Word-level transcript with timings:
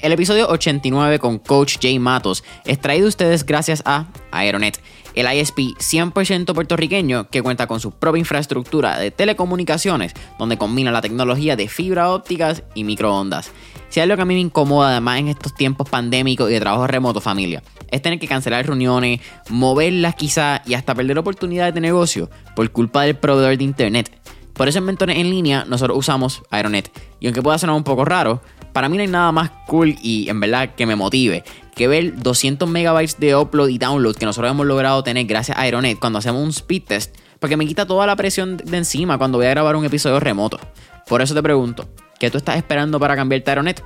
El 0.00 0.12
episodio 0.12 0.48
89 0.48 1.18
con 1.18 1.38
Coach 1.38 1.78
Jay 1.82 1.98
Matos 1.98 2.44
es 2.64 2.80
traído 2.80 3.08
ustedes 3.08 3.44
gracias 3.44 3.82
a 3.84 4.06
Aeronet, 4.30 4.80
el 5.14 5.26
ISP 5.26 5.58
100% 5.76 6.54
puertorriqueño 6.54 7.28
que 7.30 7.42
cuenta 7.42 7.66
con 7.66 7.80
su 7.80 7.90
propia 7.90 8.20
infraestructura 8.20 8.96
de 8.96 9.10
telecomunicaciones 9.10 10.12
donde 10.38 10.56
combina 10.56 10.92
la 10.92 11.00
tecnología 11.00 11.56
de 11.56 11.66
fibra 11.66 12.10
ópticas 12.10 12.62
y 12.76 12.84
microondas. 12.84 13.50
Si 13.88 13.98
hay 13.98 14.04
algo 14.04 14.14
que 14.14 14.22
a 14.22 14.26
mí 14.26 14.34
me 14.34 14.40
incomoda 14.40 14.90
además 14.90 15.18
en 15.18 15.28
estos 15.28 15.52
tiempos 15.56 15.88
pandémicos 15.88 16.48
y 16.48 16.52
de 16.52 16.60
trabajo 16.60 16.86
remoto 16.86 17.20
familia, 17.20 17.64
es 17.90 18.00
tener 18.00 18.20
que 18.20 18.28
cancelar 18.28 18.64
reuniones, 18.64 19.20
moverlas 19.48 20.14
quizá 20.14 20.62
y 20.64 20.74
hasta 20.74 20.94
perder 20.94 21.18
oportunidades 21.18 21.74
de 21.74 21.80
negocio 21.80 22.30
por 22.54 22.70
culpa 22.70 23.02
del 23.02 23.16
proveedor 23.16 23.58
de 23.58 23.64
internet. 23.64 24.12
Por 24.52 24.66
eso 24.66 24.78
en 24.78 24.84
Mentores 24.86 25.16
en 25.16 25.30
línea 25.30 25.64
nosotros 25.68 25.96
usamos 25.96 26.42
Aeronet. 26.50 26.90
Y 27.20 27.26
aunque 27.26 27.42
pueda 27.42 27.58
sonar 27.58 27.76
un 27.76 27.84
poco 27.84 28.04
raro, 28.04 28.42
para 28.72 28.88
mí 28.88 28.96
no 28.96 29.02
hay 29.02 29.08
nada 29.08 29.32
más 29.32 29.50
cool 29.66 29.96
y 30.02 30.28
en 30.28 30.40
verdad 30.40 30.74
que 30.74 30.86
me 30.86 30.96
motive 30.96 31.44
que 31.74 31.88
ver 31.88 32.20
200 32.20 32.68
megabytes 32.68 33.20
de 33.20 33.36
upload 33.36 33.68
y 33.68 33.78
download 33.78 34.16
que 34.16 34.26
nosotros 34.26 34.50
hemos 34.50 34.66
logrado 34.66 35.02
tener 35.04 35.26
gracias 35.26 35.56
a 35.56 35.62
Aeronet 35.62 35.98
cuando 35.98 36.18
hacemos 36.18 36.42
un 36.42 36.50
speed 36.50 36.82
test, 36.84 37.16
porque 37.38 37.56
me 37.56 37.66
quita 37.66 37.86
toda 37.86 38.06
la 38.06 38.16
presión 38.16 38.56
de 38.56 38.76
encima 38.76 39.16
cuando 39.16 39.38
voy 39.38 39.46
a 39.46 39.50
grabar 39.50 39.76
un 39.76 39.84
episodio 39.84 40.18
remoto. 40.18 40.58
Por 41.06 41.22
eso 41.22 41.34
te 41.34 41.42
pregunto, 41.42 41.88
¿qué 42.18 42.30
tú 42.30 42.38
estás 42.38 42.56
esperando 42.56 42.98
para 42.98 43.14
cambiarte 43.14 43.50
a 43.50 43.52
Aeronet? 43.52 43.84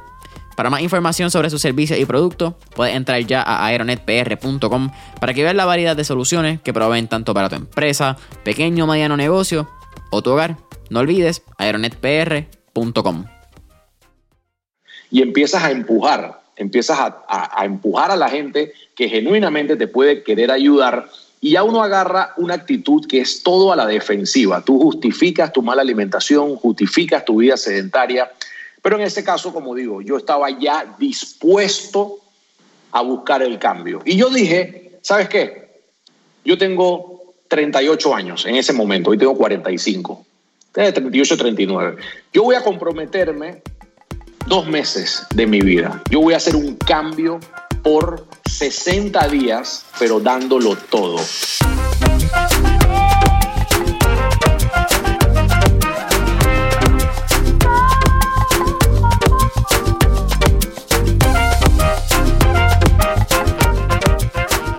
Para 0.56 0.70
más 0.70 0.82
información 0.82 1.30
sobre 1.30 1.50
sus 1.50 1.60
servicios 1.60 1.98
y 1.98 2.04
productos, 2.04 2.54
puedes 2.74 2.94
entrar 2.94 3.20
ya 3.26 3.42
a 3.42 3.66
aeronetpr.com 3.66 4.90
para 5.20 5.34
que 5.34 5.42
veas 5.42 5.54
la 5.54 5.64
variedad 5.64 5.96
de 5.96 6.04
soluciones 6.04 6.60
que 6.60 6.72
proveen 6.72 7.08
tanto 7.08 7.34
para 7.34 7.48
tu 7.48 7.56
empresa, 7.56 8.16
pequeño 8.44 8.84
o 8.84 8.86
mediano 8.86 9.16
negocio 9.16 9.68
o 10.10 10.22
tu 10.22 10.30
hogar. 10.30 10.56
No 10.90 11.00
olvides 11.00 11.42
aeronetpr.com. 11.58 13.41
Y 15.12 15.22
empiezas 15.22 15.62
a 15.62 15.70
empujar 15.70 16.42
empiezas 16.56 16.98
a, 17.00 17.64
empujar 17.64 18.10
a 18.10 18.16
la 18.16 18.28
gente 18.28 18.72
que 18.94 19.08
genuinamente 19.08 19.76
te 19.76 19.86
puede 19.88 20.22
querer 20.22 20.50
ayudar 20.50 21.08
y 21.40 21.52
ya 21.52 21.64
uno 21.64 21.82
agarra 21.82 22.34
una 22.36 22.54
actitud 22.54 23.06
que 23.06 23.20
es 23.20 23.42
todo 23.42 23.72
a 23.72 23.76
la 23.76 23.86
defensiva. 23.86 24.62
Tú 24.64 24.78
justificas 24.78 25.52
tu 25.52 25.60
mala 25.60 25.82
alimentación, 25.82 26.54
justificas 26.56 27.24
tu 27.24 27.36
vida 27.36 27.56
sedentaria, 27.56 28.30
pero 28.80 28.96
en 28.96 29.02
este 29.02 29.24
caso, 29.24 29.52
como 29.52 29.74
digo, 29.74 30.02
yo 30.02 30.16
estaba 30.16 30.50
ya 30.50 30.94
dispuesto 30.98 32.18
a 32.92 33.02
buscar 33.02 33.42
el 33.42 33.58
cambio. 33.58 34.02
Y 34.04 34.16
yo 34.16 34.30
dije, 34.30 34.98
¿sabes 35.02 35.28
qué? 35.28 35.80
Yo 36.44 36.56
tengo 36.56 37.34
38 37.48 38.14
años 38.14 38.46
en 38.46 38.54
ese 38.54 38.72
momento, 38.72 39.10
hoy 39.10 39.18
tengo 39.18 39.36
45, 39.36 40.24
38, 40.70 41.36
39. 41.36 41.96
Yo 42.32 42.44
voy 42.44 42.54
a 42.54 42.62
comprometerme 42.62 43.62
dos 44.46 44.66
meses 44.66 45.26
de 45.34 45.46
mi 45.46 45.60
vida. 45.60 46.02
Yo 46.10 46.20
voy 46.20 46.34
a 46.34 46.36
hacer 46.36 46.56
un 46.56 46.76
cambio 46.76 47.40
por 47.82 48.26
60 48.44 49.28
días, 49.28 49.84
pero 49.98 50.20
dándolo 50.20 50.76
todo. 50.76 51.20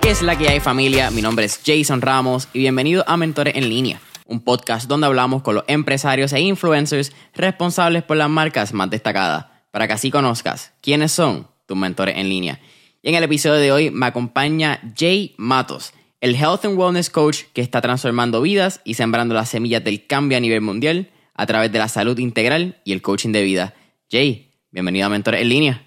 ¿Qué 0.00 0.10
es 0.10 0.22
la 0.22 0.36
que 0.36 0.48
hay 0.48 0.60
familia? 0.60 1.10
Mi 1.10 1.22
nombre 1.22 1.46
es 1.46 1.60
Jason 1.64 2.00
Ramos 2.00 2.48
y 2.52 2.60
bienvenido 2.60 3.04
a 3.06 3.16
Mentores 3.16 3.56
en 3.56 3.68
línea 3.68 4.00
un 4.26 4.40
podcast 4.40 4.88
donde 4.88 5.06
hablamos 5.06 5.42
con 5.42 5.54
los 5.54 5.64
empresarios 5.66 6.32
e 6.32 6.40
influencers 6.40 7.12
responsables 7.34 8.02
por 8.04 8.16
las 8.16 8.30
marcas 8.30 8.72
más 8.72 8.88
destacadas 8.88 9.53
para 9.74 9.88
que 9.88 9.94
así 9.94 10.12
conozcas 10.12 10.72
quiénes 10.80 11.10
son 11.10 11.48
tus 11.66 11.76
mentores 11.76 12.16
en 12.16 12.28
línea. 12.28 12.60
Y 13.02 13.08
en 13.08 13.16
el 13.16 13.24
episodio 13.24 13.56
de 13.56 13.72
hoy 13.72 13.90
me 13.90 14.06
acompaña 14.06 14.80
Jay 14.96 15.34
Matos, 15.36 15.92
el 16.20 16.36
Health 16.36 16.64
and 16.64 16.78
Wellness 16.78 17.10
Coach 17.10 17.42
que 17.52 17.60
está 17.60 17.80
transformando 17.80 18.40
vidas 18.40 18.80
y 18.84 18.94
sembrando 18.94 19.34
las 19.34 19.48
semillas 19.48 19.82
del 19.82 20.06
cambio 20.06 20.38
a 20.38 20.40
nivel 20.40 20.60
mundial 20.60 21.10
a 21.34 21.46
través 21.46 21.72
de 21.72 21.80
la 21.80 21.88
salud 21.88 22.16
integral 22.20 22.80
y 22.84 22.92
el 22.92 23.02
coaching 23.02 23.32
de 23.32 23.42
vida. 23.42 23.74
Jay, 24.08 24.48
bienvenido 24.70 25.06
a 25.06 25.08
Mentores 25.08 25.42
en 25.42 25.48
línea. 25.48 25.84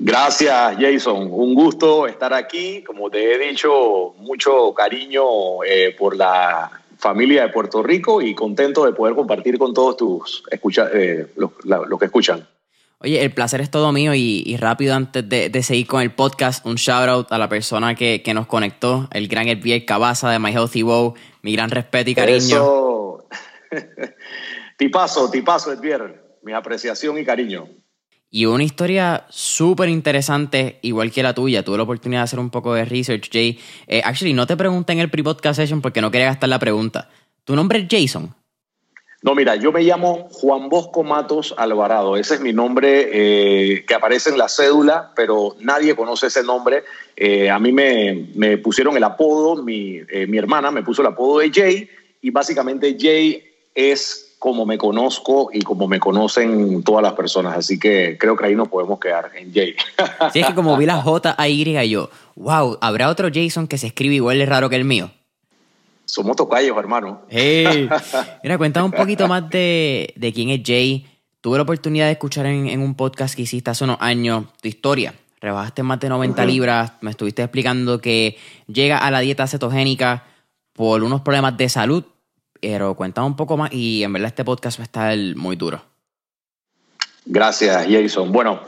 Gracias, 0.00 0.76
Jason. 0.80 1.28
Un 1.30 1.54
gusto 1.54 2.08
estar 2.08 2.34
aquí. 2.34 2.82
Como 2.82 3.10
te 3.10 3.32
he 3.32 3.38
dicho, 3.38 4.12
mucho 4.18 4.74
cariño 4.74 5.62
eh, 5.62 5.94
por 5.96 6.16
la 6.16 6.68
familia 6.98 7.42
de 7.42 7.50
Puerto 7.50 7.80
Rico 7.80 8.20
y 8.20 8.34
contento 8.34 8.84
de 8.86 8.92
poder 8.92 9.14
compartir 9.14 9.56
con 9.56 9.72
todos 9.72 9.96
tus 9.96 10.42
escucha, 10.50 10.88
eh, 10.92 11.28
los, 11.36 11.52
que 11.96 12.06
escuchan. 12.06 12.44
Oye, 13.02 13.24
el 13.24 13.32
placer 13.32 13.62
es 13.62 13.70
todo 13.70 13.92
mío 13.92 14.14
y, 14.14 14.56
rápido 14.58 14.94
antes 14.94 15.26
de, 15.26 15.62
seguir 15.62 15.86
con 15.86 16.02
el 16.02 16.12
podcast, 16.12 16.66
un 16.66 16.74
shout 16.74 17.08
out 17.08 17.32
a 17.32 17.38
la 17.38 17.48
persona 17.48 17.94
que, 17.94 18.22
nos 18.34 18.46
conectó, 18.46 19.08
el 19.12 19.26
gran 19.26 19.48
Edvier 19.48 19.86
Cabaza 19.86 20.28
de 20.28 20.38
My 20.38 20.52
Healthy 20.52 20.82
Wow, 20.82 21.14
mi 21.40 21.52
gran 21.54 21.70
respeto 21.70 22.10
y 22.10 22.14
cariño. 22.14 22.36
Eso. 22.36 23.28
tipazo, 24.76 25.30
tipazo 25.30 25.70
mi 26.42 26.52
apreciación 26.52 27.16
y 27.16 27.24
cariño. 27.24 27.68
Y 28.28 28.44
una 28.44 28.64
historia 28.64 29.24
súper 29.30 29.88
interesante, 29.88 30.78
igual 30.82 31.10
que 31.10 31.22
la 31.22 31.34
tuya. 31.34 31.64
Tuve 31.64 31.78
la 31.78 31.84
oportunidad 31.84 32.20
de 32.20 32.24
hacer 32.24 32.38
un 32.38 32.50
poco 32.50 32.74
de 32.74 32.84
research, 32.84 33.30
Jay. 33.32 33.58
Eh, 33.86 34.02
actually, 34.04 34.34
no 34.34 34.46
te 34.46 34.58
pregunté 34.58 34.92
en 34.92 34.98
el 34.98 35.10
pre-podcast 35.10 35.56
session 35.56 35.80
porque 35.80 36.02
no 36.02 36.10
quería 36.10 36.26
gastar 36.26 36.50
la 36.50 36.58
pregunta. 36.58 37.08
¿Tu 37.44 37.56
nombre 37.56 37.78
es 37.78 37.86
Jason? 37.90 38.34
No, 39.22 39.34
mira, 39.34 39.54
yo 39.56 39.70
me 39.70 39.82
llamo 39.82 40.28
Juan 40.30 40.70
Bosco 40.70 41.02
Matos 41.02 41.54
Alvarado. 41.58 42.16
Ese 42.16 42.36
es 42.36 42.40
mi 42.40 42.54
nombre 42.54 43.08
eh, 43.12 43.84
que 43.84 43.94
aparece 43.94 44.30
en 44.30 44.38
la 44.38 44.48
cédula, 44.48 45.12
pero 45.14 45.56
nadie 45.60 45.94
conoce 45.94 46.28
ese 46.28 46.42
nombre. 46.42 46.84
Eh, 47.16 47.50
a 47.50 47.58
mí 47.58 47.70
me, 47.70 48.56
pusieron 48.58 48.96
el 48.96 49.04
apodo, 49.04 49.62
mi, 49.62 50.00
eh, 50.10 50.26
mi 50.26 50.38
hermana 50.38 50.70
me 50.70 50.82
puso 50.82 51.02
el 51.02 51.08
apodo 51.08 51.40
de 51.40 51.50
Jay, 51.52 51.90
y 52.22 52.30
básicamente 52.30 52.96
Jay 52.98 53.44
es 53.74 54.36
como 54.38 54.64
me 54.64 54.78
conozco 54.78 55.50
y 55.52 55.60
como 55.60 55.86
me 55.86 56.00
conocen 56.00 56.82
todas 56.82 57.02
las 57.02 57.12
personas. 57.12 57.58
Así 57.58 57.78
que 57.78 58.16
creo 58.18 58.36
que 58.36 58.46
ahí 58.46 58.54
nos 58.54 58.68
podemos 58.68 58.98
quedar 58.98 59.30
en 59.36 59.52
Jay. 59.52 59.76
Sí, 60.32 60.40
es 60.40 60.46
que 60.46 60.54
como 60.54 60.78
vi 60.78 60.86
la 60.86 60.96
J, 60.96 61.34
A, 61.36 61.48
Y, 61.48 61.90
yo, 61.90 62.08
wow, 62.36 62.78
¿habrá 62.80 63.10
otro 63.10 63.28
Jason 63.32 63.68
que 63.68 63.76
se 63.76 63.88
escribe 63.88 64.14
igual 64.14 64.38
de 64.38 64.46
raro 64.46 64.70
que 64.70 64.76
el 64.76 64.86
mío? 64.86 65.10
Somos 66.10 66.34
tocayos, 66.34 66.76
hermano. 66.76 67.22
Hey. 67.28 67.88
Mira, 68.42 68.58
cuéntame 68.58 68.86
un 68.86 68.92
poquito 68.92 69.28
más 69.28 69.48
de, 69.48 70.32
quién 70.34 70.50
es 70.50 70.60
Jay. 70.64 71.06
Tuve 71.40 71.56
la 71.56 71.62
oportunidad 71.62 72.06
de 72.06 72.12
escuchar 72.12 72.46
en, 72.46 72.80
un 72.80 72.96
podcast 72.96 73.36
que 73.36 73.42
hiciste 73.42 73.70
hace 73.70 73.84
unos 73.84 73.98
años 74.00 74.46
tu 74.60 74.68
historia. 74.68 75.14
Rebajaste 75.40 75.84
más 75.84 76.00
de 76.00 76.08
90 76.08 76.44
libras. 76.46 76.92
Me 77.00 77.12
estuviste 77.12 77.42
explicando 77.42 78.00
que 78.00 78.36
llega 78.66 78.98
a 78.98 79.10
la 79.12 79.20
dieta 79.20 79.46
cetogénica 79.46 80.24
por 80.72 81.04
unos 81.04 81.20
problemas 81.20 81.56
de 81.56 81.68
salud. 81.68 82.04
Pero 82.60 82.96
cuéntame 82.96 83.28
un 83.28 83.36
poco 83.36 83.56
más 83.56 83.72
y 83.72 84.02
en 84.02 84.12
verdad 84.12 84.28
este 84.28 84.44
podcast 84.44 84.80
va 84.80 84.82
a 84.82 84.84
estar 84.84 85.16
muy 85.36 85.54
duro. 85.54 85.80
Gracias, 87.24 87.86
Jason. 87.88 88.32
Bueno, 88.32 88.60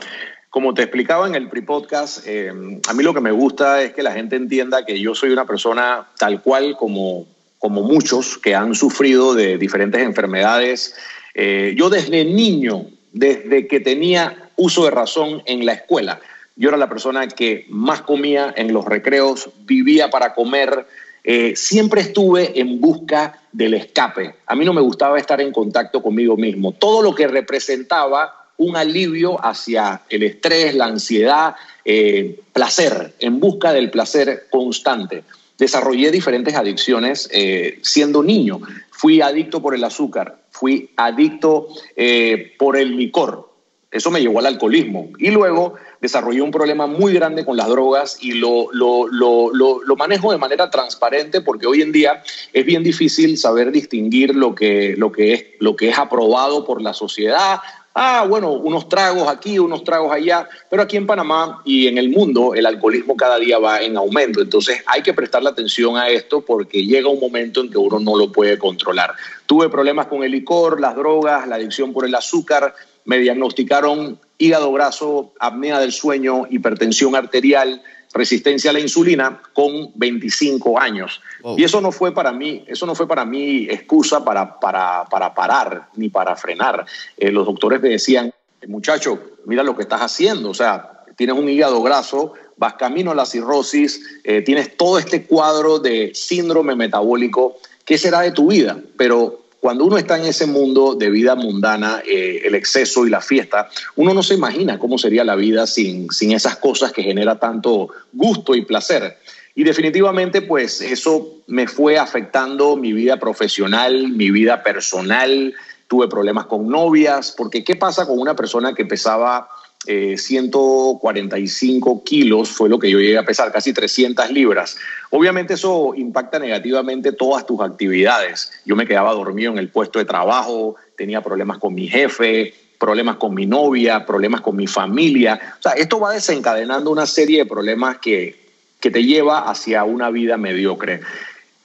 como 0.49 0.73
te 0.73 0.83
explicaba 0.83 1.27
en 1.27 1.35
el 1.35 1.49
pre-podcast, 1.49 2.25
eh, 2.25 2.51
a 2.87 2.93
mí 2.93 3.03
lo 3.03 3.13
que 3.13 3.21
me 3.21 3.31
gusta 3.31 3.81
es 3.81 3.91
que 3.93 4.01
la 4.01 4.13
gente 4.13 4.35
entienda 4.35 4.85
que 4.85 4.99
yo 4.99 5.13
soy 5.13 5.31
una 5.31 5.45
persona 5.45 6.07
tal 6.17 6.41
cual 6.41 6.77
como 6.77 7.32
como 7.63 7.81
muchos 7.81 8.37
que 8.37 8.55
han 8.55 8.75
sufrido 8.75 9.33
de 9.33 9.57
diferentes 9.57 10.01
enfermedades. 10.01 10.95
Eh, 11.33 11.73
yo 11.77 11.89
desde 11.89 12.25
niño, 12.25 12.87
desde 13.13 13.69
que 13.69 13.79
tenía 13.79 14.49
uso 14.57 14.83
de 14.83 14.91
razón 14.91 15.41
en 15.45 15.65
la 15.65 15.71
escuela, 15.71 16.19
yo 16.57 16.67
era 16.67 16.77
la 16.77 16.89
persona 16.89 17.25
que 17.29 17.65
más 17.69 18.01
comía 18.01 18.53
en 18.57 18.73
los 18.73 18.83
recreos, 18.83 19.49
vivía 19.59 20.09
para 20.09 20.33
comer, 20.33 20.85
eh, 21.23 21.53
siempre 21.55 22.01
estuve 22.01 22.59
en 22.59 22.81
busca 22.81 23.41
del 23.53 23.75
escape. 23.75 24.35
A 24.45 24.55
mí 24.55 24.65
no 24.65 24.73
me 24.73 24.81
gustaba 24.81 25.17
estar 25.17 25.39
en 25.39 25.53
contacto 25.53 26.03
conmigo 26.03 26.35
mismo. 26.35 26.73
Todo 26.73 27.01
lo 27.01 27.15
que 27.15 27.29
representaba 27.29 28.49
un 28.57 28.75
alivio 28.75 29.37
hacia 29.41 30.01
el 30.09 30.23
estrés, 30.23 30.75
la 30.75 30.87
ansiedad, 30.87 31.55
eh, 31.85 32.41
placer, 32.51 33.13
en 33.19 33.39
busca 33.39 33.71
del 33.71 33.89
placer 33.89 34.47
constante 34.51 35.23
desarrollé 35.57 36.11
diferentes 36.11 36.55
adicciones 36.55 37.29
eh, 37.31 37.79
siendo 37.81 38.23
niño. 38.23 38.61
Fui 38.91 39.21
adicto 39.21 39.61
por 39.61 39.75
el 39.75 39.83
azúcar, 39.83 40.43
fui 40.51 40.91
adicto 40.95 41.67
eh, 41.95 42.53
por 42.57 42.77
el 42.77 42.95
licor. 42.95 43.51
Eso 43.91 44.09
me 44.09 44.21
llevó 44.21 44.39
al 44.39 44.47
alcoholismo. 44.47 45.11
Y 45.19 45.29
luego 45.29 45.75
desarrollé 46.01 46.41
un 46.41 46.49
problema 46.49 46.87
muy 46.87 47.13
grande 47.13 47.45
con 47.45 47.55
las 47.55 47.67
drogas 47.67 48.17
y 48.19 48.33
lo, 48.33 48.67
lo, 48.73 49.07
lo, 49.07 49.51
lo, 49.53 49.95
manejo 49.95 50.31
de 50.31 50.39
manera 50.39 50.71
transparente 50.71 51.41
porque 51.41 51.67
hoy 51.67 51.81
en 51.83 51.91
día 51.91 52.23
es 52.51 52.65
bien 52.65 52.83
difícil 52.83 53.37
saber 53.37 53.71
distinguir 53.71 54.35
lo 54.35 54.55
que, 54.55 54.95
lo 54.97 55.11
que, 55.11 55.33
es, 55.33 55.45
lo 55.59 55.75
que 55.75 55.89
es 55.89 55.97
aprobado 55.99 56.65
por 56.65 56.81
la 56.81 56.93
sociedad 56.93 57.59
ah, 57.93 58.25
bueno, 58.27 58.51
unos 58.51 58.89
tragos 58.89 59.27
aquí, 59.27 59.59
unos 59.59 59.83
tragos 59.83 60.11
allá, 60.11 60.47
pero 60.69 60.83
aquí 60.83 60.97
en 60.97 61.05
Panamá 61.05 61.61
y 61.65 61.87
en 61.87 61.97
el 61.97 62.09
mundo 62.09 62.53
el 62.55 62.65
alcoholismo 62.65 63.15
cada 63.15 63.37
día 63.37 63.59
va 63.59 63.81
en 63.81 63.97
aumento, 63.97 64.41
entonces 64.41 64.81
hay 64.85 65.01
que 65.01 65.13
prestarle 65.13 65.49
atención 65.49 65.97
a 65.97 66.09
esto 66.09 66.41
porque 66.41 66.85
llega 66.85 67.09
un 67.09 67.19
momento 67.19 67.61
en 67.61 67.69
que 67.69 67.77
uno 67.77 67.99
no 67.99 68.17
lo 68.17 68.31
puede 68.31 68.57
controlar. 68.57 69.13
Tuve 69.45 69.69
problemas 69.69 70.07
con 70.07 70.23
el 70.23 70.31
licor, 70.31 70.79
las 70.79 70.95
drogas, 70.95 71.47
la 71.47 71.55
adicción 71.55 71.93
por 71.93 72.05
el 72.05 72.15
azúcar, 72.15 72.73
me 73.05 73.17
diagnosticaron 73.17 74.19
hígado 74.37 74.71
graso, 74.71 75.33
apnea 75.39 75.79
del 75.79 75.91
sueño, 75.91 76.47
hipertensión 76.49 77.15
arterial, 77.15 77.81
resistencia 78.13 78.69
a 78.69 78.73
la 78.73 78.79
insulina 78.79 79.41
con 79.53 79.91
25 79.95 80.79
años. 80.79 81.21
Y 81.57 81.63
eso 81.63 81.81
no 81.81 81.91
fue 81.91 82.13
para 82.13 82.31
mí, 82.31 82.63
eso 82.67 82.85
no 82.85 82.95
fue 82.95 83.07
para 83.07 83.25
mí 83.25 83.67
excusa 83.69 84.23
para, 84.23 84.59
para, 84.59 85.05
para 85.09 85.33
parar 85.33 85.89
ni 85.95 86.09
para 86.09 86.35
frenar. 86.35 86.85
Eh, 87.17 87.31
los 87.31 87.45
doctores 87.45 87.81
me 87.81 87.89
decían, 87.89 88.33
muchacho, 88.67 89.19
mira 89.45 89.63
lo 89.63 89.75
que 89.75 89.81
estás 89.81 90.01
haciendo, 90.01 90.51
o 90.51 90.53
sea, 90.53 91.03
tienes 91.15 91.35
un 91.35 91.49
hígado 91.49 91.81
graso, 91.81 92.33
vas 92.57 92.75
camino 92.75 93.11
a 93.11 93.15
la 93.15 93.25
cirrosis, 93.25 94.01
eh, 94.23 94.41
tienes 94.41 94.77
todo 94.77 94.99
este 94.99 95.25
cuadro 95.25 95.79
de 95.79 96.11
síndrome 96.13 96.75
metabólico, 96.75 97.57
¿qué 97.83 97.97
será 97.97 98.21
de 98.21 98.31
tu 98.31 98.47
vida? 98.47 98.79
Pero 98.97 99.42
cuando 99.63 99.85
uno 99.85 99.97
está 99.97 100.17
en 100.17 100.25
ese 100.25 100.45
mundo 100.45 100.93
de 100.93 101.09
vida 101.09 101.35
mundana, 101.35 102.03
eh, 102.05 102.41
el 102.43 102.53
exceso 102.53 103.07
y 103.07 103.09
la 103.09 103.21
fiesta, 103.21 103.69
uno 103.95 104.13
no 104.13 104.21
se 104.21 104.33
imagina 104.33 104.77
cómo 104.77 104.97
sería 104.97 105.23
la 105.23 105.37
vida 105.37 105.65
sin, 105.67 106.11
sin 106.11 106.33
esas 106.33 106.57
cosas 106.57 106.91
que 106.91 107.01
genera 107.01 107.39
tanto 107.39 107.87
gusto 108.11 108.55
y 108.55 108.65
placer. 108.65 109.19
Y 109.55 109.63
definitivamente, 109.63 110.41
pues 110.41 110.81
eso 110.81 111.37
me 111.47 111.65
fue 111.65 111.97
afectando 111.97 112.75
mi 112.75 112.91
vida 112.91 113.21
profesional, 113.21 114.09
mi 114.09 114.31
vida 114.31 114.63
personal. 114.63 115.53
Tuve 115.87 116.09
problemas 116.09 116.47
con 116.47 116.67
novias, 116.67 117.33
porque 117.37 117.63
¿qué 117.63 117.77
pasa 117.77 118.05
con 118.05 118.19
una 118.19 118.35
persona 118.35 118.75
que 118.75 118.83
pesaba 118.83 119.47
145 119.85 121.91
eh, 121.91 122.01
kilos 122.05 122.49
fue 122.49 122.69
lo 122.69 122.79
que 122.79 122.89
yo 122.89 122.99
llegué 122.99 123.17
a 123.17 123.25
pesar, 123.25 123.51
casi 123.51 123.73
300 123.73 124.31
libras. 124.31 124.77
Obviamente 125.09 125.55
eso 125.55 125.93
impacta 125.95 126.39
negativamente 126.39 127.11
todas 127.11 127.45
tus 127.45 127.61
actividades. 127.61 128.51
Yo 128.65 128.75
me 128.75 128.87
quedaba 128.87 129.13
dormido 129.13 129.51
en 129.51 129.57
el 129.57 129.69
puesto 129.69 129.99
de 129.99 130.05
trabajo, 130.05 130.75
tenía 130.95 131.21
problemas 131.21 131.57
con 131.57 131.73
mi 131.73 131.87
jefe, 131.87 132.53
problemas 132.79 133.17
con 133.17 133.33
mi 133.33 133.45
novia, 133.45 134.05
problemas 134.05 134.41
con 134.41 134.55
mi 134.55 134.67
familia. 134.67 135.39
O 135.59 135.61
sea, 135.61 135.73
esto 135.73 135.99
va 135.99 136.13
desencadenando 136.13 136.89
una 136.89 137.05
serie 137.05 137.39
de 137.39 137.45
problemas 137.45 137.97
que, 137.97 138.37
que 138.79 138.91
te 138.91 139.03
lleva 139.03 139.49
hacia 139.49 139.83
una 139.83 140.09
vida 140.09 140.37
mediocre. 140.37 141.01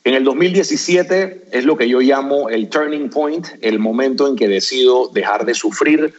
En 0.04 0.14
el 0.14 0.24
2017 0.24 1.48
es 1.52 1.64
lo 1.64 1.76
que 1.76 1.88
yo 1.88 2.00
llamo 2.00 2.48
el 2.48 2.68
turning 2.68 3.10
point, 3.10 3.46
el 3.60 3.78
momento 3.78 4.26
en 4.26 4.36
que 4.36 4.48
decido 4.48 5.10
dejar 5.12 5.44
de 5.44 5.54
sufrir, 5.54 6.14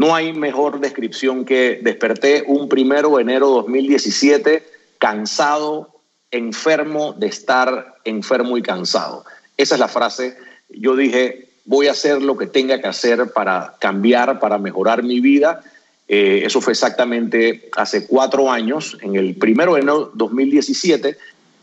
no 0.00 0.14
hay 0.14 0.32
mejor 0.32 0.80
descripción 0.80 1.44
que 1.44 1.78
desperté 1.82 2.42
un 2.46 2.70
primero 2.70 3.16
de 3.16 3.22
enero 3.22 3.48
de 3.48 3.54
2017 3.56 4.66
cansado, 4.96 6.00
enfermo 6.30 7.12
de 7.12 7.26
estar 7.26 7.96
enfermo 8.06 8.56
y 8.56 8.62
cansado. 8.62 9.26
Esa 9.58 9.74
es 9.74 9.78
la 9.78 9.88
frase. 9.88 10.38
Yo 10.70 10.96
dije, 10.96 11.50
voy 11.66 11.88
a 11.88 11.90
hacer 11.90 12.22
lo 12.22 12.38
que 12.38 12.46
tenga 12.46 12.80
que 12.80 12.88
hacer 12.88 13.30
para 13.34 13.74
cambiar, 13.78 14.40
para 14.40 14.56
mejorar 14.56 15.02
mi 15.02 15.20
vida. 15.20 15.60
Eh, 16.08 16.44
eso 16.46 16.62
fue 16.62 16.72
exactamente 16.72 17.68
hace 17.76 18.06
cuatro 18.06 18.50
años, 18.50 18.96
en 19.02 19.16
el 19.16 19.34
primero 19.34 19.74
de 19.74 19.82
enero 19.82 20.06
de 20.06 20.10
2017. 20.14 21.18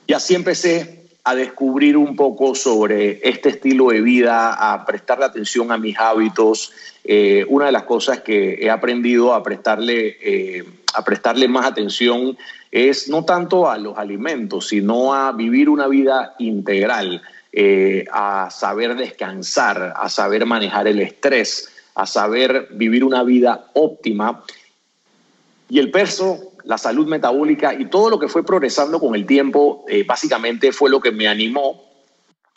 Y 0.06 0.13
así 0.13 0.36
empecé 0.36 0.96
a 1.27 1.35
descubrir 1.35 1.97
un 1.97 2.15
poco 2.15 2.56
sobre 2.56 3.19
este 3.21 3.50
estilo 3.50 3.89
de 3.89 4.00
vida, 4.00 4.53
a 4.53 4.85
prestarle 4.85 5.25
atención 5.25 5.74
a 5.74 5.77
mis 5.77 6.00
hábitos. 6.00 6.71
Eh, 7.03 7.45
una 7.50 7.65
de 7.65 7.74
las 7.74 7.83
cosas 7.83 8.21
que 8.21 8.53
he 8.62 8.69
aprendido 8.69 9.33
a 9.33 9.44
prestarle, 9.44 10.15
eh, 10.21 10.63
a 10.94 11.03
prestarle 11.03 11.50
más 11.50 11.65
atención 11.65 12.38
es 12.71 13.09
no 13.09 13.25
tanto 13.25 13.69
a 13.69 13.77
los 13.77 13.97
alimentos, 13.97 14.69
sino 14.69 15.13
a 15.13 15.33
vivir 15.33 15.68
una 15.68 15.89
vida 15.89 16.33
integral, 16.39 17.21
eh, 17.51 18.06
a 18.09 18.47
saber 18.50 18.95
descansar, 18.95 19.95
a 19.97 20.07
saber 20.07 20.45
manejar 20.45 20.88
el 20.88 21.01
estrés, 21.01 21.68
a 21.95 22.06
saber 22.06 22.69
vivir 22.71 23.03
una 23.03 23.24
vida 23.24 23.65
óptima. 23.74 24.45
Y 25.68 25.79
el 25.79 25.91
peso 25.91 26.46
la 26.67 26.77
salud 26.77 27.07
metabólica 27.07 27.73
y 27.73 27.85
todo 27.85 28.09
lo 28.09 28.19
que 28.19 28.27
fue 28.27 28.43
progresando 28.43 28.99
con 28.99 29.15
el 29.15 29.25
tiempo, 29.25 29.85
eh, 29.87 30.03
básicamente 30.03 30.73
fue 30.73 30.89
lo 30.89 30.99
que 30.99 31.11
me 31.11 31.27
animó 31.27 31.81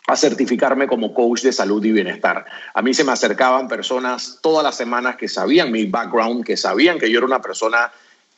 a 0.08 0.16
certificarme 0.16 0.88
como 0.88 1.14
coach 1.14 1.42
de 1.42 1.52
salud 1.52 1.84
y 1.84 1.92
bienestar. 1.92 2.44
A 2.74 2.82
mí 2.82 2.92
se 2.92 3.04
me 3.04 3.12
acercaban 3.12 3.68
personas 3.68 4.40
todas 4.42 4.64
las 4.64 4.76
semanas 4.76 5.14
que 5.14 5.28
sabían 5.28 5.70
mi 5.70 5.84
background, 5.84 6.44
que 6.44 6.56
sabían 6.56 6.98
que 6.98 7.08
yo 7.08 7.18
era 7.18 7.26
una 7.26 7.40
persona 7.40 7.92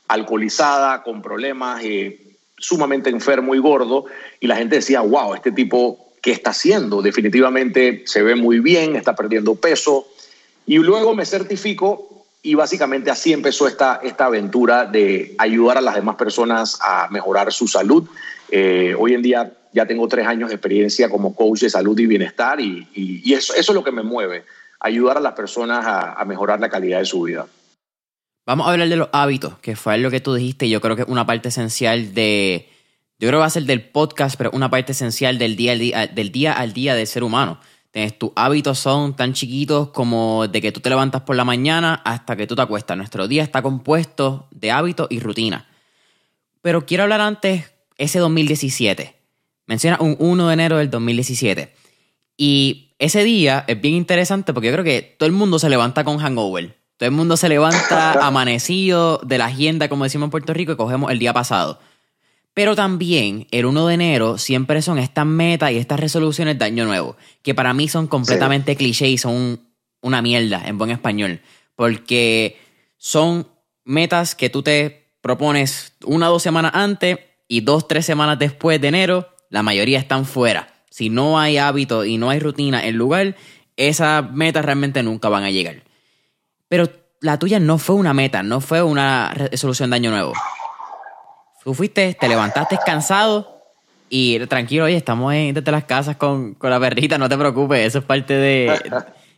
alcoholizada, 0.09 1.03
con 1.03 1.23
problemas, 1.23 1.83
eh, 1.83 2.37
sumamente 2.59 3.09
enfermo 3.09 3.55
y 3.55 3.59
gordo, 3.59 4.05
y 4.41 4.49
la 4.49 4.57
gente 4.57 4.77
decía, 4.77 5.01
wow, 5.01 5.35
este 5.35 5.53
tipo, 5.53 6.13
¿qué 6.21 6.33
está 6.33 6.51
haciendo? 6.51 7.01
Definitivamente 7.01 8.03
se 8.05 8.23
ve 8.23 8.37
muy 8.37 8.61
bien, 8.61 8.95
está 8.95 9.17
perdiendo 9.17 9.55
peso. 9.55 10.07
Y 10.67 10.77
luego 10.77 11.15
me 11.15 11.25
certifico 11.25 12.22
y 12.43 12.55
básicamente 12.55 13.11
así 13.11 13.33
empezó 13.33 13.69
esta, 13.69 14.01
esta 14.03 14.27
aventura 14.27 14.85
de 14.85 15.35
ayudar 15.39 15.79
a 15.79 15.81
las 15.81 15.95
demás 15.95 16.17
personas 16.17 16.79
a 16.83 17.07
mejorar 17.09 17.53
su 17.53 17.69
salud. 17.69 18.09
Eh, 18.51 18.95
hoy 18.99 19.15
en 19.15 19.23
día 19.23 19.53
ya 19.73 19.87
tengo 19.87 20.09
tres 20.09 20.27
años 20.27 20.49
de 20.49 20.57
experiencia 20.57 21.09
como 21.09 21.37
coach 21.37 21.61
de 21.61 21.71
salud 21.71 21.99
y 21.99 22.07
bienestar 22.07 22.61
y, 22.61 22.89
y, 22.93 23.33
eso, 23.33 23.55
eso, 23.55 23.73
es 23.73 23.75
lo 23.75 23.85
que 23.85 23.93
me 23.93 24.03
mueve, 24.03 24.45
ayudar 24.81 25.17
a 25.17 25.21
las 25.21 25.35
personas 25.35 25.85
a, 25.87 26.25
mejorar 26.25 26.59
la 26.59 26.69
calidad 26.69 26.99
de 26.99 27.07
su 27.07 27.23
vida. 27.23 27.47
Vamos 28.45 28.67
a 28.67 28.73
hablar 28.73 28.89
de 28.89 28.97
los 28.97 29.09
hábitos, 29.13 29.57
que 29.61 29.77
fue 29.77 29.97
lo 29.99 30.11
que 30.11 30.21
tú 30.21 30.35
dijiste, 30.35 30.69
yo 30.69 30.81
creo 30.81 30.97
que 30.97 31.03
es 31.03 31.09
una 31.09 31.25
parte 31.25 31.49
esencial 31.49 32.13
de, 32.13 32.69
yo 33.21 33.29
creo 33.29 33.39
que 33.39 33.43
va 33.43 33.47
a 33.47 33.51
ser 33.51 33.63
del 33.63 33.83
podcast, 33.83 34.35
pero 34.37 34.51
una 34.53 34.69
parte 34.69 34.93
esencial 34.93 35.39
del 35.39 35.55
día, 35.55 35.77
día, 35.77 36.09
del 36.09 36.33
día 36.33 36.53
al 36.53 36.73
día 36.73 36.97
del 36.97 37.07
ser 37.07 37.23
humano 37.23 37.61
tus 38.19 38.31
hábitos 38.37 38.79
son 38.79 39.15
tan 39.15 39.35
chiquitos 39.35 39.89
como 39.91 40.49
de 40.49 40.63
que 40.63 40.73
tú 40.73 40.81
te 40.81 40.89
levantas 40.89 41.23
por 41.23 41.37
la 41.37 41.45
mañana 41.45 42.01
hasta 42.05 42.37
que 42.37 42.47
tú 42.47 42.57
te 42.57 42.63
acuestas. 42.63 42.97
Nuestro 42.97 43.29
día 43.29 43.43
está 43.43 43.61
compuesto 43.63 44.49
de 44.51 44.71
hábitos 44.71 45.09
y 45.11 45.21
rutina. 45.21 45.69
Pero 46.63 46.87
quiero 46.87 47.03
hablar 47.03 47.21
antes 47.21 47.71
ese 47.99 48.19
2017. 48.19 49.15
Menciona 49.67 49.99
un 50.01 50.17
1 50.19 50.49
de 50.49 50.55
enero 50.55 50.79
del 50.79 50.91
2017. 50.91 51.75
Y 52.37 52.95
ese 52.99 53.25
día 53.25 53.65
es 53.69 53.81
bien 53.81 53.95
interesante 53.95 54.55
porque 54.55 54.69
yo 54.69 54.73
creo 54.73 54.85
que 54.85 55.17
todo 55.19 55.27
el 55.27 55.33
mundo 55.33 55.59
se 55.59 55.69
levanta 55.69 56.03
con 56.03 56.19
hangover. 56.19 56.79
Todo 56.97 57.09
el 57.09 57.15
mundo 57.15 57.37
se 57.37 57.49
levanta 57.49 58.13
amanecido 58.27 59.21
de 59.25 59.37
la 59.37 59.47
agenda, 59.47 59.89
como 59.89 60.05
decimos 60.05 60.27
en 60.27 60.31
Puerto 60.31 60.55
Rico, 60.55 60.73
y 60.73 60.77
cogemos 60.77 61.11
el 61.11 61.19
día 61.19 61.33
pasado. 61.33 61.79
Pero 62.55 62.77
también 62.77 63.47
el 63.51 63.65
1 63.65 63.87
de 63.87 63.95
enero 63.95 64.39
siempre 64.39 64.83
son 64.83 64.99
estas 64.99 65.25
metas 65.25 65.73
y 65.73 65.79
estas 65.79 65.99
resoluciones 65.99 66.59
de 66.59 66.65
año 66.65 66.85
nuevo, 66.85 67.17
que 67.43 67.55
para 67.55 67.73
mí 67.73 67.89
son 67.89 68.07
completamente 68.07 68.77
cliché 68.77 69.09
y 69.09 69.17
son 69.17 69.61
una 70.03 70.21
mierda 70.21 70.63
en 70.67 70.77
buen 70.77 70.91
español, 70.91 71.41
porque 71.77 72.61
son 72.99 73.49
metas 73.85 74.35
que 74.35 74.51
tú 74.51 74.63
te 74.63 75.15
propones 75.23 75.95
una 76.05 76.29
o 76.29 76.33
dos 76.33 76.43
semanas 76.43 76.73
antes 76.75 77.19
y 77.49 77.63
dos, 77.63 77.89
tres 77.89 78.05
semanas 78.05 78.39
después 78.39 78.81
de 78.81 78.89
enero, 78.89 79.29
la 79.49 79.63
mayoría 79.63 79.99
están 79.99 80.27
fuera. 80.27 80.69
Si 80.91 81.09
no 81.09 81.39
hay 81.39 81.57
hábito 81.57 82.05
y 82.05 82.19
no 82.19 82.29
hay 82.29 82.39
rutina 82.39 82.85
en 82.87 82.97
lugar, 82.97 83.37
esas 83.77 84.31
metas 84.31 84.65
realmente 84.65 85.03
nunca 85.03 85.31
van 85.31 85.45
a 85.45 85.51
llegar. 85.51 85.85
Pero 86.69 86.91
la 87.21 87.39
tuya 87.39 87.61
no 87.61 87.79
fue 87.79 87.97
una 87.97 88.13
meta, 88.13 88.43
no 88.43 88.61
fue 88.61 88.83
una 88.83 89.33
resolución 89.33 89.91
de 89.91 89.97
año 89.97 90.11
nuevo. 90.11 90.35
Tú 91.65 91.75
fuiste, 91.75 92.15
te 92.15 92.29
levantaste 92.29 92.79
cansado 92.85 93.63
y 94.09 94.39
tranquilo, 94.47 94.85
oye, 94.85 94.97
estamos 94.97 95.33
en, 95.33 95.55
desde 95.55 95.71
las 95.71 95.85
casas 95.85 96.17
con, 96.17 96.55
con, 96.55 96.71
la 96.71 96.79
perrita, 96.79 97.19
no 97.19 97.29
te 97.29 97.39
preocupes, 97.39 97.87
eso 97.87 98.01
es 98.01 98.05
parte 98.05 98.35
de, 98.35 98.93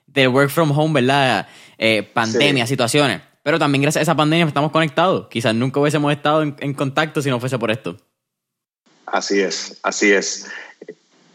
de 0.07 0.29
work 0.29 0.51
from 0.51 0.77
home, 0.77 1.01
¿verdad? 1.01 1.47
Eh, 1.79 2.03
pandemia, 2.03 2.67
situaciones. 2.67 3.21
Pero 3.43 3.59
también 3.59 3.83
gracias 3.83 4.01
a 4.01 4.03
esa 4.03 4.17
pandemia 4.17 4.47
estamos 4.47 4.73
conectados. 4.73 5.29
Quizás 5.29 5.55
nunca 5.55 5.79
hubiésemos 5.79 6.11
estado 6.13 6.43
en, 6.43 6.75
contacto 6.75 7.21
si 7.21 7.29
no 7.29 7.39
fuese 7.39 7.59
por 7.59 7.71
esto. 7.71 7.97
Así 9.07 9.41
es, 9.41 9.79
así 9.83 10.11
es. 10.11 10.51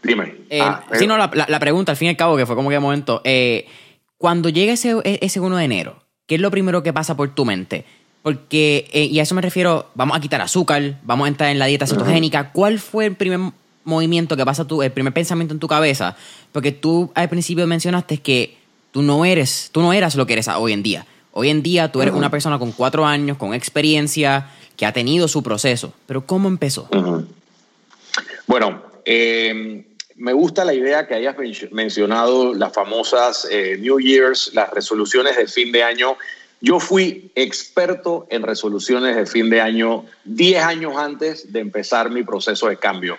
Dime. 0.02 0.34
Eh, 0.50 0.60
ah, 0.60 0.84
sí, 0.94 1.06
no, 1.06 1.16
la, 1.16 1.30
la, 1.32 1.60
pregunta, 1.60 1.92
al 1.92 1.96
fin 1.96 2.06
y 2.06 2.08
al 2.10 2.16
cabo, 2.16 2.36
que 2.36 2.46
fue 2.46 2.56
como 2.56 2.68
que 2.68 2.78
momento. 2.80 3.20
Eh, 3.24 3.68
cuando 4.16 4.48
llega 4.48 4.72
ese, 4.72 4.96
ese 5.04 5.40
1 5.40 5.56
de 5.56 5.64
enero, 5.64 6.04
¿qué 6.26 6.34
es 6.34 6.40
lo 6.40 6.50
primero 6.50 6.82
que 6.82 6.92
pasa 6.92 7.16
por 7.16 7.32
tu 7.34 7.44
mente? 7.44 7.84
Porque, 8.22 8.88
eh, 8.92 9.04
y 9.04 9.18
a 9.18 9.22
eso 9.22 9.34
me 9.34 9.40
refiero, 9.40 9.90
vamos 9.94 10.16
a 10.16 10.20
quitar 10.20 10.40
azúcar, 10.40 10.98
vamos 11.02 11.24
a 11.24 11.28
entrar 11.28 11.50
en 11.50 11.58
la 11.58 11.66
dieta 11.66 11.86
cetogénica. 11.86 12.52
¿Cuál 12.52 12.78
fue 12.78 13.06
el 13.06 13.14
primer 13.14 13.40
movimiento 13.84 14.36
que 14.36 14.44
pasa 14.44 14.66
tú, 14.66 14.82
el 14.82 14.92
primer 14.92 15.12
pensamiento 15.12 15.54
en 15.54 15.60
tu 15.60 15.68
cabeza? 15.68 16.16
Porque 16.52 16.72
tú 16.72 17.10
al 17.14 17.28
principio 17.28 17.66
mencionaste 17.66 18.18
que 18.18 18.56
tú 18.92 19.02
no 19.02 19.24
eres, 19.24 19.70
tú 19.72 19.80
no 19.80 19.92
eras 19.92 20.16
lo 20.16 20.26
que 20.26 20.34
eres 20.34 20.48
hoy 20.48 20.72
en 20.72 20.82
día. 20.82 21.06
Hoy 21.32 21.48
en 21.48 21.62
día 21.62 21.90
tú 21.92 22.02
eres 22.02 22.12
una 22.12 22.30
persona 22.30 22.58
con 22.58 22.72
cuatro 22.72 23.06
años, 23.06 23.38
con 23.38 23.54
experiencia, 23.54 24.50
que 24.76 24.84
ha 24.84 24.92
tenido 24.92 25.28
su 25.28 25.42
proceso. 25.42 25.92
Pero 26.06 26.26
¿cómo 26.26 26.48
empezó? 26.48 26.88
Bueno, 28.46 28.82
eh, 29.04 29.84
me 30.16 30.32
gusta 30.34 30.64
la 30.64 30.74
idea 30.74 31.06
que 31.06 31.14
hayas 31.14 31.36
mencionado 31.70 32.52
las 32.52 32.72
famosas 32.72 33.48
eh, 33.50 33.78
New 33.80 34.00
Year's, 34.00 34.50
las 34.52 34.70
resoluciones 34.70 35.36
de 35.36 35.46
fin 35.46 35.72
de 35.72 35.82
año 35.82 36.16
yo 36.60 36.78
fui 36.78 37.30
experto 37.34 38.26
en 38.30 38.42
resoluciones 38.42 39.16
de 39.16 39.26
fin 39.26 39.48
de 39.50 39.60
año 39.60 40.04
10 40.24 40.62
años 40.62 40.96
antes 40.96 41.52
de 41.52 41.60
empezar 41.60 42.10
mi 42.10 42.22
proceso 42.22 42.68
de 42.68 42.76
cambio. 42.76 43.16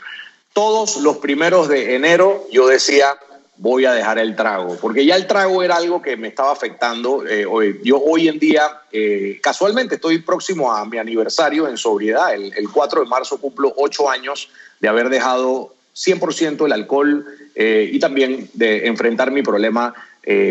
Todos 0.53 0.97
los 0.97 1.17
primeros 1.17 1.67
de 1.67 1.95
enero 1.95 2.45
yo 2.51 2.67
decía, 2.67 3.17
voy 3.57 3.85
a 3.85 3.93
dejar 3.93 4.19
el 4.19 4.35
trago, 4.35 4.77
porque 4.81 5.05
ya 5.05 5.15
el 5.15 5.27
trago 5.27 5.63
era 5.63 5.75
algo 5.75 6.01
que 6.01 6.17
me 6.17 6.27
estaba 6.27 6.51
afectando. 6.51 7.25
Eh, 7.27 7.45
yo 7.83 7.99
hoy 7.99 8.27
en 8.27 8.37
día, 8.37 8.81
eh, 8.91 9.39
casualmente 9.41 9.95
estoy 9.95 10.19
próximo 10.19 10.73
a 10.73 10.85
mi 10.85 10.97
aniversario 10.97 11.67
en 11.67 11.77
sobriedad, 11.77 12.33
el, 12.33 12.69
4 12.71 13.01
de 13.01 13.07
marzo 13.07 13.39
cumplo 13.39 13.73
ocho 13.77 14.09
años 14.09 14.49
de 14.79 14.87
haber 14.87 15.09
dejado 15.09 15.75
100% 15.95 16.65
el 16.65 16.71
alcohol 16.71 17.25
eh, 17.55 17.89
y 17.91 17.99
también 17.99 18.49
de 18.53 18.87
enfrentar 18.87 19.31
mi 19.31 19.43
problema 19.43 19.93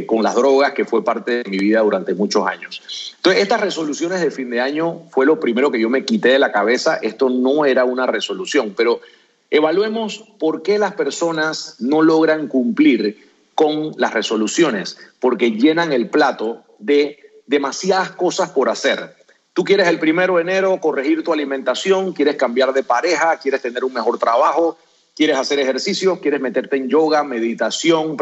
con 0.07 0.23
las 0.23 0.35
drogas, 0.35 0.73
que 0.73 0.85
fue 0.85 1.05
parte 1.05 1.43
de 1.43 1.51
mi 1.51 1.59
vida 1.59 1.81
durante 1.81 2.15
muchos 2.15 2.47
años. 2.47 3.15
Entonces, 3.17 3.43
estas 3.43 3.61
resoluciones 3.61 4.21
de 4.21 4.31
fin 4.31 4.51
de 4.51 4.61
año 4.61 5.03
fue 5.11 5.25
lo 5.25 5.39
primero 5.39 5.71
que 5.71 5.81
yo 5.81 5.89
me 5.89 6.05
quité 6.05 6.31
de 6.31 6.39
la 6.39 6.51
cabeza. 6.51 6.99
Esto 7.01 7.31
no 7.31 7.65
era 7.65 7.85
una 7.85 8.07
resolución, 8.07 8.75
pero 8.77 9.01
Evaluemos 9.51 10.25
por 10.39 10.63
qué 10.63 10.79
las 10.79 10.95
personas 10.95 11.77
no 11.81 12.03
logran 12.03 12.47
cumplir 12.47 13.29
con 13.57 13.93
las 13.97 14.15
resoluciones, 14.15 14.97
porque 15.19 15.51
llenan 15.51 15.93
el 15.93 16.09
plato 16.09 16.63
de 16.79 17.19
demasiadas 17.47 18.13
cosas 18.13 18.51
por 18.51 18.69
hacer. 18.69 19.17
Tú 19.53 19.65
quieres 19.65 19.89
el 19.89 19.99
primero 19.99 20.37
de 20.37 20.43
enero 20.43 20.79
corregir 20.81 21.25
tu 21.25 21.33
alimentación, 21.33 22.13
quieres 22.13 22.37
cambiar 22.37 22.73
de 22.73 22.85
pareja, 22.85 23.39
quieres 23.39 23.61
tener 23.61 23.85
un 23.85 23.93
mejor 23.93 24.19
trabajo, 24.19 24.79
quieres 25.21 25.37
hacer 25.37 25.61
ejercicio, 25.61 26.19
quieres 26.19 26.41
meterte 26.41 26.77
en 26.79 26.89
yoga, 26.89 27.23
meditación, 27.23 28.17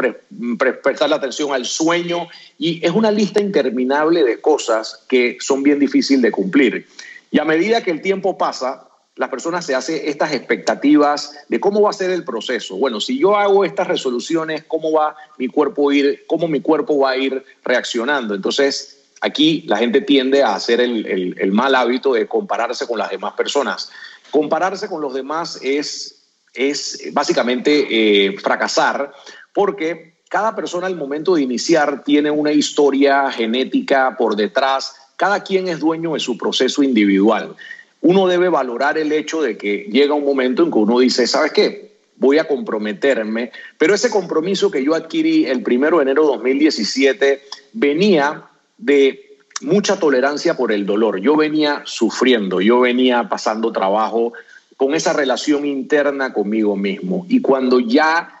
prestarle 0.83 1.15
atención 1.15 1.53
al 1.53 1.63
sueño 1.63 2.27
y 2.57 2.85
es 2.85 2.91
una 2.91 3.09
lista 3.09 3.39
interminable 3.39 4.21
de 4.25 4.41
cosas 4.41 5.05
que 5.07 5.37
son 5.39 5.63
bien 5.63 5.79
difíciles 5.79 6.21
de 6.21 6.29
cumplir. 6.29 6.87
Y 7.31 7.39
a 7.39 7.45
medida 7.45 7.81
que 7.85 7.91
el 7.91 8.01
tiempo 8.01 8.37
pasa, 8.37 8.89
las 9.15 9.29
personas 9.29 9.65
se 9.65 9.75
hacen 9.75 10.01
estas 10.03 10.33
expectativas 10.33 11.37
de 11.47 11.61
cómo 11.61 11.81
va 11.83 11.91
a 11.91 11.93
ser 11.93 12.09
el 12.11 12.25
proceso. 12.25 12.75
Bueno, 12.75 12.99
si 12.99 13.17
yo 13.17 13.37
hago 13.37 13.63
estas 13.63 13.87
resoluciones, 13.87 14.65
¿cómo 14.67 14.91
va 14.91 15.15
mi 15.37 15.47
cuerpo 15.47 15.91
a 15.91 15.95
ir, 15.95 16.25
cómo 16.27 16.49
mi 16.49 16.59
cuerpo 16.59 16.99
va 16.99 17.11
a 17.11 17.17
ir 17.17 17.45
reaccionando? 17.63 18.35
Entonces, 18.35 19.05
aquí 19.21 19.63
la 19.67 19.77
gente 19.77 20.01
tiende 20.01 20.43
a 20.43 20.53
hacer 20.53 20.81
el, 20.81 21.51
mal 21.53 21.75
hábito 21.75 22.11
de 22.11 22.27
compararse 22.27 22.85
con 22.85 22.99
las 22.99 23.09
demás 23.09 23.35
personas. 23.35 23.89
Compararse 24.31 24.89
con 24.89 24.99
los 24.99 25.13
demás 25.13 25.59
es, 25.61 26.18
es 26.53 27.09
básicamente 27.11 27.87
eh, 28.27 28.37
fracasar 28.39 29.13
porque 29.53 30.15
cada 30.29 30.55
persona 30.55 30.87
al 30.87 30.95
momento 30.95 31.35
de 31.35 31.41
iniciar 31.41 32.03
tiene 32.03 32.31
una 32.31 32.51
historia 32.51 33.31
genética 33.31 34.15
por 34.17 34.35
detrás, 34.35 34.95
cada 35.17 35.43
quien 35.43 35.67
es 35.67 35.79
dueño 35.79 36.13
de 36.13 36.19
su 36.19 36.37
proceso 36.37 36.83
individual 36.83 37.55
uno 38.01 38.27
debe 38.27 38.49
valorar 38.49 38.97
el 38.97 39.11
hecho 39.11 39.41
de 39.41 39.57
que 39.57 39.87
llega 39.91 40.13
un 40.13 40.23
momento 40.23 40.63
en 40.63 40.71
que 40.71 40.77
uno 40.77 40.99
dice, 40.99 41.27
¿sabes 41.27 41.51
qué? 41.51 41.89
Voy 42.15 42.37
a 42.37 42.47
comprometerme, 42.47 43.51
pero 43.77 43.93
ese 43.93 44.09
compromiso 44.09 44.71
que 44.71 44.83
yo 44.83 44.93
adquirí 44.93 45.45
el 45.45 45.63
primero 45.63 45.97
de 45.97 46.03
enero 46.03 46.23
de 46.23 46.27
2017 46.29 47.41
venía 47.73 48.43
de 48.77 49.37
mucha 49.61 49.99
tolerancia 49.99 50.55
por 50.55 50.71
el 50.71 50.85
dolor. 50.85 51.19
Yo 51.19 51.35
venía 51.35 51.81
sufriendo, 51.85 52.61
yo 52.61 52.79
venía 52.79 53.27
pasando 53.27 53.71
trabajo 53.71 54.33
con 54.79 54.95
esa 54.95 55.11
relación 55.11 55.65
interna 55.65 56.31
conmigo 56.31 56.77
mismo. 56.77 57.25
Y 57.27 57.41
cuando 57.41 57.81
ya 57.81 58.39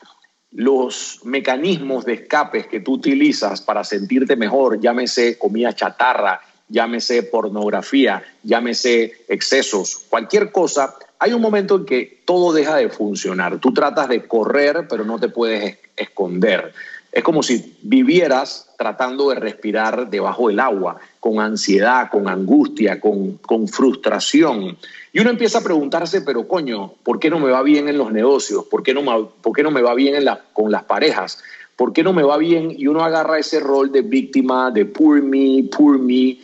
los 0.51 1.19
mecanismos 1.25 2.05
de 2.05 2.13
escapes 2.13 2.65
que 2.65 2.79
tú 2.79 2.93
utilizas 2.93 3.59
para 3.59 3.83
sentirte 3.83 4.37
mejor, 4.37 4.79
llámese 4.79 5.37
comida 5.37 5.75
chatarra, 5.75 6.39
llámese 6.69 7.23
pornografía, 7.23 8.23
llámese 8.41 9.25
excesos, 9.27 10.05
cualquier 10.09 10.53
cosa, 10.53 10.95
hay 11.19 11.33
un 11.33 11.41
momento 11.41 11.75
en 11.75 11.85
que 11.85 12.21
todo 12.23 12.53
deja 12.53 12.77
de 12.77 12.87
funcionar. 12.87 13.59
Tú 13.59 13.73
tratas 13.73 14.07
de 14.07 14.25
correr, 14.25 14.87
pero 14.89 15.03
no 15.03 15.19
te 15.19 15.27
puedes 15.27 15.77
esconder. 15.97 16.73
Es 17.11 17.23
como 17.23 17.41
si 17.41 17.77
vivieras 17.81 18.69
tratando 18.77 19.29
de 19.29 19.35
respirar 19.35 20.09
debajo 20.09 20.47
del 20.47 20.59
agua, 20.59 20.97
con 21.19 21.39
ansiedad, 21.39 22.09
con 22.09 22.27
angustia, 22.27 22.99
con, 22.99 23.37
con 23.37 23.67
frustración. 23.67 24.77
Y 25.11 25.19
uno 25.19 25.31
empieza 25.31 25.59
a 25.59 25.63
preguntarse, 25.63 26.21
pero 26.21 26.47
coño, 26.47 26.93
¿por 27.03 27.19
qué 27.19 27.29
no 27.29 27.39
me 27.39 27.49
va 27.49 27.63
bien 27.63 27.89
en 27.89 27.97
los 27.97 28.11
negocios? 28.11 28.65
¿Por 28.65 28.83
qué 28.83 28.93
no 28.93 29.01
me, 29.01 29.27
por 29.41 29.55
qué 29.55 29.63
no 29.63 29.71
me 29.71 29.81
va 29.81 29.95
bien 29.95 30.15
en 30.15 30.25
la, 30.25 30.41
con 30.53 30.71
las 30.71 30.83
parejas? 30.83 31.41
¿Por 31.75 31.93
qué 31.93 32.03
no 32.03 32.13
me 32.13 32.23
va 32.23 32.37
bien? 32.37 32.73
Y 32.77 32.87
uno 32.87 33.03
agarra 33.03 33.39
ese 33.39 33.59
rol 33.59 33.91
de 33.91 34.01
víctima, 34.01 34.69
de 34.69 34.85
poor 34.85 35.23
me, 35.23 35.63
poor 35.63 35.97
me, 35.97 36.37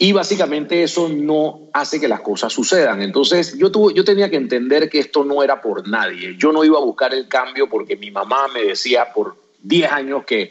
y 0.00 0.12
básicamente 0.12 0.84
eso 0.84 1.08
no 1.08 1.62
hace 1.72 1.98
que 1.98 2.06
las 2.06 2.20
cosas 2.20 2.52
sucedan. 2.52 3.02
Entonces 3.02 3.58
yo, 3.58 3.72
tuve, 3.72 3.92
yo 3.94 4.04
tenía 4.04 4.30
que 4.30 4.36
entender 4.36 4.88
que 4.88 5.00
esto 5.00 5.24
no 5.24 5.42
era 5.42 5.60
por 5.60 5.88
nadie. 5.88 6.36
Yo 6.38 6.52
no 6.52 6.62
iba 6.62 6.78
a 6.78 6.82
buscar 6.82 7.12
el 7.12 7.26
cambio 7.26 7.68
porque 7.68 7.96
mi 7.96 8.12
mamá 8.12 8.46
me 8.54 8.62
decía 8.62 9.12
por 9.12 9.34
10 9.62 9.92
años 9.92 10.24
que 10.24 10.50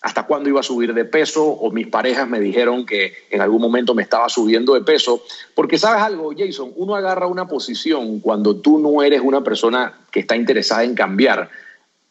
hasta 0.00 0.26
cuándo 0.26 0.48
iba 0.48 0.60
a 0.60 0.62
subir 0.62 0.94
de 0.94 1.04
peso 1.04 1.44
o 1.44 1.72
mis 1.72 1.88
parejas 1.88 2.28
me 2.28 2.38
dijeron 2.38 2.86
que 2.86 3.14
en 3.30 3.40
algún 3.40 3.60
momento 3.60 3.94
me 3.94 4.02
estaba 4.02 4.28
subiendo 4.28 4.74
de 4.74 4.82
peso. 4.82 5.22
Porque 5.54 5.76
sabes 5.76 6.02
algo, 6.02 6.32
Jason, 6.36 6.72
uno 6.76 6.94
agarra 6.94 7.26
una 7.26 7.48
posición 7.48 8.20
cuando 8.20 8.56
tú 8.56 8.78
no 8.78 9.02
eres 9.02 9.20
una 9.22 9.42
persona 9.42 9.94
que 10.12 10.20
está 10.20 10.36
interesada 10.36 10.84
en 10.84 10.94
cambiar 10.94 11.50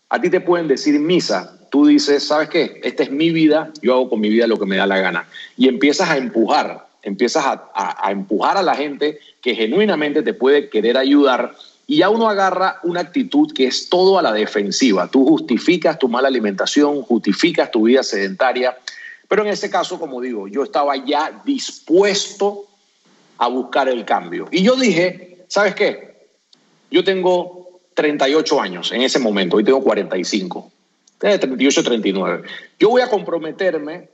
a 0.09 0.21
ti 0.21 0.29
te 0.29 0.39
pueden 0.39 0.67
decir 0.67 0.99
misa, 0.99 1.59
tú 1.69 1.85
dices, 1.85 2.25
¿sabes 2.25 2.49
qué? 2.49 2.79
Esta 2.83 3.03
es 3.03 3.11
mi 3.11 3.29
vida, 3.31 3.71
yo 3.81 3.93
hago 3.93 4.09
con 4.09 4.21
mi 4.21 4.29
vida 4.29 4.47
lo 4.47 4.57
que 4.57 4.65
me 4.65 4.77
da 4.77 4.87
la 4.87 4.99
gana. 4.99 5.27
Y 5.57 5.67
empiezas 5.67 6.09
a 6.09 6.17
empujar, 6.17 6.87
empiezas 7.03 7.43
a, 7.45 8.11
empujar 8.11 8.57
a 8.57 8.63
la 8.63 8.75
gente 8.75 9.19
que 9.41 9.55
genuinamente 9.55 10.23
te 10.23 10.33
puede 10.33 10.69
querer 10.69 10.97
ayudar 10.97 11.55
y 11.87 11.97
ya 11.97 12.09
uno 12.09 12.29
agarra 12.29 12.79
una 12.83 12.99
actitud 12.99 13.53
que 13.53 13.65
es 13.65 13.87
todo 13.87 14.19
a 14.19 14.21
la 14.21 14.33
defensiva. 14.33 15.09
Tú 15.09 15.25
justificas 15.25 15.97
tu 15.97 16.09
mala 16.09 16.27
alimentación, 16.27 17.01
justificas 17.01 17.71
tu 17.71 17.83
vida 17.83 18.03
sedentaria, 18.03 18.77
pero 19.29 19.43
en 19.43 19.49
ese 19.49 19.69
caso, 19.69 19.97
como 19.97 20.19
digo, 20.19 20.49
yo 20.49 20.63
estaba 20.63 20.97
ya 20.97 21.41
dispuesto 21.45 22.65
a 23.37 23.47
buscar 23.47 23.87
el 23.87 24.03
cambio. 24.03 24.49
Y 24.51 24.63
yo 24.63 24.75
dije, 24.75 25.45
¿sabes 25.47 25.75
qué? 25.75 26.27
Yo 26.91 27.05
tengo 27.05 27.79
38 27.93 28.61
años 28.61 28.91
en 28.91 29.01
ese 29.01 29.19
momento, 29.19 29.55
hoy 29.55 29.63
tengo 29.63 29.81
45, 29.81 30.71
38, 31.19 31.83
39. 31.83 32.43
Yo 32.79 32.89
voy 32.89 33.01
a 33.01 33.09
comprometerme 33.09 34.09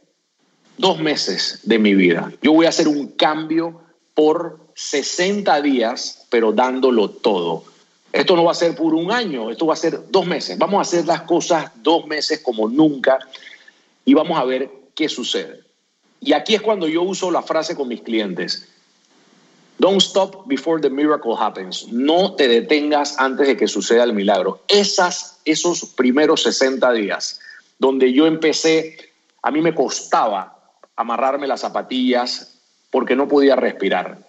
dos 0.77 0.99
meses 0.99 1.59
de 1.63 1.79
mi 1.79 1.95
vida. 1.95 2.31
Yo 2.41 2.53
voy 2.53 2.67
a 2.67 2.69
hacer 2.69 2.87
un 2.87 3.07
cambio 3.07 3.81
por 4.13 4.62
60 4.75 5.61
días, 5.61 6.25
pero 6.29 6.51
dándolo 6.51 7.09
todo. 7.09 7.63
Esto 8.11 8.35
no 8.35 8.43
va 8.43 8.51
a 8.51 8.55
ser 8.55 8.75
por 8.75 8.93
un 8.93 9.11
año, 9.11 9.49
esto 9.49 9.65
va 9.65 9.73
a 9.73 9.77
ser 9.77 10.11
dos 10.11 10.25
meses. 10.25 10.57
Vamos 10.57 10.77
a 10.77 10.81
hacer 10.81 11.05
las 11.05 11.23
cosas 11.23 11.71
dos 11.81 12.05
meses 12.05 12.39
como 12.41 12.69
nunca 12.69 13.19
y 14.05 14.13
vamos 14.13 14.39
a 14.39 14.43
ver 14.43 14.69
qué 14.95 15.09
sucede. 15.09 15.61
Y 16.19 16.33
aquí 16.33 16.55
es 16.55 16.61
cuando 16.61 16.87
yo 16.87 17.01
uso 17.01 17.31
la 17.31 17.41
frase 17.41 17.75
con 17.75 17.87
mis 17.87 18.01
clientes. 18.01 18.69
Don't 19.79 20.01
stop 20.01 20.47
before 20.47 20.79
the 20.79 20.89
miracle 20.89 21.35
happens. 21.37 21.87
No 21.91 22.35
te 22.35 22.47
detengas 22.47 23.19
antes 23.19 23.47
de 23.47 23.57
que 23.57 23.67
suceda 23.67 24.03
el 24.03 24.13
milagro. 24.13 24.61
Esas, 24.67 25.39
esos 25.43 25.85
primeros 25.85 26.43
60 26.43 26.93
días 26.93 27.39
donde 27.79 28.13
yo 28.13 28.27
empecé, 28.27 28.95
a 29.41 29.51
mí 29.51 29.61
me 29.61 29.75
costaba 29.75 30.55
amarrarme 30.95 31.47
las 31.47 31.61
zapatillas 31.61 32.59
porque 32.91 33.15
no 33.15 33.27
podía 33.27 33.55
respirar. 33.55 34.19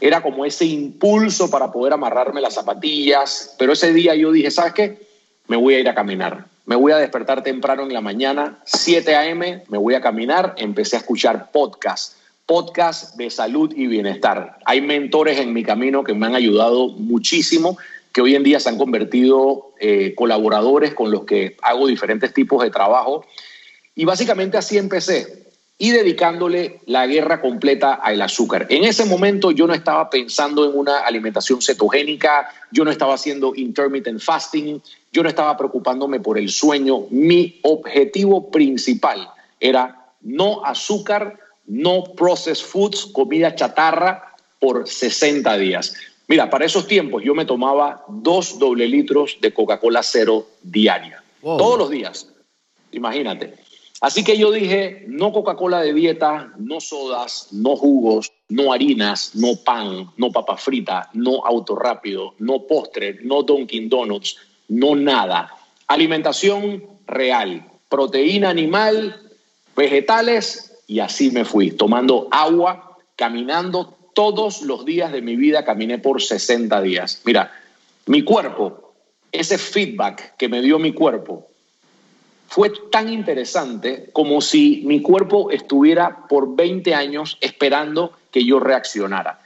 Era 0.00 0.22
como 0.22 0.44
ese 0.44 0.64
impulso 0.64 1.50
para 1.50 1.70
poder 1.70 1.92
amarrarme 1.92 2.40
las 2.40 2.54
zapatillas, 2.54 3.54
pero 3.58 3.72
ese 3.72 3.92
día 3.92 4.14
yo 4.14 4.32
dije, 4.32 4.50
¿sabes 4.50 4.72
qué? 4.72 4.98
Me 5.46 5.56
voy 5.56 5.74
a 5.74 5.80
ir 5.80 5.88
a 5.88 5.94
caminar. 5.94 6.46
Me 6.66 6.76
voy 6.76 6.92
a 6.92 6.98
despertar 6.98 7.42
temprano 7.42 7.82
en 7.82 7.92
la 7.92 8.00
mañana, 8.00 8.60
7 8.64 9.14
a.m., 9.16 9.64
me 9.68 9.78
voy 9.78 9.94
a 9.94 10.00
caminar, 10.00 10.54
empecé 10.56 10.96
a 10.96 11.00
escuchar 11.00 11.50
podcasts 11.50 12.16
podcast 12.50 13.14
de 13.14 13.30
salud 13.30 13.72
y 13.76 13.86
bienestar. 13.86 14.58
Hay 14.64 14.80
mentores 14.80 15.38
en 15.38 15.52
mi 15.52 15.62
camino 15.62 16.02
que 16.02 16.14
me 16.14 16.26
han 16.26 16.34
ayudado 16.34 16.88
muchísimo, 16.88 17.78
que 18.12 18.22
hoy 18.22 18.34
en 18.34 18.42
día 18.42 18.58
se 18.58 18.68
han 18.68 18.76
convertido 18.76 19.72
eh, 19.78 20.16
colaboradores 20.16 20.92
con 20.92 21.12
los 21.12 21.24
que 21.24 21.56
hago 21.62 21.86
diferentes 21.86 22.34
tipos 22.34 22.60
de 22.64 22.70
trabajo. 22.70 23.24
Y 23.94 24.04
básicamente 24.04 24.58
así 24.58 24.78
empecé 24.78 25.49
y 25.82 25.92
dedicándole 25.92 26.80
la 26.84 27.06
guerra 27.06 27.40
completa 27.40 27.94
al 27.94 28.20
azúcar. 28.20 28.66
En 28.68 28.84
ese 28.84 29.06
momento 29.06 29.50
yo 29.50 29.66
no 29.66 29.72
estaba 29.72 30.10
pensando 30.10 30.68
en 30.68 30.78
una 30.78 30.98
alimentación 30.98 31.62
cetogénica, 31.62 32.50
yo 32.70 32.84
no 32.84 32.90
estaba 32.90 33.14
haciendo 33.14 33.54
intermittent 33.56 34.20
fasting, 34.20 34.78
yo 35.10 35.22
no 35.22 35.30
estaba 35.30 35.56
preocupándome 35.56 36.20
por 36.20 36.36
el 36.36 36.50
sueño. 36.50 37.06
Mi 37.08 37.60
objetivo 37.62 38.50
principal 38.50 39.30
era 39.58 40.12
no 40.20 40.62
azúcar, 40.66 41.38
no 41.64 42.04
processed 42.14 42.66
foods, 42.66 43.06
comida 43.06 43.54
chatarra, 43.54 44.34
por 44.58 44.86
60 44.86 45.56
días. 45.56 45.94
Mira, 46.28 46.50
para 46.50 46.66
esos 46.66 46.86
tiempos 46.86 47.22
yo 47.24 47.34
me 47.34 47.46
tomaba 47.46 48.04
dos 48.06 48.58
doble 48.58 48.86
litros 48.86 49.38
de 49.40 49.54
Coca-Cola 49.54 50.02
cero 50.02 50.46
diaria, 50.62 51.24
todos 51.40 51.78
los 51.78 51.88
días, 51.88 52.28
imagínate. 52.92 53.69
Así 54.00 54.24
que 54.24 54.38
yo 54.38 54.50
dije, 54.50 55.04
no 55.08 55.30
Coca-Cola 55.30 55.82
de 55.82 55.92
dieta, 55.92 56.54
no 56.56 56.80
sodas, 56.80 57.48
no 57.52 57.76
jugos, 57.76 58.32
no 58.48 58.72
harinas, 58.72 59.34
no 59.34 59.56
pan, 59.56 60.10
no 60.16 60.32
papa 60.32 60.56
frita, 60.56 61.10
no 61.12 61.44
auto 61.44 61.76
rápido, 61.76 62.34
no 62.38 62.66
postre, 62.66 63.18
no 63.22 63.42
Dunkin' 63.42 63.90
Donuts, 63.90 64.36
no 64.68 64.96
nada. 64.96 65.54
Alimentación 65.86 66.82
real, 67.06 67.70
proteína 67.90 68.48
animal, 68.48 69.20
vegetales 69.76 70.82
y 70.86 71.00
así 71.00 71.30
me 71.30 71.44
fui, 71.44 71.70
tomando 71.70 72.26
agua, 72.30 72.96
caminando 73.16 73.98
todos 74.14 74.62
los 74.62 74.86
días 74.86 75.12
de 75.12 75.20
mi 75.20 75.36
vida, 75.36 75.64
caminé 75.64 75.98
por 75.98 76.22
60 76.22 76.80
días. 76.80 77.20
Mira, 77.24 77.52
mi 78.06 78.22
cuerpo, 78.22 78.94
ese 79.30 79.58
feedback 79.58 80.36
que 80.38 80.48
me 80.48 80.62
dio 80.62 80.78
mi 80.78 80.92
cuerpo, 80.92 81.49
fue 82.50 82.72
tan 82.90 83.12
interesante 83.12 84.10
como 84.12 84.40
si 84.40 84.82
mi 84.84 85.00
cuerpo 85.00 85.52
estuviera 85.52 86.26
por 86.26 86.56
20 86.56 86.96
años 86.96 87.38
esperando 87.40 88.12
que 88.32 88.44
yo 88.44 88.58
reaccionara, 88.58 89.38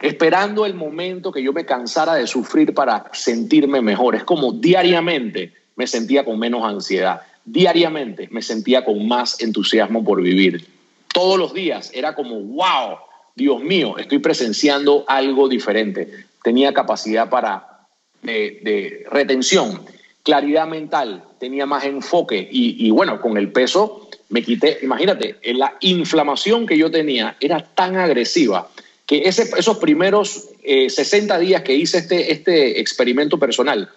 esperando 0.00 0.64
el 0.64 0.74
momento 0.74 1.32
que 1.32 1.42
yo 1.42 1.52
me 1.52 1.66
cansara 1.66 2.14
de 2.14 2.28
sufrir 2.28 2.72
para 2.72 3.10
sentirme 3.12 3.80
mejor. 3.80 4.14
Es 4.14 4.22
como 4.22 4.52
diariamente 4.52 5.52
me 5.74 5.88
sentía 5.88 6.24
con 6.24 6.38
menos 6.38 6.64
ansiedad, 6.64 7.22
diariamente 7.44 8.28
me 8.30 8.40
sentía 8.40 8.84
con 8.84 9.08
más 9.08 9.40
entusiasmo 9.42 10.04
por 10.04 10.22
vivir. 10.22 10.64
Todos 11.12 11.40
los 11.40 11.54
días 11.54 11.90
era 11.92 12.14
como, 12.14 12.38
wow, 12.38 12.98
Dios 13.34 13.64
mío, 13.64 13.98
estoy 13.98 14.20
presenciando 14.20 15.04
algo 15.08 15.48
diferente. 15.48 16.26
Tenía 16.44 16.72
capacidad 16.72 17.28
para 17.28 17.88
de, 18.22 19.04
retención, 19.10 19.80
claridad 20.24 20.66
mental, 20.66 21.22
tenía 21.38 21.66
más 21.66 21.84
enfoque 21.84 22.48
y, 22.50 22.90
bueno, 22.90 23.20
con 23.20 23.36
el 23.36 23.52
peso 23.52 24.08
me 24.30 24.42
quité, 24.42 24.78
imagínate, 24.82 25.36
la 25.52 25.76
inflamación 25.80 26.66
que 26.66 26.76
yo 26.76 26.90
tenía 26.90 27.36
era 27.38 27.62
tan 27.62 27.96
agresiva 27.96 28.68
que 29.06 29.22
esos 29.28 29.78
primeros 29.78 30.48
60 30.64 31.36
eh, 31.36 31.40
días 31.40 31.62
que 31.62 31.74
hice 31.74 31.98
este, 31.98 32.32
este 32.32 32.80
experimento 32.80 33.38
personal, 33.38 33.90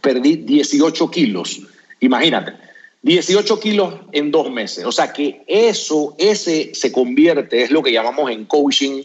perdí 0.00 0.36
18 0.36 1.10
kilos, 1.10 1.62
imagínate. 1.98 2.52
18 3.02 3.60
kilos 3.60 3.94
en 4.12 4.30
dos 4.30 4.50
meses. 4.50 4.84
O 4.84 4.92
sea 4.92 5.12
que 5.12 5.42
eso, 5.46 6.14
ese 6.18 6.74
se 6.74 6.92
convierte, 6.92 7.62
es 7.62 7.70
lo 7.70 7.82
que 7.82 7.92
llamamos 7.92 8.30
en 8.30 8.44
coaching, 8.44 9.02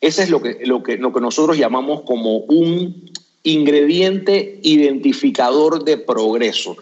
ese 0.00 0.24
es 0.24 0.30
lo 0.30 0.42
que, 0.42 0.58
lo 0.64 0.82
que, 0.82 0.98
lo 0.98 1.12
que 1.12 1.20
nosotros 1.20 1.56
llamamos 1.56 2.02
como 2.02 2.38
un 2.38 3.10
ingrediente 3.42 4.60
identificador 4.62 5.84
de 5.84 5.98
progreso. 5.98 6.76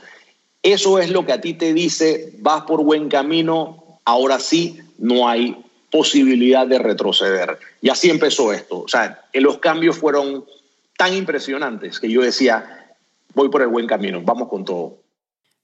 Eso 0.63 0.99
es 0.99 1.11
lo 1.11 1.25
que 1.25 1.33
a 1.33 1.41
ti 1.41 1.55
te 1.55 1.73
dice, 1.73 2.35
vas 2.39 2.63
por 2.63 2.85
buen 2.85 3.09
camino, 3.09 3.99
ahora 4.05 4.39
sí, 4.39 4.79
no 4.99 5.29
hay 5.29 5.57
posibilidad 5.91 6.67
de 6.67 6.79
retroceder. 6.79 7.59
Y 7.81 7.89
así 7.89 8.11
empezó 8.11 8.53
esto. 8.53 8.81
O 8.81 8.89
sea, 8.89 9.25
los 9.33 9.59
cambios 9.59 9.97
fueron 9.97 10.45
tan 10.97 11.15
impresionantes 11.15 11.99
que 11.99 12.11
yo 12.11 12.21
decía, 12.21 12.95
voy 13.35 13.49
por 13.49 13.63
el 13.63 13.69
buen 13.69 13.87
camino, 13.87 14.21
vamos 14.23 14.49
con 14.49 14.65
todo. 14.65 14.99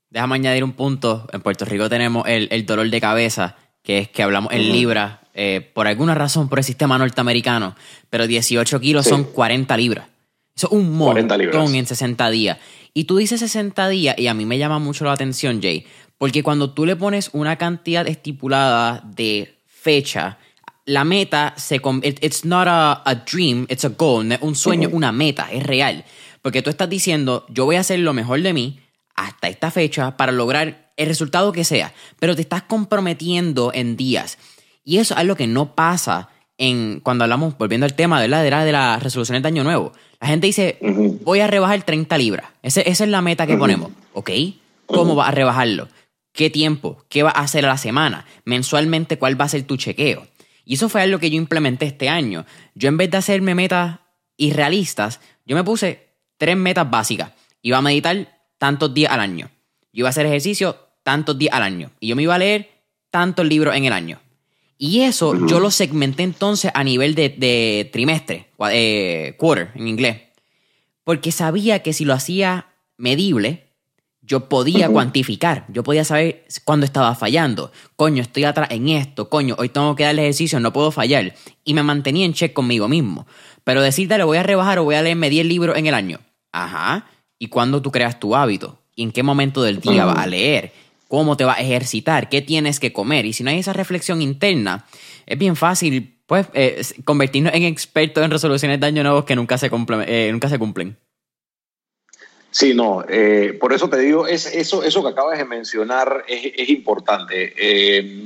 Déjame 0.08 0.36
añadir 0.36 0.64
un 0.64 0.72
punto. 0.72 1.26
En 1.32 1.42
Puerto 1.42 1.64
Rico 1.64 1.88
tenemos 1.88 2.24
el, 2.26 2.64
dolor 2.64 2.88
de 2.88 3.00
cabeza, 3.00 3.56
que 3.82 3.98
es 3.98 4.08
que 4.08 4.22
hablamos 4.22 4.52
en 4.52 4.72
libras, 4.72 5.18
eh, 5.34 5.70
por 5.74 5.86
alguna 5.86 6.14
razón, 6.14 6.48
por 6.48 6.58
el 6.58 6.64
sistema 6.64 6.96
norteamericano, 6.96 7.76
pero 8.08 8.26
18 8.26 8.80
kilos 8.80 9.06
son 9.06 9.24
40 9.24 9.76
libras. 9.76 10.08
Eso 10.56 10.68
es 10.68 10.72
un 10.72 10.96
montón 10.96 11.74
en 11.74 11.86
60 11.86 12.30
días. 12.30 12.58
Y 12.94 13.04
tú 13.04 13.18
dices 13.18 13.40
60 13.40 13.88
días 13.88 14.18
y 14.18 14.26
a 14.26 14.34
mí 14.34 14.46
me 14.46 14.56
llama 14.56 14.78
mucho 14.78 15.04
la 15.04 15.12
atención, 15.12 15.60
Jay, 15.60 15.86
porque 16.16 16.42
cuando 16.42 16.70
tú 16.70 16.86
le 16.86 16.96
pones 16.96 17.28
una 17.34 17.56
cantidad 17.56 18.06
estipulada 18.06 19.02
de 19.04 19.58
fecha, 19.66 20.38
la 20.86 21.04
meta 21.04 21.52
se 21.58 21.78
it's 22.22 22.46
not 22.46 22.66
a, 22.68 23.24
dream, 23.30 23.66
it's 23.68 23.84
a 23.84 23.90
goal, 23.90 24.26
un 24.40 24.54
sueño, 24.54 24.88
una 24.92 25.12
meta, 25.12 25.48
es 25.52 25.62
real. 25.62 26.04
Porque 26.40 26.62
tú 26.62 26.70
estás 26.70 26.88
diciendo, 26.88 27.44
yo 27.50 27.66
voy 27.66 27.76
a 27.76 27.80
hacer 27.80 27.98
lo 27.98 28.14
mejor 28.14 28.40
de 28.40 28.54
mí 28.54 28.80
hasta 29.14 29.48
esta 29.48 29.70
fecha 29.70 30.16
para 30.16 30.32
lograr 30.32 30.92
el 30.96 31.06
resultado 31.06 31.52
que 31.52 31.64
sea, 31.64 31.92
pero 32.18 32.34
te 32.34 32.40
estás 32.40 32.62
comprometiendo 32.62 33.72
en 33.74 33.96
días. 33.96 34.38
Y 34.84 34.98
eso 34.98 35.12
es 35.12 35.20
algo 35.20 35.34
que 35.34 35.46
no 35.46 35.74
pasa 35.74 36.30
en 36.58 37.00
cuando 37.00 37.24
hablamos, 37.24 37.56
volviendo 37.58 37.86
al 37.86 37.94
tema 37.94 38.20
de 38.20 38.28
la, 38.28 38.42
de 38.42 38.72
las 38.72 39.02
resoluciones 39.02 39.42
de 39.42 39.48
Año 39.48 39.64
Nuevo. 39.64 39.92
La 40.20 40.28
gente 40.28 40.46
dice, 40.46 40.78
voy 41.22 41.40
a 41.40 41.46
rebajar 41.46 41.82
30 41.82 42.16
libras. 42.18 42.46
esa 42.62 42.80
es 42.82 43.00
la 43.00 43.20
meta 43.20 43.46
que 43.46 43.56
ponemos. 43.56 43.92
¿Ok? 44.12 44.30
¿Cómo 44.86 45.14
va 45.14 45.28
a 45.28 45.30
rebajarlo? 45.30 45.88
¿Qué 46.32 46.50
tiempo? 46.50 47.04
¿Qué 47.08 47.22
va 47.22 47.30
a 47.30 47.40
hacer 47.40 47.64
a 47.64 47.68
la 47.68 47.78
semana? 47.78 48.26
Mensualmente, 48.44 49.18
¿cuál 49.18 49.40
va 49.40 49.46
a 49.46 49.48
ser 49.48 49.64
tu 49.64 49.76
chequeo? 49.76 50.26
Y 50.64 50.74
eso 50.74 50.88
fue 50.88 51.02
algo 51.02 51.18
que 51.18 51.30
yo 51.30 51.36
implementé 51.36 51.86
este 51.86 52.08
año. 52.08 52.44
Yo 52.74 52.88
en 52.88 52.96
vez 52.96 53.10
de 53.10 53.16
hacerme 53.16 53.54
metas 53.54 54.00
irrealistas, 54.36 55.20
yo 55.46 55.56
me 55.56 55.64
puse 55.64 56.08
tres 56.38 56.56
metas 56.56 56.90
básicas. 56.90 57.32
Iba 57.62 57.78
a 57.78 57.82
meditar 57.82 58.38
tantos 58.58 58.92
días 58.92 59.12
al 59.12 59.20
año. 59.20 59.50
Yo 59.92 60.00
iba 60.00 60.08
a 60.08 60.10
hacer 60.10 60.26
ejercicio 60.26 60.76
tantos 61.02 61.38
días 61.38 61.54
al 61.54 61.62
año. 61.62 61.90
Y 62.00 62.08
yo 62.08 62.16
me 62.16 62.22
iba 62.22 62.34
a 62.34 62.38
leer 62.38 62.68
tantos 63.10 63.46
libros 63.46 63.76
en 63.76 63.84
el 63.84 63.92
año. 63.92 64.20
Y 64.78 65.00
eso 65.00 65.46
yo 65.46 65.58
lo 65.58 65.70
segmenté 65.70 66.22
entonces 66.22 66.70
a 66.74 66.84
nivel 66.84 67.14
de, 67.14 67.88
trimestre, 67.92 68.48
eh, 68.70 69.34
quarter 69.38 69.70
en 69.74 69.88
inglés. 69.88 70.20
Porque 71.04 71.32
sabía 71.32 71.82
que 71.82 71.92
si 71.92 72.04
lo 72.04 72.12
hacía 72.12 72.66
medible, 72.98 73.66
yo 74.26 74.48
podía 74.48 74.88
cuantificar, 74.88 75.64
yo 75.68 75.84
podía 75.84 76.04
saber 76.04 76.44
cuándo 76.64 76.84
estaba 76.84 77.14
fallando. 77.14 77.70
Coño, 77.94 78.22
estoy 78.22 78.44
atrás 78.44 78.68
en 78.72 78.88
esto, 78.88 79.30
coño, 79.30 79.54
hoy 79.58 79.68
tengo 79.68 79.94
que 79.94 80.02
darle 80.02 80.22
ejercicio, 80.22 80.58
no 80.58 80.72
puedo 80.72 80.90
fallar. 80.90 81.34
Y 81.64 81.74
me 81.74 81.84
mantenía 81.84 82.26
en 82.26 82.34
check 82.34 82.52
conmigo 82.52 82.88
mismo. 82.88 83.26
Pero 83.62 83.82
decir, 83.82 84.08
dale, 84.08 84.24
voy 84.24 84.38
a 84.38 84.42
rebajar 84.42 84.78
o 84.80 84.84
voy 84.84 84.96
a 84.96 85.02
leerme 85.02 85.30
10 85.30 85.46
libros 85.46 85.76
en 85.76 85.86
el 85.86 85.94
año. 85.94 86.20
Ajá. 86.52 87.06
¿Y 87.38 87.48
cuándo 87.48 87.80
tú 87.80 87.92
creas 87.92 88.18
tu 88.18 88.34
hábito? 88.34 88.80
¿Y 88.96 89.04
en 89.04 89.12
qué 89.12 89.22
momento 89.22 89.62
del 89.62 89.80
día 89.80 90.04
vas 90.04 90.18
a 90.18 90.26
leer? 90.26 90.72
Cómo 91.08 91.36
te 91.36 91.44
va 91.44 91.54
a 91.54 91.60
ejercitar, 91.60 92.28
qué 92.28 92.42
tienes 92.42 92.80
que 92.80 92.92
comer. 92.92 93.26
Y 93.26 93.32
si 93.32 93.42
no 93.44 93.50
hay 93.50 93.58
esa 93.58 93.72
reflexión 93.72 94.22
interna, 94.22 94.86
es 95.26 95.38
bien 95.38 95.56
fácil 95.56 96.18
pues, 96.26 96.46
eh, 96.54 96.82
convertirnos 97.04 97.54
en 97.54 97.62
expertos 97.64 98.24
en 98.24 98.30
resoluciones 98.30 98.80
de 98.80 98.86
año 98.86 99.02
nuevos 99.02 99.24
que 99.24 99.36
nunca 99.36 99.58
se, 99.58 99.70
eh, 100.06 100.28
nunca 100.32 100.48
se 100.48 100.58
cumplen. 100.58 100.96
Sí, 102.50 102.74
no, 102.74 103.04
eh, 103.08 103.56
por 103.60 103.72
eso 103.74 103.88
te 103.90 103.98
digo, 103.98 104.26
es, 104.26 104.46
eso, 104.46 104.82
eso 104.82 105.02
que 105.02 105.10
acabas 105.10 105.38
de 105.38 105.44
mencionar 105.44 106.24
es, 106.26 106.68
importante. 106.70 107.52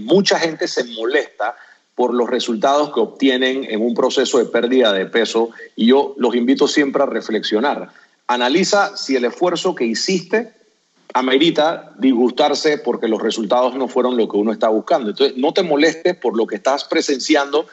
mucha 0.04 0.38
gente 0.38 0.68
se 0.68 0.84
molesta 0.84 1.56
por 1.96 2.14
los 2.14 2.30
resultados 2.30 2.94
que 2.94 3.00
obtienen 3.00 3.66
en 3.68 3.82
un 3.82 3.92
proceso 3.92 4.38
de 4.38 4.44
pérdida 4.44 4.92
de 4.92 5.06
peso 5.06 5.50
y 5.74 5.86
yo 5.86 6.14
los 6.16 6.34
invito 6.36 6.68
siempre 6.68 7.02
a 7.02 7.06
reflexionar. 7.06 7.90
Analiza 8.28 8.96
si 8.96 9.16
el 9.16 9.24
esfuerzo 9.24 9.74
que 9.74 9.84
hiciste 9.84 10.59
amerita 11.14 11.92
disgustarse 11.98 12.78
porque 12.78 13.08
los 13.08 13.20
resultados 13.20 13.74
no 13.74 13.88
fueron 13.88 14.16
lo 14.16 14.28
que 14.28 14.36
uno 14.36 14.52
está 14.52 14.68
buscando. 14.68 15.10
Entonces, 15.10 15.36
no 15.36 15.52
te 15.52 15.62
molestes 15.62 16.16
por 16.16 16.36
lo 16.36 16.46
que 16.46 16.56
estás 16.56 16.84
presenciando 16.84 17.66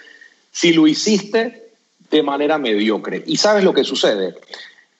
si 0.51 0.73
lo 0.73 0.87
hiciste 0.87 1.71
de 2.09 2.23
manera 2.23 2.57
mediocre. 2.57 3.23
Y 3.25 3.37
sabes 3.37 3.63
lo 3.63 3.73
que 3.73 3.83
sucede, 3.83 4.35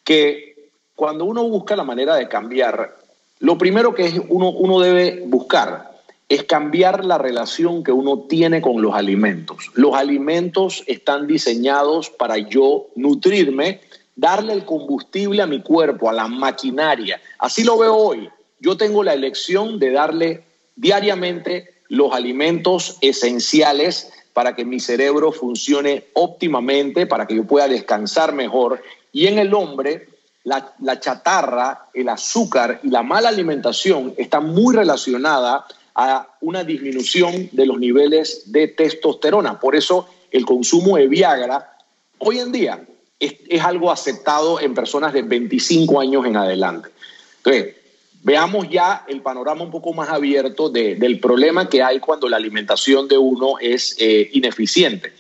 que 0.04 0.69
cuando 0.95 1.26
uno 1.26 1.43
busca 1.47 1.76
la 1.76 1.84
manera 1.84 2.15
de 2.15 2.28
cambiar, 2.28 2.97
lo 3.39 3.58
primero 3.58 3.93
que 3.93 4.21
uno, 4.30 4.50
uno 4.50 4.80
debe 4.80 5.23
buscar 5.26 5.91
es 6.30 6.43
cambiar 6.43 7.06
la 7.06 7.17
relación 7.17 7.84
que 7.84 7.91
uno 7.91 8.26
tiene 8.28 8.62
con 8.62 8.82
los 8.82 8.93
alimentos. 8.93 9.71
Los 9.76 9.95
alimentos 9.95 10.84
están 10.86 11.26
diseñados 11.26 12.10
para 12.10 12.38
yo 12.38 12.88
nutrirme 12.95 13.80
darle 14.17 14.51
el 14.51 14.65
combustible 14.65 15.41
a 15.41 15.47
mi 15.47 15.62
cuerpo, 15.62 16.10
a 16.10 16.13
la 16.13 16.27
maquinaria. 16.27 17.21
Así 17.39 17.63
lo 17.63 17.77
veo 17.77 17.95
hoy. 17.95 18.30
Yo 18.60 18.75
tengo 18.75 19.03
la 19.03 19.13
elección 19.13 19.80
de 19.80 19.91
darle 19.91 20.43
diariamente 20.75 21.75
los 21.88 22.12
alimentos 22.12 22.97
esenciales 22.99 24.12
para 24.34 24.56
que 24.56 24.65
mi 24.65 24.80
cerebro 24.80 25.32
funcione 25.32 26.06
óptimamente, 26.13 27.06
para 27.06 27.25
que 27.25 27.36
yo 27.36 27.45
pueda 27.45 27.67
descansar 27.67 28.34
mejor. 28.34 28.82
Y 29.13 29.27
en 29.27 29.38
el 29.38 29.53
hombre, 29.53 30.10
la, 30.43 30.73
la 30.82 30.99
chatarra, 30.99 31.88
el 31.93 32.10
azúcar 32.10 32.80
y 32.84 32.89
la 32.89 33.03
mala 33.03 33.30
alimentación 33.30 34.15
están 34.17 34.47
muy 34.53 34.75
relacionada 34.75 35.65
a 35.93 36.27
una 36.41 36.63
disminución 36.63 37.49
de 37.51 37.65
los 37.65 37.80
niveles 37.80 38.51
de 38.51 38.67
testosterona. 38.67 39.60
Por 39.60 39.75
eso 39.75 40.08
el 40.32 40.45
consumo 40.45 40.97
de 40.97 41.08
Viagra 41.08 41.77
hoy 42.19 42.39
en 42.39 42.51
día 42.51 42.84
es, 43.19 43.63
algo 43.63 43.91
aceptado 43.91 44.60
en 44.60 44.73
personas 44.73 45.13
de 45.13 45.21
25 45.21 45.99
años 45.99 46.25
en 46.25 46.38
adelante. 46.38 46.89
Entonces, 47.38 47.75
veamos 48.23 48.69
ya 48.69 49.06
el 49.08 49.21
panorama 49.21 49.63
un 49.63 49.71
poco 49.71 49.93
más 49.93 50.10
abierto 50.10 50.69
del 50.69 51.19
problema 51.19 51.69
que 51.69 51.82
hay 51.82 51.99
cuando 51.99 52.27
la 52.30 52.38
alimentación 52.38 53.08
de 53.08 53.17
uno 53.17 53.56
es 53.60 53.95
eh, 53.99 54.30
ineficiente. 54.34 55.13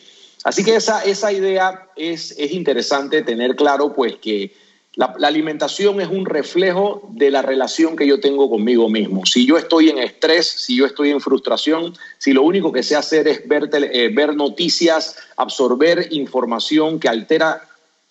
Así 0.43 0.63
que 0.63 0.75
esa, 0.75 1.03
esa 1.03 1.31
idea 1.31 1.89
es, 1.95 2.35
es 2.37 2.51
interesante 2.51 3.21
tener 3.21 3.55
claro, 3.55 3.93
pues 3.93 4.15
que 4.17 4.53
la, 4.97 5.13
alimentación 5.23 6.01
es 6.01 6.07
un 6.07 6.25
reflejo 6.25 7.07
de 7.11 7.29
la 7.29 7.43
relación 7.43 7.95
que 7.95 8.07
yo 8.07 8.19
tengo 8.19 8.49
conmigo 8.49 8.89
mismo. 8.89 9.25
Si 9.25 9.45
yo 9.45 9.57
estoy 9.57 9.89
en 9.89 9.99
estrés, 9.99 10.47
si 10.47 10.75
yo 10.75 10.85
estoy 10.85 11.11
en 11.11 11.21
frustración, 11.21 11.93
si 12.17 12.33
lo 12.33 12.41
único 12.41 12.71
que 12.71 12.81
sé 12.81 12.95
hacer 12.95 13.27
es 13.27 13.47
ver, 13.47 13.69
eh, 13.73 14.09
ver 14.11 14.35
noticias, 14.35 15.15
absorber 15.35 16.07
información 16.11 16.99
que 16.99 17.09
altera 17.09 17.61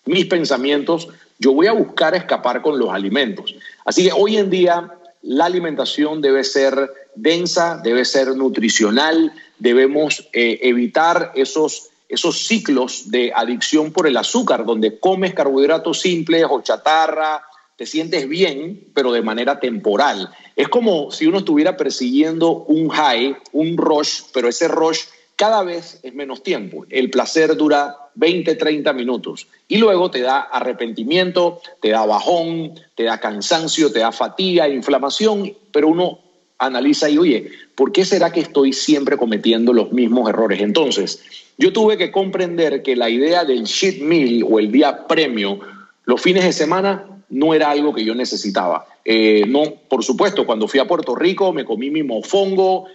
mis 0.07 0.25
pensamientos, 0.25 1.09
yo 1.39 1.53
voy 1.53 1.67
a 1.67 1.73
buscar 1.73 2.15
escapar 2.15 2.61
con 2.61 2.79
los 2.79 2.89
alimentos. 2.89 3.55
Así 3.85 4.05
que 4.05 4.11
hoy 4.11 4.37
en 4.37 4.49
día 4.49 4.91
la 5.21 5.45
alimentación 5.45 6.21
debe 6.21 6.43
ser 6.43 6.91
densa, 7.15 7.79
debe 7.83 8.05
ser 8.05 8.35
nutricional, 8.35 9.33
debemos 9.59 10.27
eh, 10.33 10.59
evitar 10.63 11.31
esos, 11.35 11.89
esos 12.09 12.47
ciclos 12.47 13.11
de 13.11 13.31
adicción 13.35 13.91
por 13.91 14.07
el 14.07 14.17
azúcar, 14.17 14.65
donde 14.65 14.99
comes 14.99 15.33
carbohidratos 15.33 15.99
simples 15.99 16.45
o 16.49 16.61
chatarra, 16.61 17.43
te 17.75 17.85
sientes 17.85 18.27
bien, 18.27 18.87
pero 18.93 19.11
de 19.11 19.21
manera 19.21 19.59
temporal. 19.59 20.31
Es 20.55 20.67
como 20.67 21.11
si 21.11 21.27
uno 21.27 21.39
estuviera 21.39 21.77
persiguiendo 21.77 22.63
un 22.63 22.89
high, 22.89 23.37
un 23.51 23.77
rush, 23.77 24.21
pero 24.33 24.47
ese 24.47 24.67
rush 24.67 25.01
cada 25.35 25.61
vez 25.63 25.99
es 26.01 26.13
menos 26.15 26.41
tiempo. 26.41 26.85
El 26.89 27.11
placer 27.11 27.55
dura 27.55 28.06
20, 28.17 28.55
30 28.55 28.93
minutos 28.93 29.47
y 29.67 29.77
luego 29.77 30.09
te 30.09 30.21
da 30.21 30.39
arrepentimiento, 30.39 31.61
te 31.81 31.89
da 31.89 32.05
bajón, 32.05 32.73
te 32.95 33.03
da 33.03 33.19
cansancio, 33.19 33.91
te 33.91 33.99
da 33.99 34.11
fatiga, 34.11 34.67
inflamación, 34.67 35.53
pero 35.71 35.87
uno 35.87 36.19
analiza 36.57 37.09
y 37.09 37.17
oye, 37.19 37.51
¿por 37.75 37.91
qué 37.91 38.03
será 38.05 38.31
que 38.31 38.39
estoy 38.39 38.73
siempre 38.73 39.17
cometiendo 39.17 39.71
los 39.71 39.91
mismos 39.91 40.27
errores? 40.29 40.61
Entonces, 40.61 41.23
yo 41.57 41.71
tuve 41.71 41.97
que 41.97 42.11
comprender 42.11 42.81
que 42.81 42.95
la 42.95 43.09
idea 43.09 43.45
del 43.45 43.63
shit 43.63 44.01
meal 44.01 44.43
o 44.49 44.59
el 44.59 44.71
día 44.71 45.05
premio 45.07 45.59
los 46.05 46.21
fines 46.21 46.43
de 46.43 46.53
semana 46.53 47.05
no 47.29 47.53
era 47.53 47.69
algo 47.69 47.93
que 47.93 48.05
yo 48.05 48.15
necesitaba. 48.15 48.87
Eh, 49.05 49.43
no, 49.47 49.63
por 49.87 50.03
supuesto, 50.03 50.45
cuando 50.45 50.67
fui 50.67 50.79
a 50.79 50.87
Puerto 50.87 51.13
Rico 51.13 51.53
me 51.53 51.65
comí 51.65 51.91
mi 51.91 52.01
mofongo, 52.01 52.85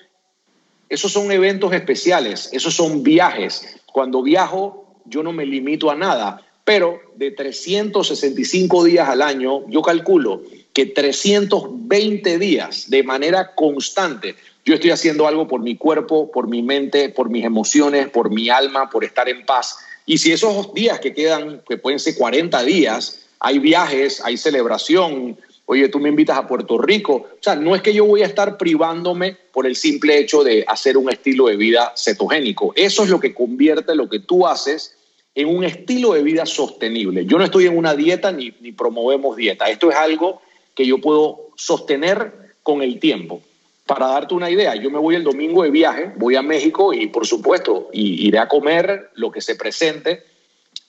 esos 0.89 1.13
son 1.13 1.31
eventos 1.31 1.73
especiales, 1.73 2.51
esos 2.53 2.75
son 2.75 3.03
viajes. 3.03 3.81
Cuando 3.87 4.23
viajo, 4.23 4.82
yo 5.05 5.23
no 5.23 5.33
me 5.33 5.47
limito 5.47 5.91
a 5.91 5.95
nada, 5.95 6.43
pero 6.65 7.01
de 7.17 7.31
365 7.33 8.85
días 8.85 9.09
al 9.09 9.23
año, 9.23 9.69
yo 9.69 9.83
calculo 9.83 10.43
que 10.73 10.87
320 10.87 12.39
días 12.39 12.89
de 12.89 13.03
manera 13.03 13.55
constante, 13.55 14.37
yo 14.65 14.75
estoy 14.75 14.91
haciendo 14.91 15.27
algo 15.27 15.49
por 15.49 15.61
mi 15.61 15.77
cuerpo, 15.77 16.31
por 16.31 16.49
mi 16.49 16.63
mente, 16.63 17.09
por 17.09 17.31
mis 17.31 17.45
emociones, 17.45 18.09
por 18.09 18.31
mi 18.31 18.49
alma, 18.49 18.89
por 18.91 19.05
estar 19.05 19.29
en 19.29 19.45
paz. 19.45 19.77
Y 20.07 20.19
si 20.19 20.33
esos 20.33 20.73
días 20.73 21.01
que 21.01 21.13
quedan, 21.13 21.63
que 21.69 21.77
pueden 21.77 21.99
ser 21.99 22.17
40 22.17 22.63
días, 22.63 23.27
hay 23.41 23.59
viajes, 23.59 24.21
hay 24.25 24.37
celebración, 24.37 25.37
oye, 25.67 25.89
tú 25.89 25.99
me 25.99 26.09
invitas 26.09 26.37
a 26.37 26.47
Puerto 26.47 26.79
Rico. 26.79 27.15
O 27.15 27.43
sea, 27.43 27.55
no 27.55 27.75
es 27.75 27.83
que 27.83 27.95
yo 27.95 28.05
voy 28.05 28.23
a 28.23 28.27
estar 28.27 28.57
privándome 28.57 29.37
por 29.53 29.67
el 29.67 29.77
simple 29.77 30.19
hecho 30.19 30.45
de 30.45 30.65
hacer 30.67 30.97
un 30.97 31.11
estilo 31.11 31.47
de 31.47 31.57
vida 31.57 31.93
cetogénico. 31.97 32.73
Eso 32.77 33.05
es 33.05 33.11
lo 33.11 33.21
que 33.21 33.35
convierte 33.35 33.95
lo 33.95 34.09
que 34.09 34.21
tú 34.21 34.47
haces 34.47 34.97
en 35.35 35.49
un 35.49 35.65
estilo 35.65 36.13
de 36.13 36.23
vida 36.23 36.45
sostenible. 36.47 37.25
Yo 37.25 37.39
no 37.39 37.45
estoy 37.45 37.67
en 37.67 37.77
una 37.77 37.95
dieta 37.95 38.33
ni, 38.33 38.53
ni 38.61 38.73
promovemos 38.73 39.37
dieta. 39.37 39.71
Esto 39.71 39.91
es 39.91 39.97
algo 39.97 40.43
que 40.75 40.87
yo 40.87 40.99
puedo 40.99 41.51
sostener 41.57 42.55
con 42.63 42.83
el 42.83 42.99
tiempo. 42.99 43.41
Para 43.87 44.09
darte 44.09 44.35
una 44.35 44.51
idea, 44.51 44.75
yo 44.77 44.91
me 44.91 44.99
voy 44.99 45.17
el 45.17 45.25
domingo 45.25 45.65
de 45.65 45.71
viaje, 45.71 46.13
voy 46.17 46.37
a 46.37 46.43
México 46.43 46.93
y 46.93 47.09
por 47.09 47.27
supuesto 47.27 47.89
iré 47.93 48.39
a 48.39 48.49
comer 48.49 49.11
lo 49.15 49.31
que 49.31 49.41
se 49.41 49.57
presente 49.57 50.23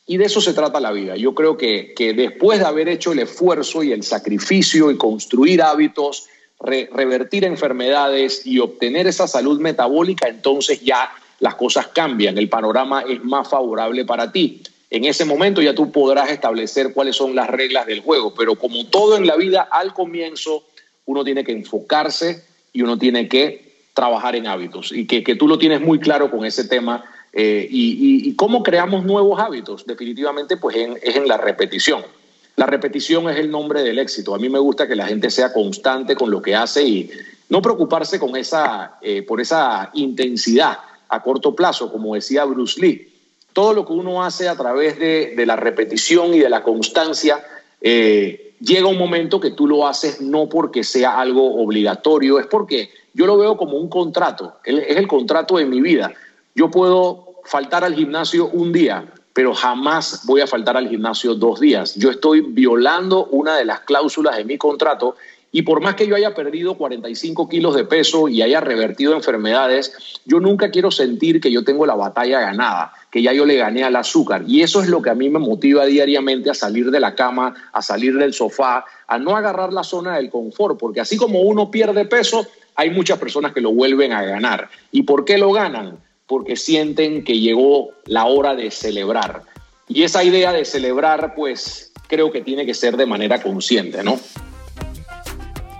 y 0.05 0.17
de 0.17 0.25
eso 0.25 0.41
se 0.41 0.53
trata 0.53 0.79
la 0.79 0.91
vida. 0.91 1.15
Yo 1.15 1.33
creo 1.33 1.57
que, 1.57 1.93
que 1.95 2.13
después 2.13 2.59
de 2.59 2.65
haber 2.65 2.89
hecho 2.89 3.13
el 3.13 3.19
esfuerzo 3.19 3.83
y 3.83 3.91
el 3.91 4.03
sacrificio 4.03 4.91
y 4.91 4.97
construir 4.97 5.61
hábitos, 5.61 6.27
revertir 6.59 7.43
enfermedades 7.43 8.45
y 8.45 8.59
obtener 8.59 9.07
esa 9.07 9.27
salud 9.27 9.59
metabólica, 9.59 10.27
entonces 10.27 10.81
ya 10.81 11.11
las 11.39 11.55
cosas 11.55 11.87
cambian, 11.87 12.37
el 12.37 12.49
panorama 12.49 13.03
es 13.07 13.23
más 13.23 13.49
favorable 13.49 14.05
para 14.05 14.31
ti. 14.31 14.61
En 14.89 15.05
ese 15.05 15.25
momento 15.25 15.61
ya 15.61 15.73
tú 15.73 15.91
podrás 15.91 16.29
establecer 16.29 16.93
cuáles 16.93 17.15
son 17.15 17.35
las 17.35 17.49
reglas 17.49 17.85
del 17.85 18.01
juego, 18.01 18.33
pero 18.33 18.55
como 18.55 18.85
todo 18.85 19.17
en 19.17 19.25
la 19.25 19.35
vida, 19.35 19.67
al 19.71 19.93
comienzo 19.93 20.63
uno 21.05 21.23
tiene 21.23 21.43
que 21.43 21.51
enfocarse 21.51 22.45
y 22.71 22.81
uno 22.81 22.97
tiene 22.97 23.27
que 23.27 23.73
trabajar 23.93 24.35
en 24.35 24.47
hábitos 24.47 24.91
y 24.91 25.05
que, 25.05 25.23
que 25.23 25.35
tú 25.35 25.47
lo 25.47 25.57
tienes 25.57 25.81
muy 25.81 25.99
claro 25.99 26.31
con 26.31 26.45
ese 26.45 26.65
tema 26.65 27.03
eh, 27.33 27.67
y, 27.69 28.35
cómo 28.35 28.61
creamos 28.61 29.03
nuevos 29.03 29.39
hábitos? 29.39 29.85
Definitivamente, 29.85 30.57
pues 30.57 30.75
es 30.75 31.15
en 31.15 31.27
la 31.27 31.37
repetición. 31.37 32.03
La 32.55 32.67
repetición 32.67 33.29
es 33.29 33.37
el 33.37 33.49
nombre 33.49 33.81
del 33.81 33.97
éxito. 33.97 34.35
A 34.35 34.39
mí 34.39 34.47
me 34.47 34.59
gusta 34.59 34.87
que 34.87 34.95
la 34.95 35.07
gente 35.07 35.31
sea 35.31 35.51
constante 35.51 36.15
con 36.15 36.29
lo 36.29 36.41
que 36.41 36.55
hace 36.55 36.83
y 36.83 37.09
no 37.49 37.61
preocuparse 37.61 38.19
con 38.19 38.35
esa, 38.35 38.97
eh, 39.01 39.23
por 39.23 39.41
esa 39.41 39.89
intensidad 39.93 40.77
a 41.09 41.23
corto 41.23 41.55
plazo, 41.55 41.91
como 41.91 42.13
decía 42.13 42.45
Bruce 42.45 42.79
Lee. 42.79 43.09
Todo 43.53 43.73
lo 43.73 43.85
que 43.85 43.93
uno 43.93 44.23
hace 44.23 44.47
a 44.49 44.55
través 44.55 44.99
de, 44.99 45.33
la 45.45 45.55
repetición 45.55 46.33
y 46.33 46.39
de 46.39 46.49
la 46.49 46.61
constancia, 46.61 47.43
eh, 47.81 48.55
llega 48.59 48.87
un 48.87 48.97
momento 48.97 49.39
que 49.39 49.51
tú 49.51 49.67
lo 49.67 49.87
haces 49.87 50.21
no 50.21 50.47
porque 50.47 50.83
sea 50.83 51.19
algo 51.19 51.61
obligatorio, 51.61 52.39
es 52.39 52.47
porque 52.47 52.89
yo 53.13 53.27
lo 53.27 53.37
veo 53.37 53.57
como 53.57 53.77
un 53.77 53.89
contrato, 53.89 54.57
es 54.63 54.97
el 54.97 55.07
contrato 55.07 55.57
de 55.57 55.65
mi 55.65 55.81
vida. 55.81 56.13
Yo 56.55 56.69
puedo 56.69 57.41
faltar 57.45 57.83
al 57.83 57.95
gimnasio 57.95 58.47
un 58.47 58.71
día, 58.71 59.05
pero 59.33 59.53
jamás 59.53 60.21
voy 60.25 60.41
a 60.41 60.47
faltar 60.47 60.77
al 60.77 60.87
gimnasio 60.87 61.35
dos 61.35 61.59
días. 61.59 61.95
Yo 61.95 62.11
estoy 62.11 62.41
violando 62.41 63.25
una 63.25 63.57
de 63.57 63.65
las 63.65 63.81
cláusulas 63.81 64.37
de 64.37 64.45
mi 64.45 64.57
contrato 64.57 65.15
y 65.55 65.61
por 65.61 65.81
más 65.81 65.93
que 65.93 66.07
yo 66.07 66.15
haya 66.15 66.33
perdido 66.33 66.75
45 66.75 67.47
kilos 67.47 67.75
de 67.75 67.85
peso 67.85 68.27
y 68.27 68.41
haya 68.41 68.59
revertido 68.59 69.13
enfermedades, 69.13 70.19
yo 70.25 70.39
nunca 70.39 70.71
quiero 70.71 70.89
sentir 70.89 71.39
que 71.39 71.51
yo 71.51 71.63
tengo 71.63 71.85
la 71.85 71.93
batalla 71.93 72.39
ganada, 72.39 72.91
que 73.11 73.21
ya 73.21 73.33
yo 73.33 73.45
le 73.45 73.57
gané 73.57 73.83
al 73.83 73.95
azúcar. 73.95 74.45
Y 74.47 74.63
eso 74.63 74.81
es 74.81 74.89
lo 74.89 75.03
que 75.03 75.11
a 75.11 75.15
mí 75.15 75.29
me 75.29 75.37
motiva 75.37 75.85
diariamente 75.85 76.49
a 76.49 76.55
salir 76.55 76.89
de 76.89 76.99
la 76.99 77.13
cama, 77.13 77.53
a 77.71 77.83
salir 77.83 78.17
del 78.17 78.33
sofá, 78.33 78.83
a 79.07 79.19
no 79.19 79.37
agarrar 79.37 79.71
la 79.71 79.83
zona 79.83 80.15
del 80.15 80.31
confort, 80.31 80.79
porque 80.79 81.01
así 81.01 81.17
como 81.17 81.41
uno 81.41 81.69
pierde 81.69 82.05
peso, 82.05 82.47
hay 82.73 82.89
muchas 82.89 83.19
personas 83.19 83.53
que 83.53 83.61
lo 83.61 83.71
vuelven 83.71 84.11
a 84.11 84.23
ganar. 84.23 84.69
¿Y 84.91 85.03
por 85.03 85.23
qué 85.23 85.37
lo 85.37 85.51
ganan? 85.51 85.99
Porque 86.27 86.55
sienten 86.55 87.23
que 87.23 87.39
llegó 87.39 87.91
la 88.05 88.25
hora 88.25 88.55
de 88.55 88.71
celebrar. 88.71 89.43
Y 89.87 90.03
esa 90.03 90.23
idea 90.23 90.51
de 90.51 90.65
celebrar, 90.65 91.33
pues 91.35 91.91
creo 92.07 92.31
que 92.31 92.41
tiene 92.41 92.65
que 92.65 92.73
ser 92.73 92.97
de 92.97 93.05
manera 93.05 93.41
consciente, 93.41 94.03
¿no? 94.03 94.19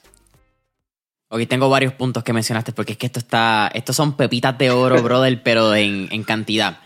Ok, 1.34 1.48
tengo 1.48 1.68
varios 1.68 1.94
puntos 1.94 2.24
que 2.24 2.32
mencionaste 2.32 2.74
porque 2.74 2.92
es 2.92 2.98
que 3.00 3.08
esto 3.08 3.18
está. 3.18 3.72
Estos 3.74 3.96
son 3.96 4.16
pepitas 4.16 4.56
de 4.56 4.70
oro, 4.70 5.02
brother, 5.02 5.42
pero 5.42 5.74
en, 5.74 6.08
en 6.12 6.24
cantidad. 6.24 6.78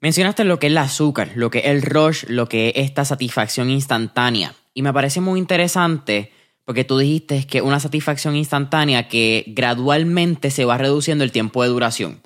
Mencionaste 0.00 0.42
lo 0.42 0.58
que 0.58 0.66
es 0.66 0.72
el 0.72 0.78
azúcar, 0.78 1.30
lo 1.36 1.48
que 1.48 1.58
es 1.58 1.66
el 1.66 1.82
rush, 1.82 2.24
lo 2.26 2.48
que 2.48 2.70
es 2.70 2.86
esta 2.86 3.04
satisfacción 3.04 3.70
instantánea. 3.70 4.52
Y 4.74 4.82
me 4.82 4.92
parece 4.92 5.20
muy 5.20 5.38
interesante 5.38 6.32
porque 6.64 6.82
tú 6.82 6.98
dijiste 6.98 7.46
que 7.46 7.62
una 7.62 7.78
satisfacción 7.78 8.34
instantánea 8.34 9.06
que 9.06 9.44
gradualmente 9.46 10.50
se 10.50 10.64
va 10.64 10.76
reduciendo 10.76 11.22
el 11.22 11.30
tiempo 11.30 11.62
de 11.62 11.68
duración. 11.68 12.20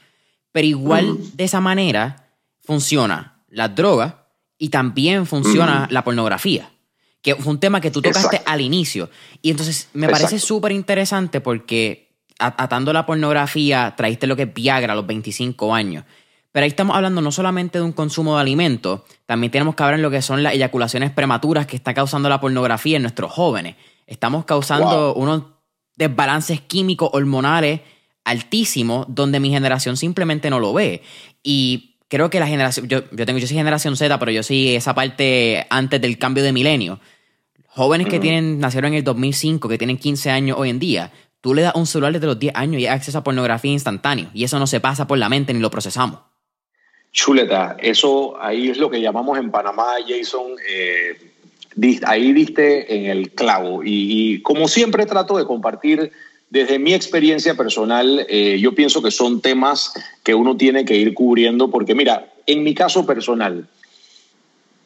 Pero 0.52 0.66
igual 0.66 1.18
de 1.34 1.44
esa 1.44 1.60
manera 1.60 2.30
funciona 2.62 3.44
la 3.50 3.68
droga 3.68 4.24
y 4.56 4.70
también 4.70 5.26
funciona 5.26 5.86
la 5.90 6.02
pornografía 6.02 6.72
que 7.22 7.36
fue 7.36 7.52
un 7.52 7.60
tema 7.60 7.80
que 7.80 7.90
tú 7.90 8.02
tocaste 8.02 8.42
al 8.44 8.60
inicio. 8.60 9.08
Y 9.40 9.50
entonces 9.50 9.88
me 9.94 10.08
parece 10.08 10.38
súper 10.38 10.72
interesante 10.72 11.40
porque 11.40 12.10
atando 12.38 12.92
la 12.92 13.06
pornografía, 13.06 13.94
traíste 13.96 14.26
lo 14.26 14.34
que 14.34 14.42
es 14.42 14.52
Viagra 14.52 14.92
a 14.92 14.96
los 14.96 15.06
25 15.06 15.74
años. 15.74 16.04
Pero 16.50 16.64
ahí 16.64 16.68
estamos 16.68 16.94
hablando 16.94 17.22
no 17.22 17.32
solamente 17.32 17.78
de 17.78 17.84
un 17.84 17.92
consumo 17.92 18.34
de 18.34 18.42
alimentos, 18.42 19.00
también 19.24 19.50
tenemos 19.50 19.74
que 19.74 19.82
hablar 19.84 19.98
en 19.98 20.02
lo 20.02 20.10
que 20.10 20.20
son 20.20 20.42
las 20.42 20.52
eyaculaciones 20.52 21.10
prematuras 21.10 21.66
que 21.66 21.76
está 21.76 21.94
causando 21.94 22.28
la 22.28 22.40
pornografía 22.40 22.96
en 22.96 23.02
nuestros 23.02 23.32
jóvenes. 23.32 23.76
Estamos 24.06 24.44
causando 24.44 25.14
unos 25.14 25.44
desbalances 25.96 26.60
químicos 26.60 27.10
hormonales 27.12 27.80
altísimos 28.24 29.06
donde 29.08 29.40
mi 29.40 29.50
generación 29.50 29.96
simplemente 29.96 30.50
no 30.50 30.60
lo 30.60 30.74
ve. 30.74 31.02
Y 31.42 31.96
creo 32.08 32.28
que 32.28 32.38
la 32.38 32.46
generación, 32.46 32.86
yo, 32.86 33.04
yo 33.10 33.24
tengo, 33.24 33.38
yo 33.38 33.46
soy 33.46 33.56
generación 33.56 33.96
Z, 33.96 34.18
pero 34.18 34.30
yo 34.30 34.42
soy 34.42 34.74
esa 34.74 34.94
parte 34.94 35.66
antes 35.70 36.00
del 36.00 36.18
cambio 36.18 36.44
de 36.44 36.52
milenio. 36.52 37.00
Jóvenes 37.74 38.06
que 38.08 38.20
tienen, 38.20 38.58
nacieron 38.58 38.92
en 38.92 38.98
el 38.98 39.04
2005, 39.04 39.66
que 39.66 39.78
tienen 39.78 39.96
15 39.96 40.30
años 40.30 40.58
hoy 40.60 40.68
en 40.68 40.78
día, 40.78 41.10
tú 41.40 41.54
le 41.54 41.62
das 41.62 41.74
un 41.74 41.86
celular 41.86 42.12
desde 42.12 42.26
los 42.26 42.38
10 42.38 42.54
años 42.54 42.82
y 42.82 42.86
hay 42.86 42.94
acceso 42.94 43.16
a 43.16 43.24
pornografía 43.24 43.72
instantáneo. 43.72 44.28
Y 44.34 44.44
eso 44.44 44.58
no 44.58 44.66
se 44.66 44.78
pasa 44.78 45.06
por 45.06 45.16
la 45.16 45.30
mente 45.30 45.54
ni 45.54 45.60
lo 45.60 45.70
procesamos. 45.70 46.20
Chuleta, 47.12 47.76
eso 47.80 48.36
ahí 48.38 48.68
es 48.68 48.76
lo 48.76 48.90
que 48.90 49.00
llamamos 49.00 49.38
en 49.38 49.50
Panamá, 49.50 49.94
Jason, 50.06 50.52
eh, 50.68 51.32
ahí 52.04 52.32
diste 52.34 52.94
en 52.94 53.06
el 53.06 53.30
clavo. 53.32 53.80
Y, 53.82 54.42
como 54.42 54.68
siempre 54.68 55.06
trato 55.06 55.38
de 55.38 55.46
compartir 55.46 56.12
desde 56.50 56.78
mi 56.78 56.92
experiencia 56.92 57.54
personal, 57.54 58.26
eh, 58.28 58.58
yo 58.60 58.74
pienso 58.74 59.02
que 59.02 59.10
son 59.10 59.40
temas 59.40 59.94
que 60.22 60.34
uno 60.34 60.58
tiene 60.58 60.84
que 60.84 60.96
ir 60.96 61.14
cubriendo, 61.14 61.70
porque 61.70 61.94
mira, 61.94 62.32
en 62.46 62.62
mi 62.62 62.74
caso 62.74 63.06
personal, 63.06 63.66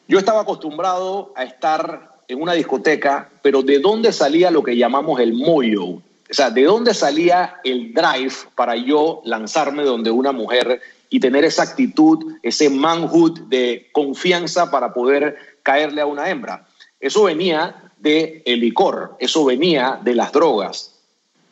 yo 0.06 0.18
estaba 0.18 0.42
acostumbrado 0.42 1.32
a 1.34 1.42
estar 1.42 2.15
en 2.28 2.40
una 2.40 2.52
discoteca, 2.52 3.30
pero 3.42 3.62
¿de 3.62 3.78
dónde 3.78 4.12
salía 4.12 4.50
lo 4.50 4.62
que 4.62 4.76
llamamos 4.76 5.20
el 5.20 5.34
moyo? 5.34 5.84
O 5.84 6.02
sea, 6.30 6.50
¿de 6.50 6.64
dónde 6.64 6.92
salía 6.94 7.60
el 7.64 7.94
drive 7.94 8.34
para 8.54 8.76
yo 8.76 9.22
lanzarme 9.24 9.84
donde 9.84 10.10
una 10.10 10.32
mujer 10.32 10.80
y 11.08 11.20
tener 11.20 11.44
esa 11.44 11.62
actitud, 11.62 12.34
ese 12.42 12.68
manhood 12.70 13.40
de 13.42 13.88
confianza 13.92 14.70
para 14.70 14.92
poder 14.92 15.36
caerle 15.62 16.00
a 16.00 16.06
una 16.06 16.28
hembra. 16.30 16.66
Eso 17.00 17.24
venía 17.24 17.92
del 17.98 18.42
el 18.44 18.60
licor, 18.60 19.16
eso 19.20 19.44
venía 19.44 20.00
de 20.02 20.14
las 20.14 20.32
drogas. 20.32 20.92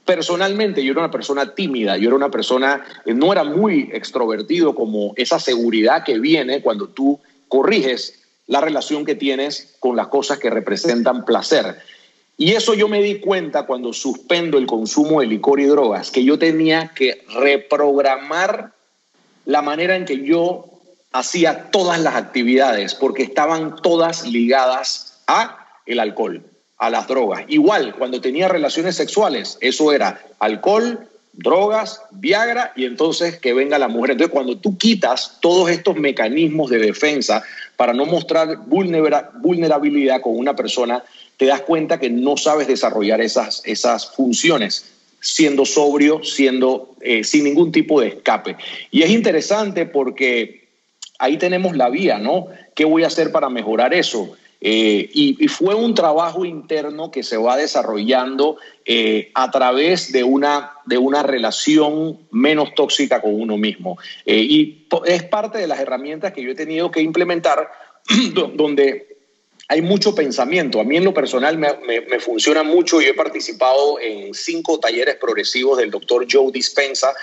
Personalmente 0.04 0.84
yo 0.84 0.92
era 0.92 1.00
una 1.00 1.10
persona 1.10 1.54
tímida, 1.54 1.96
yo 1.96 2.08
era 2.08 2.16
una 2.16 2.30
persona, 2.30 2.84
eh, 3.06 3.14
no 3.14 3.32
era 3.32 3.44
muy 3.44 3.88
extrovertido 3.92 4.74
como 4.74 5.14
esa 5.16 5.38
seguridad 5.38 6.04
que 6.04 6.18
viene 6.18 6.60
cuando 6.60 6.88
tú 6.88 7.18
corriges 7.48 8.20
la 8.46 8.60
relación 8.60 9.04
que 9.04 9.14
tienes 9.14 9.76
con 9.80 9.96
las 9.96 10.08
cosas 10.08 10.38
que 10.38 10.50
representan 10.50 11.24
placer. 11.24 11.78
Y 12.36 12.52
eso 12.52 12.74
yo 12.74 12.88
me 12.88 13.02
di 13.02 13.20
cuenta 13.20 13.64
cuando 13.64 13.92
suspendo 13.92 14.58
el 14.58 14.66
consumo 14.66 15.20
de 15.20 15.28
licor 15.28 15.60
y 15.60 15.66
drogas, 15.66 16.10
que 16.10 16.24
yo 16.24 16.38
tenía 16.38 16.88
que 16.88 17.24
reprogramar 17.28 18.72
la 19.46 19.62
manera 19.62 19.94
en 19.96 20.04
que 20.04 20.24
yo 20.24 20.66
hacía 21.12 21.70
todas 21.70 22.00
las 22.00 22.16
actividades, 22.16 22.94
porque 22.94 23.22
estaban 23.22 23.76
todas 23.76 24.26
ligadas 24.26 25.22
a 25.28 25.64
el 25.86 26.00
alcohol, 26.00 26.42
a 26.78 26.90
las 26.90 27.06
drogas. 27.06 27.44
Igual, 27.46 27.94
cuando 27.94 28.20
tenía 28.20 28.48
relaciones 28.48 28.96
sexuales, 28.96 29.56
eso 29.60 29.92
era 29.92 30.20
alcohol, 30.40 31.08
drogas, 31.32 32.02
Viagra 32.10 32.72
y 32.74 32.84
entonces 32.84 33.38
que 33.38 33.54
venga 33.54 33.78
la 33.78 33.88
mujer. 33.88 34.12
Entonces, 34.12 34.32
cuando 34.32 34.58
tú 34.58 34.76
quitas 34.76 35.38
todos 35.40 35.70
estos 35.70 35.96
mecanismos 35.96 36.70
de 36.70 36.78
defensa 36.78 37.44
para 37.76 37.92
no 37.92 38.06
mostrar 38.06 38.58
vulnerabilidad 38.66 40.20
con 40.20 40.36
una 40.36 40.54
persona, 40.54 41.02
te 41.36 41.46
das 41.46 41.62
cuenta 41.62 41.98
que 41.98 42.10
no 42.10 42.36
sabes 42.36 42.68
desarrollar 42.68 43.20
esas, 43.20 43.62
esas 43.64 44.10
funciones 44.14 44.90
siendo 45.20 45.64
sobrio, 45.64 46.22
siendo 46.22 46.94
eh, 47.00 47.24
sin 47.24 47.44
ningún 47.44 47.72
tipo 47.72 48.00
de 48.00 48.08
escape. 48.08 48.56
Y 48.90 49.02
es 49.02 49.10
interesante 49.10 49.86
porque 49.86 50.68
ahí 51.18 51.38
tenemos 51.38 51.76
la 51.76 51.88
vía, 51.88 52.18
¿no? 52.18 52.48
¿Qué 52.74 52.84
voy 52.84 53.04
a 53.04 53.06
hacer 53.06 53.32
para 53.32 53.48
mejorar 53.48 53.94
eso? 53.94 54.36
Eh, 54.66 55.10
y, 55.12 55.46
fue 55.48 55.74
un 55.74 55.94
trabajo 55.94 56.46
interno 56.46 57.10
que 57.10 57.22
se 57.22 57.36
va 57.36 57.56
desarrollando 57.56 58.56
eh, 58.86 59.30
a 59.34 59.50
través 59.50 60.10
de 60.10 60.24
una, 60.24 60.72
de 60.86 60.96
una 60.96 61.22
relación 61.22 62.20
menos 62.30 62.74
tóxica 62.74 63.20
con 63.20 63.38
uno 63.38 63.58
mismo. 63.58 63.98
y 64.24 64.86
es 65.04 65.22
parte 65.24 65.58
de 65.58 65.66
las 65.66 65.80
herramientas 65.80 66.32
que 66.32 66.42
yo 66.42 66.52
he 66.52 66.54
tenido 66.54 66.90
que 66.90 67.02
implementar 67.02 67.70
donde 68.54 69.14
hay 69.68 69.82
mucho 69.82 70.14
pensamiento. 70.14 70.80
A 70.80 70.84
mí 70.84 70.96
en 70.96 71.04
lo 71.04 71.14
personal 71.14 71.58
me, 71.58 72.20
funciona 72.20 72.62
mucho. 72.62 73.00
Yo 73.00 73.10
he 73.10 73.14
participado 73.14 73.98
en 74.00 74.34
cinco 74.34 74.78
talleres 74.78 75.16
progresivos 75.16 75.78
del 75.78 75.90
doctor 75.90 76.26
Joe 76.30 76.52
Dispensa 76.52 77.14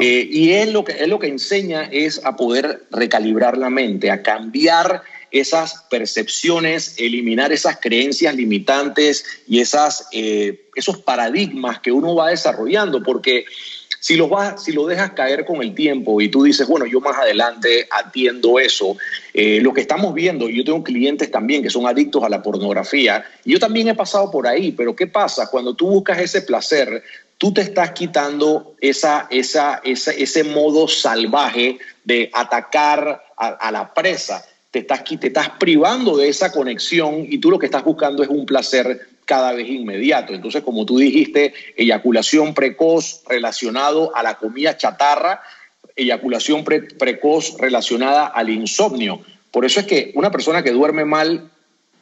eh, 0.00 0.26
y 0.30 0.52
él 0.52 0.72
lo, 0.72 0.84
que, 0.84 0.92
él 0.92 1.10
lo 1.10 1.18
que 1.18 1.28
enseña 1.28 1.88
es 1.90 2.24
a 2.24 2.36
poder 2.36 2.84
recalibrar 2.90 3.58
la 3.58 3.70
mente, 3.70 4.10
a 4.10 4.22
cambiar 4.22 5.02
esas 5.30 5.84
percepciones, 5.90 6.94
eliminar 6.98 7.52
esas 7.52 7.78
creencias 7.80 8.34
limitantes 8.34 9.24
y 9.46 9.60
esas, 9.60 10.08
eh, 10.12 10.68
esos 10.74 10.98
paradigmas 10.98 11.80
que 11.80 11.92
uno 11.92 12.14
va 12.14 12.30
desarrollando, 12.30 13.02
porque 13.02 13.44
si 14.00 14.16
lo, 14.16 14.28
vas, 14.28 14.64
si 14.64 14.72
lo 14.72 14.86
dejas 14.86 15.12
caer 15.12 15.44
con 15.44 15.62
el 15.62 15.74
tiempo 15.74 16.20
y 16.20 16.28
tú 16.28 16.44
dices, 16.44 16.66
bueno, 16.68 16.86
yo 16.86 17.00
más 17.00 17.16
adelante 17.16 17.88
atiendo 17.90 18.58
eso, 18.58 18.96
eh, 19.34 19.60
lo 19.60 19.72
que 19.72 19.80
estamos 19.80 20.14
viendo, 20.14 20.48
yo 20.48 20.64
tengo 20.64 20.82
clientes 20.82 21.30
también 21.30 21.62
que 21.62 21.70
son 21.70 21.86
adictos 21.86 22.22
a 22.22 22.28
la 22.28 22.42
pornografía, 22.42 23.24
y 23.44 23.52
yo 23.52 23.58
también 23.58 23.88
he 23.88 23.94
pasado 23.94 24.30
por 24.30 24.46
ahí, 24.46 24.72
pero 24.72 24.94
¿qué 24.94 25.06
pasa? 25.06 25.48
Cuando 25.50 25.74
tú 25.74 25.88
buscas 25.88 26.18
ese 26.20 26.42
placer, 26.42 27.02
tú 27.38 27.52
te 27.52 27.60
estás 27.60 27.92
quitando 27.92 28.74
esa, 28.80 29.26
esa, 29.30 29.80
ese 29.84 30.44
modo 30.44 30.88
salvaje 30.88 31.78
de 32.04 32.30
atacar 32.34 33.24
a, 33.36 33.70
la 33.70 33.94
presa. 33.94 34.44
Te 34.70 34.80
estás, 34.80 35.02
te 35.04 35.28
estás 35.28 35.50
privando 35.58 36.16
de 36.16 36.28
esa 36.28 36.52
conexión 36.52 37.26
y 37.28 37.38
tú 37.38 37.50
lo 37.50 37.58
que 37.58 37.66
estás 37.66 37.84
buscando 37.84 38.22
es 38.22 38.28
un 38.28 38.44
placer 38.44 39.08
cada 39.24 39.52
vez 39.52 39.68
inmediato. 39.68 40.34
Entonces, 40.34 40.62
como 40.62 40.86
tú 40.86 40.98
dijiste, 40.98 41.54
eyaculación 41.76 42.54
precoz 42.54 43.22
relacionado 43.28 44.14
a 44.14 44.22
la 44.22 44.36
comida 44.36 44.76
chatarra, 44.76 45.42
eyaculación 45.96 46.64
precoz 46.64 47.56
relacionada 47.58 48.26
al 48.26 48.50
insomnio. 48.50 49.20
Por 49.50 49.64
eso 49.64 49.80
es 49.80 49.86
que 49.86 50.12
una 50.14 50.30
persona 50.30 50.62
que 50.62 50.70
duerme 50.70 51.04
mal 51.04 51.50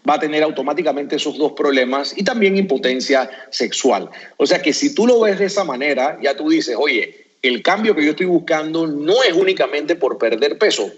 va 0.09 0.15
a 0.15 0.21
tener 0.21 0.43
automáticamente 0.43 1.17
esos 1.17 1.37
dos 1.37 1.53
problemas 1.53 2.15
y 2.17 2.23
también 2.23 2.57
impotencia 2.57 3.29
sexual. 3.51 4.09
O 4.37 4.47
sea 4.47 4.63
que 4.63 4.73
si 4.73 4.95
tú 4.95 5.07
lo 5.07 5.21
ves 5.21 5.39
de 5.39 5.47
esa 5.47 5.65
manera, 5.65 6.19
ya 6.23 6.37
tú 6.37 6.49
dices, 6.49 6.77
oye, 6.79 7.27
el 7.43 7.63
cambio 7.63 7.95
que 7.95 8.05
yo 8.05 8.11
estoy 8.11 8.27
buscando 8.27 8.87
no 8.87 9.23
es 9.23 9.33
únicamente 9.33 9.97
por 9.97 10.19
perder 10.19 10.59
peso, 10.59 10.91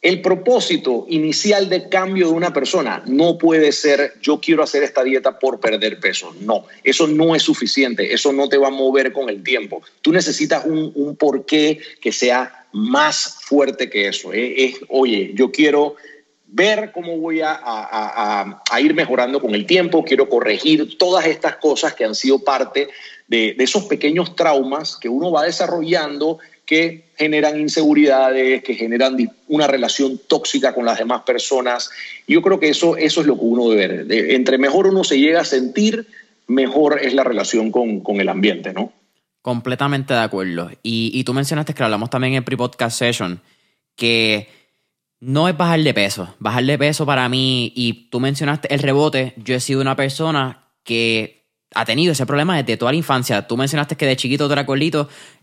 el 0.00 0.22
propósito 0.22 1.06
inicial 1.08 1.68
de 1.68 1.88
cambio 1.88 2.28
de 2.28 2.32
una 2.32 2.52
persona 2.52 3.02
no 3.06 3.36
puede 3.36 3.72
ser 3.72 4.14
yo 4.22 4.40
quiero 4.40 4.62
hacer 4.62 4.84
esta 4.84 5.02
dieta 5.02 5.38
por 5.40 5.58
perder 5.58 5.98
peso. 5.98 6.34
No, 6.40 6.66
eso 6.84 7.08
no 7.08 7.34
es 7.34 7.42
suficiente, 7.42 8.12
eso 8.12 8.32
no 8.32 8.48
te 8.48 8.58
va 8.58 8.68
a 8.68 8.70
mover 8.70 9.12
con 9.12 9.28
el 9.28 9.42
tiempo. 9.42 9.82
Tú 10.00 10.12
necesitas 10.12 10.64
un, 10.64 11.16
porqué 11.16 11.80
que 12.00 12.12
sea 12.12 12.66
más 12.72 13.38
fuerte 13.42 13.90
que 13.90 14.06
eso. 14.06 14.32
¿eh? 14.32 14.66
Es, 14.66 14.80
oye, 14.88 15.32
yo 15.34 15.50
quiero 15.50 15.96
ver 16.46 16.92
cómo 16.92 17.18
voy 17.18 17.40
a, 17.42 18.62
ir 18.80 18.94
mejorando 18.94 19.40
con 19.40 19.54
el 19.54 19.66
tiempo, 19.66 20.04
quiero 20.04 20.28
corregir 20.28 20.96
todas 20.96 21.26
estas 21.26 21.56
cosas 21.56 21.94
que 21.94 22.04
han 22.04 22.14
sido 22.14 22.38
parte 22.38 22.88
de 23.26 23.54
esos 23.58 23.84
pequeños 23.84 24.34
traumas 24.36 24.96
que 24.96 25.08
uno 25.08 25.30
va 25.30 25.42
desarrollando 25.42 26.38
que 26.68 27.12
generan 27.16 27.58
inseguridades, 27.58 28.62
que 28.62 28.74
generan 28.74 29.16
una 29.46 29.66
relación 29.66 30.20
tóxica 30.28 30.74
con 30.74 30.84
las 30.84 30.98
demás 30.98 31.22
personas. 31.22 31.90
Yo 32.26 32.42
creo 32.42 32.60
que 32.60 32.68
eso, 32.68 32.98
eso 32.98 33.22
es 33.22 33.26
lo 33.26 33.36
que 33.36 33.44
uno 33.46 33.70
debe 33.70 34.04
ver. 34.04 34.32
entre 34.32 34.58
mejor 34.58 34.86
uno 34.86 35.02
se 35.02 35.18
llega 35.18 35.40
a 35.40 35.46
sentir, 35.46 36.06
mejor 36.46 37.00
es 37.02 37.14
la 37.14 37.24
relación 37.24 37.72
con, 37.72 38.20
el 38.20 38.28
ambiente, 38.28 38.74
¿no? 38.74 38.92
Completamente 39.40 40.12
de 40.12 40.20
acuerdo. 40.20 40.70
Y, 40.82 41.24
tú 41.24 41.32
mencionaste 41.32 41.72
que 41.72 41.82
hablamos 41.82 42.10
también 42.10 42.34
en 42.34 42.44
pre-podcast 42.44 42.98
session, 42.98 43.40
que 43.96 44.48
no 45.20 45.48
es 45.48 45.56
bajar 45.56 45.80
de 45.80 45.94
peso. 45.94 46.36
Bajar 46.38 46.64
de 46.64 46.76
peso 46.76 47.06
para 47.06 47.30
mí, 47.30 47.72
y 47.74 48.10
tú 48.10 48.20
mencionaste 48.20 48.74
el 48.74 48.80
rebote, 48.80 49.32
yo 49.38 49.54
he 49.54 49.60
sido 49.60 49.80
una 49.80 49.96
persona 49.96 50.66
que 50.84 51.37
ha 51.74 51.84
tenido 51.84 52.12
ese 52.12 52.26
problema 52.26 52.56
desde 52.56 52.76
toda 52.76 52.92
la 52.92 52.98
infancia. 52.98 53.46
Tú 53.46 53.56
mencionaste 53.56 53.96
que 53.96 54.06
de 54.06 54.16
chiquito 54.16 54.46
tú 54.46 54.52
eras 54.52 54.66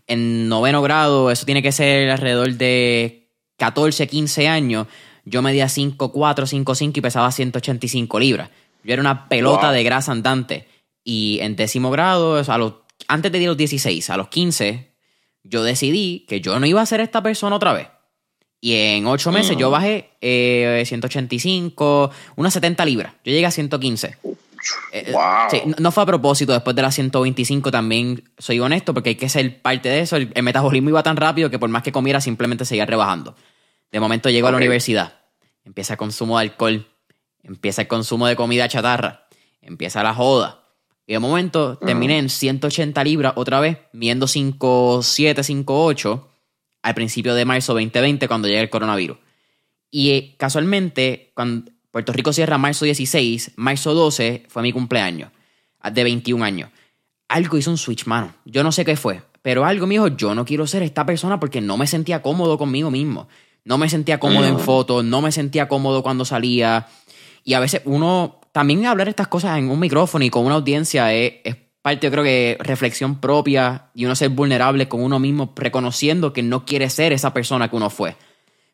en 0.06 0.48
noveno 0.48 0.82
grado, 0.82 1.30
eso 1.30 1.44
tiene 1.44 1.62
que 1.62 1.72
ser 1.72 2.10
alrededor 2.10 2.54
de 2.54 3.28
14, 3.58 4.06
15 4.06 4.48
años. 4.48 4.86
Yo 5.24 5.42
medía 5.42 5.66
5'4, 5.66 5.96
5'5 5.96 6.96
y 6.96 7.00
pesaba 7.00 7.32
185 7.32 8.20
libras. 8.20 8.50
Yo 8.84 8.92
era 8.92 9.00
una 9.00 9.28
pelota 9.28 9.72
de 9.72 9.82
grasa 9.82 10.12
andante. 10.12 10.68
Y 11.02 11.38
en 11.40 11.56
décimo 11.56 11.90
grado, 11.90 12.42
a 12.46 12.58
los, 12.58 12.74
antes 13.08 13.32
de 13.32 13.40
los 13.46 13.56
16, 13.56 14.10
a 14.10 14.16
los 14.16 14.28
15, 14.28 14.92
yo 15.42 15.62
decidí 15.62 16.24
que 16.28 16.40
yo 16.40 16.58
no 16.58 16.66
iba 16.66 16.80
a 16.80 16.86
ser 16.86 17.00
esta 17.00 17.22
persona 17.22 17.56
otra 17.56 17.72
vez. 17.72 17.88
Y 18.60 18.74
en 18.74 19.06
ocho 19.06 19.30
meses 19.30 19.56
yo 19.56 19.68
mm. 19.68 19.72
bajé 19.72 20.84
185, 20.84 22.10
eh, 22.12 22.16
unas 22.36 22.52
70 22.52 22.84
libras. 22.84 23.12
Yo 23.24 23.32
llegué 23.32 23.46
a 23.46 23.50
115. 23.50 24.16
Eh, 24.92 25.14
sí, 25.50 25.62
no 25.78 25.92
fue 25.92 26.02
a 26.02 26.06
propósito, 26.06 26.52
después 26.52 26.74
de 26.74 26.82
las 26.82 26.94
125 26.94 27.70
también 27.70 28.24
soy 28.38 28.60
honesto 28.60 28.94
porque 28.94 29.10
hay 29.10 29.14
que 29.14 29.28
ser 29.28 29.60
parte 29.62 29.88
de 29.88 30.00
eso. 30.00 30.16
El, 30.16 30.42
metabolismo 30.42 30.90
iba 30.90 31.02
tan 31.02 31.16
rápido 31.16 31.50
que 31.50 31.58
por 31.58 31.68
más 31.68 31.82
que 31.82 31.92
comiera 31.92 32.20
simplemente 32.20 32.64
seguía 32.64 32.86
rebajando. 32.86 33.34
De 33.90 34.00
momento 34.00 34.30
llego 34.30 34.48
a 34.48 34.50
la 34.50 34.56
universidad, 34.56 35.20
empieza 35.64 35.94
el 35.94 35.98
consumo 35.98 36.38
de 36.38 36.44
alcohol, 36.44 36.86
empieza 37.42 37.82
el 37.82 37.88
consumo 37.88 38.26
de 38.26 38.36
comida 38.36 38.68
chatarra, 38.68 39.26
empieza 39.60 40.02
la 40.02 40.14
joda. 40.14 40.62
Y 41.06 41.12
de 41.12 41.18
momento 41.20 41.78
terminé 41.78 42.18
en 42.18 42.28
180 42.28 43.04
libras 43.04 43.34
otra 43.36 43.60
vez, 43.60 43.78
viendo 43.92 44.26
5'7, 44.26 45.64
5'8 45.64 46.24
al 46.82 46.94
principio 46.94 47.34
de 47.34 47.44
marzo 47.44 47.74
2020 47.74 48.26
cuando 48.26 48.48
llega 48.48 48.60
el 48.60 48.70
coronavirus. 48.70 49.18
Y 49.90 50.10
eh, 50.10 50.34
casualmente, 50.36 51.30
cuando 51.34 51.70
Puerto 51.96 52.12
Rico 52.12 52.30
cierra 52.34 52.58
marzo 52.58 52.84
16, 52.84 53.52
marzo 53.56 53.94
12 53.94 54.42
fue 54.50 54.60
mi 54.62 54.70
cumpleaños, 54.70 55.30
de 55.90 56.04
21 56.04 56.44
años. 56.44 56.68
Algo 57.26 57.56
hizo 57.56 57.70
un 57.70 57.78
switch, 57.78 58.04
mano. 58.04 58.34
Yo 58.44 58.62
no 58.62 58.70
sé 58.70 58.84
qué 58.84 58.96
fue, 58.96 59.22
pero 59.40 59.64
algo 59.64 59.86
me 59.86 59.94
dijo, 59.94 60.08
yo 60.08 60.34
no 60.34 60.44
quiero 60.44 60.66
ser 60.66 60.82
esta 60.82 61.06
persona 61.06 61.40
porque 61.40 61.62
no 61.62 61.78
me 61.78 61.86
sentía 61.86 62.20
cómodo 62.20 62.58
conmigo 62.58 62.90
mismo. 62.90 63.28
No 63.64 63.78
me 63.78 63.88
sentía 63.88 64.20
cómodo 64.20 64.46
en 64.46 64.58
fotos, 64.58 65.06
no 65.06 65.22
me 65.22 65.32
sentía 65.32 65.68
cómodo 65.68 66.02
cuando 66.02 66.26
salía. 66.26 66.86
Y 67.44 67.54
a 67.54 67.60
veces 67.60 67.80
uno, 67.86 68.42
también 68.52 68.84
hablar 68.84 69.08
estas 69.08 69.28
cosas 69.28 69.58
en 69.58 69.70
un 69.70 69.80
micrófono 69.80 70.22
y 70.22 70.28
con 70.28 70.44
una 70.44 70.56
audiencia 70.56 71.14
es, 71.14 71.36
es 71.44 71.56
parte, 71.80 72.08
yo 72.08 72.10
creo 72.10 72.24
que 72.24 72.58
reflexión 72.60 73.22
propia 73.22 73.86
y 73.94 74.04
uno 74.04 74.14
ser 74.14 74.28
vulnerable 74.28 74.86
con 74.86 75.00
uno 75.00 75.18
mismo, 75.18 75.54
reconociendo 75.56 76.34
que 76.34 76.42
no 76.42 76.66
quiere 76.66 76.90
ser 76.90 77.14
esa 77.14 77.32
persona 77.32 77.70
que 77.70 77.76
uno 77.76 77.88
fue. 77.88 78.18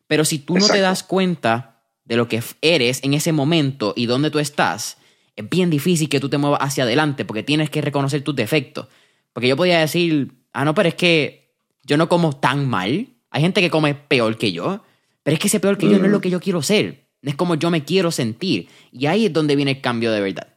Pero 0.07 0.25
si 0.25 0.39
tú 0.39 0.57
no 0.57 0.67
te 0.67 0.81
das 0.81 1.03
cuenta 1.03 1.72
de 2.05 2.17
lo 2.17 2.27
que 2.27 2.41
eres 2.61 3.03
en 3.03 3.13
ese 3.13 3.31
momento 3.31 3.93
y 3.95 4.05
dónde 4.05 4.29
tú 4.29 4.39
estás, 4.39 4.97
es 5.35 5.49
bien 5.49 5.69
difícil 5.69 6.09
que 6.09 6.19
tú 6.19 6.29
te 6.29 6.37
muevas 6.37 6.59
hacia 6.61 6.83
adelante 6.83 7.25
porque 7.25 7.43
tienes 7.43 7.69
que 7.69 7.81
reconocer 7.81 8.23
tus 8.23 8.35
defectos. 8.35 8.87
Porque 9.31 9.47
yo 9.47 9.57
podía 9.57 9.79
decir, 9.79 10.31
ah, 10.53 10.63
no, 10.63 10.75
pero 10.75 10.89
es 10.89 10.95
que 10.95 11.49
yo 11.83 11.97
no 11.97 12.07
como 12.07 12.33
tan 12.33 12.69
mal. 12.69 13.07
Hay 13.31 13.41
gente 13.41 13.61
que 13.61 13.69
come 13.69 13.95
peor 13.95 14.37
que 14.37 14.51
yo, 14.51 14.83
pero 15.23 15.33
es 15.33 15.39
que 15.39 15.47
ese 15.47 15.59
peor 15.59 15.77
que 15.77 15.89
yo 15.89 15.97
no 15.97 16.05
es 16.05 16.11
lo 16.11 16.21
que 16.21 16.29
yo 16.29 16.39
quiero 16.39 16.61
ser. 16.61 17.05
Es 17.23 17.35
como 17.35 17.55
yo 17.55 17.71
me 17.71 17.83
quiero 17.83 18.11
sentir. 18.11 18.67
Y 18.91 19.07
ahí 19.07 19.25
es 19.25 19.33
donde 19.33 19.55
viene 19.55 19.71
el 19.71 19.81
cambio 19.81 20.11
de 20.11 20.21
verdad. 20.21 20.47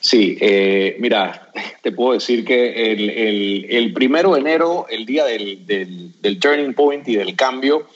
Sí, 0.00 0.36
eh, 0.40 0.96
mira, 0.98 1.50
te 1.82 1.92
puedo 1.92 2.12
decir 2.12 2.44
que 2.44 2.92
el, 2.92 3.92
primero 3.92 4.34
de 4.34 4.40
enero, 4.40 4.86
el 4.90 5.06
día 5.06 5.24
del, 5.24 5.66
del, 5.66 6.38
turning 6.38 6.74
point 6.74 7.08
y 7.08 7.16
del 7.16 7.34
cambio, 7.34 7.88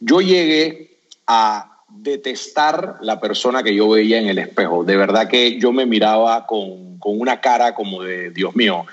yo 0.00 0.20
llegué 0.20 0.90
a 1.26 1.67
detestar 1.88 2.96
la 3.00 3.20
persona 3.20 3.62
que 3.62 3.74
yo 3.74 3.88
veía 3.88 4.18
en 4.18 4.28
el 4.28 4.38
espejo. 4.38 4.84
De 4.84 4.96
verdad 4.96 5.28
que 5.28 5.58
yo 5.58 5.72
me 5.72 5.86
miraba 5.86 6.46
con, 6.46 6.98
con 6.98 7.20
una 7.20 7.40
cara 7.40 7.74
como 7.74 8.02
de, 8.02 8.30
Dios 8.30 8.54
mío, 8.54 8.84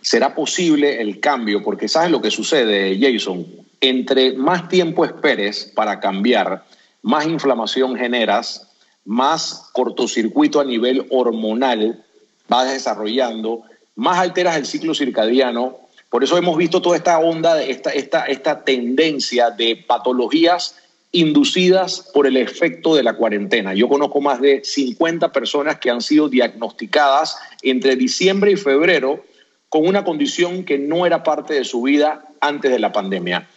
¿será 0.00 0.34
posible 0.34 1.00
el 1.00 1.20
cambio? 1.20 1.62
Porque 1.62 1.88
sabes 1.88 2.10
lo 2.10 2.22
que 2.22 2.30
sucede, 2.30 2.98
Jason, 3.00 3.46
entre 3.80 4.32
más 4.34 4.68
tiempo 4.68 5.04
esperes 5.04 5.70
para 5.74 6.00
cambiar, 6.00 6.64
más 7.02 7.26
inflamación 7.26 7.96
generas, 7.96 8.68
más 9.04 9.68
cortocircuito 9.72 10.60
a 10.60 10.64
nivel 10.64 11.06
hormonal 11.10 12.04
vas 12.48 12.70
desarrollando, 12.72 13.62
más 13.96 14.18
alteras 14.18 14.56
el 14.56 14.66
ciclo 14.66 14.94
circadiano. 14.94 15.78
Por 16.10 16.24
eso 16.24 16.36
hemos 16.36 16.56
visto 16.56 16.80
toda 16.80 16.96
esta 16.96 17.18
onda, 17.18 17.62
esta, 17.62 17.90
esta, 17.90 18.26
esta 18.26 18.64
tendencia 18.64 19.50
de 19.50 19.76
patologías 19.86 20.76
inducidas 21.14 22.10
por 22.12 22.26
el 22.26 22.36
efecto 22.36 22.96
de 22.96 23.04
la 23.04 23.14
cuarentena. 23.14 23.72
Yo 23.72 23.88
conozco 23.88 24.20
más 24.20 24.40
de 24.40 24.62
50 24.64 25.30
personas 25.30 25.78
que 25.78 25.88
han 25.88 26.00
sido 26.00 26.28
diagnosticadas 26.28 27.38
entre 27.62 27.94
diciembre 27.94 28.50
y 28.50 28.56
febrero 28.56 29.24
con 29.68 29.86
una 29.86 30.04
condición 30.04 30.64
que 30.64 30.76
no 30.76 31.06
era 31.06 31.22
parte 31.22 31.54
de 31.54 31.64
su 31.64 31.82
vida 31.82 32.24
antes 32.40 32.72
de 32.72 32.80
la 32.80 32.90
pandemia. 32.90 33.48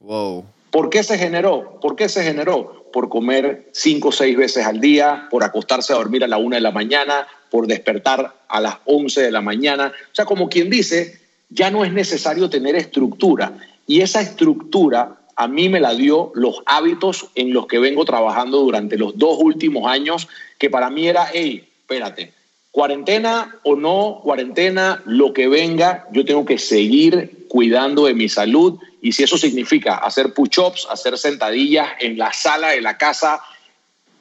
Wow. 0.00 0.44
¿Por 0.72 0.90
qué 0.90 1.04
se 1.04 1.16
generó? 1.16 1.78
¿Por 1.80 1.94
qué 1.94 2.08
se 2.08 2.24
generó? 2.24 2.90
Por 2.92 3.08
comer 3.08 3.68
cinco 3.72 4.08
o 4.08 4.12
seis 4.12 4.36
veces 4.36 4.66
al 4.66 4.80
día, 4.80 5.28
por 5.30 5.44
acostarse 5.44 5.92
a 5.92 5.96
dormir 5.96 6.24
a 6.24 6.28
la 6.28 6.38
una 6.38 6.56
de 6.56 6.62
la 6.62 6.72
mañana, 6.72 7.28
por 7.48 7.68
despertar 7.68 8.34
a 8.48 8.60
las 8.60 8.78
once 8.86 9.22
de 9.22 9.30
la 9.30 9.40
mañana. 9.40 9.92
O 10.10 10.14
sea, 10.14 10.24
como 10.24 10.48
quien 10.48 10.68
dice, 10.68 11.20
ya 11.48 11.70
no 11.70 11.84
es 11.84 11.92
necesario 11.92 12.50
tener 12.50 12.74
estructura. 12.74 13.52
Y 13.86 14.00
esa 14.00 14.20
estructura 14.20 15.20
a 15.36 15.48
mí 15.48 15.68
me 15.68 15.80
la 15.80 15.94
dio 15.94 16.32
los 16.34 16.62
hábitos 16.66 17.26
en 17.34 17.52
los 17.52 17.66
que 17.66 17.78
vengo 17.78 18.04
trabajando 18.04 18.58
durante 18.58 18.96
los 18.96 19.18
dos 19.18 19.38
últimos 19.40 19.90
años, 19.90 20.28
que 20.58 20.70
para 20.70 20.90
mí 20.90 21.08
era, 21.08 21.28
hey, 21.32 21.68
espérate, 21.80 22.32
cuarentena 22.70 23.56
o 23.62 23.76
no 23.76 24.20
cuarentena, 24.22 25.02
lo 25.06 25.32
que 25.32 25.48
venga, 25.48 26.06
yo 26.12 26.24
tengo 26.24 26.44
que 26.44 26.58
seguir 26.58 27.46
cuidando 27.48 28.06
de 28.06 28.14
mi 28.14 28.28
salud 28.28 28.78
y 29.00 29.12
si 29.12 29.22
eso 29.22 29.38
significa 29.38 29.96
hacer 29.96 30.32
push-ups, 30.34 30.88
hacer 30.90 31.16
sentadillas 31.18 31.88
en 32.00 32.18
la 32.18 32.32
sala 32.32 32.70
de 32.70 32.80
la 32.80 32.98
casa, 32.98 33.40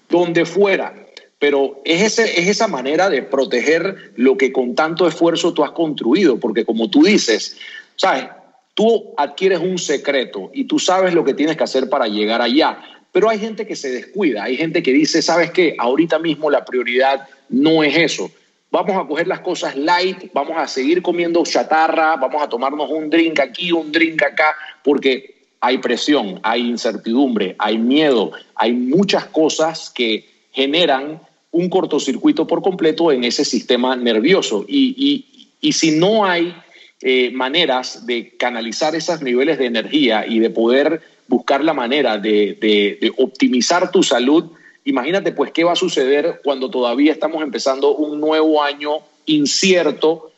donde 0.09 0.45
fuera. 0.45 0.93
Pero 1.39 1.81
es, 1.83 2.01
ese, 2.01 2.39
es 2.39 2.47
esa 2.47 2.67
manera 2.67 3.09
de 3.09 3.23
proteger 3.23 4.13
lo 4.17 4.37
que 4.37 4.51
con 4.51 4.75
tanto 4.75 5.07
esfuerzo 5.07 5.53
tú 5.53 5.63
has 5.63 5.71
construido, 5.71 6.39
porque 6.39 6.63
como 6.63 6.89
tú 6.89 7.03
dices, 7.03 7.57
¿sabes? 7.95 8.25
Tú 8.73 9.13
adquieres 9.17 9.59
un 9.59 9.77
secreto 9.77 10.49
y 10.53 10.65
tú 10.65 10.79
sabes 10.79 11.13
lo 11.13 11.23
que 11.23 11.33
tienes 11.33 11.57
que 11.57 11.63
hacer 11.63 11.89
para 11.89 12.07
llegar 12.07 12.41
allá. 12.41 12.79
Pero 13.11 13.29
hay 13.29 13.37
gente 13.39 13.67
que 13.67 13.75
se 13.75 13.91
descuida, 13.91 14.43
hay 14.43 14.57
gente 14.57 14.81
que 14.81 14.91
dice, 14.91 15.21
¿sabes 15.21 15.51
qué? 15.51 15.75
Ahorita 15.77 16.17
mismo 16.17 16.49
la 16.49 16.65
prioridad 16.65 17.27
no 17.49 17.83
es 17.83 17.95
eso 17.95 18.31
vamos 18.73 18.97
a 18.97 19.07
coger 19.07 19.27
las 19.27 19.41
cosas 19.41 19.75
light, 19.75 20.31
vamos 20.33 20.57
a 20.57 20.67
seguir 20.67 21.03
comiendo 21.03 21.43
chatarra, 21.43 22.15
vamos 22.15 22.41
a 22.41 22.49
tomarnos 22.49 22.89
un 22.89 23.07
drink 23.07 23.39
aquí, 23.39 23.71
un 23.71 23.91
drink 23.91 24.23
acá, 24.23 24.57
porque 24.83 25.35
hay 25.61 25.77
presión, 25.77 26.39
hay 26.41 26.69
incertidumbre, 26.69 27.55
hay 27.59 27.77
miedo, 27.77 28.31
hay 28.55 28.73
muchas 28.73 29.25
cosas 29.25 29.91
que 29.91 30.27
generan 30.51 31.21
un 31.51 31.69
cortocircuito 31.69 32.47
por 32.47 32.63
completo 32.63 33.11
en 33.11 33.23
ese 33.23 33.45
sistema 33.45 33.95
nervioso. 33.95 34.65
Y, 34.67 35.51
si 35.71 35.91
no 35.91 36.25
hay 36.25 36.55
eh, 37.03 37.31
maneras 37.31 38.05
de 38.05 38.35
canalizar 38.37 38.95
esos 38.95 39.21
niveles 39.21 39.59
de 39.59 39.65
energía 39.65 40.25
y 40.25 40.39
de 40.39 40.49
poder 40.49 41.01
buscar 41.27 41.63
la 41.63 41.73
manera 41.73 42.17
de 42.17 43.13
optimizar 43.17 43.91
tu 43.91 44.03
salud, 44.03 44.51
Imagínate 44.85 45.31
pues 45.31 45.51
qué 45.51 45.63
va 45.63 45.73
a 45.73 45.77
suceder 45.77 46.41
cuando 46.43 46.69
todavía 46.69 47.11
estamos 47.11 47.41
empezando 47.41 47.95
un 47.95 48.19
nuevo 48.19 48.61
año 48.61 48.99
incierto 49.25 50.31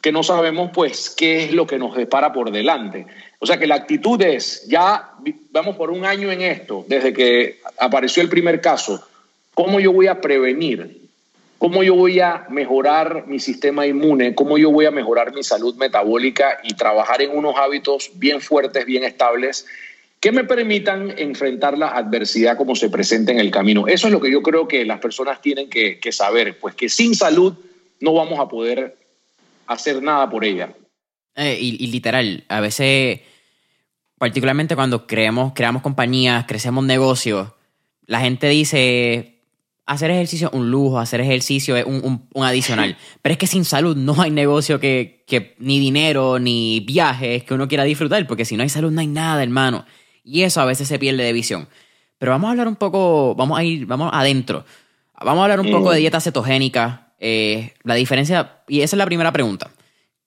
que 0.00 0.12
no 0.12 0.22
sabemos 0.22 0.70
pues 0.72 1.10
qué 1.10 1.44
es 1.44 1.52
lo 1.52 1.66
que 1.66 1.78
nos 1.78 1.96
depara 1.96 2.32
por 2.32 2.52
delante. 2.52 3.06
O 3.40 3.46
sea 3.46 3.58
que 3.58 3.66
la 3.66 3.74
actitud 3.74 4.20
es, 4.22 4.66
ya 4.68 5.10
vamos 5.50 5.76
por 5.76 5.90
un 5.90 6.04
año 6.04 6.30
en 6.30 6.42
esto, 6.42 6.84
desde 6.86 7.12
que 7.12 7.60
apareció 7.78 8.22
el 8.22 8.28
primer 8.28 8.60
caso, 8.60 9.04
¿cómo 9.54 9.80
yo 9.80 9.92
voy 9.92 10.06
a 10.06 10.20
prevenir? 10.20 10.99
¿Cómo 11.60 11.82
yo 11.82 11.94
voy 11.94 12.20
a 12.20 12.46
mejorar 12.48 13.26
mi 13.26 13.38
sistema 13.38 13.86
inmune? 13.86 14.34
¿Cómo 14.34 14.56
yo 14.56 14.70
voy 14.70 14.86
a 14.86 14.90
mejorar 14.90 15.34
mi 15.34 15.42
salud 15.42 15.74
metabólica 15.76 16.58
y 16.64 16.72
trabajar 16.72 17.20
en 17.20 17.36
unos 17.36 17.54
hábitos 17.56 18.12
bien 18.14 18.40
fuertes, 18.40 18.86
bien 18.86 19.04
estables 19.04 19.66
que 20.20 20.32
me 20.32 20.44
permitan 20.44 21.12
enfrentar 21.18 21.76
la 21.76 21.88
adversidad 21.88 22.56
como 22.56 22.74
se 22.76 22.88
presenta 22.88 23.32
en 23.32 23.40
el 23.40 23.50
camino. 23.50 23.88
Eso 23.88 24.06
es 24.06 24.12
lo 24.14 24.22
que 24.22 24.32
yo 24.32 24.42
creo 24.42 24.66
que 24.66 24.86
las 24.86 25.00
personas 25.00 25.42
tienen 25.42 25.68
que, 25.68 26.00
saber, 26.12 26.58
pues 26.58 26.74
que 26.74 26.88
sin 26.88 27.14
salud 27.14 27.52
no 28.00 28.14
vamos 28.14 28.40
a 28.40 28.48
poder 28.48 28.96
hacer 29.66 30.02
nada 30.02 30.30
por 30.30 30.46
ella. 30.46 30.72
Eh, 31.34 31.58
y, 31.60 31.86
literal, 31.88 32.44
a 32.48 32.60
veces, 32.60 33.20
particularmente 34.16 34.76
cuando 34.76 35.06
creemos, 35.06 35.52
creamos 35.54 35.82
compañías, 35.82 36.46
crecemos 36.48 36.84
negocios, 36.84 37.48
la 38.06 38.20
gente 38.20 38.48
dice, 38.48 39.39
hacer 39.86 40.10
ejercicio 40.10 40.48
es 40.48 40.54
un 40.54 40.70
lujo, 40.70 40.98
hacer 40.98 41.20
ejercicio 41.20 41.76
es 41.76 41.84
un, 41.84 42.28
adicional. 42.34 42.96
Pero 43.22 43.32
es 43.32 43.38
que 43.38 43.46
sin 43.46 43.64
salud 43.64 43.96
no 43.96 44.20
hay 44.20 44.30
negocio 44.30 44.78
que, 44.80 45.24
que, 45.26 45.56
ni 45.58 45.78
dinero, 45.78 46.38
ni 46.38 46.80
viajes 46.80 47.44
que 47.44 47.54
uno 47.54 47.68
quiera 47.68 47.84
disfrutar, 47.84 48.26
porque 48.26 48.44
si 48.44 48.56
no 48.56 48.62
hay 48.62 48.68
salud 48.68 48.90
no 48.92 49.00
hay 49.00 49.06
nada, 49.06 49.42
hermano. 49.42 49.84
Y 50.24 50.42
eso 50.42 50.60
a 50.60 50.64
veces 50.64 50.88
se 50.88 50.98
pierde 50.98 51.24
de 51.24 51.32
visión. 51.32 51.68
Pero 52.18 52.32
vamos 52.32 52.48
a 52.48 52.50
hablar 52.50 52.68
un 52.68 52.76
poco, 52.76 53.34
vamos 53.34 53.58
a 53.58 53.64
ir, 53.64 53.86
vamos 53.86 54.10
adentro. 54.12 54.64
Vamos 55.18 55.40
a 55.40 55.44
hablar 55.44 55.60
un 55.60 55.70
poco 55.70 55.90
de 55.90 55.98
dieta 55.98 56.20
cetogénica, 56.20 57.12
eh, 57.18 57.74
la 57.82 57.94
diferencia, 57.94 58.62
y 58.68 58.80
esa 58.80 58.96
es 58.96 58.98
la 58.98 59.06
primera 59.06 59.32
pregunta. 59.32 59.70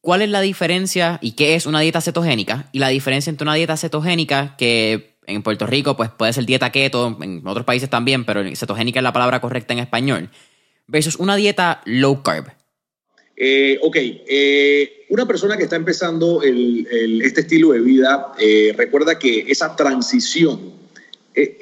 ¿Cuál 0.02 0.22
es 0.22 0.30
la 0.30 0.42
diferencia 0.42 1.18
y 1.22 1.32
qué 1.32 1.56
es 1.56 1.66
una 1.66 1.80
dieta 1.80 2.02
cetogénica? 2.02 2.68
Y 2.72 2.80
la 2.80 2.90
diferencia 2.90 3.30
entre 3.30 3.46
una 3.46 3.56
dieta 3.56 3.78
cetogénica 3.78 4.56
que 4.58 5.13
en 5.28 5.44
Puerto 5.44 5.66
Rico 5.66 5.96
pues 5.96 6.10
puede 6.10 6.34
ser 6.34 6.46
dieta 6.46 6.72
keto, 6.72 7.18
en 7.22 7.46
otros 7.46 7.66
países 7.66 7.90
también, 7.90 8.26
pero 8.26 8.44
cetogénica 8.56 9.00
es 9.00 9.04
la 9.04 9.14
palabra 9.14 9.42
correcta 9.42 9.74
en 9.74 9.80
español, 9.80 10.30
versus 10.88 11.16
una 11.16 11.36
dieta 11.36 11.82
low 11.86 12.24
carb. 12.24 12.48
Eh, 13.36 13.80
ok, 13.82 13.96
eh, 14.00 15.06
una 15.10 15.26
persona 15.26 15.58
que 15.58 15.64
está 15.64 15.76
empezando 15.76 16.42
este 16.44 17.42
estilo 17.42 17.72
de 17.72 17.80
vida, 17.80 18.32
eh, 18.40 18.74
recuerda 18.78 19.18
que 19.18 19.46
esa 19.48 19.76
transición, 19.76 20.74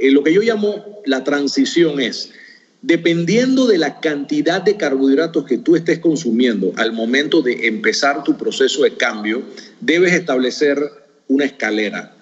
lo 0.02 0.24
que 0.24 0.34
yo 0.34 0.42
llamo 0.42 1.02
la 1.06 1.24
transición 1.24 2.02
es, 2.02 2.34
Dependiendo 2.82 3.68
de 3.68 3.78
la 3.78 4.00
cantidad 4.00 4.60
de 4.60 4.76
carbohidratos 4.76 5.46
que 5.46 5.60
tú 5.60 5.76
estés 5.76 6.00
consumiendo 6.00 6.74
al 6.78 6.94
momento 6.94 7.44
de 7.44 7.68
empezar 7.68 8.24
tu 8.24 8.38
proceso 8.38 8.82
de 8.82 8.96
cambio, 8.96 9.44
debes 9.80 10.14
establecer 10.14 10.80
una 11.28 11.46
escalera. 11.46 12.16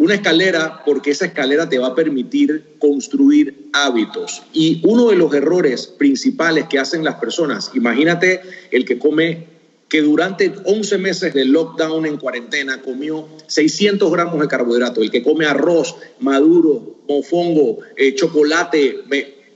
Una 0.00 0.14
escalera 0.14 0.82
porque 0.86 1.10
esa 1.10 1.26
escalera 1.26 1.68
te 1.68 1.78
va 1.78 1.88
a 1.88 1.94
permitir 1.94 2.76
construir 2.78 3.66
hábitos. 3.74 4.42
Y 4.54 4.80
uno 4.82 5.10
de 5.10 5.16
los 5.16 5.34
errores 5.34 5.88
principales 5.88 6.64
que 6.70 6.78
hacen 6.78 7.04
las 7.04 7.16
personas, 7.16 7.70
imagínate 7.74 8.40
el 8.70 8.86
que 8.86 8.98
come, 8.98 9.44
que 9.90 10.00
durante 10.00 10.54
11 10.64 10.96
meses 10.96 11.34
de 11.34 11.44
lockdown 11.44 12.06
en 12.06 12.16
cuarentena 12.16 12.80
comió 12.80 13.28
600 13.46 14.10
gramos 14.10 14.40
de 14.40 14.48
carbohidratos, 14.48 15.04
el 15.04 15.10
que 15.10 15.22
come 15.22 15.44
arroz, 15.44 15.94
maduro, 16.18 17.02
mofongo, 17.06 17.80
eh, 17.94 18.14
chocolate, 18.14 19.00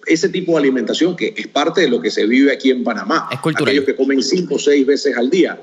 ese 0.07 0.29
tipo 0.29 0.53
de 0.53 0.59
alimentación 0.59 1.17
que 1.17 1.33
es 1.35 1.47
parte 1.47 1.81
de 1.81 1.89
lo 1.89 2.03
que 2.03 2.11
se 2.11 2.27
vive 2.27 2.53
aquí 2.53 2.71
en 2.71 2.85
Panamá. 2.85 3.31
Es 3.33 3.41
cultural. 3.41 3.69
Aquellos 3.69 3.87
que 3.87 3.97
comen 3.97 4.23
5 4.23 4.57
o 4.57 4.59
6 4.59 4.85
veces 4.85 5.17
al 5.17 5.31
día. 5.31 5.59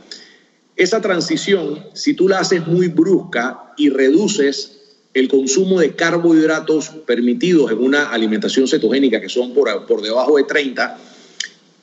Esa 0.81 0.99
transición, 0.99 1.85
si 1.93 2.15
tú 2.15 2.27
la 2.27 2.39
haces 2.39 2.65
muy 2.65 2.87
brusca 2.87 3.71
y 3.77 3.89
reduces 3.89 4.81
el 5.13 5.27
consumo 5.27 5.79
de 5.79 5.95
carbohidratos 5.95 6.89
permitidos 7.05 7.71
en 7.71 7.77
una 7.77 8.09
alimentación 8.09 8.67
cetogénica 8.67 9.21
que 9.21 9.29
son 9.29 9.53
por, 9.53 9.85
por 9.85 10.01
debajo 10.01 10.37
de 10.37 10.43
30, 10.43 10.97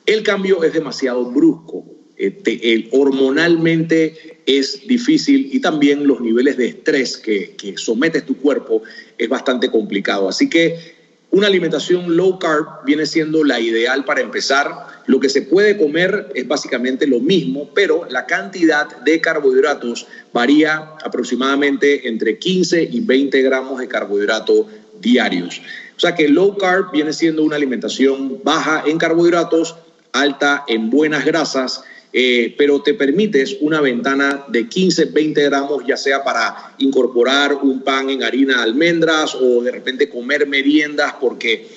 el 0.05 0.21
cambio 0.21 0.65
es 0.65 0.73
demasiado 0.73 1.31
brusco. 1.31 1.85
Este, 2.17 2.89
hormonalmente 2.91 4.41
es 4.45 4.85
difícil 4.85 5.49
y 5.53 5.61
también 5.61 6.05
los 6.05 6.19
niveles 6.19 6.57
de 6.57 6.67
estrés 6.67 7.15
que, 7.15 7.55
que 7.55 7.77
sometes 7.77 8.25
tu 8.25 8.35
cuerpo 8.35 8.81
es 9.17 9.29
bastante 9.29 9.71
complicado. 9.71 10.27
Así 10.27 10.49
que 10.49 10.98
una 11.31 11.45
alimentación 11.45 12.17
low 12.17 12.39
carb 12.39 12.83
viene 12.85 13.05
siendo 13.05 13.43
la 13.43 13.59
ideal 13.59 14.03
para 14.03 14.21
empezar. 14.21 14.87
Lo 15.05 15.19
que 15.19 15.29
se 15.29 15.43
puede 15.43 15.77
comer 15.77 16.31
es 16.33 16.47
básicamente 16.47 17.05
lo 17.05 17.19
mismo, 17.19 17.69
pero 17.75 18.07
la 18.09 18.25
cantidad 18.25 18.87
de 19.01 19.21
carbohidratos 19.21 20.07
varía 20.33 20.95
aproximadamente 21.03 22.07
entre 22.07 22.39
15 22.39 22.89
y 22.91 23.01
20 23.01 23.41
gramos 23.43 23.79
de 23.79 23.87
carbohidratos 23.87 24.65
diarios. 24.99 25.61
O 25.95 25.99
sea 25.99 26.15
que 26.15 26.27
low 26.29 26.57
carb 26.57 26.91
viene 26.91 27.13
siendo 27.13 27.43
una 27.43 27.57
alimentación 27.57 28.41
baja 28.43 28.83
en 28.87 28.97
carbohidratos, 28.97 29.75
alta 30.13 30.63
en 30.67 30.89
buenas 30.89 31.25
grasas 31.25 31.83
eh, 32.11 32.55
pero 32.57 32.81
te 32.81 32.95
permites 32.95 33.57
una 33.61 33.81
ventana 33.81 34.45
de 34.47 34.67
15, 34.67 35.05
20 35.05 35.43
gramos, 35.43 35.83
ya 35.85 35.95
sea 35.95 36.23
para 36.23 36.73
incorporar 36.79 37.53
un 37.53 37.81
pan 37.81 38.09
en 38.09 38.23
harina 38.23 38.57
de 38.57 38.63
almendras 38.63 39.35
o 39.35 39.61
de 39.61 39.71
repente 39.71 40.09
comer 40.09 40.47
meriendas, 40.47 41.13
porque 41.19 41.67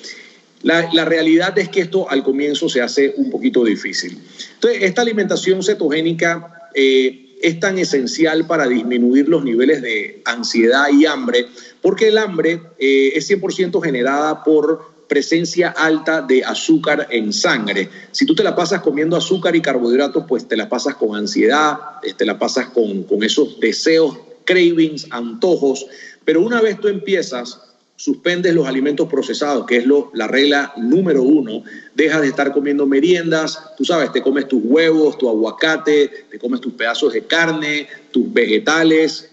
la, 0.63 0.89
la, 0.93 1.05
realidad 1.05 1.57
es 1.59 1.69
que 1.69 1.81
esto 1.81 2.09
al 2.09 2.23
comienzo 2.23 2.67
se 2.67 2.81
hace 2.81 3.13
un 3.17 3.29
poquito 3.29 3.63
difícil. 3.63 4.17
Entonces, 4.55 4.83
esta 4.83 5.01
alimentación 5.01 5.61
cetogénica 5.61 6.69
eh, 6.73 7.35
es 7.43 7.59
tan 7.59 7.77
esencial 7.77 8.47
para 8.47 8.67
disminuir 8.67 9.27
los 9.27 9.43
niveles 9.43 9.81
de 9.81 10.21
ansiedad 10.23 10.87
y 10.91 11.05
hambre, 11.05 11.47
porque 11.81 12.07
el 12.07 12.17
hambre 12.17 12.61
eh, 12.79 13.11
es 13.15 13.29
100% 13.29 13.83
generada 13.83 14.43
por 14.45 14.92
presencia 15.13 15.69
alta 15.69 16.23
de 16.23 16.43
azúcar 16.43 17.07
en 17.11 17.31
sangre. 17.31 17.87
Si 18.09 18.25
tú 18.25 18.33
te 18.33 18.43
la 18.43 18.55
pasas 18.55 18.81
comiendo 18.81 19.15
azúcar 19.15 19.55
y 19.55 19.61
carbohidratos, 19.61 20.25
pues 20.27 20.47
te 20.47 20.57
la 20.57 20.67
pasas 20.67 20.95
con 20.95 21.15
ansiedad, 21.15 21.77
eh, 22.01 22.15
te 22.17 22.25
la 22.25 22.39
pasas 22.39 22.69
con, 22.69 23.03
con 23.03 23.23
esos 23.23 23.59
deseos, 23.59 24.17
cravings, 24.43 25.05
antojos. 25.11 25.85
Pero 26.25 26.41
una 26.41 26.61
vez 26.61 26.79
tú 26.79 26.87
empiezas, 26.87 27.61
suspendes 27.95 28.55
los 28.55 28.65
alimentos 28.65 29.07
procesados, 29.07 29.67
que 29.67 29.77
es 29.77 29.85
lo, 29.85 30.09
la 30.15 30.25
regla 30.25 30.73
número 30.77 31.21
uno, 31.21 31.63
dejas 31.93 32.21
de 32.21 32.29
estar 32.29 32.51
comiendo 32.51 32.87
meriendas, 32.87 33.59
tú 33.77 33.85
sabes, 33.85 34.11
te 34.11 34.23
comes 34.23 34.47
tus 34.47 34.63
huevos, 34.63 35.19
tu 35.19 35.29
aguacate, 35.29 36.25
te 36.31 36.39
comes 36.39 36.59
tus 36.59 36.73
pedazos 36.73 37.13
de 37.13 37.25
carne, 37.25 37.87
tus 38.09 38.33
vegetales, 38.33 39.29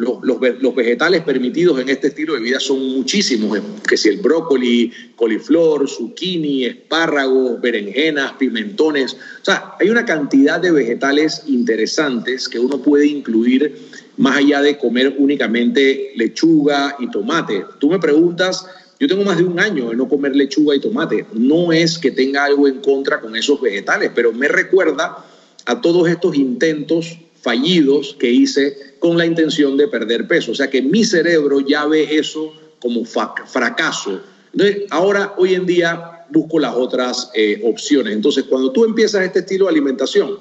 los, 0.00 0.74
vegetales 0.74 1.22
permitidos 1.22 1.78
en 1.78 1.88
este 1.90 2.08
estilo 2.08 2.34
de 2.34 2.40
vida 2.40 2.58
son 2.58 2.80
muchísimos, 2.80 3.58
eh, 3.58 3.62
que 3.86 3.96
si 3.96 4.08
el 4.08 4.18
brócoli, 4.18 4.92
coliflor, 5.14 5.88
zucchini, 5.88 6.64
espárragos, 6.64 7.60
berenjenas, 7.60 8.32
pimentones. 8.32 9.14
O 9.14 9.44
sea, 9.44 9.74
hay 9.78 9.90
una 9.90 10.04
cantidad 10.04 10.58
de 10.58 10.72
vegetales 10.72 11.42
interesantes 11.46 12.48
que 12.48 12.58
uno 12.58 12.80
puede 12.80 13.06
incluir 13.06 13.76
más 14.16 14.38
allá 14.38 14.62
de 14.62 14.78
comer 14.78 15.16
únicamente 15.18 16.12
lechuga 16.16 16.96
y 16.98 17.10
tomate. 17.10 17.64
Tú 17.78 17.90
me 17.90 17.98
preguntas, 17.98 18.66
yo 18.98 19.06
tengo 19.06 19.24
más 19.24 19.36
de 19.36 19.44
un 19.44 19.60
año 19.60 19.90
de 19.90 19.96
no 19.96 20.08
comer 20.08 20.34
lechuga 20.34 20.74
y 20.74 20.80
tomate. 20.80 21.26
No 21.34 21.72
es 21.72 21.98
que 21.98 22.10
tenga 22.10 22.44
algo 22.44 22.66
en 22.68 22.80
contra 22.80 23.20
con 23.20 23.36
esos 23.36 23.60
vegetales, 23.60 24.10
pero 24.14 24.32
me 24.32 24.48
recuerda 24.48 25.24
a 25.66 25.80
todos 25.80 26.08
estos 26.08 26.34
intentos 26.36 27.18
fallidos 27.42 28.16
que 28.18 28.30
hice 28.30 28.94
con 28.98 29.16
la 29.16 29.26
intención 29.26 29.76
de 29.76 29.88
perder 29.88 30.26
peso. 30.28 30.52
O 30.52 30.54
sea 30.54 30.70
que 30.70 30.82
mi 30.82 31.04
cerebro 31.04 31.60
ya 31.60 31.86
ve 31.86 32.16
eso 32.16 32.52
como 32.78 33.04
fracaso. 33.04 34.20
Entonces, 34.52 34.84
ahora, 34.90 35.34
hoy 35.36 35.54
en 35.54 35.66
día, 35.66 36.26
busco 36.30 36.58
las 36.58 36.74
otras 36.74 37.30
eh, 37.34 37.60
opciones. 37.64 38.14
Entonces, 38.14 38.44
cuando 38.44 38.72
tú 38.72 38.84
empiezas 38.84 39.24
este 39.24 39.40
estilo 39.40 39.66
de 39.66 39.72
alimentación, 39.72 40.38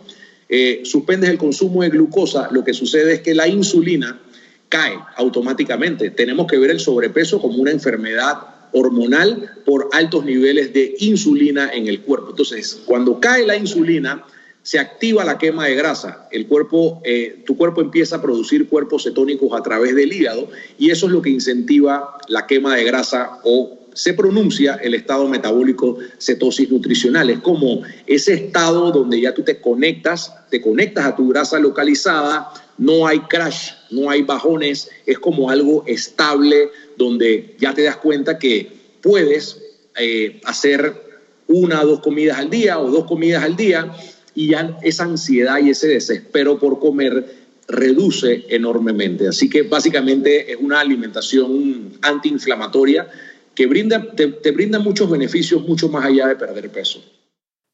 eh, 0.48 0.82
suspendes 0.84 1.30
el 1.30 1.38
consumo 1.38 1.84
de 1.84 1.90
glucosa, 1.90 2.50
lo 2.52 2.64
que 2.64 2.74
sucede 2.74 3.14
es 3.14 3.22
que 3.22 3.36
la 3.36 3.48
insulina 3.48 4.20
cae 4.68 4.98
automáticamente. 5.16 6.12
Tenemos 6.12 6.48
que 6.48 6.58
ver 6.58 6.72
el 6.72 6.80
sobrepeso 6.80 7.40
como 7.40 7.58
una 7.58 7.72
enfermedad 7.72 8.38
hormonal 8.72 9.52
por 9.66 9.90
altos 9.94 10.26
niveles 10.26 10.74
de 10.74 10.96
insulina 11.00 11.72
en 11.74 11.88
el 11.88 12.02
cuerpo. 12.02 12.32
Entonces, 12.32 12.82
cuando 12.86 13.20
cae 13.20 13.46
la 13.46 13.56
insulina, 13.56 14.24
se 14.70 14.78
activa 14.78 15.26
la 15.26 15.40
quema 15.40 15.66
de 15.66 15.74
grasa. 15.74 16.28
El 16.30 16.46
cuerpo, 16.46 17.02
eh, 17.04 17.42
tu 17.44 17.58
cuerpo 17.58 17.82
empieza 17.82 18.18
a 18.18 18.22
producir 18.22 18.70
cuerpos 18.70 19.02
cetónicos 19.02 19.60
a 19.60 19.64
través 19.64 19.96
del 19.96 20.14
hígado 20.14 20.48
y 20.78 20.92
eso 20.92 21.08
es 21.08 21.12
lo 21.12 21.24
que 21.24 21.32
incentiva 21.32 22.16
la 22.28 22.46
quema 22.46 22.76
de 22.76 22.84
grasa 22.84 23.40
o 23.44 23.80
se 23.96 24.14
pronuncia 24.14 24.76
el 24.76 24.94
estado 24.94 25.28
metabólico 25.28 25.98
cetosis 26.20 26.70
nutricional. 26.70 27.32
Es 27.32 27.40
como 27.40 27.82
ese 28.06 28.36
estado 28.36 28.92
donde 28.92 29.20
ya 29.20 29.34
tú 29.34 29.42
te 29.42 29.60
conectas, 29.60 30.32
te 30.52 30.62
conectas 30.62 31.04
a 31.04 31.16
tu 31.16 31.30
grasa 31.30 31.58
localizada, 31.58 32.54
no 32.78 33.08
hay 33.08 33.22
crash, 33.22 33.72
no 33.90 34.12
hay 34.12 34.22
bajones, 34.22 34.92
es 35.08 35.18
como 35.18 35.50
algo 35.50 35.84
estable 35.88 36.70
donde 36.96 37.56
ya 37.58 37.74
te 37.74 37.82
das 37.82 37.98
cuenta 37.98 38.38
que 38.38 38.72
puedes 39.02 39.64
eh, 39.98 40.40
hacer 40.46 41.10
una 41.48 41.82
o 41.82 41.88
dos 41.88 42.02
comidas 42.02 42.38
al 42.38 42.52
día 42.52 42.78
o 42.78 42.92
dos 42.92 43.06
comidas 43.06 43.44
al 43.44 43.56
día 43.56 43.92
y 44.40 44.48
ya 44.48 44.78
esa 44.84 45.04
ansiedad 45.04 45.60
y 45.62 45.72
ese 45.72 45.90
desespero 45.90 46.58
por 46.58 46.80
comer 46.80 47.26
reduce 47.68 48.46
enormemente. 48.48 49.28
Así 49.28 49.50
que 49.50 49.64
básicamente 49.64 50.54
es 50.54 50.58
una 50.62 50.80
alimentación 50.80 51.92
antiinflamatoria 52.02 53.10
que 53.54 53.68
brinda, 53.68 54.02
te, 54.16 54.52
brinda 54.52 54.80
muchos 54.80 55.12
beneficios 55.12 55.68
mucho 55.68 55.90
más 55.90 56.06
allá 56.06 56.28
de 56.28 56.38
perder 56.38 56.72
peso. 56.72 57.04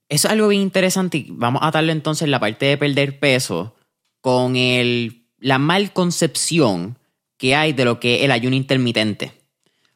Eso 0.10 0.28
es 0.28 0.32
algo 0.32 0.48
bien 0.48 0.64
interesante. 0.64 1.28
Vamos 1.30 1.62
a 1.64 1.70
darle 1.70 1.92
entonces 1.92 2.28
la 2.30 2.40
parte 2.40 2.66
de 2.66 2.78
perder 2.78 3.20
peso 3.20 3.76
con 4.22 4.56
el, 4.56 5.28
la 5.38 5.60
mal 5.60 5.94
concepción 5.94 6.98
que 7.38 7.54
hay 7.54 7.74
de 7.74 7.86
lo 7.86 8.00
que 8.00 8.16
es 8.16 8.22
el 8.24 8.32
ayuno 8.32 8.56
intermitente. 8.56 9.34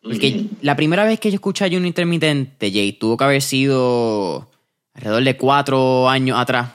Porque 0.03 0.45
la 0.61 0.76
primera 0.76 1.03
vez 1.03 1.20
que 1.20 1.32
yo 1.32 1.36
escuché 1.36 1.65
ayuno 1.65 1.88
intermitente, 1.88 2.72
Jay, 2.72 2.93
tuvo 2.93 3.17
que 3.17 3.24
haber 3.24 3.41
sido 3.41 4.47
alrededor 4.94 5.24
de 5.24 5.38
cuatro 5.38 6.10
años 6.10 6.40
atrás. 6.40 6.72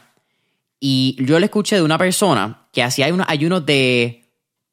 Y 0.81 1.17
yo 1.25 1.39
le 1.39 1.47
escuché 1.47 1.77
de 1.77 1.83
una 1.83 1.99
persona 1.99 2.67
que 2.73 2.83
hacía 2.83 3.12
unos 3.12 3.27
ayunos 3.29 3.65
de 3.65 4.25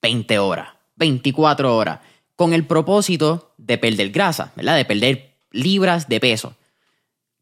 20 0.01 0.39
horas, 0.39 0.69
24 0.95 1.75
horas, 1.75 1.99
con 2.35 2.53
el 2.53 2.65
propósito 2.65 3.53
de 3.57 3.77
perder 3.77 4.09
grasa, 4.09 4.51
¿verdad? 4.55 4.75
De 4.75 4.85
perder 4.85 5.35
libras 5.51 6.09
de 6.09 6.19
peso. 6.19 6.55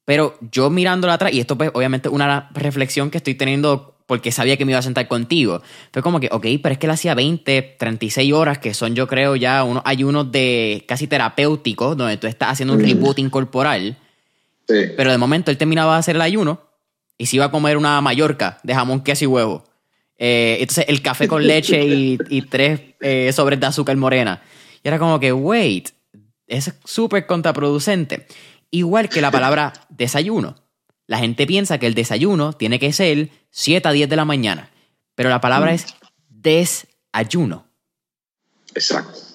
Pero 0.05 0.37
yo 0.51 0.69
mirándola 0.69 1.13
atrás, 1.13 1.33
y 1.33 1.39
esto 1.39 1.57
pues 1.57 1.71
obviamente 1.73 2.09
una 2.09 2.49
reflexión 2.53 3.11
que 3.11 3.17
estoy 3.17 3.35
teniendo 3.35 3.95
porque 4.09 4.31
sabía 4.31 4.57
que 4.57 4.65
me 4.65 4.71
iba 4.71 4.79
a 4.79 4.81
sentar 4.81 5.07
contigo. 5.07 5.61
Fue 5.93 6.01
como 6.01 6.19
que, 6.19 6.29
ok, 6.31 6.47
pero 6.63 6.73
es 6.73 6.79
que 6.79 6.87
él 6.87 6.91
hacía 6.91 7.13
20, 7.13 7.75
36 7.77 8.33
horas, 8.33 8.57
que 8.57 8.73
son 8.73 8.95
yo 8.95 9.07
creo 9.07 9.35
ya 9.35 9.63
unos 9.63 9.83
ayunos 9.85 10.31
de 10.31 10.83
casi 10.87 11.05
terapéuticos, 11.05 11.95
donde 11.95 12.17
tú 12.17 12.25
estás 12.25 12.53
haciendo 12.53 12.73
un 12.73 12.79
rebooting 12.79 13.29
corporal. 13.29 13.97
Pero 14.69 15.11
de 15.11 15.17
momento 15.17 15.51
él 15.51 15.57
terminaba 15.57 15.93
de 15.93 15.99
hacer 15.99 16.15
el 16.15 16.21
ayuno 16.21 16.61
y 17.17 17.25
se 17.25 17.35
iba 17.35 17.45
a 17.45 17.51
comer 17.51 17.77
una 17.77 17.99
mallorca 18.01 18.59
de 18.63 18.73
jamón, 18.73 19.03
queso 19.03 19.25
y 19.25 19.27
huevo. 19.27 19.63
Eh, 20.17 20.57
entonces 20.59 20.85
el 20.87 21.01
café 21.01 21.27
con 21.27 21.45
leche 21.45 21.83
y, 21.83 22.41
tres 22.43 22.81
eh, 23.01 23.31
sobres 23.33 23.59
de 23.59 23.65
azúcar 23.65 23.95
morena. 23.97 24.41
Y 24.83 24.87
era 24.87 24.99
como 24.99 25.19
que, 25.19 25.33
wait, 25.33 25.89
es 26.47 26.73
súper 26.85 27.25
contraproducente. 27.25 28.27
Igual 28.71 29.09
que 29.09 29.21
la 29.21 29.31
palabra 29.31 29.73
desayuno. 29.89 30.55
La 31.07 31.17
gente 31.17 31.47
piensa 31.47 31.79
que 31.79 31.87
el 31.87 31.95
desayuno 31.95 32.53
tiene 32.53 32.79
que 32.79 32.93
ser 32.93 33.29
7 33.49 33.87
a 33.87 33.91
10 33.91 34.09
de 34.09 34.15
la 34.15 34.25
mañana, 34.25 34.69
pero 35.15 35.29
la 35.29 35.41
palabra 35.41 35.71
mm. 35.71 35.75
es 35.75 35.85
desayuno. 36.29 37.65
Exacto. 38.75 39.28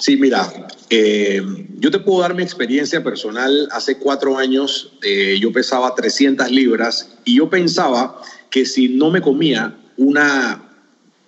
Sí, 0.00 0.16
mira, 0.16 0.50
eh, 0.88 1.42
yo 1.78 1.90
te 1.90 1.98
puedo 1.98 2.22
dar 2.22 2.34
mi 2.34 2.42
experiencia 2.42 3.04
personal. 3.04 3.68
Hace 3.70 3.98
cuatro 3.98 4.38
años 4.38 4.94
eh, 5.02 5.36
yo 5.38 5.52
pesaba 5.52 5.94
300 5.94 6.50
libras 6.50 7.10
y 7.26 7.36
yo 7.36 7.50
pensaba 7.50 8.18
que 8.48 8.64
si 8.64 8.88
no 8.88 9.10
me 9.10 9.20
comía 9.20 9.76
una, 9.98 10.62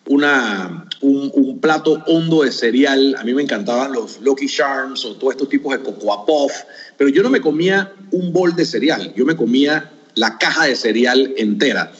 una, 0.06 0.88
un, 1.02 1.60
plato 1.60 2.02
hondo 2.06 2.44
de 2.44 2.50
cereal, 2.50 3.14
a 3.18 3.24
mí 3.24 3.34
me 3.34 3.42
encantaban 3.42 3.92
los 3.92 4.18
Lucky 4.22 4.46
Charms 4.46 5.04
o 5.04 5.16
todos 5.16 5.34
estos 5.34 5.50
tipos 5.50 5.76
de 5.76 5.84
Cocoa 5.84 6.24
Puff, 6.24 6.52
pero 6.96 7.10
yo 7.10 7.22
no 7.22 7.28
me 7.28 7.42
comía 7.42 7.92
un 8.10 8.32
bol 8.32 8.56
de 8.56 8.64
cereal, 8.64 9.12
yo 9.14 9.26
me 9.26 9.36
comía 9.36 9.92
la 10.14 10.38
caja 10.38 10.64
de 10.64 10.76
cereal 10.76 11.34
entera. 11.36 11.92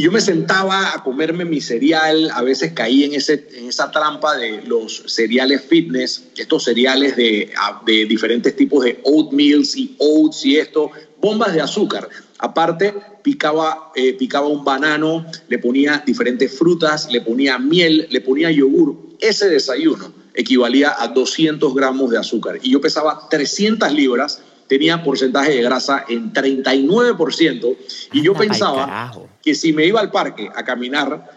Yo 0.00 0.12
me 0.12 0.20
sentaba 0.20 0.94
a 0.94 1.02
comerme 1.02 1.44
mi 1.44 1.60
cereal, 1.60 2.30
a 2.32 2.42
veces 2.42 2.70
caí 2.72 3.02
en, 3.02 3.14
ese, 3.14 3.48
en 3.54 3.68
esa 3.68 3.90
trampa 3.90 4.36
de 4.36 4.62
los 4.62 5.02
cereales 5.08 5.62
fitness, 5.62 6.22
estos 6.36 6.62
cereales 6.62 7.16
de, 7.16 7.50
de 7.84 8.04
diferentes 8.04 8.54
tipos 8.54 8.84
de 8.84 9.00
oatmeals 9.02 9.76
y 9.76 9.96
oats 9.98 10.46
y 10.46 10.56
esto, 10.56 10.92
bombas 11.20 11.52
de 11.52 11.62
azúcar. 11.62 12.08
Aparte, 12.38 12.94
picaba, 13.24 13.90
eh, 13.96 14.12
picaba 14.12 14.46
un 14.46 14.64
banano, 14.64 15.26
le 15.48 15.58
ponía 15.58 16.00
diferentes 16.06 16.56
frutas, 16.56 17.10
le 17.10 17.20
ponía 17.20 17.58
miel, 17.58 18.06
le 18.08 18.20
ponía 18.20 18.52
yogur. 18.52 18.96
Ese 19.18 19.48
desayuno 19.48 20.12
equivalía 20.32 20.94
a 20.96 21.08
200 21.08 21.74
gramos 21.74 22.10
de 22.10 22.18
azúcar. 22.18 22.60
Y 22.62 22.70
yo 22.70 22.80
pesaba 22.80 23.28
300 23.28 23.92
libras 23.92 24.42
tenía 24.68 25.02
porcentaje 25.02 25.52
de 25.52 25.62
grasa 25.62 26.04
en 26.08 26.32
39% 26.32 27.76
y 28.12 28.22
yo 28.22 28.34
pensaba 28.34 29.12
que 29.42 29.54
si 29.54 29.72
me 29.72 29.86
iba 29.86 30.00
al 30.00 30.10
parque 30.10 30.50
a 30.54 30.64
caminar, 30.64 31.30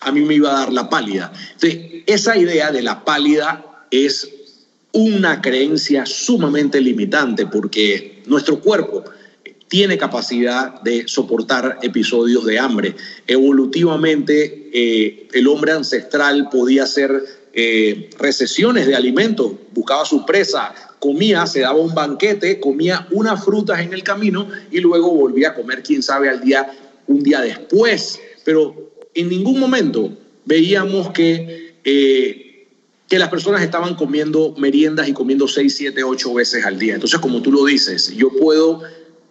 a 0.00 0.12
mí 0.12 0.22
me 0.22 0.34
iba 0.34 0.50
a 0.50 0.60
dar 0.60 0.72
la 0.72 0.88
pálida. 0.88 1.32
Entonces, 1.52 2.02
esa 2.06 2.36
idea 2.36 2.72
de 2.72 2.82
la 2.82 3.04
pálida 3.04 3.64
es 3.90 4.28
una 4.92 5.40
creencia 5.40 6.06
sumamente 6.06 6.80
limitante 6.80 7.46
porque 7.46 8.22
nuestro 8.26 8.60
cuerpo 8.60 9.04
tiene 9.68 9.96
capacidad 9.96 10.82
de 10.82 11.04
soportar 11.08 11.78
episodios 11.82 12.44
de 12.44 12.58
hambre. 12.58 12.94
Evolutivamente, 13.26 14.70
eh, 14.72 15.28
el 15.32 15.48
hombre 15.48 15.72
ancestral 15.72 16.48
podía 16.50 16.82
hacer 16.82 17.10
eh, 17.54 18.10
recesiones 18.18 18.86
de 18.86 18.94
alimentos, 18.94 19.52
buscaba 19.72 20.04
su 20.04 20.26
presa, 20.26 20.74
comía, 21.02 21.44
se 21.48 21.62
daba 21.62 21.80
un 21.80 21.92
banquete, 21.92 22.60
comía 22.60 23.08
unas 23.10 23.44
frutas 23.44 23.80
en 23.80 23.92
el 23.92 24.04
camino 24.04 24.46
y 24.70 24.78
luego 24.78 25.10
volvía 25.10 25.48
a 25.48 25.54
comer, 25.54 25.82
quién 25.82 26.00
sabe, 26.00 26.28
al 26.28 26.40
día, 26.40 26.70
un 27.08 27.24
día 27.24 27.40
después. 27.40 28.20
Pero 28.44 28.92
en 29.12 29.28
ningún 29.28 29.58
momento 29.58 30.16
veíamos 30.44 31.10
que, 31.10 31.74
eh, 31.82 32.68
que 33.08 33.18
las 33.18 33.30
personas 33.30 33.62
estaban 33.62 33.96
comiendo 33.96 34.54
meriendas 34.56 35.08
y 35.08 35.12
comiendo 35.12 35.48
seis, 35.48 35.74
siete, 35.76 36.04
ocho 36.04 36.32
veces 36.34 36.64
al 36.64 36.78
día. 36.78 36.94
Entonces, 36.94 37.18
como 37.18 37.42
tú 37.42 37.50
lo 37.50 37.64
dices, 37.64 38.14
yo 38.14 38.30
puedo 38.30 38.82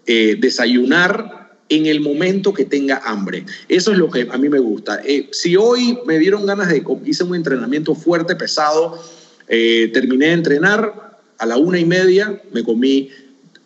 eh, 0.08 0.36
desayunar 0.38 1.58
en 1.70 1.86
el 1.86 2.02
momento 2.02 2.52
que 2.52 2.66
tenga 2.66 2.98
hambre. 3.06 3.46
Eso 3.70 3.94
es 3.94 3.98
lo 3.98 4.12
que 4.12 4.28
a 4.30 4.38
mí 4.38 4.50
me 4.50 4.60
gusta. 4.60 5.02
Eh, 5.06 5.30
si 5.32 5.56
hoy 5.56 5.98
me 6.06 6.20
dieron 6.20 6.46
ganas 6.46 6.68
de, 6.68 6.84
hice 7.06 7.24
un 7.24 7.34
entrenamiento 7.34 7.96
fuerte, 7.96 8.36
pesado, 8.36 9.02
terminé 9.48 10.28
de 10.28 10.32
entrenar, 10.32 11.11
a 11.42 11.46
la 11.48 11.58
una 11.58 11.80
y 11.80 11.86
media 11.86 12.40
me 12.54 12.64
comí 12.64 13.10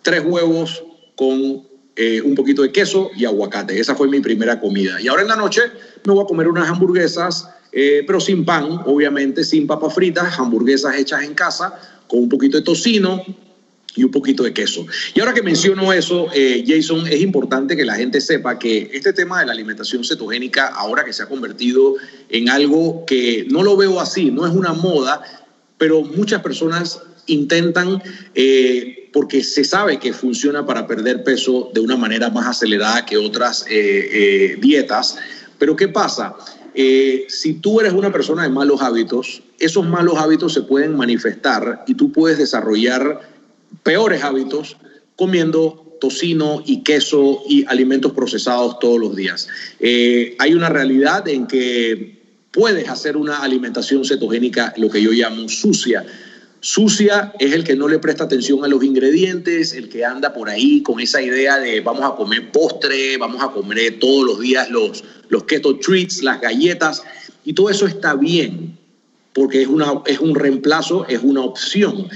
tres 0.01 0.23
huevos 0.25 0.81
con 1.15 1.63
eh, 1.97 2.21
un 2.21 2.33
poquito 2.33 2.61
de 2.61 2.71
queso 2.71 3.11
y 3.17 3.25
aguacate. 3.25 3.77
Esa 3.77 3.95
fue 3.95 4.07
mi 4.07 4.21
primera 4.21 4.61
comida. 4.61 5.01
Y 5.01 5.09
ahora 5.09 5.23
en 5.23 5.27
la 5.27 5.35
noche 5.35 5.61
me 6.05 6.13
voy 6.13 6.23
a 6.23 6.27
comer 6.27 6.47
unas 6.47 6.69
hamburguesas, 6.69 7.49
eh, 7.73 8.03
pero 8.07 8.21
sin 8.21 8.45
pan, 8.45 8.81
obviamente, 8.85 9.43
sin 9.43 9.67
papas 9.67 9.93
fritas, 9.93 10.39
hamburguesas 10.39 10.95
hechas 10.95 11.23
en 11.23 11.33
casa, 11.33 11.77
con 12.07 12.19
un 12.19 12.29
poquito 12.29 12.55
de 12.55 12.63
tocino 12.63 13.21
y 13.93 14.05
un 14.05 14.11
poquito 14.11 14.43
de 14.43 14.53
queso. 14.53 14.85
Y 15.13 15.19
ahora 15.19 15.33
que 15.33 15.41
menciono 15.41 15.91
eso, 15.91 16.27
eh, 16.33 16.63
Jason, 16.65 17.07
es 17.07 17.19
importante 17.19 17.75
que 17.75 17.83
la 17.83 17.95
gente 17.95 18.21
sepa 18.21 18.57
que 18.57 18.89
este 18.93 19.11
tema 19.11 19.41
de 19.41 19.47
la 19.47 19.51
alimentación 19.51 20.05
cetogénica, 20.05 20.67
ahora 20.67 21.03
que 21.03 21.11
se 21.11 21.23
ha 21.23 21.25
convertido 21.27 21.95
en 22.29 22.47
algo 22.47 23.05
que 23.05 23.45
no 23.49 23.63
lo 23.63 23.75
veo 23.75 23.99
así, 23.99 24.31
no 24.31 24.47
es 24.47 24.53
una 24.53 24.71
moda, 24.71 25.21
pero 25.77 26.03
muchas 26.03 26.41
personas 26.41 27.01
intentan, 27.27 28.01
eh, 28.33 29.09
porque 29.13 29.43
se 29.43 29.63
sabe 29.63 29.99
que 29.99 30.13
funciona 30.13 30.65
para 30.65 30.87
perder 30.87 31.23
peso 31.23 31.71
de 31.73 31.79
una 31.79 31.95
manera 31.95 32.29
más 32.29 32.47
acelerada 32.47 33.05
que 33.05 33.17
otras 33.17 33.65
eh, 33.69 34.09
eh, 34.11 34.57
dietas. 34.59 35.17
Pero 35.57 35.75
¿qué 35.75 35.87
pasa? 35.87 36.35
si 37.29 37.53
tú 37.61 37.79
eres 37.79 37.93
una 37.93 38.11
persona 38.11 38.43
de 38.43 38.49
malos 38.49 38.81
hábitos, 38.81 39.41
esos 39.59 39.87
malos 39.87 40.17
hábitos 40.17 40.53
se 40.53 40.63
pueden 40.63 40.93
manifestar 40.97 41.85
y 41.87 41.93
tú 41.93 42.11
puedes 42.11 42.37
desarrollar 42.37 43.21
peores 43.81 44.25
hábitos 44.25 44.75
comiendo 45.15 45.97
tocino 46.01 46.61
y 46.65 46.83
queso 46.83 47.43
y 47.47 47.63
alimentos 47.67 48.11
procesados 48.11 48.77
todos 48.79 48.99
los 48.99 49.15
días. 49.15 49.47
hay 49.79 50.53
una 50.53 50.67
realidad 50.67 51.25
en 51.29 51.47
que 51.47 52.15
puedes 52.51 52.89
hacer 52.89 53.15
una 53.15 53.39
alimentación 53.39 54.03
cetogénica, 54.03 54.73
lo 54.75 54.89
que 54.89 55.01
yo 55.01 55.11
llamo 55.11 55.47
sucia, 55.47 56.05
Sucia 56.65 57.31
es 57.37 57.53
el 57.53 57.63
que 57.63 57.75
no 57.75 57.87
le 57.87 57.99
presta 57.99 58.23
atención 58.23 58.65
a 58.65 58.67
los 58.67 58.83
ingredientes, 58.83 59.71
el 59.73 59.87
que 59.87 60.03
anda 60.03 60.33
por 60.33 60.49
ahí 60.49 60.81
con 60.81 60.99
esa 60.99 61.21
idea 61.21 61.59
de 61.59 61.79
vamos 61.81 62.03
a 62.03 62.15
comer 62.15 62.51
postre, 62.51 63.17
vamos 63.17 63.43
a 63.43 63.51
comer 63.51 63.99
todos 63.99 64.25
los 64.25 64.39
días 64.39 64.71
los, 64.71 65.03
los 65.29 65.43
keto 65.43 65.77
treats, 65.77 66.23
las 66.23 66.41
galletas, 66.41 67.03
y 67.43 67.53
todo 67.53 67.69
eso 67.69 67.85
está 67.85 68.15
bien, 68.15 68.75
porque 69.33 69.61
es, 69.61 69.67
una, 69.67 70.01
es 70.07 70.19
un 70.19 70.33
reemplazo, 70.33 71.05
es 71.07 71.19
una 71.21 71.41
opción. 71.41 72.07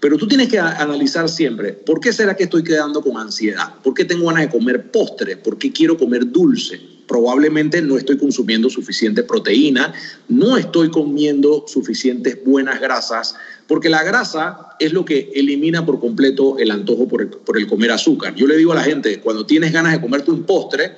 Pero 0.00 0.18
tú 0.18 0.28
tienes 0.28 0.50
que 0.50 0.58
analizar 0.58 1.26
siempre, 1.30 1.72
¿por 1.72 1.98
qué 1.98 2.12
será 2.12 2.36
que 2.36 2.44
estoy 2.44 2.62
quedando 2.62 3.00
con 3.00 3.16
ansiedad? 3.16 3.76
¿Por 3.82 3.94
qué 3.94 4.04
tengo 4.04 4.26
ganas 4.26 4.42
de 4.42 4.50
comer 4.50 4.90
postre? 4.90 5.38
¿Por 5.38 5.56
qué 5.56 5.72
quiero 5.72 5.96
comer 5.96 6.30
dulce? 6.30 6.78
Probablemente 7.08 7.80
no 7.80 7.96
estoy 7.96 8.18
consumiendo 8.18 8.68
suficiente 8.68 9.22
proteína, 9.22 9.94
no 10.28 10.58
estoy 10.58 10.90
comiendo 10.90 11.64
suficientes 11.66 12.38
buenas 12.44 12.80
grasas, 12.80 13.34
porque 13.66 13.88
la 13.88 14.02
grasa 14.02 14.68
es 14.78 14.92
lo 14.92 15.04
que 15.04 15.32
elimina 15.34 15.86
por 15.86 16.00
completo 16.00 16.58
el 16.58 16.70
antojo 16.70 17.08
por 17.08 17.56
el, 17.56 17.66
comer 17.66 17.90
azúcar. 17.90 18.34
Yo 18.34 18.46
le 18.46 18.56
digo 18.56 18.72
a 18.72 18.76
la 18.76 18.82
gente, 18.82 19.20
cuando 19.20 19.46
tienes 19.46 19.72
ganas 19.72 19.92
de 19.92 20.00
comerte 20.00 20.30
un 20.30 20.44
postre, 20.44 20.92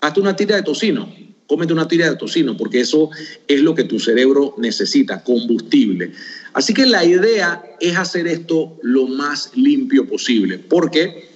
hazte 0.00 0.20
una 0.20 0.36
tira 0.36 0.56
de 0.56 0.62
tocino, 0.62 1.08
cómete 1.46 1.72
una 1.72 1.88
tira 1.88 2.10
de 2.10 2.16
tocino, 2.16 2.56
porque 2.56 2.80
eso 2.80 3.10
es 3.48 3.60
lo 3.60 3.74
que 3.74 3.84
tu 3.84 3.98
cerebro 3.98 4.54
necesita, 4.58 5.22
combustible. 5.24 6.12
Así 6.52 6.74
que 6.74 6.86
la 6.86 7.04
idea 7.04 7.62
es 7.80 7.96
hacer 7.96 8.26
esto 8.26 8.76
lo 8.82 9.06
más 9.06 9.52
limpio 9.54 10.06
posible, 10.06 10.58
porque 10.58 11.28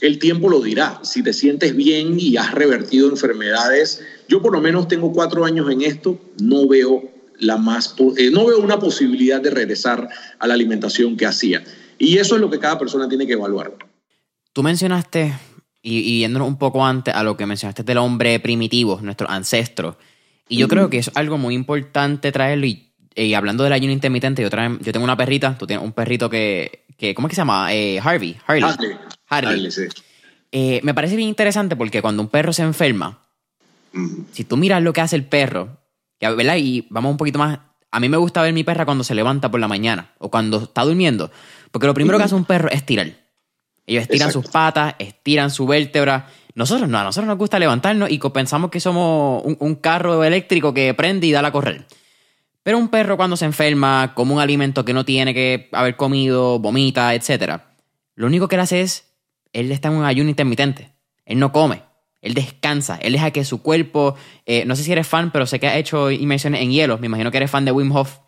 el 0.00 0.18
tiempo 0.18 0.48
lo 0.48 0.60
dirá. 0.60 1.00
Si 1.02 1.22
te 1.22 1.32
sientes 1.32 1.76
bien 1.76 2.18
y 2.18 2.36
has 2.36 2.52
revertido 2.52 3.08
enfermedades, 3.08 4.02
yo 4.28 4.40
por 4.40 4.52
lo 4.52 4.60
menos 4.60 4.88
tengo 4.88 5.12
cuatro 5.12 5.44
años 5.44 5.70
en 5.70 5.82
esto, 5.82 6.18
no 6.40 6.66
veo 6.66 7.15
la 7.38 7.56
más, 7.56 7.94
eh, 8.16 8.30
no 8.30 8.46
veo 8.46 8.58
una 8.58 8.78
posibilidad 8.78 9.40
de 9.40 9.50
regresar 9.50 10.08
a 10.38 10.46
la 10.46 10.54
alimentación 10.54 11.16
que 11.16 11.26
hacía. 11.26 11.62
Y 11.98 12.18
eso 12.18 12.34
es 12.34 12.40
lo 12.40 12.50
que 12.50 12.58
cada 12.58 12.78
persona 12.78 13.08
tiene 13.08 13.26
que 13.26 13.34
evaluar. 13.34 13.72
Tú 14.52 14.62
mencionaste, 14.62 15.34
y, 15.82 15.98
y 15.98 16.20
yéndonos 16.20 16.48
un 16.48 16.58
poco 16.58 16.84
antes 16.84 17.14
a 17.14 17.22
lo 17.22 17.36
que 17.36 17.46
mencionaste 17.46 17.82
del 17.82 17.98
hombre 17.98 18.40
primitivo, 18.40 19.00
nuestro 19.02 19.30
ancestro, 19.30 19.96
y 20.48 20.58
yo 20.58 20.68
creo 20.68 20.90
que 20.90 20.98
es 20.98 21.10
algo 21.14 21.38
muy 21.38 21.54
importante 21.54 22.30
traerlo. 22.32 22.66
Y, 22.66 23.34
hablando 23.34 23.64
del 23.64 23.72
ayuno 23.72 23.92
intermitente, 23.92 24.42
yo, 24.42 24.48
yo 24.48 24.92
tengo 24.92 25.04
una 25.04 25.16
perrita, 25.16 25.56
tú 25.58 25.66
tienes 25.66 25.84
un 25.84 25.92
perrito 25.92 26.28
que, 26.28 26.84
que 26.96 27.14
¿cómo 27.14 27.28
es 27.28 27.30
que 27.30 27.36
se 27.36 27.40
llama? 27.40 27.72
Eh, 27.72 27.98
Harvey, 28.02 28.36
Harley. 28.46 28.70
Harley. 29.28 29.68
Eh, 30.52 30.80
me 30.82 30.94
parece 30.94 31.16
bien 31.16 31.28
interesante 31.28 31.76
porque 31.76 32.02
cuando 32.02 32.22
un 32.22 32.28
perro 32.28 32.52
se 32.52 32.62
enferma, 32.62 33.22
si 34.32 34.44
tú 34.44 34.56
miras 34.56 34.82
lo 34.82 34.92
que 34.92 35.00
hace 35.00 35.16
el 35.16 35.24
perro, 35.24 35.78
¿verdad? 36.20 36.56
Y 36.56 36.86
vamos 36.90 37.10
un 37.10 37.16
poquito 37.16 37.38
más. 37.38 37.58
A 37.90 38.00
mí 38.00 38.08
me 38.08 38.16
gusta 38.16 38.42
ver 38.42 38.52
mi 38.52 38.64
perra 38.64 38.84
cuando 38.84 39.04
se 39.04 39.14
levanta 39.14 39.50
por 39.50 39.60
la 39.60 39.68
mañana 39.68 40.12
o 40.18 40.30
cuando 40.30 40.58
está 40.64 40.82
durmiendo. 40.84 41.30
Porque 41.70 41.86
lo 41.86 41.94
primero 41.94 42.18
que 42.18 42.24
hace 42.24 42.34
un 42.34 42.44
perro 42.44 42.70
es 42.70 42.84
tirar. 42.84 43.06
Ellos 43.86 44.02
estiran 44.02 44.32
sus 44.32 44.48
patas, 44.48 44.94
estiran 44.98 45.50
su 45.50 45.66
vértebra. 45.66 46.26
Nosotros 46.54 46.88
no, 46.88 46.98
a 46.98 47.04
nosotros 47.04 47.28
nos 47.28 47.38
gusta 47.38 47.58
levantarnos 47.58 48.10
y 48.10 48.18
pensamos 48.18 48.70
que 48.70 48.80
somos 48.80 49.42
un, 49.44 49.74
carro 49.76 50.24
eléctrico 50.24 50.74
que 50.74 50.92
prende 50.94 51.26
y 51.26 51.32
da 51.32 51.46
a 51.46 51.52
correr. 51.52 51.86
Pero 52.62 52.78
un 52.78 52.88
perro 52.88 53.16
cuando 53.16 53.36
se 53.36 53.44
enferma, 53.44 54.12
come 54.14 54.32
un 54.32 54.40
alimento 54.40 54.84
que 54.84 54.92
no 54.92 55.04
tiene 55.04 55.32
que 55.34 55.68
haber 55.72 55.96
comido, 55.96 56.58
vomita, 56.58 57.14
etc. 57.14 57.60
Lo 58.16 58.26
único 58.26 58.48
que 58.48 58.56
él 58.56 58.62
hace 58.62 58.80
es, 58.80 59.12
él 59.52 59.70
está 59.70 59.88
en 59.88 59.94
un 59.94 60.04
ayuno 60.04 60.30
intermitente. 60.30 60.90
Él 61.24 61.38
no 61.38 61.52
come. 61.52 61.82
Él 62.20 62.34
descansa, 62.34 62.96
él 62.96 63.12
deja 63.12 63.30
que 63.30 63.44
su 63.44 63.62
cuerpo, 63.62 64.16
eh, 64.46 64.64
no 64.64 64.74
sé 64.74 64.82
si 64.82 64.92
eres 64.92 65.06
fan, 65.06 65.30
pero 65.32 65.46
sé 65.46 65.60
que 65.60 65.66
ha 65.68 65.78
hecho 65.78 66.10
inmersiones 66.10 66.62
en 66.62 66.72
hielo, 66.72 66.98
me 66.98 67.06
imagino 67.06 67.30
que 67.30 67.36
eres 67.36 67.50
fan 67.50 67.64
de 67.64 67.72
Wim 67.72 67.94
Hof. 67.94 68.18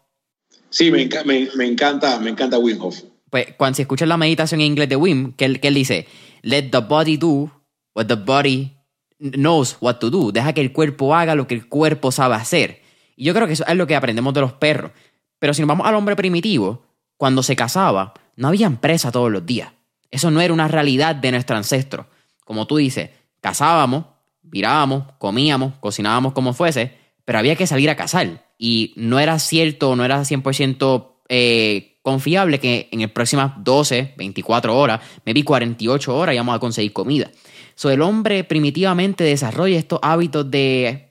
Sí, 0.71 0.91
me, 0.91 1.03
encanta, 1.03 2.21
me 2.21 2.31
encanta 2.31 2.59
Wim 2.59 2.81
Hof. 2.81 3.03
Pues 3.31 3.55
cuando 3.57 3.77
se 3.77 3.83
escucha 3.83 4.07
la 4.07 4.17
meditación 4.17 4.61
en 4.61 4.69
inglés 4.69 4.89
de 4.89 4.97
Wim, 4.97 5.33
que 5.33 5.47
él, 5.47 5.61
que 5.61 5.69
él 5.69 5.75
dice, 5.75 6.07
let 6.43 6.71
the 6.71 6.79
body 6.79 7.17
do 7.17 7.51
what 7.95 8.07
the 8.07 8.15
body 8.15 8.77
knows 9.19 9.77
what 9.81 9.97
to 9.97 10.11
do, 10.11 10.31
deja 10.33 10.53
que 10.53 10.61
el 10.61 10.73
cuerpo 10.73 11.15
haga 11.15 11.35
lo 11.35 11.47
que 11.47 11.55
el 11.55 11.69
cuerpo 11.69 12.13
sabe 12.13 12.37
hacer. 12.37 12.83
Y 13.17 13.25
yo 13.25 13.35
creo 13.35 13.47
que 13.47 13.55
eso 13.55 13.67
es 13.67 13.77
lo 13.77 13.87
que 13.87 13.97
aprendemos 13.97 14.33
de 14.35 14.41
los 14.41 14.53
perros. 14.53 14.93
Pero 15.39 15.55
si 15.55 15.63
nos 15.63 15.69
vamos 15.69 15.87
al 15.87 15.95
hombre 15.95 16.17
primitivo, 16.17 16.85
cuando 17.17 17.43
se 17.43 17.57
casaba, 17.57 18.15
no 18.37 18.49
había 18.49 18.67
empresa 18.67 19.11
todos 19.11 19.31
los 19.31 19.45
días. 19.45 19.73
Eso 20.11 20.31
no 20.31 20.41
era 20.41 20.55
una 20.55 20.69
realidad 20.69 21.17
de 21.17 21.33
nuestro 21.33 21.57
ancestro. 21.57 22.09
Como 22.45 22.67
tú 22.67 22.77
dices, 22.77 23.11
cazábamos, 23.41 24.05
virábamos, 24.43 25.05
comíamos, 25.19 25.75
cocinábamos 25.81 26.33
como 26.33 26.53
fuese, 26.53 26.93
pero 27.25 27.39
había 27.39 27.57
que 27.57 27.67
salir 27.67 27.91
a 27.91 27.97
cazar. 27.97 28.47
Y 28.59 28.93
no 28.97 29.19
era 29.19 29.39
cierto, 29.39 29.95
no 29.95 30.05
era 30.05 30.21
100% 30.23 31.13
eh, 31.29 31.99
confiable 32.03 32.59
que 32.59 32.89
en 32.91 33.03
las 33.03 33.11
próximas 33.11 33.53
12, 33.59 34.15
24 34.17 34.77
horas, 34.77 35.01
maybe 35.25 35.45
48 35.45 36.17
horas, 36.17 36.35
íbamos 36.35 36.57
a 36.57 36.59
conseguir 36.59 36.93
comida. 36.93 37.31
So, 37.75 37.91
el 37.91 38.03
hombre 38.03 38.45
primitivamente 38.45 39.25
desarrolla 39.25 39.79
estos 39.79 40.01
hábitos 40.03 40.51
de 40.51 41.11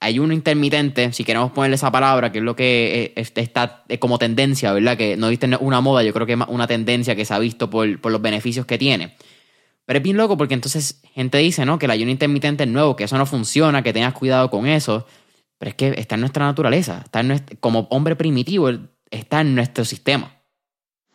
ayuno 0.00 0.34
intermitente, 0.34 1.12
si 1.12 1.24
queremos 1.24 1.50
ponerle 1.52 1.76
esa 1.76 1.90
palabra, 1.90 2.30
que 2.30 2.38
es 2.38 2.44
lo 2.44 2.54
que 2.54 3.12
eh, 3.16 3.32
está 3.36 3.84
como 3.98 4.18
tendencia, 4.18 4.72
¿verdad? 4.72 4.98
Que 4.98 5.16
no 5.16 5.30
viste 5.30 5.48
una 5.60 5.80
moda, 5.80 6.02
yo 6.02 6.12
creo 6.12 6.26
que 6.26 6.34
es 6.34 6.38
una 6.46 6.66
tendencia 6.66 7.16
que 7.16 7.24
se 7.24 7.32
ha 7.32 7.38
visto 7.38 7.70
por 7.70 8.10
los 8.10 8.22
beneficios 8.22 8.66
que 8.66 8.76
tiene. 8.76 9.16
Pero 9.86 9.98
es 9.98 10.02
bien 10.02 10.16
loco 10.16 10.36
porque 10.36 10.54
entonces 10.54 11.02
gente 11.12 11.38
dice, 11.38 11.66
¿no? 11.66 11.78
Que 11.78 11.86
el 11.86 11.90
ayuno 11.90 12.10
intermitente 12.10 12.64
es 12.64 12.70
nuevo, 12.70 12.96
que 12.96 13.04
eso 13.04 13.18
no 13.18 13.26
funciona, 13.26 13.82
que 13.82 13.92
tengas 13.92 14.14
cuidado 14.14 14.50
con 14.50 14.66
eso. 14.66 15.06
Pero 15.58 15.68
es 15.70 15.74
que 15.74 15.94
está 15.98 16.14
en 16.14 16.22
nuestra 16.22 16.46
naturaleza, 16.46 17.02
está 17.04 17.20
en 17.20 17.44
como 17.60 17.86
hombre 17.90 18.16
primitivo, 18.16 18.70
está 19.10 19.42
en 19.42 19.54
nuestro 19.54 19.84
sistema. 19.84 20.33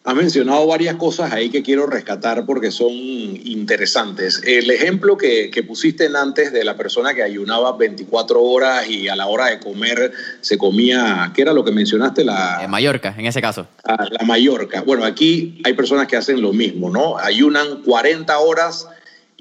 Ha 0.06 0.14
mencionado 0.14 0.66
varias 0.66 0.96
cosas 0.96 1.34
ahí 1.34 1.50
que 1.50 1.62
quiero 1.62 1.86
rescatar 1.86 2.46
porque 2.46 2.72
son 2.72 2.92
interesantes. 2.92 4.42
El 4.46 4.72
ejemplo 4.72 5.18
que, 5.18 5.52
que, 5.52 5.62
pusiste 5.62 6.10
antes 6.16 6.54
de 6.54 6.64
la 6.64 6.78
persona 6.78 7.14
que 7.14 7.22
ayunaba 7.22 7.76
24 7.76 8.42
horas 8.42 8.90
y 8.90 9.10
a 9.10 9.16
la 9.16 9.28
hora 9.28 9.48
de 9.48 9.60
comer 9.60 10.14
se 10.40 10.58
comía, 10.58 11.32
¿qué 11.36 11.42
era 11.42 11.54
lo 11.54 11.66
que 11.66 11.72
mencionaste? 11.72 12.24
La 12.24 12.64
en 12.64 12.72
Mallorca, 12.72 13.14
en 13.18 13.26
ese 13.26 13.42
caso. 13.42 13.68
Ah, 13.84 14.06
la 14.10 14.26
Mallorca. 14.26 14.82
Bueno, 14.84 15.04
aquí 15.04 15.62
hay 15.66 15.74
personas 15.74 16.08
que 16.08 16.16
hacen 16.16 16.42
lo 16.42 16.54
mismo, 16.54 16.90
¿no? 16.90 17.18
Ayunan 17.18 17.84
40 17.84 18.40
horas 18.40 18.88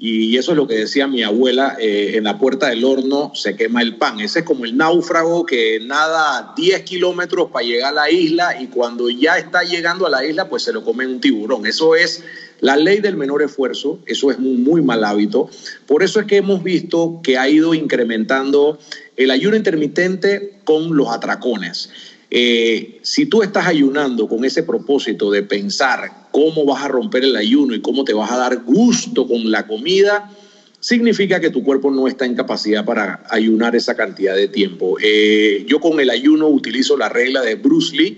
y 0.01 0.37
eso 0.37 0.51
es 0.51 0.57
lo 0.57 0.65
que 0.65 0.75
decía 0.75 1.07
mi 1.07 1.23
abuela, 1.23 1.75
eh, 1.77 2.13
en 2.15 2.23
la 2.23 2.37
puerta 2.37 2.69
del 2.69 2.85
horno 2.85 3.33
se 3.35 3.57
quema 3.57 3.81
el 3.81 3.97
pan. 3.97 4.21
Ese 4.21 4.39
es 4.39 4.45
como 4.45 4.63
el 4.63 4.77
náufrago 4.77 5.45
que 5.45 5.81
nada 5.81 6.53
10 6.55 6.83
kilómetros 6.83 7.51
para 7.51 7.65
llegar 7.65 7.91
a 7.91 7.95
la 7.95 8.09
isla 8.09 8.61
y 8.61 8.67
cuando 8.67 9.09
ya 9.09 9.37
está 9.37 9.63
llegando 9.63 10.07
a 10.07 10.09
la 10.09 10.23
isla, 10.23 10.47
pues 10.47 10.63
se 10.63 10.71
lo 10.71 10.85
come 10.85 11.05
un 11.05 11.19
tiburón. 11.19 11.65
Eso 11.65 11.95
es 11.95 12.23
la 12.61 12.77
ley 12.77 13.01
del 13.01 13.17
menor 13.17 13.43
esfuerzo, 13.43 13.99
eso 14.05 14.31
es 14.31 14.37
un 14.37 14.63
muy 14.63 14.81
mal 14.81 15.03
hábito. 15.03 15.49
Por 15.85 16.01
eso 16.01 16.21
es 16.21 16.27
que 16.27 16.37
hemos 16.37 16.63
visto 16.63 17.19
que 17.21 17.37
ha 17.37 17.49
ido 17.49 17.73
incrementando 17.73 18.79
el 19.17 19.31
ayuno 19.31 19.57
intermitente 19.57 20.59
con 20.63 20.95
los 20.95 21.09
atracones. 21.09 21.89
Eh, 22.31 22.99
si 23.01 23.25
tú 23.25 23.41
estás 23.41 23.65
ayunando 23.65 24.27
con 24.27 24.45
ese 24.45 24.63
propósito 24.63 25.31
de 25.31 25.41
pensar 25.41 26.27
cómo 26.31 26.63
vas 26.65 26.83
a 26.83 26.87
romper 26.87 27.23
el 27.23 27.35
ayuno 27.35 27.73
y 27.73 27.81
cómo 27.81 28.03
te 28.03 28.13
vas 28.13 28.31
a 28.31 28.37
dar 28.37 28.63
gusto 28.63 29.27
con 29.27 29.49
la 29.49 29.65
comida, 29.65 30.31
significa 30.79 31.39
que 31.39 31.49
tu 31.49 31.63
cuerpo 31.63 31.91
no 31.91 32.07
está 32.07 32.25
en 32.25 32.35
capacidad 32.35 32.85
para 32.85 33.23
ayunar 33.29 33.75
esa 33.75 33.95
cantidad 33.95 34.35
de 34.35 34.47
tiempo. 34.47 34.97
Eh, 35.01 35.65
yo 35.67 35.79
con 35.79 35.99
el 35.99 36.09
ayuno 36.09 36.47
utilizo 36.47 36.97
la 36.97 37.09
regla 37.09 37.41
de 37.41 37.55
Bruce 37.55 37.95
Lee. 37.95 38.17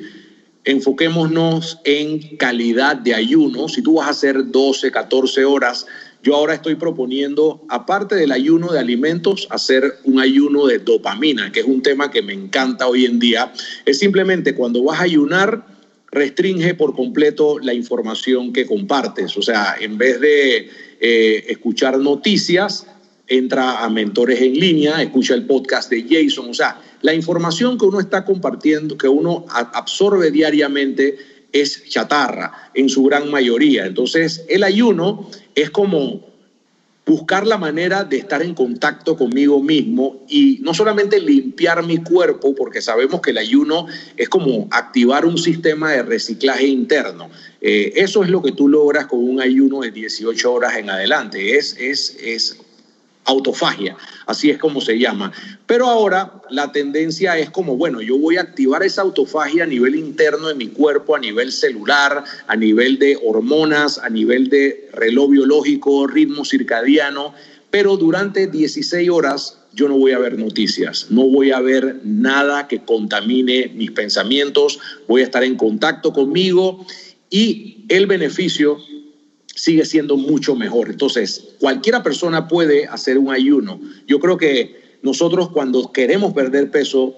Enfoquémonos 0.63 1.79
en 1.85 2.37
calidad 2.37 2.95
de 2.95 3.15
ayuno. 3.15 3.67
Si 3.67 3.81
tú 3.81 3.95
vas 3.95 4.07
a 4.07 4.11
hacer 4.11 4.51
12, 4.51 4.91
14 4.91 5.45
horas, 5.45 5.87
yo 6.23 6.35
ahora 6.35 6.53
estoy 6.53 6.75
proponiendo, 6.75 7.65
aparte 7.69 8.15
del 8.15 8.31
ayuno 8.31 8.71
de 8.71 8.79
alimentos, 8.79 9.47
hacer 9.49 9.99
un 10.03 10.19
ayuno 10.19 10.67
de 10.67 10.79
dopamina, 10.79 11.51
que 11.51 11.61
es 11.61 11.65
un 11.65 11.81
tema 11.81 12.11
que 12.11 12.21
me 12.21 12.33
encanta 12.33 12.87
hoy 12.87 13.05
en 13.05 13.17
día. 13.17 13.51
Es 13.85 13.99
simplemente 13.99 14.53
cuando 14.53 14.83
vas 14.83 14.99
a 14.99 15.03
ayunar, 15.03 15.65
restringe 16.11 16.75
por 16.75 16.95
completo 16.95 17.57
la 17.59 17.73
información 17.73 18.53
que 18.53 18.67
compartes. 18.67 19.35
O 19.35 19.41
sea, 19.41 19.75
en 19.79 19.97
vez 19.97 20.19
de 20.19 20.69
eh, 20.99 21.45
escuchar 21.47 21.97
noticias, 21.97 22.85
entra 23.27 23.83
a 23.83 23.89
mentores 23.89 24.41
en 24.41 24.53
línea, 24.53 25.01
escucha 25.01 25.33
el 25.33 25.45
podcast 25.45 25.89
de 25.89 26.05
Jason. 26.07 26.49
O 26.49 26.53
sea, 26.53 26.79
la 27.01 27.13
información 27.13 27.77
que 27.77 27.85
uno 27.85 27.99
está 27.99 28.25
compartiendo, 28.25 28.97
que 28.97 29.07
uno 29.07 29.45
absorbe 29.49 30.29
diariamente, 30.31 31.17
es 31.51 31.83
chatarra 31.89 32.71
en 32.73 32.89
su 32.89 33.03
gran 33.03 33.29
mayoría. 33.29 33.85
Entonces, 33.85 34.45
el 34.47 34.63
ayuno 34.63 35.29
es 35.55 35.69
como 35.69 36.31
buscar 37.05 37.47
la 37.47 37.57
manera 37.57 38.03
de 38.03 38.17
estar 38.17 38.41
en 38.41 38.53
contacto 38.53 39.17
conmigo 39.17 39.61
mismo 39.61 40.23
y 40.29 40.59
no 40.61 40.73
solamente 40.73 41.19
limpiar 41.19 41.85
mi 41.85 41.97
cuerpo, 41.97 42.53
porque 42.55 42.81
sabemos 42.81 43.21
que 43.21 43.31
el 43.31 43.37
ayuno 43.37 43.87
es 44.15 44.29
como 44.29 44.67
activar 44.71 45.25
un 45.25 45.37
sistema 45.37 45.91
de 45.91 46.03
reciclaje 46.03 46.67
interno. 46.67 47.29
Eh, 47.59 47.93
eso 47.95 48.23
es 48.23 48.29
lo 48.29 48.41
que 48.41 48.51
tú 48.51 48.67
logras 48.67 49.07
con 49.07 49.19
un 49.19 49.41
ayuno 49.41 49.81
de 49.81 49.91
18 49.91 50.53
horas 50.53 50.77
en 50.77 50.89
adelante. 50.89 51.57
Es, 51.57 51.75
es, 51.77 52.15
es 52.21 52.57
autofagia, 53.31 53.97
así 54.27 54.49
es 54.49 54.57
como 54.57 54.81
se 54.81 54.99
llama. 54.99 55.31
Pero 55.65 55.87
ahora 55.87 56.41
la 56.49 56.71
tendencia 56.71 57.37
es 57.37 57.49
como, 57.49 57.77
bueno, 57.77 58.01
yo 58.01 58.17
voy 58.17 58.37
a 58.37 58.41
activar 58.41 58.83
esa 58.83 59.01
autofagia 59.01 59.63
a 59.63 59.67
nivel 59.67 59.95
interno 59.95 60.47
de 60.47 60.55
mi 60.55 60.67
cuerpo, 60.67 61.15
a 61.15 61.19
nivel 61.19 61.51
celular, 61.51 62.23
a 62.47 62.55
nivel 62.55 62.99
de 62.99 63.17
hormonas, 63.23 63.97
a 63.97 64.09
nivel 64.09 64.49
de 64.49 64.89
reloj 64.93 65.31
biológico, 65.31 66.07
ritmo 66.07 66.45
circadiano, 66.45 67.33
pero 67.69 67.97
durante 67.97 68.47
16 68.47 69.09
horas 69.09 69.57
yo 69.73 69.87
no 69.87 69.97
voy 69.97 70.11
a 70.11 70.19
ver 70.19 70.37
noticias, 70.37 71.07
no 71.09 71.23
voy 71.23 71.51
a 71.51 71.61
ver 71.61 72.01
nada 72.03 72.67
que 72.67 72.83
contamine 72.83 73.71
mis 73.73 73.91
pensamientos, 73.91 74.79
voy 75.07 75.21
a 75.21 75.25
estar 75.25 75.43
en 75.43 75.55
contacto 75.55 76.11
conmigo 76.11 76.85
y 77.29 77.85
el 77.87 78.05
beneficio 78.05 78.77
sigue 79.61 79.85
siendo 79.85 80.17
mucho 80.17 80.55
mejor. 80.55 80.89
Entonces, 80.89 81.49
cualquiera 81.59 82.01
persona 82.01 82.47
puede 82.47 82.87
hacer 82.87 83.19
un 83.19 83.31
ayuno. 83.31 83.79
Yo 84.07 84.19
creo 84.19 84.35
que 84.35 84.97
nosotros 85.03 85.51
cuando 85.51 85.91
queremos 85.91 86.33
perder 86.33 86.71
peso, 86.71 87.15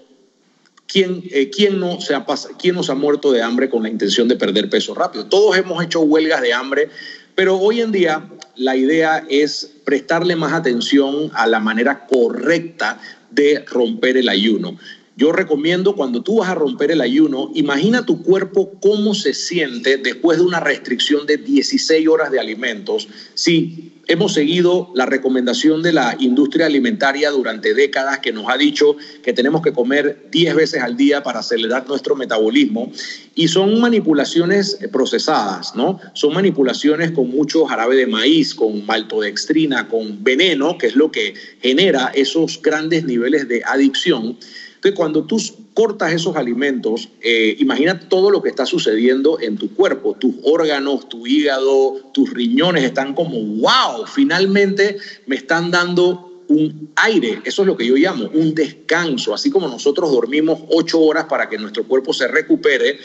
¿quién, 0.86 1.24
eh, 1.32 1.50
¿quién, 1.50 1.80
no 1.80 2.02
se 2.02 2.16
ha 2.16 2.26
¿quién 2.60 2.76
nos 2.76 2.90
ha 2.90 2.96
muerto 2.96 3.32
de 3.32 3.42
hambre 3.42 3.70
con 3.70 3.84
la 3.84 3.90
intención 3.90 4.28
de 4.28 4.36
perder 4.36 4.70
peso 4.70 4.94
rápido? 4.94 5.28
Todos 5.28 5.56
hemos 5.56 5.82
hecho 5.82 6.02
huelgas 6.02 6.42
de 6.42 6.52
hambre, 6.52 6.90
pero 7.34 7.58
hoy 7.58 7.80
en 7.80 7.94
día 7.94 8.30
la 8.58 8.76
idea 8.76 9.26
es 9.30 9.76
prestarle 9.86 10.36
más 10.36 10.52
atención 10.52 11.32
a 11.36 11.48
la 11.48 11.62
manera 11.62 12.06
correcta 12.08 13.00
de 13.32 13.64
romper 13.66 14.18
el 14.18 14.28
ayuno. 14.28 14.78
Yo 15.16 15.32
recomiendo 15.32 15.96
cuando 15.96 16.24
tú 16.24 16.40
vas 16.40 16.50
a 16.50 16.56
romper 16.56 16.90
el 16.90 17.02
ayuno, 17.02 17.52
imagina 17.54 18.06
tu 18.06 18.24
cuerpo 18.24 18.74
cómo 18.82 19.14
se 19.14 19.36
siente 19.36 19.98
después 19.98 20.40
de 20.40 20.44
una 20.44 20.60
restricción 20.60 21.28
de 21.28 21.38
16 21.38 22.08
horas 22.08 22.32
de 22.32 22.40
alimentos. 22.40 23.08
Si 23.36 23.94
hemos 24.08 24.34
seguido 24.34 24.92
la 24.96 25.06
recomendación 25.06 25.82
de 25.82 25.94
la 25.94 26.18
industria 26.20 26.66
alimentaria 26.66 27.30
durante 27.30 27.74
décadas 27.74 28.20
que 28.20 28.32
nos 28.32 28.50
ha 28.50 28.58
dicho 28.58 28.98
que 29.22 29.34
tenemos 29.34 29.62
que 29.62 29.72
comer 29.72 30.28
10 30.32 30.56
veces 30.56 30.82
al 30.82 30.98
día 30.98 31.24
para 31.24 31.40
acelerar 31.40 31.88
nuestro 31.88 32.16
metabolismo 32.16 32.92
y 33.36 33.48
son 33.48 33.80
manipulaciones 33.80 34.78
procesadas, 34.92 35.76
¿no? 35.76 36.00
Son 36.14 36.34
manipulaciones 36.34 37.12
con 37.12 37.30
mucho 37.30 37.66
jarabe 37.66 37.96
de 37.96 38.08
maíz, 38.08 38.54
con 38.54 38.86
maltodextrina, 38.86 39.88
con 39.88 40.24
veneno, 40.24 40.78
que 40.78 40.88
es 40.88 40.96
lo 40.96 41.12
que 41.12 41.36
genera 41.62 42.12
esos 42.14 42.62
grandes 42.62 43.06
niveles 43.06 43.48
de 43.48 43.64
adicción. 43.64 44.38
Entonces, 44.84 44.98
cuando 44.98 45.24
tú 45.24 45.42
cortas 45.74 46.12
esos 46.12 46.36
alimentos, 46.36 47.08
eh, 47.22 47.56
imagina 47.60 47.98
todo 48.10 48.30
lo 48.30 48.44
que 48.44 48.50
está 48.50 48.66
sucediendo 48.66 49.40
en 49.40 49.56
tu 49.56 49.74
cuerpo, 49.74 50.14
tus 50.20 50.36
órganos, 50.44 51.08
tu 51.08 51.26
hígado, 51.26 52.12
tus 52.14 52.30
riñones 52.34 52.84
están 52.84 53.14
como, 53.14 53.40
wow, 53.40 54.06
finalmente 54.06 54.98
me 55.26 55.38
están 55.38 55.72
dando 55.72 56.44
un 56.50 56.90
aire, 56.98 57.40
eso 57.46 57.62
es 57.62 57.66
lo 57.66 57.78
que 57.78 57.86
yo 57.86 57.96
llamo 57.96 58.30
un 58.34 58.54
descanso, 58.54 59.34
así 59.34 59.50
como 59.50 59.70
nosotros 59.70 60.12
dormimos 60.12 60.60
ocho 60.68 61.00
horas 61.00 61.28
para 61.30 61.48
que 61.48 61.58
nuestro 61.58 61.86
cuerpo 61.86 62.12
se 62.14 62.28
recupere, 62.28 62.98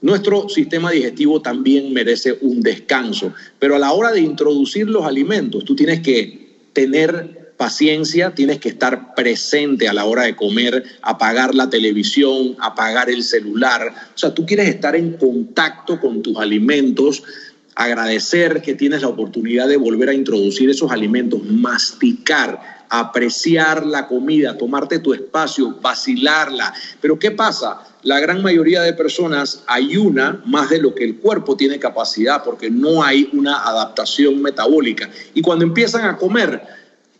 nuestro 0.00 0.48
sistema 0.48 0.92
digestivo 0.92 1.42
también 1.42 1.92
merece 1.92 2.38
un 2.42 2.60
descanso, 2.60 3.34
pero 3.58 3.74
a 3.74 3.80
la 3.80 3.90
hora 3.90 4.12
de 4.12 4.20
introducir 4.20 4.88
los 4.88 5.04
alimentos, 5.04 5.64
tú 5.64 5.74
tienes 5.74 5.98
que 5.98 6.68
tener 6.72 7.37
paciencia, 7.58 8.34
tienes 8.34 8.60
que 8.60 8.70
estar 8.70 9.14
presente 9.14 9.88
a 9.88 9.92
la 9.92 10.06
hora 10.06 10.22
de 10.22 10.36
comer, 10.36 10.84
apagar 11.02 11.54
la 11.54 11.68
televisión, 11.68 12.56
apagar 12.60 13.10
el 13.10 13.22
celular. 13.22 13.92
O 14.14 14.18
sea, 14.18 14.32
tú 14.32 14.46
quieres 14.46 14.68
estar 14.68 14.96
en 14.96 15.18
contacto 15.18 16.00
con 16.00 16.22
tus 16.22 16.38
alimentos, 16.38 17.22
agradecer 17.74 18.62
que 18.62 18.74
tienes 18.74 19.02
la 19.02 19.08
oportunidad 19.08 19.68
de 19.68 19.76
volver 19.76 20.08
a 20.08 20.14
introducir 20.14 20.70
esos 20.70 20.90
alimentos, 20.90 21.44
masticar, 21.44 22.78
apreciar 22.90 23.84
la 23.84 24.06
comida, 24.06 24.56
tomarte 24.56 25.00
tu 25.00 25.12
espacio, 25.12 25.78
vacilarla. 25.80 26.72
Pero 27.00 27.18
¿qué 27.18 27.32
pasa? 27.32 27.82
La 28.02 28.20
gran 28.20 28.42
mayoría 28.42 28.82
de 28.82 28.92
personas 28.92 29.64
ayuna 29.66 30.40
más 30.46 30.70
de 30.70 30.80
lo 30.80 30.94
que 30.94 31.04
el 31.04 31.16
cuerpo 31.16 31.56
tiene 31.56 31.78
capacidad 31.78 32.42
porque 32.44 32.70
no 32.70 33.02
hay 33.02 33.28
una 33.32 33.64
adaptación 33.64 34.40
metabólica. 34.40 35.10
Y 35.34 35.42
cuando 35.42 35.64
empiezan 35.64 36.04
a 36.04 36.16
comer, 36.16 36.77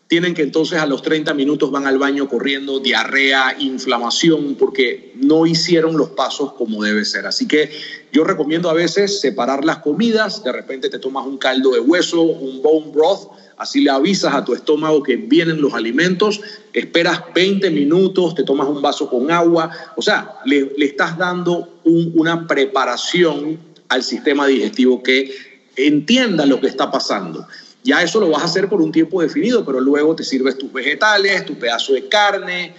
tienen 0.08 0.32
que 0.32 0.42
entonces 0.42 0.78
a 0.78 0.86
los 0.86 1.02
30 1.02 1.34
minutos 1.34 1.70
van 1.70 1.86
al 1.86 1.98
baño 1.98 2.28
corriendo, 2.28 2.80
diarrea, 2.80 3.56
inflamación, 3.58 4.56
porque 4.58 5.12
no 5.16 5.46
hicieron 5.46 5.98
los 5.98 6.10
pasos 6.10 6.54
como 6.54 6.82
debe 6.82 7.04
ser. 7.04 7.26
Así 7.26 7.46
que 7.46 7.70
yo 8.10 8.24
recomiendo 8.24 8.70
a 8.70 8.72
veces 8.72 9.20
separar 9.20 9.66
las 9.66 9.78
comidas, 9.78 10.42
de 10.42 10.50
repente 10.50 10.88
te 10.88 10.98
tomas 10.98 11.26
un 11.26 11.36
caldo 11.36 11.72
de 11.72 11.80
hueso, 11.80 12.22
un 12.22 12.62
bone 12.62 12.90
broth, 12.90 13.28
así 13.58 13.82
le 13.82 13.90
avisas 13.90 14.34
a 14.34 14.44
tu 14.44 14.54
estómago 14.54 15.02
que 15.02 15.16
vienen 15.16 15.60
los 15.60 15.74
alimentos, 15.74 16.40
esperas 16.72 17.22
20 17.34 17.70
minutos, 17.70 18.34
te 18.34 18.44
tomas 18.44 18.66
un 18.66 18.80
vaso 18.80 19.10
con 19.10 19.30
agua, 19.30 19.70
o 19.94 20.00
sea, 20.00 20.36
le, 20.46 20.72
estás 20.78 21.18
dando 21.18 21.80
una 21.84 22.46
preparación 22.46 23.58
al 23.88 24.02
sistema 24.02 24.46
digestivo 24.46 25.02
que 25.02 25.34
entienda 25.76 26.46
lo 26.46 26.60
que 26.60 26.68
está 26.68 26.90
pasando. 26.90 27.46
Ya 27.82 28.02
eso 28.02 28.20
lo 28.20 28.30
vas 28.30 28.42
a 28.42 28.46
hacer 28.46 28.68
por 28.68 28.82
un 28.82 28.92
tiempo 28.92 29.22
definido, 29.22 29.64
pero 29.64 29.80
luego 29.80 30.14
te 30.14 30.24
sirves 30.24 30.58
tus 30.58 30.72
vegetales, 30.72 31.46
tu 31.46 31.54
pedazo 31.54 31.92
de 31.92 32.08
carne, 32.08 32.74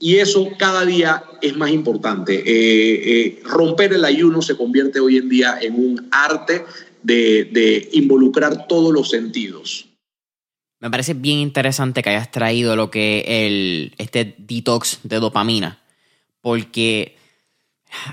y 0.00 0.16
eso 0.16 0.48
cada 0.58 0.84
día 0.84 1.24
es 1.42 1.56
más 1.56 1.70
importante. 1.70 2.34
Eh, 2.34 3.26
eh, 3.26 3.42
romper 3.44 3.92
el 3.92 4.04
ayuno 4.04 4.42
se 4.42 4.56
convierte 4.56 5.00
hoy 5.00 5.16
en 5.16 5.28
día 5.28 5.58
en 5.60 5.74
un 5.74 6.08
arte 6.12 6.64
de, 7.02 7.88
involucrar 7.92 8.66
todos 8.68 8.92
los 8.92 9.10
sentidos. 9.10 9.86
Me 10.80 10.90
parece 10.90 11.14
bien 11.14 11.38
interesante 11.38 12.02
que 12.02 12.10
hayas 12.10 12.30
traído 12.30 12.76
lo 12.76 12.90
que 12.90 13.24
el, 13.26 13.94
este 13.98 14.36
detox 14.38 15.00
de 15.02 15.18
dopamina, 15.18 15.80
porque 16.40 17.16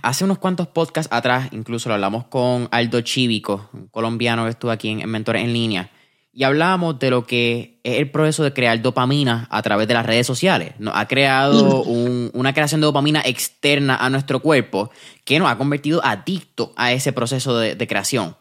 hace 0.02 0.24
unos 0.24 0.40
cuantos 0.40 0.68
podcasts 0.68 1.14
atrás, 1.14 1.50
incluso 1.52 1.90
lo 1.90 1.96
hablamos 1.96 2.26
con 2.26 2.68
Aldo 2.72 3.02
Chívico, 3.02 3.70
un 3.74 3.88
colombiano 3.90 4.46
que 4.46 4.52
estuvo 4.52 4.72
aquí 4.72 4.90
en, 4.90 5.02
en 5.02 5.10
Mentores 5.12 5.44
en 5.44 5.54
Línea, 5.54 5.92
y 6.38 6.44
hablábamos 6.44 7.00
de 7.00 7.10
lo 7.10 7.26
que 7.26 7.80
es 7.84 7.98
el 7.98 8.12
proceso 8.12 8.44
de 8.44 8.52
crear 8.52 8.82
dopamina 8.82 9.48
a 9.50 9.62
través 9.62 9.88
de 9.88 9.94
las 9.94 10.06
redes 10.06 10.28
sociales. 10.28 10.74
Nos 10.80 10.94
ha 10.98 11.08
creado 11.08 11.82
una 11.84 12.54
creación 12.54 12.82
de 12.82 12.86
dopamina 12.86 13.22
externa 13.24 13.96
a 13.96 14.10
nuestro 14.10 14.42
cuerpo 14.42 14.92
que 15.24 15.40
nos 15.40 15.50
ha 15.50 15.58
convertido 15.58 16.04
adictos 16.04 16.72
a 16.76 16.92
ese 16.92 17.14
proceso 17.14 17.58
de, 17.58 17.88
creación. 17.88 18.36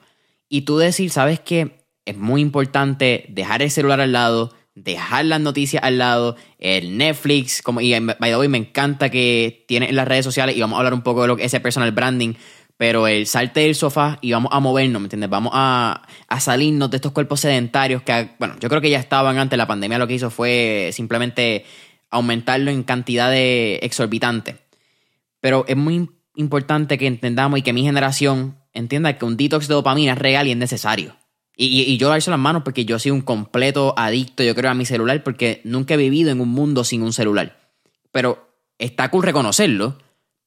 Y 0.49 0.63
tú 0.63 0.77
decir, 0.77 1.09
¿sabes 1.11 1.39
qué? 1.39 1.87
Es 2.05 2.17
muy 2.17 2.41
importante 2.41 3.27
dejar 3.29 3.63
el 3.63 3.71
celular 3.71 4.01
al 4.01 4.11
lado, 4.11 4.53
dejar 4.75 5.27
las 5.27 5.41
noticias 5.41 5.81
al 5.85 5.99
lado, 5.99 6.35
el 6.59 6.99
Netflix, 6.99 7.63
como, 7.63 7.81
y 7.81 7.97
by 7.97 8.17
the 8.19 8.37
way, 8.37 8.49
me 8.49 8.59
encanta 8.59 9.09
que 9.09 9.65
tiene 9.69 9.89
en 9.89 9.95
las 9.95 10.09
redes 10.09 10.25
sociales 10.25 10.57
y 10.57 10.61
vamos 10.61 10.75
a 10.75 10.79
hablar 10.79 10.95
un 10.95 11.03
poco 11.03 11.23
de 11.23 11.29
lo 11.29 11.37
que 11.37 11.45
es 11.45 11.55
el 11.55 11.63
personal 11.63 11.93
branding, 11.93 12.35
pero 12.77 13.07
el 13.07 13.27
salte 13.27 13.61
del 13.61 13.75
sofá 13.75 14.19
y 14.21 14.33
vamos 14.33 14.51
a 14.53 14.61
movernos, 14.61 15.01
¿me 15.01 15.07
entiendes? 15.07 15.31
Vamos 15.31 15.53
a, 15.55 16.03
salirnos 16.41 16.91
de 16.91 16.97
estos 16.97 17.13
cuerpos 17.13 17.41
sedentarios 17.41 18.03
que, 18.03 18.31
bueno, 18.39 18.57
yo 18.61 18.69
creo 18.69 18.81
que 18.81 18.91
ya 18.91 18.99
estaban 18.99 19.39
antes, 19.39 19.57
la 19.57 19.67
pandemia 19.67 19.99
lo 19.99 20.07
que 20.07 20.15
hizo 20.15 20.31
fue 20.31 20.91
simplemente 20.93 21.65
aumentarlo 22.11 22.71
en 22.71 22.83
cantidad 22.83 23.31
de 23.31 23.77
exorbitante. 23.83 24.59
Pero 25.41 25.65
es 25.69 25.77
muy 25.77 26.11
importante 26.35 26.99
que 26.99 27.07
entendamos 27.07 27.59
y 27.59 27.63
que 27.63 27.73
mi 27.73 27.83
generación 27.83 28.59
entienda 28.73 29.19
que 29.19 29.25
un 29.25 29.37
detox 29.37 29.69
de 29.69 29.75
dopamina 29.75 30.13
es 30.13 30.19
real 30.19 30.49
y 30.49 30.53
es 30.53 30.57
necesario. 30.57 31.17
Y, 31.57 31.83
y, 31.83 31.97
yo 31.99 32.09
darse 32.09 32.31
las 32.31 32.41
manos 32.41 32.63
porque 32.65 32.85
yo 32.85 32.99
soy 32.99 33.13
un 33.13 33.21
completo 33.21 33.95
adicto, 33.97 34.43
yo 34.43 34.57
creo, 34.57 34.73
a 34.73 34.75
mi 34.75 34.87
celular 34.87 35.23
porque 35.23 35.61
nunca 35.63 35.95
he 35.95 35.97
vivido 35.97 36.33
en 36.33 36.41
un 36.41 36.49
mundo 36.49 36.83
sin 36.83 37.03
un 37.03 37.13
celular. 37.13 37.61
Pero 38.11 38.49
está 38.79 39.09
cool 39.11 39.23
reconocerlo 39.23 39.97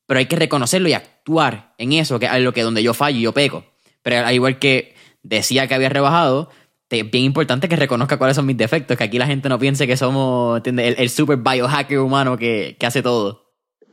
pero 0.07 0.19
hay 0.19 0.25
que 0.25 0.35
reconocerlo 0.35 0.89
y 0.89 0.93
actuar 0.93 1.75
en 1.77 1.93
eso, 1.93 2.17
que 2.17 2.25
es 2.25 2.41
lo 2.41 2.53
que 2.53 2.63
donde 2.63 2.81
yo 2.81 2.93
fallo 2.93 3.19
y 3.19 3.21
yo 3.21 3.33
peco. 3.33 3.65
Pero 4.01 4.25
al 4.25 4.33
igual 4.33 4.57
que 4.57 4.95
decía 5.21 5.67
que 5.67 5.75
había 5.75 5.89
rebajado, 5.89 6.49
es 6.89 7.11
bien 7.11 7.25
importante 7.25 7.67
que 7.67 7.75
reconozca 7.75 8.17
cuáles 8.17 8.35
son 8.35 8.45
mis 8.45 8.57
defectos, 8.57 8.97
que 8.97 9.03
aquí 9.03 9.19
la 9.19 9.27
gente 9.27 9.49
no 9.49 9.59
piense 9.59 9.85
que 9.85 9.97
somos 9.97 10.61
El, 10.65 11.09
super 11.09 11.37
biohacker 11.37 11.99
humano 11.99 12.37
que, 12.37 12.77
que 12.79 12.85
hace 12.85 13.03
todo. 13.03 13.46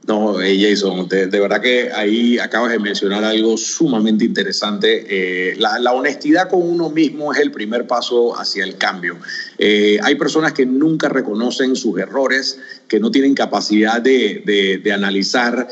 No, 0.06 0.38
eh, 0.42 0.58
Jason, 0.60 1.08
de, 1.08 1.26
verdad 1.28 1.62
que 1.62 1.90
ahí 1.90 2.38
acabas 2.38 2.70
de 2.70 2.78
mencionar 2.78 3.24
algo 3.24 3.56
sumamente 3.56 4.24
interesante. 4.26 5.06
Eh, 5.08 5.56
la, 5.56 5.92
honestidad 5.92 6.50
con 6.50 6.60
uno 6.62 6.90
mismo 6.90 7.32
es 7.32 7.40
el 7.40 7.50
primer 7.50 7.86
paso 7.86 8.38
hacia 8.38 8.64
el 8.64 8.76
cambio. 8.76 9.16
Eh, 9.56 9.98
hay 10.02 10.16
personas 10.16 10.52
que 10.52 10.66
nunca 10.66 11.08
reconocen 11.08 11.74
sus 11.74 11.98
errores, 11.98 12.58
que 12.86 13.00
no 13.00 13.10
tienen 13.10 13.34
capacidad 13.34 14.02
de, 14.02 14.80
de 14.82 14.92
analizar 14.92 15.68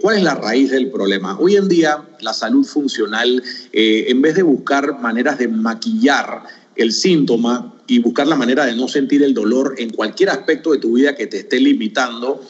cuál 0.00 0.18
es 0.18 0.22
la 0.22 0.36
raíz 0.36 0.70
del 0.70 0.88
problema. 0.90 1.36
Hoy 1.36 1.56
en 1.56 1.68
día, 1.68 2.00
la 2.20 2.32
salud 2.32 2.64
funcional, 2.64 3.42
en 3.72 4.22
vez 4.22 4.36
de 4.36 4.44
buscar 4.44 5.00
maneras 5.00 5.38
de 5.38 5.48
maquillar 5.48 6.44
el 6.76 6.92
síntoma 6.92 7.74
y 7.88 7.98
buscar 7.98 8.28
la 8.28 8.36
manera 8.36 8.66
de 8.66 8.76
no 8.76 8.86
sentir 8.86 9.24
el 9.24 9.34
dolor 9.34 9.74
en 9.78 9.90
cualquier 9.90 10.30
aspecto 10.30 10.70
de 10.70 10.78
tu 10.78 10.92
vida 10.92 11.16
que 11.16 11.26
te 11.26 11.38
esté 11.38 11.58
limitando, 11.58 12.40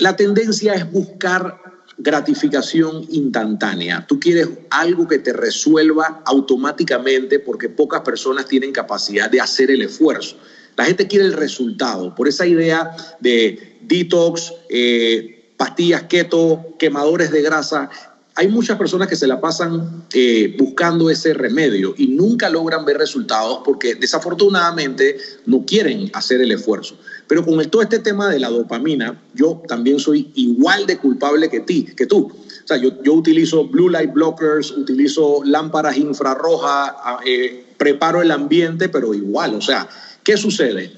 la 0.00 0.16
tendencia 0.16 0.74
es 0.74 0.90
buscar 0.90 1.60
gratificación 1.98 3.04
instantánea. 3.10 4.06
Tú 4.06 4.18
quieres 4.18 4.48
algo 4.70 5.06
que 5.06 5.18
te 5.18 5.32
resuelva 5.32 6.22
automáticamente 6.24 7.38
porque 7.38 7.68
pocas 7.68 8.00
personas 8.00 8.46
tienen 8.46 8.72
capacidad 8.72 9.30
de 9.30 9.40
hacer 9.40 9.70
el 9.70 9.82
esfuerzo. 9.82 10.36
La 10.76 10.86
gente 10.86 11.06
quiere 11.06 11.26
el 11.26 11.34
resultado. 11.34 12.14
Por 12.14 12.26
esa 12.26 12.46
idea 12.46 12.96
de 13.20 13.78
detox, 13.82 14.52
eh, 14.70 15.52
pastillas 15.58 16.04
keto, 16.04 16.74
quemadores 16.78 17.30
de 17.30 17.42
grasa, 17.42 17.90
hay 18.34 18.48
muchas 18.48 18.78
personas 18.78 19.08
que 19.08 19.16
se 19.16 19.26
la 19.26 19.38
pasan 19.40 20.06
eh, 20.14 20.54
buscando 20.58 21.10
ese 21.10 21.34
remedio 21.34 21.94
y 21.98 22.06
nunca 22.06 22.48
logran 22.48 22.86
ver 22.86 22.96
resultados 22.96 23.60
porque 23.64 23.96
desafortunadamente 23.96 25.18
no 25.44 25.66
quieren 25.66 26.10
hacer 26.14 26.40
el 26.40 26.52
esfuerzo. 26.52 26.96
Pero 27.30 27.44
con 27.44 27.60
el, 27.60 27.68
todo 27.68 27.80
este 27.80 28.00
tema 28.00 28.28
de 28.28 28.40
la 28.40 28.48
dopamina, 28.48 29.22
yo 29.34 29.62
también 29.68 30.00
soy 30.00 30.32
igual 30.34 30.84
de 30.84 30.98
culpable 30.98 31.48
que, 31.48 31.60
ti, 31.60 31.84
que 31.96 32.04
tú. 32.04 32.22
O 32.26 32.66
sea, 32.66 32.76
yo, 32.76 33.00
yo 33.04 33.14
utilizo 33.14 33.68
blue 33.68 33.88
light 33.88 34.12
blockers, 34.12 34.72
utilizo 34.72 35.40
lámparas 35.44 35.96
infrarrojas, 35.96 36.90
ah, 36.92 37.20
eh, 37.24 37.66
preparo 37.76 38.20
el 38.20 38.32
ambiente, 38.32 38.88
pero 38.88 39.14
igual, 39.14 39.54
o 39.54 39.60
sea, 39.60 39.88
¿qué 40.24 40.36
sucede? 40.36 40.90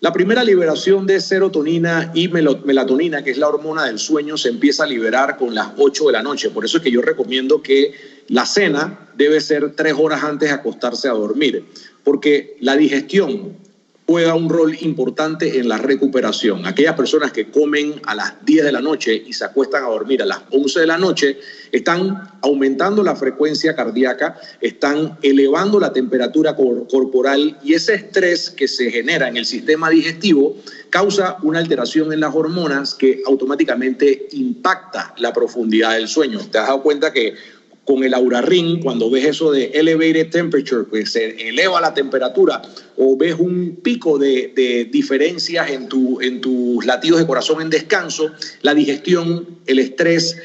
La 0.00 0.12
primera 0.12 0.44
liberación 0.44 1.06
de 1.06 1.22
serotonina 1.22 2.12
y 2.14 2.28
melatonina, 2.28 3.24
que 3.24 3.30
es 3.30 3.38
la 3.38 3.48
hormona 3.48 3.86
del 3.86 3.98
sueño, 3.98 4.36
se 4.36 4.50
empieza 4.50 4.84
a 4.84 4.86
liberar 4.86 5.38
con 5.38 5.54
las 5.54 5.68
8 5.78 6.08
de 6.08 6.12
la 6.12 6.22
noche. 6.22 6.50
Por 6.50 6.66
eso 6.66 6.76
es 6.76 6.82
que 6.82 6.90
yo 6.90 7.00
recomiendo 7.00 7.62
que 7.62 7.94
la 8.28 8.44
cena 8.44 9.08
debe 9.16 9.40
ser 9.40 9.74
tres 9.74 9.94
horas 9.96 10.22
antes 10.22 10.50
de 10.50 10.54
acostarse 10.54 11.08
a 11.08 11.12
dormir, 11.12 11.64
porque 12.04 12.58
la 12.60 12.76
digestión 12.76 13.56
juega 14.08 14.34
un 14.34 14.48
rol 14.48 14.74
importante 14.80 15.58
en 15.58 15.68
la 15.68 15.76
recuperación. 15.76 16.66
Aquellas 16.66 16.94
personas 16.94 17.30
que 17.30 17.50
comen 17.50 18.00
a 18.06 18.14
las 18.14 18.42
10 18.46 18.64
de 18.64 18.72
la 18.72 18.80
noche 18.80 19.22
y 19.26 19.34
se 19.34 19.44
acuestan 19.44 19.84
a 19.84 19.88
dormir 19.88 20.22
a 20.22 20.24
las 20.24 20.40
11 20.50 20.80
de 20.80 20.86
la 20.86 20.96
noche 20.96 21.38
están 21.72 22.26
aumentando 22.40 23.02
la 23.02 23.14
frecuencia 23.14 23.76
cardíaca, 23.76 24.40
están 24.62 25.18
elevando 25.20 25.78
la 25.78 25.92
temperatura 25.92 26.56
corporal 26.56 27.58
y 27.62 27.74
ese 27.74 27.96
estrés 27.96 28.48
que 28.48 28.66
se 28.66 28.90
genera 28.90 29.28
en 29.28 29.36
el 29.36 29.44
sistema 29.44 29.90
digestivo 29.90 30.56
causa 30.88 31.36
una 31.42 31.58
alteración 31.58 32.10
en 32.10 32.20
las 32.20 32.34
hormonas 32.34 32.94
que 32.94 33.20
automáticamente 33.26 34.28
impacta 34.32 35.12
la 35.18 35.34
profundidad 35.34 35.96
del 35.96 36.08
sueño. 36.08 36.38
¿Te 36.50 36.56
has 36.56 36.68
dado 36.68 36.82
cuenta 36.82 37.12
que 37.12 37.34
con 37.88 38.04
el 38.04 38.12
Aura 38.12 38.42
Ring, 38.42 38.82
cuando 38.82 39.08
ves 39.08 39.24
eso 39.24 39.50
de 39.50 39.70
elevated 39.72 40.28
temperature, 40.28 40.84
pues 40.84 41.12
se 41.12 41.48
eleva 41.48 41.80
la 41.80 41.94
temperatura, 41.94 42.60
o 42.98 43.16
ves 43.16 43.36
un 43.38 43.78
pico 43.82 44.18
de, 44.18 44.86
diferencias 44.92 45.70
en, 45.70 45.88
tu, 45.88 46.20
tus 46.42 46.84
latidos 46.84 47.18
de 47.18 47.26
corazón 47.26 47.62
en 47.62 47.70
descanso, 47.70 48.30
la 48.60 48.74
digestión, 48.74 49.60
el 49.64 49.78
estrés, 49.78 50.36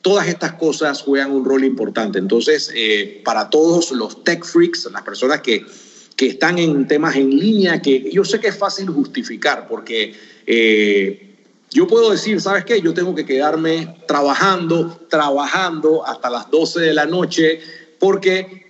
todas 0.00 0.28
estas 0.28 0.52
cosas 0.52 1.02
juegan 1.02 1.32
un 1.32 1.44
rol 1.44 1.64
importante. 1.64 2.20
Entonces, 2.20 2.70
eh, 2.72 3.20
para 3.24 3.50
todos 3.50 3.90
los 3.90 4.22
tech 4.22 4.44
freaks, 4.44 4.88
las 4.92 5.02
personas 5.02 5.40
que, 5.40 5.66
que 6.14 6.26
están 6.26 6.60
en 6.60 6.86
temas 6.86 7.16
en 7.16 7.30
línea, 7.30 7.82
que 7.82 8.12
yo 8.12 8.24
sé 8.24 8.38
que 8.38 8.46
es 8.46 8.56
fácil 8.56 8.88
justificar, 8.90 9.66
porque... 9.66 10.14
Eh, 10.46 11.30
yo 11.72 11.86
puedo 11.86 12.10
decir, 12.10 12.40
¿sabes 12.40 12.64
qué? 12.64 12.80
Yo 12.80 12.94
tengo 12.94 13.14
que 13.14 13.24
quedarme 13.24 13.96
trabajando, 14.06 15.00
trabajando 15.08 16.06
hasta 16.06 16.30
las 16.30 16.50
12 16.50 16.80
de 16.80 16.94
la 16.94 17.06
noche, 17.06 17.60
porque 17.98 18.66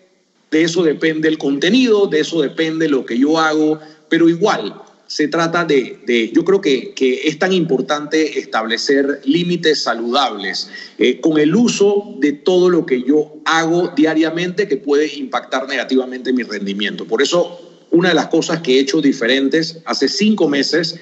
de 0.51 0.63
eso 0.63 0.83
depende 0.83 1.29
el 1.29 1.39
contenido, 1.39 2.07
de 2.07 2.21
eso 2.21 2.43
depende 2.43 2.89
lo 2.89 3.05
que 3.05 3.19
yo 3.19 3.39
hago, 3.39 3.81
pero 4.09 4.29
igual 4.29 4.81
se 5.13 5.29
trata 5.29 5.67
de, 5.67 6.31
yo 6.33 6.43
creo 6.43 6.63
que, 6.63 6.95
que, 6.95 7.29
es 7.29 7.39
tan 7.39 7.53
importante 7.53 8.39
establecer 8.39 9.21
límites 9.25 9.83
saludables 9.83 10.71
eh, 10.97 11.21
con 11.21 11.39
el 11.39 11.55
uso 11.55 12.15
de 12.19 12.33
todo 12.33 12.71
lo 12.71 12.87
que 12.87 13.03
yo 13.03 13.35
hago 13.45 13.93
diariamente 13.95 14.67
que 14.67 14.79
puede 14.79 15.15
impactar 15.15 15.69
negativamente 15.69 16.33
mi 16.33 16.45
rendimiento. 16.45 17.05
Por 17.05 17.21
eso, 17.21 17.61
una 17.91 18.09
de 18.09 18.15
las 18.15 18.29
cosas 18.29 18.63
que 18.63 18.77
he 18.77 18.81
hecho 18.81 19.03
diferentes 19.03 19.81
hace 19.85 20.09
cinco 20.09 20.49
meses, 20.49 20.99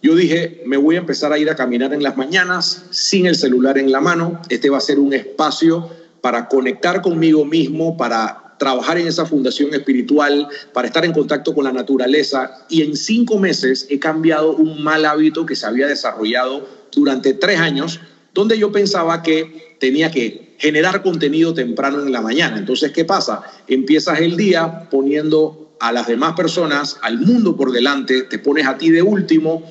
yo 0.00 0.14
dije, 0.14 0.62
me 0.64 0.76
voy 0.76 0.96
a 0.96 1.00
empezar 1.00 1.32
a 1.32 1.38
ir 1.38 1.50
a 1.50 1.56
caminar 1.56 1.92
en 1.92 2.02
las 2.02 2.16
mañanas 2.16 2.84
sin 2.90 3.26
el 3.26 3.34
celular 3.34 3.78
en 3.78 3.90
la 3.90 4.00
mano. 4.00 4.40
Este 4.48 4.70
va 4.70 4.78
a 4.78 4.82
ser 4.82 4.98
un 4.98 5.12
espacio 5.12 5.90
para 6.20 6.48
conectar 6.48 7.02
conmigo 7.02 7.44
mismo, 7.44 7.96
para 7.96 8.54
trabajar 8.58 8.98
en 8.98 9.08
esa 9.08 9.26
fundación 9.26 9.74
espiritual, 9.74 10.48
para 10.72 10.86
estar 10.86 11.04
en 11.04 11.12
contacto 11.12 11.52
con 11.54 11.64
la 11.64 11.72
naturaleza. 11.72 12.64
Y 12.68 12.82
en 12.82 12.96
cinco 12.96 13.38
meses 13.38 13.86
he 13.90 13.98
cambiado 13.98 14.54
un 14.54 14.82
mal 14.82 15.04
hábito 15.04 15.46
que 15.46 15.56
se 15.56 15.66
había 15.66 15.88
desarrollado 15.88 16.68
durante 16.92 17.34
tres 17.34 17.58
años, 17.58 18.00
donde 18.34 18.58
yo 18.58 18.70
pensaba 18.70 19.22
que 19.22 19.76
tenía 19.80 20.10
que 20.10 20.54
generar 20.58 21.02
contenido 21.02 21.54
temprano 21.54 22.02
en 22.02 22.12
la 22.12 22.20
mañana. 22.20 22.58
Entonces, 22.58 22.92
¿qué 22.92 23.04
pasa? 23.04 23.42
Empiezas 23.66 24.20
el 24.20 24.36
día 24.36 24.88
poniendo 24.90 25.74
a 25.80 25.92
las 25.92 26.06
demás 26.08 26.34
personas, 26.34 26.98
al 27.02 27.18
mundo 27.20 27.56
por 27.56 27.72
delante, 27.72 28.22
te 28.22 28.38
pones 28.38 28.66
a 28.66 28.76
ti 28.78 28.90
de 28.90 29.02
último 29.02 29.64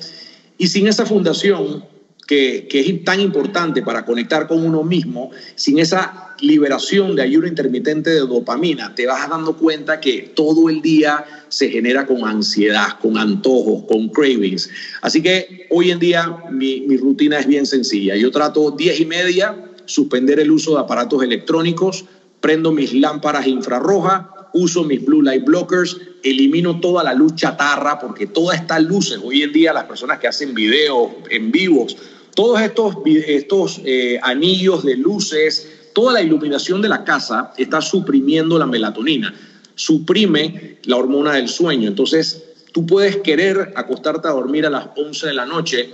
y 0.58 0.66
sin 0.66 0.88
esa 0.88 1.06
fundación 1.06 1.84
que, 2.28 2.68
es 2.70 3.04
tan 3.04 3.20
importante 3.20 3.82
para 3.82 4.04
conectar 4.04 4.46
con 4.46 4.64
uno 4.64 4.84
mismo, 4.84 5.30
sin 5.54 5.78
esa 5.78 6.34
liberación 6.40 7.16
de 7.16 7.22
ayuno 7.22 7.46
intermitente 7.46 8.10
de 8.10 8.20
dopamina, 8.20 8.94
te 8.94 9.06
vas 9.06 9.28
dando 9.30 9.56
cuenta 9.56 9.98
que 9.98 10.32
todo 10.36 10.68
el 10.68 10.82
día 10.82 11.24
se 11.48 11.70
genera 11.70 12.06
con 12.06 12.28
ansiedad, 12.28 12.98
con 13.00 13.16
antojos, 13.16 13.84
con 13.88 14.08
cravings. 14.10 14.68
Así 15.00 15.22
que 15.22 15.66
hoy 15.70 15.90
en 15.90 15.98
día 15.98 16.36
mi, 16.50 16.82
mi 16.82 16.98
rutina 16.98 17.38
es 17.38 17.46
bien 17.46 17.64
sencilla. 17.64 18.14
Yo 18.14 18.30
trato 18.30 18.72
10 18.72 19.00
y 19.00 19.06
media, 19.06 19.56
suspender 19.86 20.38
el 20.38 20.50
uso 20.50 20.74
de 20.74 20.80
aparatos 20.80 21.22
electrónicos, 21.22 22.04
prendo 22.40 22.72
mis 22.72 22.92
lámparas 22.92 23.46
infrarrojas, 23.46 24.26
uso 24.52 24.84
mis 24.84 25.04
blue 25.04 25.22
light 25.22 25.44
blockers, 25.44 25.96
elimino 26.22 26.80
toda 26.80 27.04
la 27.04 27.14
luz 27.14 27.34
chatarra, 27.34 27.98
porque 27.98 28.26
todas 28.26 28.60
estas 28.60 28.82
luces, 28.82 29.18
hoy 29.22 29.42
en 29.42 29.52
día 29.52 29.72
las 29.72 29.84
personas 29.84 30.18
que 30.18 30.28
hacen 30.28 30.54
videos 30.54 31.10
en 31.30 31.50
vivos, 31.50 31.96
todos 32.34 32.60
estos, 32.60 32.96
estos 33.04 33.80
eh, 33.84 34.18
anillos 34.22 34.84
de 34.84 34.96
luces, 34.96 35.68
toda 35.92 36.12
la 36.12 36.22
iluminación 36.22 36.80
de 36.80 36.88
la 36.88 37.04
casa 37.04 37.52
está 37.56 37.80
suprimiendo 37.80 38.58
la 38.58 38.66
melatonina, 38.66 39.34
suprime 39.74 40.78
la 40.84 40.96
hormona 40.96 41.34
del 41.34 41.48
sueño. 41.48 41.88
Entonces, 41.88 42.44
tú 42.72 42.86
puedes 42.86 43.16
querer 43.16 43.72
acostarte 43.74 44.28
a 44.28 44.32
dormir 44.32 44.66
a 44.66 44.70
las 44.70 44.86
11 44.96 45.26
de 45.26 45.34
la 45.34 45.46
noche, 45.46 45.90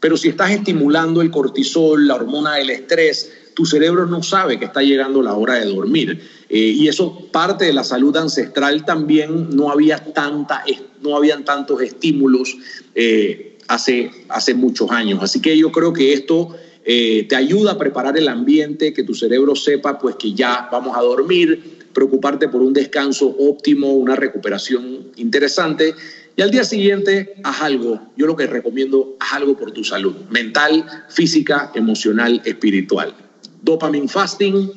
pero 0.00 0.16
si 0.16 0.28
estás 0.28 0.50
estimulando 0.50 1.20
el 1.20 1.30
cortisol, 1.30 2.06
la 2.06 2.14
hormona 2.14 2.54
del 2.54 2.70
estrés, 2.70 3.30
tu 3.54 3.66
cerebro 3.66 4.06
no 4.06 4.22
sabe 4.22 4.58
que 4.58 4.64
está 4.64 4.82
llegando 4.82 5.22
la 5.22 5.34
hora 5.34 5.54
de 5.54 5.66
dormir. 5.66 6.20
Eh, 6.48 6.58
y 6.58 6.88
eso 6.88 7.28
parte 7.32 7.64
de 7.64 7.72
la 7.72 7.84
salud 7.84 8.16
ancestral 8.16 8.84
también, 8.84 9.56
no 9.56 9.70
había, 9.70 9.98
tanta, 9.98 10.64
no 11.00 11.16
habían 11.16 11.44
tantos 11.44 11.80
estímulos. 11.82 12.56
Eh, 12.94 13.52
hace, 13.68 14.10
hace 14.28 14.54
muchos 14.54 14.90
años. 14.90 15.20
Así 15.22 15.40
que 15.40 15.56
yo 15.56 15.72
creo 15.72 15.92
que 15.92 16.12
esto 16.12 16.54
eh, 16.84 17.26
te 17.28 17.36
ayuda 17.36 17.72
a 17.72 17.78
preparar 17.78 18.16
el 18.16 18.28
ambiente, 18.28 18.92
que 18.92 19.04
tu 19.04 19.14
cerebro 19.14 19.54
sepa 19.54 19.98
pues 19.98 20.16
que 20.16 20.32
ya 20.32 20.68
vamos 20.70 20.96
a 20.96 21.00
dormir, 21.00 21.78
preocuparte 21.92 22.48
por 22.48 22.62
un 22.62 22.72
descanso 22.72 23.34
óptimo, 23.38 23.92
una 23.92 24.16
recuperación 24.16 25.12
interesante. 25.16 25.94
Y 26.34 26.42
al 26.42 26.50
día 26.50 26.64
siguiente, 26.64 27.34
haz 27.44 27.62
algo. 27.62 28.00
Yo 28.16 28.26
lo 28.26 28.36
que 28.36 28.46
recomiendo, 28.46 29.16
haz 29.20 29.34
algo 29.34 29.56
por 29.56 29.72
tu 29.72 29.84
salud 29.84 30.14
mental, 30.30 30.84
física, 31.08 31.70
emocional, 31.74 32.40
espiritual. 32.44 33.14
Dopamine 33.62 34.08
fasting, 34.08 34.70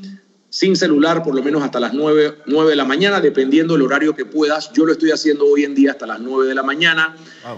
sin 0.50 0.76
celular 0.78 1.22
por 1.22 1.36
lo 1.36 1.44
menos 1.44 1.62
hasta 1.64 1.82
las 1.82 1.94
9, 1.94 2.36
9, 2.46 2.70
de 2.70 2.76
la 2.78 2.86
mañana, 2.86 3.20
dependiendo 3.20 3.74
del 3.74 3.82
horario 3.82 4.16
que 4.16 4.24
puedas. 4.24 4.72
Yo 4.72 4.86
lo 4.86 4.94
estoy 4.94 5.12
haciendo 5.12 5.46
hoy 5.46 5.66
en 5.66 5.76
día 5.76 5.92
hasta 5.92 6.08
las 6.08 6.22
9 6.22 6.48
de 6.48 6.56
la 6.56 6.64
mañana. 6.64 7.18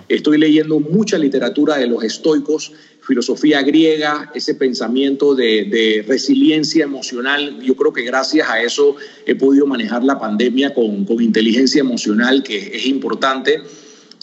Estoy 0.09 0.39
leyendo 0.39 0.79
mucha 0.79 1.19
literatura 1.19 1.77
de 1.77 1.85
los 1.85 2.03
estoicos, 2.03 2.71
filosofía 3.01 3.61
griega, 3.61 4.31
ese 4.33 4.55
pensamiento 4.55 5.35
de, 5.35 5.65
de, 5.65 6.05
resiliencia 6.07 6.85
emocional. 6.85 7.59
Yo 7.61 7.75
creo 7.75 7.93
que 7.93 8.01
gracias 8.01 8.49
a 8.49 8.63
eso 8.63 8.95
he 9.27 9.35
podido 9.35 9.67
manejar 9.67 10.03
la 10.03 10.17
pandemia 10.17 10.73
con, 10.73 11.05
con 11.05 11.21
inteligencia 11.21 11.81
emocional, 11.81 12.41
que 12.41 12.57
es 12.77 12.87
importante. 12.87 13.61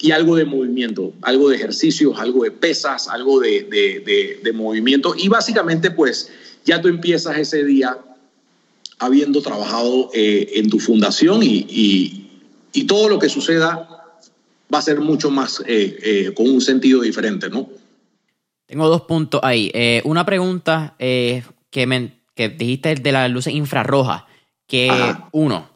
Y 0.05 0.13
algo 0.13 0.37
de 0.37 0.45
movimiento, 0.45 1.15
algo 1.23 1.49
de 1.49 1.57
ejercicios, 1.57 2.19
algo 2.19 2.45
de 2.45 2.51
pesas, 2.51 3.09
algo 3.09 3.41
de, 3.41 3.63
de, 3.63 4.41
de 4.43 4.53
movimiento. 4.53 5.15
Y 5.17 5.29
básicamente, 5.29 5.91
pues, 5.91 6.31
ya 6.65 6.81
tú 6.81 6.89
empiezas 6.89 7.39
ese 7.39 7.65
día 7.65 7.97
habiendo 8.99 9.43
trabajado 9.43 10.11
eh, 10.15 10.53
en 10.55 10.71
tu 10.71 10.79
fundación 10.79 11.41
y, 11.43 12.21
todo 12.89 13.09
lo 13.09 13.19
que 13.19 13.29
suceda 13.29 13.89
va 14.73 14.79
a 14.79 14.83
ser 14.83 15.01
mucho 15.01 15.31
más 15.31 15.63
eh, 15.67 15.97
eh, 16.03 16.35
con 16.35 16.49
un 16.49 16.61
sentido 16.61 17.01
diferente, 17.01 17.49
¿no? 17.49 17.69
Tengo 18.67 18.89
dos 18.89 19.03
puntos 19.03 19.41
ahí. 19.43 19.73
una 20.05 20.27
pregunta 20.27 20.95
que, 20.99 21.87
me, 21.87 22.21
que 22.35 22.49
dijiste 22.51 22.97
de 22.97 23.13
las 23.13 23.31
luces 23.31 23.55
infrarrojas, 23.55 24.25
que 24.67 24.91
uno, 25.33 25.71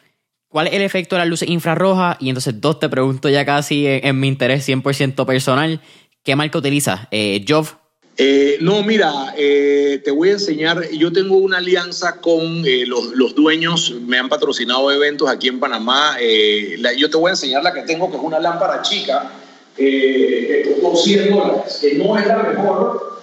¿cuál 0.48 0.66
es 0.66 0.74
el 0.74 0.82
efecto 0.82 1.16
de 1.16 1.20
las 1.20 1.28
luces 1.28 1.48
infrarrojas? 1.48 2.16
Y 2.20 2.28
entonces 2.28 2.60
dos, 2.60 2.80
te 2.80 2.88
pregunto 2.88 3.28
ya 3.28 3.44
casi 3.44 3.86
en, 3.86 4.18
mi 4.18 4.28
interés 4.28 4.68
100% 4.68 5.24
personal, 5.26 5.80
¿qué 6.22 6.36
marca 6.36 6.58
utilizas? 6.58 7.08
Jov. 7.46 7.76
Eh, 8.20 8.58
no, 8.60 8.82
mira, 8.82 9.32
eh, 9.36 10.00
te 10.04 10.10
voy 10.10 10.30
a 10.30 10.32
enseñar, 10.32 10.90
yo 10.90 11.12
tengo 11.12 11.36
una 11.36 11.58
alianza 11.58 12.20
con 12.20 12.64
eh, 12.66 12.84
los, 12.84 13.34
dueños, 13.36 13.94
me 14.08 14.18
han 14.18 14.28
patrocinado 14.28 14.90
eventos 14.90 15.30
aquí 15.30 15.46
en 15.46 15.60
Panamá, 15.60 16.16
yo 16.96 17.08
te 17.08 17.16
voy 17.16 17.28
a 17.28 17.34
enseñar 17.34 17.62
la 17.62 17.72
que 17.72 17.82
tengo, 17.82 18.10
que 18.10 18.16
es 18.16 18.22
una 18.22 18.40
lámpara 18.40 18.82
chica, 18.82 19.30
que 19.76 20.76
costó 20.82 21.00
100 21.00 21.30
dólares, 21.30 21.78
que 21.80 21.94
no 21.94 22.18
es 22.18 22.26
la 22.26 22.42
mejor, 22.42 23.20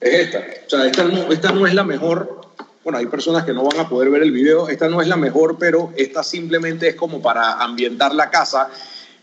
es 0.00 0.14
esta, 0.14 0.38
o 0.38 0.70
sea, 0.70 0.86
esta 0.86 1.02
no, 1.02 1.32
esta 1.32 1.50
no 1.50 1.66
es 1.66 1.74
la 1.74 1.82
mejor, 1.82 2.35
bueno, 2.86 3.00
hay 3.00 3.06
personas 3.06 3.42
que 3.42 3.52
no 3.52 3.64
van 3.64 3.80
a 3.80 3.88
poder 3.88 4.10
ver 4.10 4.22
el 4.22 4.30
video, 4.30 4.68
esta 4.68 4.88
no 4.88 5.02
es 5.02 5.08
la 5.08 5.16
mejor, 5.16 5.56
pero 5.58 5.92
esta 5.96 6.22
simplemente 6.22 6.86
es 6.86 6.94
como 6.94 7.20
para 7.20 7.54
ambientar 7.54 8.14
la 8.14 8.30
casa 8.30 8.70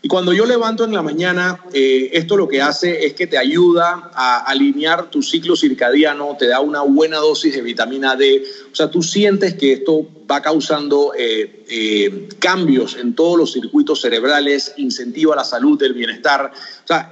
y 0.04 0.08
cuando 0.08 0.34
yo 0.34 0.44
levanto 0.44 0.84
en 0.84 0.92
la 0.92 1.00
mañana, 1.00 1.64
eh, 1.72 2.10
esto 2.12 2.36
lo 2.36 2.46
que 2.46 2.60
hace 2.60 3.06
es 3.06 3.14
que 3.14 3.26
te 3.26 3.38
ayuda 3.38 4.10
a 4.12 4.40
alinear 4.40 5.08
tu 5.08 5.22
ciclo 5.22 5.56
circadiano, 5.56 6.36
te 6.38 6.46
da 6.46 6.60
una 6.60 6.82
buena 6.82 7.16
dosis 7.16 7.54
de 7.54 7.62
vitamina 7.62 8.14
D. 8.14 8.44
O 8.70 8.74
sea, 8.74 8.90
tú 8.90 9.02
sientes 9.02 9.54
que 9.54 9.72
esto 9.72 10.06
va 10.30 10.42
causando 10.42 11.14
eh, 11.16 11.64
eh, 11.70 12.28
cambios 12.38 12.98
en 12.98 13.14
todos 13.14 13.38
los 13.38 13.54
circuitos 13.54 14.02
cerebrales, 14.02 14.74
incentiva 14.76 15.34
la 15.36 15.44
salud, 15.44 15.82
el 15.82 15.94
bienestar. 15.94 16.52
O 16.52 16.86
sea, 16.86 17.08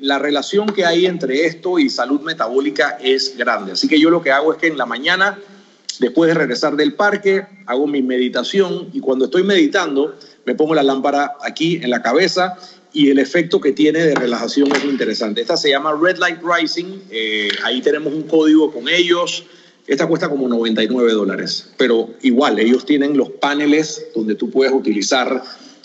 la 0.00 0.18
relación 0.18 0.66
que 0.66 0.84
hay 0.84 1.06
entre 1.06 1.46
esto 1.46 1.78
y 1.78 1.88
salud 1.88 2.20
metabólica 2.22 2.98
es 3.00 3.36
grande. 3.36 3.70
Así 3.70 3.86
que 3.86 4.00
yo 4.00 4.10
lo 4.10 4.22
que 4.22 4.32
hago 4.32 4.52
es 4.52 4.58
que 4.58 4.66
en 4.66 4.76
la 4.76 4.86
mañana, 4.86 5.38
después 6.00 6.28
de 6.28 6.34
regresar 6.34 6.76
del 6.76 6.94
parque, 6.94 7.46
hago 7.66 7.86
mi 7.86 8.02
meditación 8.02 8.88
y 8.92 9.00
cuando 9.00 9.26
estoy 9.26 9.42
meditando, 9.42 10.16
me 10.44 10.54
pongo 10.54 10.74
la 10.74 10.82
lámpara 10.82 11.32
aquí 11.42 11.76
en 11.82 11.90
la 11.90 12.02
cabeza 12.02 12.56
y 12.92 13.10
el 13.10 13.18
efecto 13.18 13.60
que 13.60 13.72
tiene 13.72 14.00
de 14.00 14.14
relajación 14.14 14.70
es 14.72 14.84
muy 14.84 14.92
interesante. 14.92 15.40
Esta 15.40 15.56
se 15.56 15.70
llama 15.70 15.98
Red 16.00 16.18
Light 16.18 16.38
Rising, 16.42 17.00
eh, 17.10 17.48
ahí 17.64 17.80
tenemos 17.80 18.12
un 18.12 18.22
código 18.22 18.72
con 18.72 18.88
ellos. 18.88 19.44
Esta 19.86 20.06
cuesta 20.06 20.30
como 20.30 20.48
99 20.48 21.12
dólares, 21.12 21.72
pero 21.76 22.14
igual, 22.22 22.58
ellos 22.58 22.86
tienen 22.86 23.18
los 23.18 23.30
paneles 23.30 24.06
donde 24.14 24.34
tú 24.34 24.50
puedes 24.50 24.72
utilizar 24.72 25.42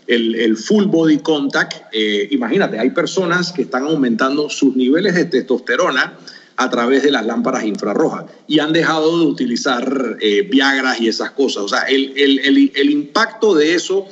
el, 0.08 0.56
full 0.58 0.86
body 0.86 1.20
contact. 1.20 1.84
Eh, 1.92 2.28
imagínate, 2.32 2.80
hay 2.80 2.92
personas 2.92 3.52
que 3.52 3.64
están 3.64 3.84
aumentando 3.84 4.50
sus 4.50 4.76
niveles 4.76 5.16
de 5.16 5.26
testosterona 5.26 6.18
a 6.60 6.70
través 6.70 7.04
de 7.04 7.12
las 7.12 7.26
lámparas 7.26 7.64
infrarrojas 7.64 8.26
y 8.48 8.60
han 8.60 8.74
dejado 8.74 9.20
de 9.20 9.26
utilizar 9.26 10.18
eh, 10.22 10.42
Viagras 10.42 11.00
y 11.00 11.08
esas 11.08 11.32
cosas. 11.32 11.64
O 11.64 11.68
sea, 11.68 11.84
el, 11.84 12.14
el, 12.16 12.72
el 12.76 12.90
impacto 12.90 13.56
de 13.56 13.76
eso 13.76 14.06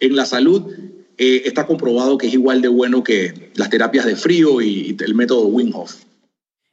en 0.00 0.16
la 0.16 0.24
salud 0.24 0.72
eh, 1.22 1.42
está 1.44 1.66
comprobado 1.66 2.16
que 2.16 2.28
es 2.28 2.32
igual 2.32 2.62
de 2.62 2.68
bueno 2.68 3.04
que 3.04 3.50
las 3.54 3.68
terapias 3.68 4.06
de 4.06 4.16
frío 4.16 4.62
y, 4.62 4.96
el 5.04 5.14
método 5.14 5.48
Wim. 5.48 5.70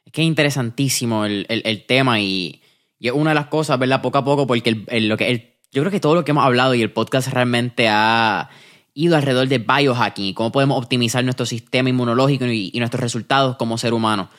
Es 0.06 0.14
que 0.14 0.22
es 0.22 0.28
interesantísimo 0.28 1.26
el, 1.26 1.84
tema 1.86 2.22
y, 2.22 2.62
es 3.02 3.12
una 3.12 3.32
de 3.32 3.36
las 3.36 3.48
cosas, 3.48 3.78
¿verdad? 3.78 4.02
Poco 4.02 4.20
a 4.20 4.24
poco, 4.24 4.48
porque 4.48 4.86
lo 5.02 5.18
que, 5.18 5.60
yo 5.74 5.82
creo 5.82 5.92
que 5.92 6.00
todo 6.00 6.16
lo 6.16 6.24
que 6.24 6.32
hemos 6.32 6.46
hablado 6.46 6.74
y 6.74 6.82
el 6.82 6.94
podcast 6.94 7.28
realmente 7.28 7.90
ha 7.90 8.50
ido 8.94 9.18
alrededor 9.18 9.50
de 9.50 9.58
biohacking 9.58 10.26
y 10.26 10.34
cómo 10.34 10.54
podemos 10.54 10.78
optimizar 10.78 11.26
nuestro 11.26 11.46
sistema 11.46 11.90
inmunológico 11.90 12.46
y, 12.46 12.72
nuestros 12.80 13.02
resultados 13.02 13.58
como 13.58 13.78
ser 13.78 13.94
humano. 13.94 14.30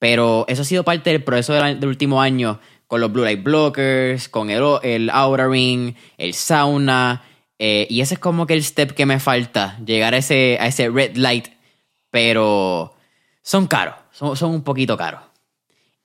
Pero 0.00 0.46
eso 0.48 0.62
ha 0.62 0.64
sido 0.64 0.82
parte 0.82 1.10
del 1.10 1.22
proceso 1.22 1.52
del, 1.52 1.86
último 1.86 2.20
año 2.20 2.58
con 2.88 3.00
los 3.00 3.12
blue 3.12 3.22
light 3.22 3.44
blockers, 3.44 4.28
con 4.28 4.50
el, 4.50 4.64
el 4.82 5.10
Aura 5.10 5.46
Ring, 5.46 5.94
el 6.18 6.34
sauna, 6.34 7.22
eh, 7.62 7.86
y 7.90 8.00
ese 8.00 8.14
es 8.14 8.20
como 8.20 8.46
que 8.46 8.54
el 8.54 8.64
step 8.64 8.92
que 8.92 9.04
me 9.04 9.20
falta, 9.20 9.78
llegar 9.84 10.14
a 10.14 10.16
ese, 10.16 10.56
a 10.58 10.66
ese 10.66 10.88
red 10.88 11.14
light, 11.16 11.48
pero 12.10 12.94
son 13.42 13.66
caros, 13.66 13.96
son, 14.10 14.34
son 14.34 14.52
un 14.52 14.64
poquito 14.64 14.96
caros. 14.96 15.20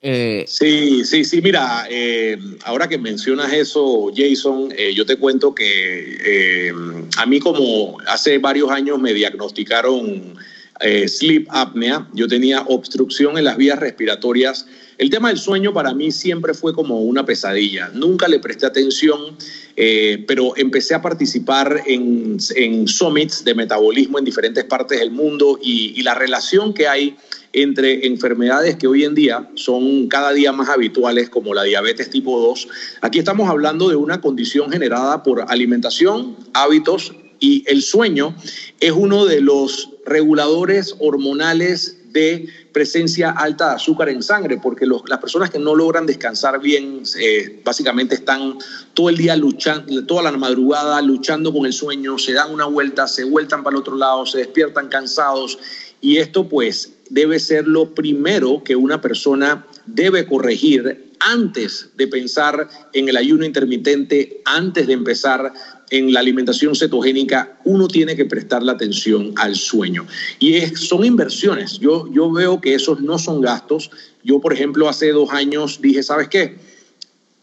Eh, 0.02 0.44
sí, 0.46 1.02
sí, 1.06 1.24
sí, 1.24 1.40
mira, 1.40 1.86
eh, 1.88 2.36
ahora 2.64 2.86
que 2.86 2.98
mencionas 2.98 3.54
eso, 3.54 4.12
Jason, 4.14 4.68
yo 4.94 5.06
te 5.06 5.16
cuento 5.16 5.54
que 5.54 6.70
a 7.16 7.24
mí 7.24 7.40
como 7.40 7.96
hace 8.06 8.36
varios 8.36 8.70
años 8.70 8.98
me 9.00 9.14
diagnosticaron 9.14 10.36
sleep 10.80 11.46
apnea, 11.50 12.08
yo 12.12 12.28
tenía 12.28 12.62
obstrucción 12.62 13.38
en 13.38 13.44
las 13.44 13.56
vías 13.56 13.78
respiratorias 13.78 14.66
El 14.98 15.10
tema 15.10 15.28
del 15.28 15.38
sueño 15.38 15.72
para 15.72 15.92
mí 15.92 16.10
siempre 16.10 16.54
fue 16.54 16.72
como 16.72 17.02
una 17.02 17.24
pesadilla. 17.24 17.90
Nunca 17.92 18.28
le 18.28 18.38
presté 18.38 18.64
atención, 18.64 19.36
eh, 19.76 20.24
pero 20.26 20.56
empecé 20.56 20.94
a 20.94 21.02
participar 21.02 21.82
en, 21.86 22.38
summits 22.88 23.44
de 23.44 23.54
metabolismo 23.54 24.18
en 24.18 24.24
diferentes 24.24 24.64
partes 24.64 24.98
del 24.98 25.10
mundo 25.10 25.58
y, 25.62 26.02
la 26.02 26.14
relación 26.14 26.72
que 26.72 26.88
hay 26.88 27.16
entre 27.52 28.06
enfermedades 28.06 28.76
que 28.76 28.86
hoy 28.86 29.04
en 29.04 29.14
día 29.14 29.50
son 29.54 30.08
cada 30.08 30.32
día 30.32 30.52
más 30.52 30.68
habituales 30.68 31.28
como 31.28 31.52
la 31.52 31.64
diabetes 31.64 32.08
tipo 32.10 32.38
2. 32.40 32.68
Aquí 33.02 33.18
estamos 33.18 33.48
hablando 33.50 33.88
de 33.88 33.96
una 33.96 34.20
condición 34.20 34.70
generada 34.70 35.22
por 35.22 35.44
alimentación, 35.48 36.36
hábitos 36.54 37.12
y 37.40 37.64
el 37.66 37.82
sueño 37.82 38.34
es 38.80 38.92
uno 38.92 39.26
de 39.26 39.40
los 39.40 39.90
reguladores 40.04 40.94
hormonales 40.98 41.98
de 42.12 42.48
presencia 42.72 43.30
alta 43.30 43.70
de 43.70 43.74
azúcar 43.76 44.08
en 44.08 44.22
sangre, 44.22 44.58
porque 44.62 44.86
las 44.86 45.18
personas 45.18 45.50
que 45.50 45.58
no 45.58 45.74
logran 45.74 46.06
descansar 46.06 46.60
bien, 46.60 47.02
eh, 47.18 47.60
básicamente 47.64 48.14
están 48.14 48.58
todo 48.94 49.08
el 49.08 49.16
día 49.16 49.36
luchando, 49.36 50.04
toda 50.06 50.22
la 50.22 50.32
madrugada 50.32 51.00
luchando 51.02 51.52
con 51.52 51.66
el 51.66 51.72
sueño, 51.72 52.18
se 52.18 52.32
dan 52.32 52.52
una 52.52 52.66
vuelta, 52.66 53.06
se 53.06 53.24
vueltan 53.24 53.62
para 53.62 53.76
el 53.76 53.80
otro 53.80 53.96
lado, 53.96 54.24
se 54.26 54.38
despiertan 54.38 54.88
cansados, 54.88 55.58
y 56.00 56.18
esto 56.18 56.48
pues 56.48 56.92
debe 57.10 57.38
ser 57.38 57.66
lo 57.66 57.94
primero 57.94 58.62
que 58.62 58.76
una 58.76 59.00
persona 59.00 59.66
debe 59.86 60.26
corregir 60.26 61.12
antes 61.20 61.90
de 61.96 62.06
pensar 62.08 62.68
en 62.92 63.08
el 63.08 63.16
ayuno 63.16 63.44
intermitente, 63.44 64.42
antes 64.44 64.86
de 64.86 64.92
empezar 64.92 65.52
en 65.90 66.12
la 66.12 66.20
alimentación 66.20 66.74
cetogénica, 66.74 67.58
uno 67.64 67.88
tiene 67.88 68.16
que 68.16 68.24
prestar 68.24 68.62
la 68.62 68.72
atención 68.72 69.32
al 69.36 69.54
sueño. 69.54 70.06
Y 70.38 70.60
son 70.76 71.04
inversiones. 71.04 71.78
Yo, 71.78 72.10
yo 72.12 72.30
veo 72.30 72.60
que 72.60 72.74
esos 72.74 73.00
no 73.00 73.18
son 73.18 73.40
gastos. 73.40 73.90
Yo, 74.24 74.40
por 74.40 74.52
ejemplo, 74.52 74.88
hace 74.88 75.12
dos 75.12 75.30
años 75.30 75.80
dije, 75.80 76.02
¿sabes 76.02 76.28
qué? 76.28 76.56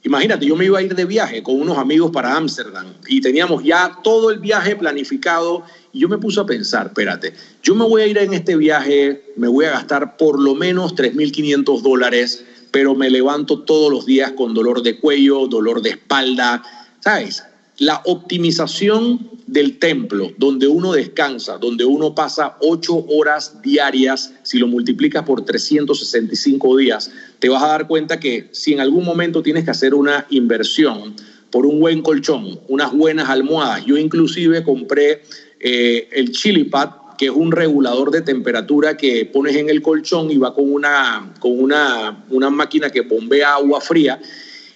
Imagínate, 0.06 0.46
yo 0.46 0.58
me 0.58 0.66
iba 0.66 0.80
a 0.80 0.82
ir 0.82 0.94
de 0.96 1.06
viaje 1.06 1.41
con 1.41 1.62
unos 1.62 1.78
amigos 1.78 2.12
para 2.12 2.36
Ámsterdam 2.36 2.88
y 3.08 3.22
teníamos 3.22 3.64
ya 3.64 4.00
todo 4.04 4.32
el 4.32 4.39
viaje 4.39 4.76
planificado 4.76 5.64
y 5.94 6.00
yo 6.00 6.10
me 6.10 6.18
puse 6.18 6.41
a 6.41 6.46
pensar, 6.46 6.88
espérate, 6.88 7.34
yo 7.62 7.74
me 7.74 7.86
voy 7.86 8.02
a 8.02 8.08
ir 8.08 8.18
en 8.18 8.34
este 8.34 8.58
viaje, 8.58 9.24
me 9.38 9.48
voy 9.48 9.64
a 9.64 9.72
gastar 9.72 10.18
por 10.18 10.41
lo 10.41 10.56
menos 10.56 10.94
3.500 10.94 11.82
dólares, 11.82 12.44
pero 12.72 12.96
me 12.96 13.10
levanto 13.10 13.62
todos 13.62 13.89
los 13.89 14.06
días 14.06 14.34
con 14.34 14.54
dolor 14.54 14.84
de 14.84 15.00
cuello, 15.00 15.48
dolor 15.48 15.82
de 15.82 15.91
espalda, 15.91 16.62
¿sabes? 17.00 17.44
La 17.78 18.01
optimización 18.05 19.30
del 19.47 19.78
templo, 19.80 20.32
donde 20.38 20.67
uno 20.67 20.93
descansa, 20.93 21.57
donde 21.57 21.86
uno 21.86 22.15
pasa 22.15 22.57
ocho 22.61 23.05
horas 23.07 23.61
diarias, 23.61 24.34
si 24.43 24.57
lo 24.57 24.67
multiplicas 24.67 25.24
por 25.24 25.43
365 25.43 26.78
días, 26.78 27.11
te 27.39 27.49
vas 27.49 27.63
a 27.63 27.67
dar 27.67 27.88
cuenta 27.88 28.19
que 28.19 28.49
si 28.51 28.74
en 28.74 28.80
algún 28.80 29.05
momento 29.05 29.43
tienes 29.43 29.65
que 29.65 29.71
hacer 29.71 29.93
una 29.93 30.26
inversión 30.30 31.15
por 31.51 31.65
un 31.65 31.80
buen 31.80 32.01
colchón, 32.01 32.59
unas 32.67 32.93
buenas 32.93 33.30
almohadas, 33.30 33.86
yo 33.86 33.97
inclusive 33.97 34.63
compré 34.63 35.21
eh, 35.59 36.09
el 36.11 36.32
Chili 36.32 36.63
Pad, 36.63 36.89
que 37.17 37.26
es 37.26 37.32
un 37.32 37.51
regulador 37.51 38.09
de 38.11 38.21
temperatura 38.21 38.97
que 38.97 39.26
pones 39.26 39.55
en 39.55 39.69
el 39.69 39.82
colchón 39.82 40.32
y 40.32 40.38
va 40.38 40.53
con 40.53 40.71
una, 40.71 41.34
con 41.39 41.59
una, 41.59 42.26
una 42.30 42.49
máquina 42.49 42.89
que 42.89 43.01
bombea 43.01 43.53
agua 43.53 43.82
fría 43.82 44.19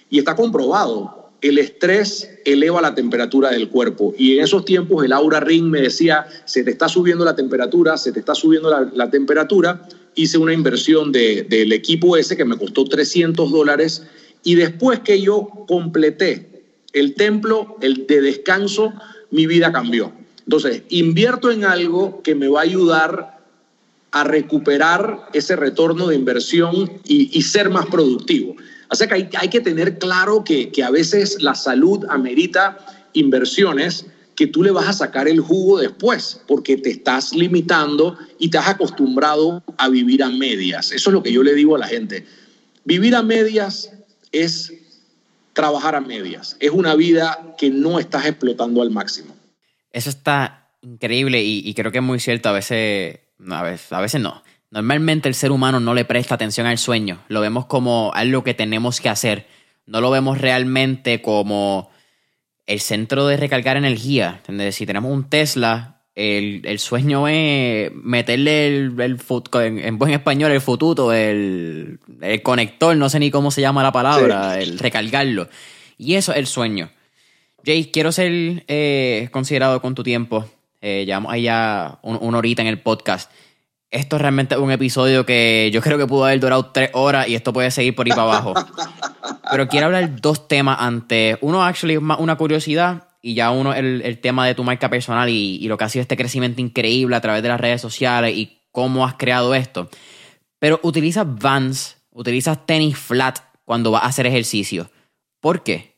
y 0.08 0.18
está 0.18 0.36
comprobado 0.36 1.17
el 1.40 1.58
estrés 1.58 2.28
eleva 2.44 2.80
la 2.80 2.94
temperatura 2.94 3.50
del 3.50 3.68
cuerpo. 3.68 4.14
Y 4.18 4.36
en 4.36 4.44
esos 4.44 4.64
tiempos 4.64 5.04
el 5.04 5.12
Aura 5.12 5.40
Ring 5.40 5.66
me 5.66 5.80
decía, 5.80 6.26
se 6.44 6.64
te 6.64 6.70
está 6.70 6.88
subiendo 6.88 7.24
la 7.24 7.36
temperatura, 7.36 7.96
se 7.96 8.12
te 8.12 8.20
está 8.20 8.34
subiendo 8.34 8.70
la, 8.92 9.10
temperatura. 9.10 9.88
Hice 10.14 10.38
una 10.38 10.52
inversión 10.52 11.12
del 11.12 11.72
equipo 11.72 12.16
ese 12.16 12.36
que 12.36 12.44
me 12.44 12.56
costó 12.56 12.84
300 12.84 13.50
dólares. 13.50 14.02
Y 14.42 14.56
después 14.56 15.00
que 15.00 15.20
yo 15.20 15.48
completé 15.68 16.64
el 16.92 17.14
templo, 17.14 17.76
el 17.80 18.06
de 18.06 18.20
descanso, 18.20 18.92
mi 19.30 19.46
vida 19.46 19.70
cambió. 19.72 20.12
Entonces, 20.44 20.82
invierto 20.88 21.50
en 21.50 21.64
algo 21.64 22.22
que 22.22 22.34
me 22.34 22.48
va 22.48 22.60
a 22.60 22.64
ayudar 22.64 23.38
a 24.10 24.24
recuperar 24.24 25.28
ese 25.34 25.54
retorno 25.54 26.08
de 26.08 26.16
inversión 26.16 26.90
y 27.04 27.42
ser 27.42 27.68
más 27.68 27.86
productivo. 27.86 28.56
O 28.90 28.94
sea 28.94 29.06
que 29.06 29.28
hay, 29.36 29.48
que 29.48 29.60
tener 29.60 29.98
claro 29.98 30.44
que, 30.44 30.70
a 30.82 30.90
veces 30.90 31.42
la 31.42 31.54
salud 31.54 32.06
amerita 32.08 32.78
inversiones 33.12 34.06
que 34.34 34.46
tú 34.46 34.62
le 34.62 34.70
vas 34.70 34.88
a 34.88 34.92
sacar 34.92 35.28
el 35.28 35.40
jugo 35.40 35.78
después, 35.78 36.40
porque 36.46 36.76
te 36.76 36.90
estás 36.90 37.34
limitando 37.34 38.16
y 38.38 38.50
te 38.50 38.58
has 38.58 38.68
acostumbrado 38.68 39.62
a 39.76 39.88
vivir 39.88 40.22
a 40.22 40.30
medias. 40.30 40.92
Eso 40.92 41.10
es 41.10 41.14
lo 41.14 41.22
que 41.22 41.32
yo 41.32 41.42
le 41.42 41.54
digo 41.54 41.74
a 41.74 41.78
la 41.78 41.88
gente. 41.88 42.24
Vivir 42.84 43.16
a 43.16 43.22
medias 43.22 43.90
es 44.30 44.72
trabajar 45.52 45.96
a 45.96 46.00
medias. 46.00 46.56
Es 46.60 46.70
una 46.70 46.94
vida 46.94 47.54
que 47.58 47.68
no 47.68 47.98
estás 47.98 48.26
explotando 48.26 48.80
al 48.80 48.90
máximo. 48.90 49.34
Eso 49.92 50.08
está 50.08 50.70
increíble 50.82 51.42
y, 51.42 51.74
creo 51.74 51.90
que 51.90 51.98
es 51.98 52.04
muy 52.04 52.20
cierto. 52.20 52.48
A 52.48 52.52
veces, 52.52 53.18
a 53.50 53.62
veces, 53.62 53.92
a 53.92 54.00
veces 54.00 54.20
no. 54.20 54.42
Normalmente 54.70 55.28
el 55.28 55.34
ser 55.34 55.50
humano 55.50 55.80
no 55.80 55.94
le 55.94 56.04
presta 56.04 56.34
atención 56.34 56.66
al 56.66 56.78
sueño, 56.78 57.22
lo 57.28 57.40
vemos 57.40 57.66
como 57.66 58.12
algo 58.14 58.44
que 58.44 58.54
tenemos 58.54 59.00
que 59.00 59.08
hacer, 59.08 59.46
no 59.86 60.00
lo 60.02 60.10
vemos 60.10 60.38
realmente 60.38 61.22
como 61.22 61.90
el 62.66 62.80
centro 62.80 63.26
de 63.26 63.38
recargar 63.38 63.78
energía. 63.78 64.42
Si 64.72 64.84
tenemos 64.84 65.10
un 65.10 65.30
Tesla, 65.30 66.02
el, 66.14 66.78
sueño 66.78 67.28
es 67.28 67.90
meterle 67.94 68.66
el, 68.66 69.18
en, 69.54 69.98
buen 69.98 70.12
español, 70.12 70.52
el 70.52 70.60
fututo, 70.60 71.14
el, 71.14 71.98
conector, 72.42 72.94
no 72.94 73.08
sé 73.08 73.20
ni 73.20 73.30
cómo 73.30 73.50
se 73.50 73.62
llama 73.62 73.82
la 73.82 73.92
palabra, 73.92 74.60
el 74.60 74.78
recargarlo. 74.78 75.48
Y 75.96 76.14
eso 76.14 76.32
es 76.32 76.38
el 76.38 76.46
sueño. 76.46 76.90
Jay, 77.64 77.86
quiero 77.90 78.12
ser 78.12 78.64
eh, 78.68 79.28
considerado 79.32 79.80
con 79.80 79.94
tu 79.94 80.02
tiempo. 80.02 80.44
Eh, 80.82 81.04
llevamos 81.06 81.32
ahí 81.32 81.42
ya 81.42 81.98
una 82.02 82.38
horita 82.38 82.62
en 82.62 82.68
el 82.68 82.80
podcast 82.80 83.30
esto 83.90 84.16
es 84.16 84.22
realmente 84.22 84.56
un 84.56 84.70
episodio 84.70 85.24
que 85.24 85.70
yo 85.72 85.80
creo 85.80 85.96
que 85.96 86.06
pudo 86.06 86.26
haber 86.26 86.40
durado 86.40 86.66
tres 86.66 86.90
horas 86.92 87.28
y 87.28 87.34
esto 87.34 87.52
puede 87.52 87.70
seguir 87.70 87.94
por 87.94 88.06
ahí 88.06 88.10
para 88.10 88.22
abajo. 88.22 88.54
Pero 89.50 89.68
quiero 89.68 89.86
hablar 89.86 90.20
dos 90.20 90.46
temas 90.46 90.76
antes. 90.80 91.38
Uno, 91.40 91.64
actually, 91.64 91.94
es 91.94 92.00
una 92.00 92.36
curiosidad 92.36 93.08
y 93.22 93.34
ya 93.34 93.50
uno, 93.50 93.72
el, 93.74 94.02
el 94.02 94.20
tema 94.20 94.46
de 94.46 94.54
tu 94.54 94.62
marca 94.62 94.90
personal 94.90 95.28
y, 95.28 95.56
y, 95.56 95.68
lo 95.68 95.78
que 95.78 95.84
ha 95.84 95.88
sido 95.88 96.02
este 96.02 96.16
crecimiento 96.16 96.60
increíble 96.60 97.16
a 97.16 97.20
través 97.20 97.42
de 97.42 97.48
las 97.48 97.60
redes 97.60 97.80
sociales 97.80 98.36
y 98.36 98.62
cómo 98.72 99.06
has 99.06 99.14
creado 99.14 99.54
esto. 99.54 99.88
Pero 100.58 100.80
utilizas 100.82 101.26
Vans, 101.26 101.96
utilizas 102.10 102.66
tenis 102.66 102.96
flat 102.98 103.38
cuando 103.64 103.90
vas 103.90 104.02
a 104.02 104.06
hacer 104.06 104.26
ejercicio. 104.26 104.90
¿Por 105.40 105.62
qué? 105.62 105.97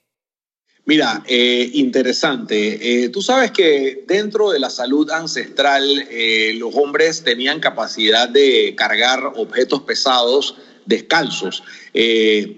Mira, 0.91 1.23
eh, 1.29 1.71
interesante. 1.75 3.05
Eh, 3.05 3.11
tú 3.11 3.23
sabes 3.23 3.53
que 3.53 4.03
dentro 4.09 4.51
de 4.51 4.59
la 4.59 4.69
salud 4.71 5.09
ancestral 5.13 5.85
eh, 6.11 6.53
los 6.57 6.75
hombres 6.75 7.23
tenían 7.23 7.61
capacidad 7.61 8.29
de 8.29 8.75
cargar 8.77 9.35
objetos 9.37 9.83
pesados 9.83 10.57
descalzos. 10.87 11.63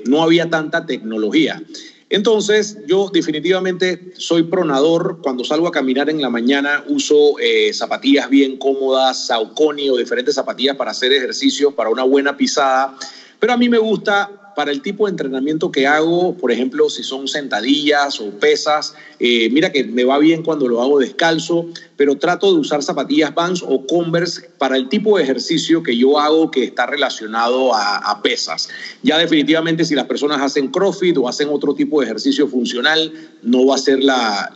no 0.07 0.23
había 0.23 0.49
tanta 0.49 0.87
tecnología. 0.87 1.63
Entonces, 2.09 2.79
yo 2.87 3.11
definitivamente 3.13 4.15
soy 4.17 4.45
pronador. 4.45 5.19
Cuando 5.23 5.45
salgo 5.45 5.69
a 5.69 5.71
caminar 5.71 6.09
en 6.09 6.23
la 6.23 6.31
mañana, 6.31 6.83
uso 6.89 7.35
zapatillas 7.75 8.31
bien 8.31 8.57
cómodas, 8.57 9.27
Saucony 9.27 9.91
o 9.91 9.99
diferentes 9.99 10.37
zapatillas 10.37 10.77
para 10.77 10.93
hacer 10.93 11.13
ejercicios, 11.13 11.75
para 11.75 11.91
una 11.91 12.05
buena 12.05 12.35
pisada. 12.35 12.97
Pero 13.39 13.53
a 13.53 13.59
mí 13.59 13.69
me 13.69 13.77
gusta 13.77 14.42
para 14.55 14.71
el 14.71 14.83
tipo 14.83 15.07
de 15.07 15.11
entrenamiento 15.11 15.71
que 15.71 15.87
hago, 15.87 16.37
por 16.37 16.53
ejemplo, 16.53 16.89
si 16.91 17.03
son 17.03 17.29
sentadillas 17.29 18.21
o 18.21 18.31
pesas, 18.31 18.95
eh, 19.19 19.49
mira 19.51 19.73
que 19.73 19.85
me 19.85 20.05
va 20.05 20.19
bien 20.19 20.43
cuando 20.43 20.69
lo 20.69 20.83
hago 20.83 20.99
descalzo, 20.99 21.67
pero 21.97 22.17
trato 22.17 22.53
de 22.53 22.61
usar 22.61 22.83
zapatillas 22.83 23.35
Vans 23.35 23.63
o 23.67 23.87
Converse 23.87 24.51
para 24.59 24.77
el 24.77 24.89
tipo 24.89 25.17
de 25.17 25.25
ejercicio 25.25 25.83
que 25.83 25.97
yo 25.97 26.19
hago 26.19 26.51
que 26.51 26.65
está 26.65 26.87
relacionado 26.87 27.75
a, 27.75 28.21
pesas. 28.23 28.69
Ya 29.03 29.19
definitivamente 29.19 29.85
si 29.85 29.95
las 29.95 30.07
personas 30.07 30.41
hacen 30.41 30.69
CrossFit 30.69 31.17
o 31.17 31.29
hacen 31.29 31.49
otro 31.49 31.75
tipo 31.75 32.01
de 32.01 32.07
ejercicio 32.07 32.47
funcional, 32.47 33.13
no 33.43 33.67
va 33.67 33.75
a 33.75 33.79
ser 33.79 34.03
la, 34.03 34.53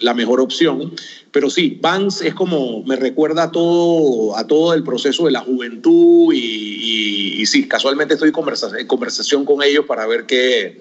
la 0.00 0.14
mejor 0.14 0.40
opción. 0.40 0.92
Pero 1.36 1.50
sí, 1.50 1.78
Vans 1.82 2.22
es 2.22 2.32
como, 2.32 2.82
me 2.84 2.96
recuerda 2.96 3.42
a 3.42 3.50
todo, 3.50 4.34
a 4.38 4.46
todo 4.46 4.72
el 4.72 4.82
proceso 4.82 5.26
de 5.26 5.32
la 5.32 5.40
juventud 5.40 6.32
y, 6.32 7.44
sí, 7.44 7.68
casualmente 7.68 8.14
estoy 8.14 8.30
en 8.30 8.86
conversación 8.86 9.44
con 9.44 9.62
ellos 9.62 9.84
para 9.84 10.06
ver 10.06 10.24
qué, 10.24 10.80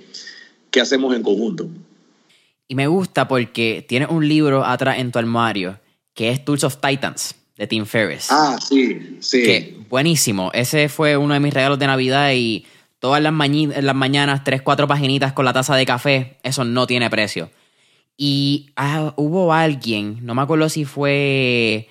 qué 0.72 0.80
hacemos 0.80 1.14
en 1.14 1.24
conjunto. 1.24 1.68
Y 2.70 2.76
me 2.76 2.88
gusta 2.88 3.28
porque 3.28 3.86
tienes 3.86 4.08
un 4.10 4.30
libro 4.30 4.64
atrás 4.64 4.98
en 5.00 5.12
tu 5.12 5.20
armario 5.20 5.78
que 6.14 6.30
es 6.30 6.46
Tools 6.46 6.64
of 6.64 6.78
Titans 6.78 7.36
de 7.58 7.68
Tim 7.68 7.86
Ferriss. 7.86 8.28
Ah, 8.30 8.58
sí, 8.66 9.18
sí. 9.20 9.44
Que, 9.44 9.78
buenísimo. 9.90 10.52
Ese 10.54 10.88
fue 10.88 11.18
uno 11.18 11.34
de 11.34 11.42
mis 11.42 11.54
regalos 11.54 11.80
de 11.80 11.88
Navidad 11.88 12.32
y 12.34 12.66
todas 13.00 13.22
las, 13.22 13.34
las 13.34 13.96
mañanas, 13.96 14.46
tres, 14.46 14.62
cuatro 14.62 14.88
paginitas 14.88 15.34
con 15.34 15.44
la 15.44 15.52
taza 15.52 15.76
de 15.76 15.86
café, 15.86 16.38
eso 16.44 16.64
no 16.64 16.88
tiene 16.88 17.10
precio. 17.10 17.50
Y 18.18 18.72
ah, 18.76 19.14
hubo 19.18 19.54
alguien, 19.54 20.26
no 20.26 20.36
me 20.36 20.42
acuerdo 20.42 20.70
si 20.70 20.86
fue 20.86 21.90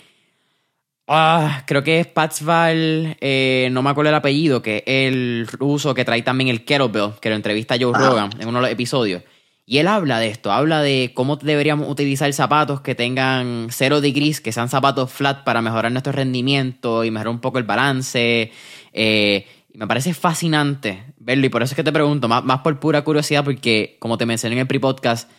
Ah, 1.07 1.64
creo 1.66 1.83
que 1.83 2.01
es 2.01 2.07
Patsval, 2.07 3.18
eh, 3.20 3.68
no 3.70 3.83
me 3.83 3.91
acuerdo 3.91 4.09
el 4.09 4.14
apellido, 4.14 4.62
que 4.62 4.79
es 4.79 4.83
el 4.87 5.47
ruso 5.47 5.93
que 5.93 6.05
trae 6.05 6.22
también 6.22 6.49
el 6.49 6.64
kettlebell, 6.64 7.12
que 7.20 7.29
lo 7.29 7.37
entrevista 7.37 7.77
Joe 7.79 7.93
Rogan 7.93 8.31
en 8.39 8.49
uno 8.49 8.59
de 8.59 8.62
los 8.62 8.70
episodios. 8.70 9.22
Y 9.66 9.79
él 9.79 9.89
habla 9.89 10.18
de 10.18 10.29
esto, 10.29 10.51
habla 10.51 10.81
de 10.81 11.12
cómo 11.14 11.37
deberíamos 11.37 11.91
utilizar 11.91 12.33
zapatos 12.33 12.81
que 12.81 12.95
tengan 12.95 13.68
cero 13.70 14.01
degrees, 14.01 14.41
que 14.41 14.53
sean 14.53 14.70
zapatos 14.70 15.11
flat 15.12 15.45
para 15.45 15.61
mejorar 15.61 15.93
nuestro 15.93 16.12
rendimiento 16.12 17.05
y 17.05 17.11
mejorar 17.11 17.33
un 17.35 17.41
poco 17.41 17.59
el 17.59 17.64
balance. 17.64 18.51
Eh, 18.93 19.47
me 19.75 19.87
parece 19.87 20.14
fascinante 20.14 21.05
verlo 21.18 21.47
y 21.47 21.49
por 21.51 21.62
eso 21.62 21.72
es 21.72 21.77
que 21.77 21.85
te 21.85 21.93
pregunto, 21.93 22.29
más, 22.29 22.45
más 22.45 22.61
por 22.61 22.79
pura 22.81 23.03
curiosidad, 23.05 23.45
porque 23.45 23.97
como 23.99 24.16
te 24.16 24.25
mencioné 24.25 24.55
en 24.55 24.61
el 24.61 24.66
pre-podcast, 24.66 25.31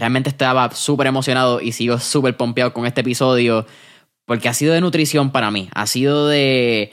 realmente 0.00 0.28
estaba 0.28 0.72
súper 0.72 1.06
emocionado 1.06 1.60
y 1.60 1.70
sigo 1.70 2.00
súper 2.00 2.36
pompeado 2.36 2.72
con 2.72 2.86
este 2.86 3.02
episodio, 3.02 3.64
porque 4.24 4.48
ha 4.48 4.54
sido 4.54 4.74
de 4.74 4.80
nutrición 4.80 5.30
para 5.30 5.52
mí, 5.52 5.68
ha 5.72 5.86
sido 5.86 6.26
de... 6.26 6.92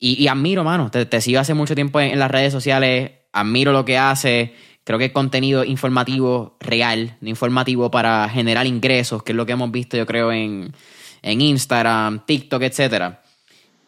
Y, 0.00 0.28
admiro, 0.28 0.62
mano, 0.62 0.92
te, 0.92 1.06
te, 1.06 1.20
sigo 1.20 1.40
hace 1.40 1.54
mucho 1.54 1.74
tiempo 1.74 1.98
en, 1.98 2.12
en 2.12 2.20
las 2.20 2.30
redes 2.30 2.52
sociales, 2.52 3.12
admiro 3.32 3.72
lo 3.72 3.84
que 3.84 3.98
hace 3.98 4.54
Creo 4.88 4.98
que 4.98 5.04
es 5.04 5.12
contenido 5.12 5.64
informativo 5.64 6.56
real, 6.60 7.18
informativo 7.20 7.90
para 7.90 8.26
generar 8.30 8.66
ingresos, 8.66 9.22
que 9.22 9.32
es 9.32 9.36
lo 9.36 9.44
que 9.44 9.52
hemos 9.52 9.70
visto 9.70 9.98
yo 9.98 10.06
creo 10.06 10.32
en, 10.32 10.72
Instagram, 11.22 12.24
TikTok, 12.24 12.62
etcétera. 12.62 13.22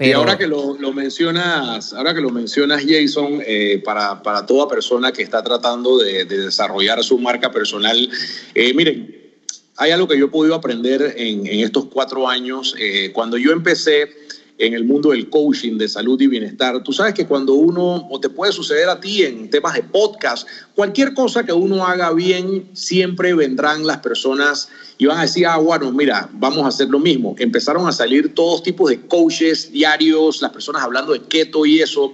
Pero... 0.01 0.11
Y 0.11 0.13
ahora 0.15 0.39
que 0.39 0.47
lo, 0.47 0.75
mencionas, 0.95 1.93
ahora 1.93 2.15
que 2.15 2.23
lo 2.23 2.31
mencionas, 2.31 2.83
Jason, 2.89 3.43
eh, 3.47 3.83
para, 3.85 4.47
toda 4.47 4.67
persona 4.67 5.13
que 5.13 5.23
está 5.23 5.43
tratando 5.43 5.99
de, 5.99 6.25
desarrollar 6.25 7.05
su 7.05 7.19
marca 7.19 7.51
personal, 7.51 8.09
eh, 8.55 8.73
miren, 8.73 9.15
hay 9.77 9.91
algo 9.91 10.09
que 10.09 10.19
yo 10.19 10.25
he 10.25 10.29
podido 10.29 10.55
aprender 10.55 11.17
en, 11.19 11.47
estos 11.47 11.85
cuatro 11.93 12.27
años. 12.27 12.75
Eh, 12.79 13.11
cuando 13.13 13.37
yo 13.37 13.53
empecé, 13.53 14.09
en 14.61 14.75
el 14.75 14.85
mundo 14.85 15.11
del 15.11 15.31
coaching, 15.31 15.79
de 15.79 15.89
salud 15.89 16.21
y 16.21 16.27
bienestar. 16.27 16.83
Tú 16.83 16.93
sabes 16.93 17.15
que 17.15 17.27
cuando 17.27 17.55
uno, 17.55 18.07
o 18.11 18.21
te 18.21 18.29
puede 18.29 18.53
suceder 18.53 18.91
a 18.91 19.01
ti 19.01 19.23
en 19.23 19.49
temas 19.49 19.75
de 19.75 19.83
podcast, 19.83 20.47
cualquier 20.75 21.15
cosa 21.15 21.45
que 21.45 21.53
uno 21.53 21.87
haga 21.87 22.13
bien, 22.13 22.69
siempre 22.75 23.33
vendrán 23.33 23.87
las 23.87 23.99
personas 23.99 24.69
y 24.99 25.07
van 25.07 25.19
a 25.19 25.23
decir, 25.23 25.47
ah, 25.47 25.57
bueno, 25.57 25.91
mira, 25.91 26.29
vamos 26.35 26.63
a 26.65 26.69
hacer 26.69 26.89
lo 26.89 26.99
mismo. 26.99 27.35
Empezaron 27.39 27.89
a 27.89 27.93
salir 27.93 28.35
todos 28.35 28.63
tipos 28.63 28.91
de 28.91 29.01
coaches 29.01 29.73
diarios, 29.73 30.43
las 30.43 30.51
personas 30.51 30.83
hablando 30.83 31.15
de 31.15 31.23
keto 31.23 31.65
y 31.65 31.81
eso. 31.81 32.13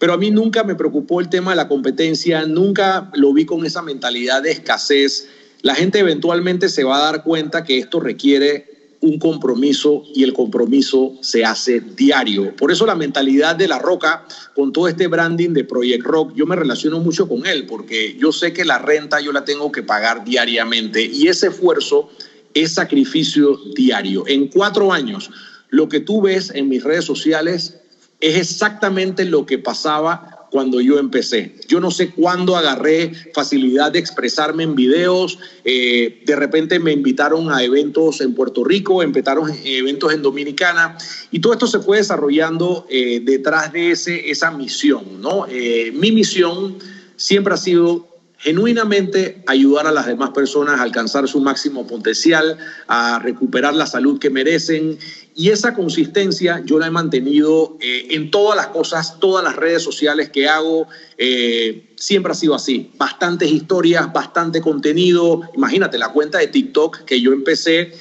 Pero 0.00 0.14
a 0.14 0.18
mí 0.18 0.32
nunca 0.32 0.64
me 0.64 0.74
preocupó 0.74 1.20
el 1.20 1.28
tema 1.28 1.52
de 1.52 1.56
la 1.56 1.68
competencia, 1.68 2.44
nunca 2.44 3.10
lo 3.14 3.32
vi 3.32 3.46
con 3.46 3.64
esa 3.64 3.82
mentalidad 3.82 4.42
de 4.42 4.50
escasez. 4.50 5.28
La 5.62 5.76
gente 5.76 6.00
eventualmente 6.00 6.68
se 6.68 6.82
va 6.82 6.98
a 6.98 7.12
dar 7.12 7.22
cuenta 7.22 7.62
que 7.62 7.78
esto 7.78 8.00
requiere 8.00 8.73
un 9.04 9.18
compromiso 9.18 10.02
y 10.14 10.22
el 10.22 10.32
compromiso 10.32 11.12
se 11.20 11.44
hace 11.44 11.80
diario. 11.80 12.56
Por 12.56 12.72
eso 12.72 12.86
la 12.86 12.94
mentalidad 12.94 13.54
de 13.54 13.68
La 13.68 13.78
Roca, 13.78 14.24
con 14.54 14.72
todo 14.72 14.88
este 14.88 15.08
branding 15.08 15.50
de 15.50 15.64
Project 15.64 16.04
Rock, 16.04 16.32
yo 16.34 16.46
me 16.46 16.56
relaciono 16.56 17.00
mucho 17.00 17.28
con 17.28 17.46
él, 17.46 17.66
porque 17.66 18.16
yo 18.18 18.32
sé 18.32 18.54
que 18.54 18.64
la 18.64 18.78
renta 18.78 19.20
yo 19.20 19.30
la 19.30 19.44
tengo 19.44 19.70
que 19.70 19.82
pagar 19.82 20.24
diariamente 20.24 21.04
y 21.04 21.28
ese 21.28 21.48
esfuerzo 21.48 22.08
es 22.54 22.72
sacrificio 22.72 23.60
diario. 23.74 24.24
En 24.26 24.48
cuatro 24.48 24.90
años, 24.90 25.30
lo 25.68 25.90
que 25.90 26.00
tú 26.00 26.22
ves 26.22 26.50
en 26.54 26.70
mis 26.70 26.82
redes 26.82 27.04
sociales 27.04 27.80
es 28.20 28.36
exactamente 28.38 29.26
lo 29.26 29.44
que 29.44 29.58
pasaba 29.58 30.33
cuando 30.54 30.80
yo 30.80 31.00
empecé. 31.00 31.56
Yo 31.66 31.80
no 31.80 31.90
sé 31.90 32.10
cuándo 32.10 32.56
agarré 32.56 33.10
facilidad 33.34 33.90
de 33.90 33.98
expresarme 33.98 34.62
en 34.62 34.76
videos, 34.76 35.40
eh, 35.64 36.22
de 36.24 36.36
repente 36.36 36.78
me 36.78 36.92
invitaron 36.92 37.52
a 37.52 37.64
eventos 37.64 38.20
en 38.20 38.36
Puerto 38.36 38.62
Rico, 38.62 39.02
empezaron 39.02 39.50
eventos 39.64 40.12
en 40.12 40.22
Dominicana, 40.22 40.96
y 41.32 41.40
todo 41.40 41.54
esto 41.54 41.66
se 41.66 41.80
fue 41.80 41.96
desarrollando 41.96 42.86
eh, 42.88 43.20
detrás 43.24 43.72
de 43.72 43.90
ese, 43.90 44.30
esa 44.30 44.52
misión. 44.52 45.20
¿no? 45.20 45.46
Eh, 45.50 45.92
mi 45.96 46.12
misión 46.12 46.78
siempre 47.16 47.54
ha 47.54 47.56
sido 47.56 48.14
genuinamente 48.44 49.42
ayudar 49.48 49.88
a 49.88 49.92
las 49.92 50.06
demás 50.06 50.30
personas 50.30 50.78
a 50.78 50.82
alcanzar 50.84 51.26
su 51.26 51.40
máximo 51.40 51.86
potencial, 51.86 52.58
a 52.86 53.18
recuperar 53.18 53.74
la 53.74 53.86
salud 53.86 54.20
que 54.20 54.30
merecen. 54.30 54.98
Y 55.36 55.50
esa 55.50 55.74
consistencia 55.74 56.62
yo 56.64 56.78
la 56.78 56.86
he 56.86 56.90
mantenido 56.90 57.76
eh, 57.80 58.06
en 58.10 58.30
todas 58.30 58.56
las 58.56 58.68
cosas, 58.68 59.18
todas 59.18 59.42
las 59.42 59.56
redes 59.56 59.82
sociales 59.82 60.30
que 60.30 60.48
hago. 60.48 60.86
Eh, 61.18 61.94
siempre 61.96 62.32
ha 62.32 62.34
sido 62.36 62.54
así. 62.54 62.92
Bastantes 62.96 63.50
historias, 63.50 64.12
bastante 64.12 64.60
contenido. 64.60 65.42
Imagínate, 65.54 65.98
la 65.98 66.12
cuenta 66.12 66.38
de 66.38 66.46
TikTok 66.46 67.04
que 67.04 67.20
yo 67.20 67.32
empecé, 67.32 67.92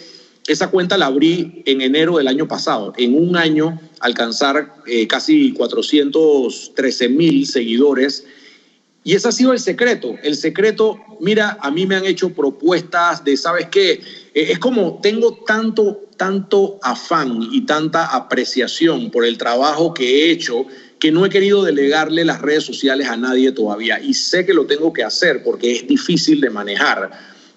esa 0.45 0.69
cuenta 0.69 0.97
la 0.97 1.07
abrí 1.07 1.63
en 1.65 1.81
enero 1.81 2.17
del 2.17 2.27
año 2.27 2.47
pasado. 2.47 2.93
En 2.97 3.15
un 3.15 3.35
año 3.35 3.79
alcanzar 3.99 4.75
eh, 4.85 5.07
casi 5.07 5.53
413 5.53 7.09
mil 7.09 7.47
seguidores 7.47 8.25
y 9.03 9.15
ese 9.15 9.27
ha 9.27 9.31
sido 9.31 9.51
el 9.51 9.59
secreto. 9.59 10.15
El 10.23 10.35
secreto, 10.35 10.97
mira, 11.19 11.57
a 11.61 11.71
mí 11.71 11.85
me 11.85 11.95
han 11.95 12.05
hecho 12.05 12.33
propuestas 12.33 13.23
de, 13.23 13.35
¿sabes 13.35 13.67
qué? 13.69 14.01
Eh, 14.33 14.51
es 14.51 14.59
como 14.59 14.99
tengo 15.01 15.43
tanto, 15.45 16.05
tanto 16.15 16.79
afán 16.81 17.39
y 17.51 17.65
tanta 17.65 18.05
apreciación 18.15 19.11
por 19.11 19.25
el 19.25 19.37
trabajo 19.37 19.93
que 19.93 20.05
he 20.05 20.31
hecho 20.31 20.65
que 20.99 21.11
no 21.11 21.25
he 21.25 21.29
querido 21.29 21.63
delegarle 21.63 22.23
las 22.23 22.41
redes 22.41 22.63
sociales 22.63 23.09
a 23.09 23.17
nadie 23.17 23.51
todavía. 23.51 23.99
Y 23.99 24.13
sé 24.13 24.45
que 24.45 24.53
lo 24.53 24.65
tengo 24.67 24.93
que 24.93 25.03
hacer 25.03 25.43
porque 25.43 25.73
es 25.73 25.85
difícil 25.85 26.39
de 26.39 26.49
manejar, 26.49 27.11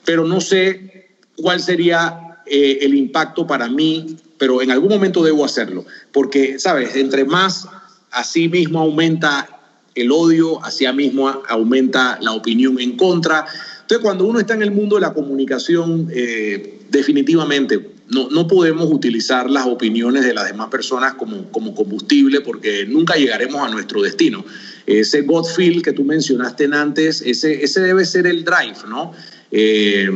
pero 0.05 0.25
no 0.25 0.41
sé 0.41 1.15
cuál 1.37 1.61
sería 1.61 2.41
eh, 2.45 2.79
el 2.81 2.97
impacto 2.97 3.47
para 3.47 3.69
mí, 3.69 4.17
pero 4.37 4.63
en 4.63 4.73
algún 4.73 4.89
momento 4.89 5.23
debo 5.23 5.45
hacerlo. 5.45 5.87
Porque, 6.11 6.59
¿sabes? 6.59 6.97
Entre 6.97 7.25
más 7.25 7.69
así 8.11 8.49
mismo 8.49 8.81
aumenta 8.81 9.56
el 9.97 10.13
odio 10.13 10.65
hacia 10.65 10.93
mismo 10.93 11.43
aumenta 11.49 12.19
la 12.21 12.33
opinión 12.33 12.79
en 12.79 12.97
contra. 12.97 13.47
Entonces, 13.81 14.03
cuando 14.03 14.27
uno 14.27 14.39
está 14.39 14.55
en 14.55 14.63
el 14.63 14.71
mundo 14.71 14.97
de 14.97 15.01
la 15.03 15.13
comunicación, 15.13 16.09
eh, 16.13 16.81
definitivamente 16.91 17.81
no, 18.09 18.29
no, 18.31 18.47
podemos 18.47 18.91
utilizar 18.93 19.51
las 19.51 19.67
opiniones 19.67 20.25
de 20.25 20.35
las 20.35 20.47
demás 20.47 20.69
personas 20.69 21.15
como, 21.15 21.51
como 21.51 21.75
combustible 21.75 22.41
porque 22.41 22.87
nunca 22.87 23.15
llegaremos 23.15 23.67
a 23.67 23.71
nuestro 23.71 24.03
destino. 24.03 24.45
Ese 24.87 25.23
God 25.23 25.47
feel 25.47 25.83
que 25.83 25.93
tú 25.93 26.05
mencionaste 26.05 26.67
antes, 26.73 27.23
ese, 27.23 27.65
ese 27.65 27.81
debe 27.81 28.05
ser 28.05 28.27
el 28.27 28.45
drive, 28.45 28.77
¿no? 28.89 29.13
Eh, 29.51 30.09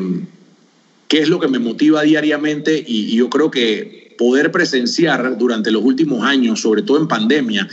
¿Qué 1.08 1.18
es 1.18 1.28
lo 1.28 1.40
que 1.40 1.48
me 1.48 1.58
motiva 1.58 2.02
diariamente? 2.02 2.84
y 2.86 3.16
yo 3.16 3.28
creo 3.28 3.50
que 3.50 4.14
poder 4.20 4.52
presenciar 4.52 5.38
durante 5.38 5.70
los 5.70 5.82
últimos 5.82 6.22
años, 6.22 6.60
sobre 6.60 6.82
todo 6.82 6.98
en 6.98 7.08
pandemia, 7.08 7.66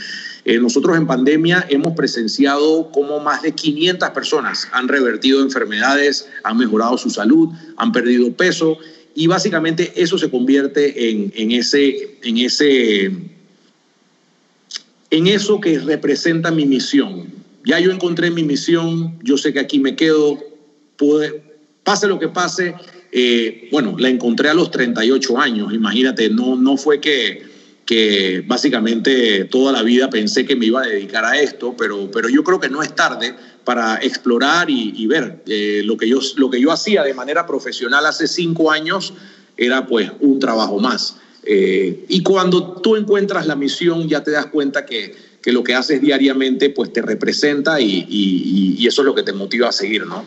eh, 0.48 0.58
nosotros 0.58 0.96
en 0.96 1.06
pandemia 1.06 1.66
hemos 1.68 1.94
presenciado 1.94 2.90
cómo 2.90 3.20
más 3.20 3.42
de 3.42 3.52
500 3.52 4.08
personas 4.12 4.66
han 4.72 4.88
revertido 4.88 5.42
enfermedades, 5.42 6.26
han 6.42 6.56
mejorado 6.56 6.96
su 6.96 7.10
salud, 7.10 7.50
han 7.76 7.92
perdido 7.92 8.32
peso 8.32 8.78
y 9.14 9.26
básicamente 9.26 9.92
eso 9.94 10.16
se 10.16 10.30
convierte 10.30 11.10
en, 11.10 11.52
ese, 11.52 12.16
en, 12.22 12.38
ese, 12.38 13.12
en 15.10 15.26
eso 15.26 15.60
que 15.60 15.80
representa 15.80 16.50
mi 16.50 16.64
misión. 16.64 17.26
Ya 17.66 17.78
yo 17.78 17.92
encontré 17.92 18.30
mi 18.30 18.42
misión, 18.42 19.18
yo 19.22 19.36
sé 19.36 19.52
que 19.52 19.60
aquí 19.60 19.78
me 19.78 19.96
quedo, 19.96 20.38
pase 21.84 22.06
lo 22.06 22.18
que 22.18 22.28
pase, 22.28 22.74
eh, 23.12 23.68
bueno, 23.70 23.96
la 23.98 24.08
encontré 24.08 24.48
a 24.48 24.54
los 24.54 24.70
38 24.70 25.38
años, 25.38 25.74
imagínate, 25.74 26.30
no, 26.30 26.56
no 26.56 26.78
fue 26.78 27.02
que 27.02 27.57
que 27.88 28.44
básicamente 28.46 29.46
toda 29.46 29.72
la 29.72 29.82
vida 29.82 30.10
pensé 30.10 30.44
que 30.44 30.54
me 30.54 30.66
iba 30.66 30.82
a 30.82 30.86
dedicar 30.86 31.24
a 31.24 31.40
esto, 31.40 31.74
pero, 31.74 32.10
pero 32.10 32.28
yo 32.28 32.44
creo 32.44 32.60
que 32.60 32.68
no 32.68 32.82
es 32.82 32.94
tarde 32.94 33.34
para 33.64 33.96
explorar 34.02 34.68
y, 34.68 35.06
ver. 35.06 35.42
Eh, 35.46 35.80
lo, 35.86 35.96
que 35.96 36.06
yo, 36.06 36.20
lo 36.36 36.50
que 36.50 36.60
yo 36.60 36.70
hacía 36.70 37.02
de 37.02 37.14
manera 37.14 37.46
profesional 37.46 38.04
hace 38.04 38.28
cinco 38.28 38.70
años 38.70 39.14
era 39.56 39.86
pues 39.86 40.12
un 40.20 40.38
trabajo 40.38 40.78
más. 40.78 41.16
Eh, 41.44 42.04
y 42.10 42.22
cuando 42.22 42.74
tú 42.74 42.94
encuentras 42.94 43.46
la 43.46 43.56
misión 43.56 44.06
ya 44.06 44.22
te 44.22 44.32
das 44.32 44.48
cuenta 44.48 44.84
que, 44.84 45.16
que 45.42 45.50
lo 45.50 45.64
que 45.64 45.74
haces 45.74 46.02
diariamente 46.02 46.68
pues 46.68 46.92
te 46.92 47.00
representa 47.00 47.80
y, 47.80 48.04
y, 48.06 48.86
eso 48.86 49.00
es 49.00 49.06
lo 49.06 49.14
que 49.14 49.22
te 49.22 49.32
motiva 49.32 49.70
a 49.70 49.72
seguir, 49.72 50.04
¿no? 50.06 50.26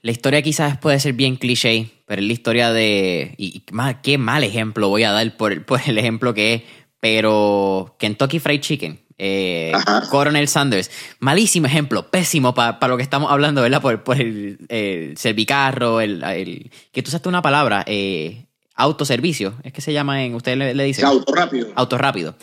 La 0.00 0.10
historia 0.10 0.40
quizás 0.40 0.78
puede 0.78 1.00
ser 1.00 1.12
bien 1.12 1.36
cliché, 1.36 1.90
pero 2.06 2.22
es 2.22 2.26
la 2.26 2.32
historia 2.32 2.72
de. 2.72 3.34
Y, 3.36 3.62
qué 4.02 4.18
mal 4.18 4.44
ejemplo 4.44 4.88
voy 4.88 5.02
a 5.02 5.12
dar 5.12 5.36
por, 5.36 5.64
por 5.64 5.80
el 5.86 5.98
ejemplo 5.98 6.32
que 6.32 6.54
es, 6.54 6.62
pero 7.00 7.96
Kentucky 7.98 8.38
Fried 8.38 8.60
Chicken. 8.60 9.00
Eh, 9.18 9.72
Coronel 10.10 10.46
Sanders. 10.46 10.90
Malísimo 11.20 11.66
ejemplo, 11.66 12.10
pésimo 12.10 12.54
para 12.54 12.86
lo 12.88 12.96
que 12.96 13.02
estamos 13.02 13.30
hablando, 13.30 13.62
¿verdad? 13.62 13.80
Por, 13.80 14.04
por 14.04 14.20
el, 14.20 14.58
el, 14.68 15.16
servicarro, 15.16 16.00
el, 16.00 16.22
el, 16.22 16.70
que 16.92 17.02
tú 17.02 17.08
usaste 17.08 17.28
una 17.28 17.42
palabra, 17.42 17.82
eh, 17.86 18.44
autoservicio, 18.74 19.54
es 19.62 19.72
que 19.72 19.80
se 19.80 19.92
llama 19.92 20.22
en, 20.24 20.34
usted 20.34 20.56
le, 20.56 20.74
le 20.74 20.84
dice. 20.84 21.04
Auto 21.04 21.34
rápido. 21.34 21.68
Auto 21.74 21.98
rápido. 21.98 22.36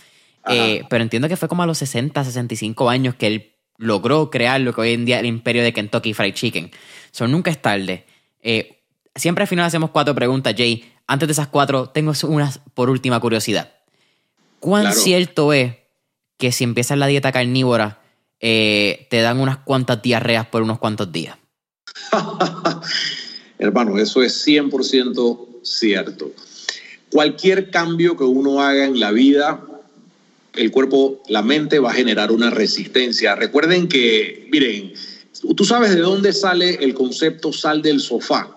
Eh, 0.49 0.83
pero 0.89 1.03
entiendo 1.03 1.29
que 1.29 1.37
fue 1.37 1.47
como 1.47 1.63
a 1.63 1.65
los 1.65 1.77
60, 1.77 2.21
65 2.23 2.89
años 2.89 3.15
que 3.15 3.27
él 3.27 3.53
logró 3.77 4.29
crear 4.29 4.59
lo 4.59 4.73
que 4.73 4.81
hoy 4.81 4.93
en 4.93 5.05
día 5.05 5.17
es 5.17 5.21
el 5.21 5.27
imperio 5.27 5.63
de 5.63 5.73
Kentucky 5.73 6.13
Fried 6.13 6.33
Chicken. 6.33 6.71
So, 7.11 7.27
nunca 7.27 7.49
es 7.51 7.61
tarde. 7.61 8.05
Eh, 8.41 8.82
siempre 9.15 9.43
al 9.43 9.47
final 9.47 9.65
hacemos 9.65 9.91
cuatro 9.91 10.15
preguntas, 10.15 10.53
Jay. 10.57 10.91
Antes 11.07 11.27
de 11.27 11.33
esas 11.33 11.47
cuatro, 11.47 11.89
tengo 11.89 12.13
unas 12.23 12.59
por 12.73 12.89
última 12.89 13.19
curiosidad. 13.19 13.73
¿Cuán 14.59 14.93
cierto 14.93 15.51
es 15.51 15.75
que 16.37 16.51
si 16.51 16.63
empiezas 16.63 16.97
la 16.97 17.07
dieta 17.07 17.31
carnívora, 17.31 17.99
eh, 18.39 19.07
te 19.09 19.21
dan 19.21 19.39
unas 19.39 19.57
cuantas 19.57 20.01
diarreas 20.01 20.47
por 20.47 20.61
unos 20.61 20.79
cuantos 20.79 21.11
días? 21.11 21.37
Hermano, 23.59 23.97
eso 23.97 24.23
es 24.23 24.45
100% 24.47 25.47
cierto. 25.63 26.31
Cualquier 27.09 27.69
cambio 27.69 28.17
que 28.17 28.23
uno 28.23 28.61
haga 28.61 28.85
en 28.85 28.99
la 28.99 29.11
vida, 29.11 29.61
el 30.55 30.71
cuerpo, 30.71 31.21
la 31.27 31.41
mente 31.41 31.79
va 31.79 31.91
a 31.91 31.93
generar 31.93 32.31
una 32.31 32.49
resistencia. 32.49 33.35
Recuerden 33.35 33.87
que, 33.87 34.47
miren, 34.51 34.93
tú 35.55 35.65
sabes 35.65 35.95
de 35.95 36.01
dónde 36.01 36.33
sale 36.33 36.75
el 36.75 36.93
concepto 36.93 37.53
sal 37.53 37.81
del 37.81 37.99
sofá. 37.99 38.49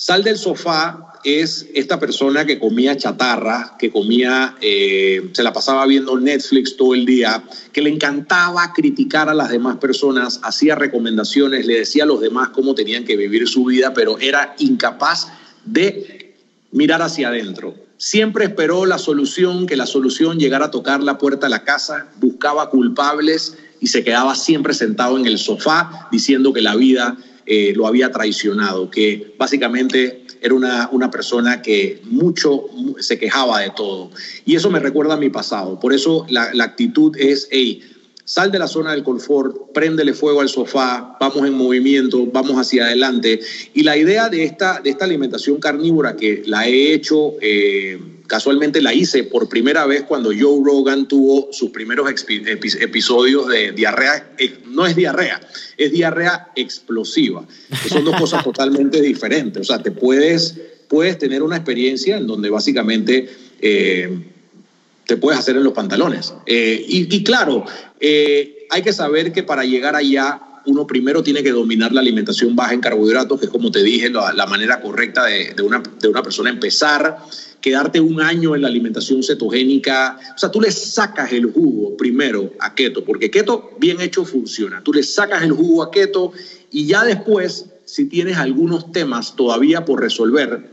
Sal 0.00 0.24
del 0.24 0.38
sofá 0.38 1.12
es 1.24 1.66
esta 1.74 2.00
persona 2.00 2.46
que 2.46 2.58
comía 2.58 2.96
chatarra, 2.96 3.76
que 3.78 3.90
comía, 3.90 4.56
eh, 4.62 5.28
se 5.34 5.42
la 5.42 5.52
pasaba 5.52 5.84
viendo 5.84 6.18
Netflix 6.18 6.74
todo 6.78 6.94
el 6.94 7.04
día, 7.04 7.44
que 7.70 7.82
le 7.82 7.90
encantaba 7.90 8.72
criticar 8.72 9.28
a 9.28 9.34
las 9.34 9.50
demás 9.50 9.76
personas, 9.76 10.40
hacía 10.42 10.74
recomendaciones, 10.74 11.66
le 11.66 11.80
decía 11.80 12.04
a 12.04 12.06
los 12.06 12.22
demás 12.22 12.48
cómo 12.48 12.74
tenían 12.74 13.04
que 13.04 13.14
vivir 13.14 13.46
su 13.46 13.66
vida, 13.66 13.92
pero 13.92 14.18
era 14.18 14.54
incapaz 14.58 15.28
de 15.66 16.34
mirar 16.72 17.02
hacia 17.02 17.28
adentro. 17.28 17.74
Siempre 17.98 18.46
esperó 18.46 18.86
la 18.86 18.96
solución, 18.96 19.66
que 19.66 19.76
la 19.76 19.84
solución 19.84 20.38
llegara 20.38 20.64
a 20.64 20.70
tocar 20.70 21.02
la 21.02 21.18
puerta 21.18 21.44
de 21.44 21.50
la 21.50 21.64
casa, 21.64 22.08
buscaba 22.16 22.70
culpables 22.70 23.58
y 23.80 23.88
se 23.88 24.02
quedaba 24.02 24.34
siempre 24.34 24.72
sentado 24.72 25.18
en 25.18 25.26
el 25.26 25.36
sofá 25.36 26.08
diciendo 26.10 26.54
que 26.54 26.62
la 26.62 26.74
vida 26.74 27.18
eh, 27.52 27.72
lo 27.74 27.88
había 27.88 28.12
traicionado, 28.12 28.88
que 28.92 29.34
básicamente 29.36 30.22
era 30.40 30.54
una, 30.54 30.88
una 30.92 31.10
persona 31.10 31.60
que 31.60 32.00
mucho 32.04 32.66
se 33.00 33.18
quejaba 33.18 33.58
de 33.58 33.70
todo. 33.70 34.12
Y 34.44 34.54
eso 34.54 34.70
me 34.70 34.78
recuerda 34.78 35.14
a 35.14 35.16
mi 35.16 35.30
pasado. 35.30 35.80
Por 35.80 35.92
eso 35.92 36.24
la, 36.28 36.54
la 36.54 36.62
actitud 36.62 37.16
es, 37.18 37.48
hey, 37.50 37.82
sal 38.24 38.52
de 38.52 38.60
la 38.60 38.68
zona 38.68 38.92
del 38.92 39.02
confort, 39.02 39.72
préndele 39.72 40.14
fuego 40.14 40.42
al 40.42 40.48
sofá, 40.48 41.16
vamos 41.18 41.44
en 41.44 41.54
movimiento, 41.54 42.24
vamos 42.26 42.56
hacia 42.56 42.84
adelante. 42.84 43.40
Y 43.74 43.82
la 43.82 43.96
idea 43.96 44.28
de 44.28 44.44
esta, 44.44 44.80
de 44.80 44.90
esta 44.90 45.04
alimentación 45.04 45.58
carnívora 45.58 46.14
que 46.14 46.44
la 46.46 46.68
he 46.68 46.94
hecho... 46.94 47.34
Eh, 47.40 47.98
Casualmente 48.30 48.80
la 48.80 48.94
hice 48.94 49.24
por 49.24 49.48
primera 49.48 49.86
vez 49.86 50.04
cuando 50.04 50.30
Joe 50.30 50.62
Rogan 50.64 51.08
tuvo 51.08 51.48
sus 51.52 51.70
primeros 51.70 52.08
episodios 52.28 53.48
de 53.48 53.72
diarrea. 53.72 54.34
Eh, 54.38 54.58
no 54.66 54.86
es 54.86 54.94
diarrea, 54.94 55.40
es 55.76 55.90
diarrea 55.90 56.52
explosiva. 56.54 57.44
son 57.88 58.04
dos 58.04 58.14
cosas 58.14 58.44
totalmente 58.44 59.02
diferentes. 59.02 59.62
O 59.62 59.64
sea, 59.64 59.82
te 59.82 59.90
puedes, 59.90 60.54
puedes 60.86 61.18
tener 61.18 61.42
una 61.42 61.56
experiencia 61.56 62.18
en 62.18 62.28
donde 62.28 62.50
básicamente 62.50 63.28
eh, 63.60 64.22
te 65.08 65.16
puedes 65.16 65.40
hacer 65.40 65.56
en 65.56 65.64
los 65.64 65.72
pantalones. 65.72 66.32
Eh, 66.46 66.84
y, 66.86 67.24
claro, 67.24 67.64
hay 68.00 68.82
que 68.84 68.92
saber 68.92 69.32
que 69.32 69.42
para 69.42 69.64
llegar 69.64 69.96
allá 69.96 70.40
uno 70.70 70.86
primero 70.86 71.22
tiene 71.22 71.42
que 71.42 71.50
dominar 71.50 71.92
la 71.92 72.00
alimentación 72.00 72.54
baja 72.54 72.74
en 72.74 72.80
carbohidratos, 72.80 73.38
que 73.38 73.46
es 73.46 73.52
como 73.52 73.70
te 73.70 73.82
dije, 73.82 74.10
la, 74.10 74.46
manera 74.46 74.80
correcta 74.80 75.24
de, 75.26 75.62
una, 75.62 75.82
de 76.00 76.08
una 76.08 76.22
persona 76.22 76.50
empezar 76.50 77.18
quedarte 77.60 78.00
un 78.00 78.20
año 78.20 78.54
en 78.54 78.62
la 78.62 78.68
alimentación 78.68 79.22
cetogénica. 79.22 80.18
O 80.34 80.38
sea, 80.38 80.50
tú 80.50 80.60
le 80.60 80.70
sacas 80.70 81.32
el 81.32 81.46
jugo 81.46 81.96
primero 81.96 82.52
a 82.58 82.74
keto, 82.74 83.04
porque 83.04 83.30
keto 83.30 83.72
bien 83.78 84.00
hecho 84.00 84.24
funciona. 84.24 84.82
Tú 84.82 84.92
le 84.92 85.02
sacas 85.02 85.42
el 85.42 85.52
jugo 85.52 85.82
a 85.82 85.90
keto 85.90 86.32
y 86.70 86.86
ya 86.86 87.04
después, 87.04 87.66
si 87.84 88.06
tienes 88.06 88.36
algunos 88.38 88.92
temas 88.92 89.36
todavía 89.36 89.84
por 89.84 90.00
resolver, 90.00 90.70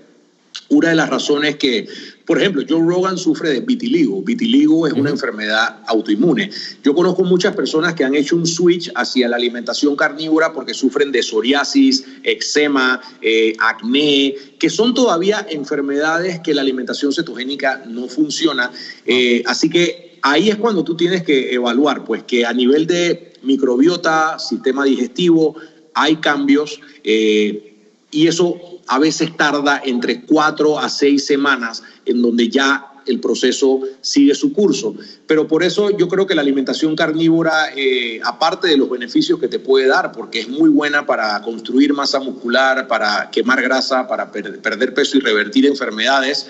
una 0.69 0.89
de 0.89 0.95
las 0.95 1.09
razones 1.09 1.57
que, 1.57 1.87
por 2.27 2.39
ejemplo, 2.39 2.61
Joe 2.67 2.85
Rogan 2.85 3.17
sufre 3.17 3.51
de 3.51 3.61
vitiligo. 3.61 4.21
Vitiligo 4.21 4.85
es 4.85 4.91
una 4.91 5.09
enfermedad 5.09 5.77
autoinmune. 5.87 6.51
Yo 6.83 6.93
conozco 6.93 7.23
muchas 7.23 7.55
personas 7.55 7.93
que 7.93 8.03
han 8.03 8.15
hecho 8.15 8.35
un 8.35 8.45
switch 8.45 8.91
hacia 8.95 9.29
la 9.29 9.37
alimentación 9.37 9.95
carnívora 9.95 10.51
porque 10.51 10.73
sufren 10.73 11.09
de 11.13 11.23
psoriasis, 11.23 12.03
eczema, 12.23 12.99
eh, 13.21 13.55
acné, 13.59 14.35
que 14.59 14.69
son 14.69 14.93
todavía 14.93 15.47
enfermedades 15.49 16.41
que 16.41 16.53
la 16.53 16.63
alimentación 16.63 17.13
cetogénica 17.13 17.85
no 17.87 18.09
funciona. 18.09 18.73
Eh, 19.05 19.41
así 19.45 19.69
que 19.69 20.19
ahí 20.21 20.49
es 20.49 20.57
cuando 20.57 20.83
tú 20.83 20.97
tienes 20.97 21.23
que 21.23 21.53
evaluar, 21.53 22.03
pues 22.03 22.23
que 22.23 22.45
a 22.45 22.51
nivel 22.51 22.87
de 22.87 23.31
microbiota, 23.43 24.37
sistema 24.37 24.83
digestivo, 24.83 25.55
hay 25.93 26.17
cambios 26.17 26.81
eh, 27.05 27.73
y 28.11 28.27
eso 28.27 28.76
a 28.87 28.99
veces 28.99 29.35
tarda 29.35 29.81
entre 29.83 30.21
cuatro 30.21 30.79
a 30.79 30.89
seis 30.89 31.25
semanas 31.25 31.83
en 32.05 32.21
donde 32.21 32.49
ya 32.49 32.91
el 33.07 33.19
proceso 33.19 33.81
sigue 34.01 34.35
su 34.35 34.53
curso. 34.53 34.95
Pero 35.25 35.47
por 35.47 35.63
eso 35.63 35.95
yo 35.97 36.07
creo 36.07 36.27
que 36.27 36.35
la 36.35 36.41
alimentación 36.41 36.95
carnívora, 36.95 37.73
eh, 37.75 38.19
aparte 38.23 38.67
de 38.67 38.77
los 38.77 38.89
beneficios 38.89 39.39
que 39.39 39.47
te 39.47 39.59
puede 39.59 39.87
dar, 39.87 40.11
porque 40.11 40.41
es 40.41 40.49
muy 40.49 40.69
buena 40.69 41.05
para 41.05 41.41
construir 41.41 41.93
masa 41.93 42.19
muscular, 42.19 42.87
para 42.87 43.29
quemar 43.31 43.61
grasa, 43.61 44.07
para 44.07 44.31
perder 44.31 44.93
peso 44.93 45.17
y 45.17 45.21
revertir 45.21 45.65
enfermedades, 45.65 46.47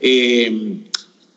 eh, 0.00 0.88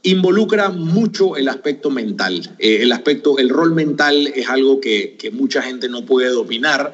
involucra 0.04 0.70
mucho 0.70 1.36
el 1.36 1.48
aspecto 1.48 1.90
mental. 1.90 2.56
Eh, 2.60 2.80
el 2.82 2.92
aspecto, 2.92 3.38
el 3.38 3.50
rol 3.50 3.74
mental 3.74 4.28
es 4.28 4.48
algo 4.50 4.80
que, 4.80 5.16
que 5.18 5.32
mucha 5.32 5.62
gente 5.62 5.90
no 5.90 6.06
puede 6.06 6.30
dominar. 6.30 6.94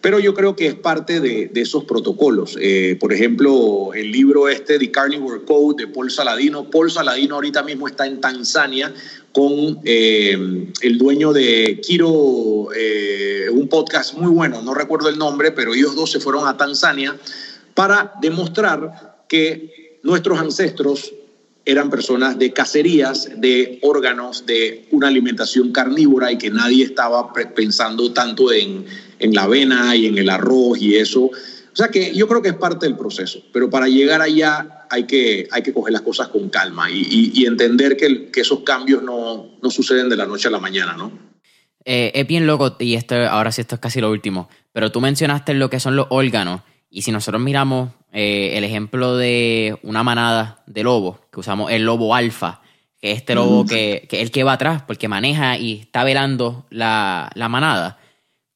Pero 0.00 0.18
yo 0.18 0.32
creo 0.32 0.56
que 0.56 0.66
es 0.66 0.74
parte 0.74 1.20
de, 1.20 1.50
esos 1.54 1.84
protocolos. 1.84 2.56
Eh, 2.60 2.96
por 2.98 3.12
ejemplo, 3.12 3.92
el 3.94 4.10
libro 4.10 4.48
este, 4.48 4.78
The 4.78 4.90
Carnivore 4.90 5.44
Code, 5.44 5.84
de 5.84 5.92
Paul 5.92 6.10
Saladino. 6.10 6.70
Paul 6.70 6.90
Saladino 6.90 7.34
ahorita 7.34 7.62
mismo 7.62 7.86
está 7.86 8.06
en 8.06 8.20
Tanzania 8.20 8.94
con 9.32 9.80
eh, 9.84 10.72
el 10.80 10.98
dueño 10.98 11.32
de 11.32 11.80
Kiro, 11.82 12.68
eh, 12.74 13.48
un 13.52 13.68
podcast 13.68 14.14
muy 14.14 14.30
bueno, 14.30 14.62
no 14.62 14.74
recuerdo 14.74 15.08
el 15.08 15.18
nombre, 15.18 15.52
pero 15.52 15.74
ellos 15.74 15.94
dos 15.94 16.10
se 16.10 16.18
fueron 16.18 16.48
a 16.48 16.56
Tanzania 16.56 17.16
para 17.74 18.14
demostrar 18.20 19.24
que 19.28 20.00
nuestros 20.02 20.38
ancestros 20.40 21.12
eran 21.64 21.90
personas 21.90 22.38
de 22.38 22.52
cacerías, 22.52 23.28
de 23.36 23.78
órganos, 23.82 24.46
de 24.46 24.88
una 24.90 25.08
alimentación 25.08 25.70
carnívora 25.72 26.32
y 26.32 26.38
que 26.38 26.50
nadie 26.50 26.84
estaba 26.84 27.32
pensando 27.32 28.12
tanto 28.12 28.50
en 28.52 28.86
en 29.20 29.34
la 29.34 29.42
avena 29.44 29.94
y 29.94 30.06
en 30.06 30.18
el 30.18 30.28
arroz 30.28 30.80
y 30.80 30.96
eso. 30.96 31.30
O 31.72 31.76
sea 31.76 31.88
que 31.88 32.12
yo 32.14 32.26
creo 32.26 32.42
que 32.42 32.48
es 32.48 32.54
parte 32.56 32.86
del 32.86 32.96
proceso, 32.96 33.42
pero 33.52 33.70
para 33.70 33.86
llegar 33.86 34.20
allá 34.20 34.86
hay 34.90 35.04
que, 35.04 35.46
hay 35.52 35.62
que 35.62 35.72
coger 35.72 35.92
las 35.92 36.02
cosas 36.02 36.28
con 36.28 36.48
calma 36.48 36.90
y, 36.90 37.44
entender 37.46 37.96
que, 37.96 38.30
que, 38.30 38.40
esos 38.40 38.60
cambios 38.60 39.02
no, 39.02 39.52
no, 39.62 39.70
suceden 39.70 40.08
de 40.08 40.16
la 40.16 40.26
noche 40.26 40.48
a 40.48 40.50
la 40.50 40.58
mañana, 40.58 40.94
¿no? 40.94 41.12
Eh, 41.84 42.10
es 42.14 42.26
bien 42.26 42.46
loco, 42.46 42.76
y 42.80 42.94
esto, 42.94 43.14
ahora 43.14 43.52
sí 43.52 43.60
esto 43.60 43.76
es 43.76 43.80
casi 43.80 44.00
lo 44.00 44.10
último, 44.10 44.48
pero 44.72 44.90
tú 44.90 45.00
mencionaste 45.00 45.54
lo 45.54 45.70
que 45.70 45.78
son 45.78 45.94
los 45.94 46.08
órganos, 46.10 46.62
y 46.90 47.02
si 47.02 47.12
nosotros 47.12 47.40
miramos 47.40 47.90
eh, 48.12 48.52
el 48.54 48.64
ejemplo 48.64 49.16
de 49.16 49.78
una 49.82 50.02
manada 50.02 50.62
de 50.66 50.82
lobos, 50.82 51.18
que 51.32 51.40
usamos 51.40 51.70
el 51.70 51.84
lobo 51.84 52.14
alfa, 52.14 52.60
que 53.00 53.12
es 53.12 53.18
este 53.18 53.34
lobo 53.34 53.64
que, 53.64 54.06
que, 54.10 54.16
es 54.16 54.22
el 54.22 54.30
que 54.32 54.42
va 54.42 54.54
atrás, 54.54 54.82
porque 54.82 55.08
maneja 55.08 55.56
y 55.56 55.80
está 55.80 56.02
velando 56.02 56.66
la, 56.68 57.30
la 57.34 57.48
manada, 57.48 57.99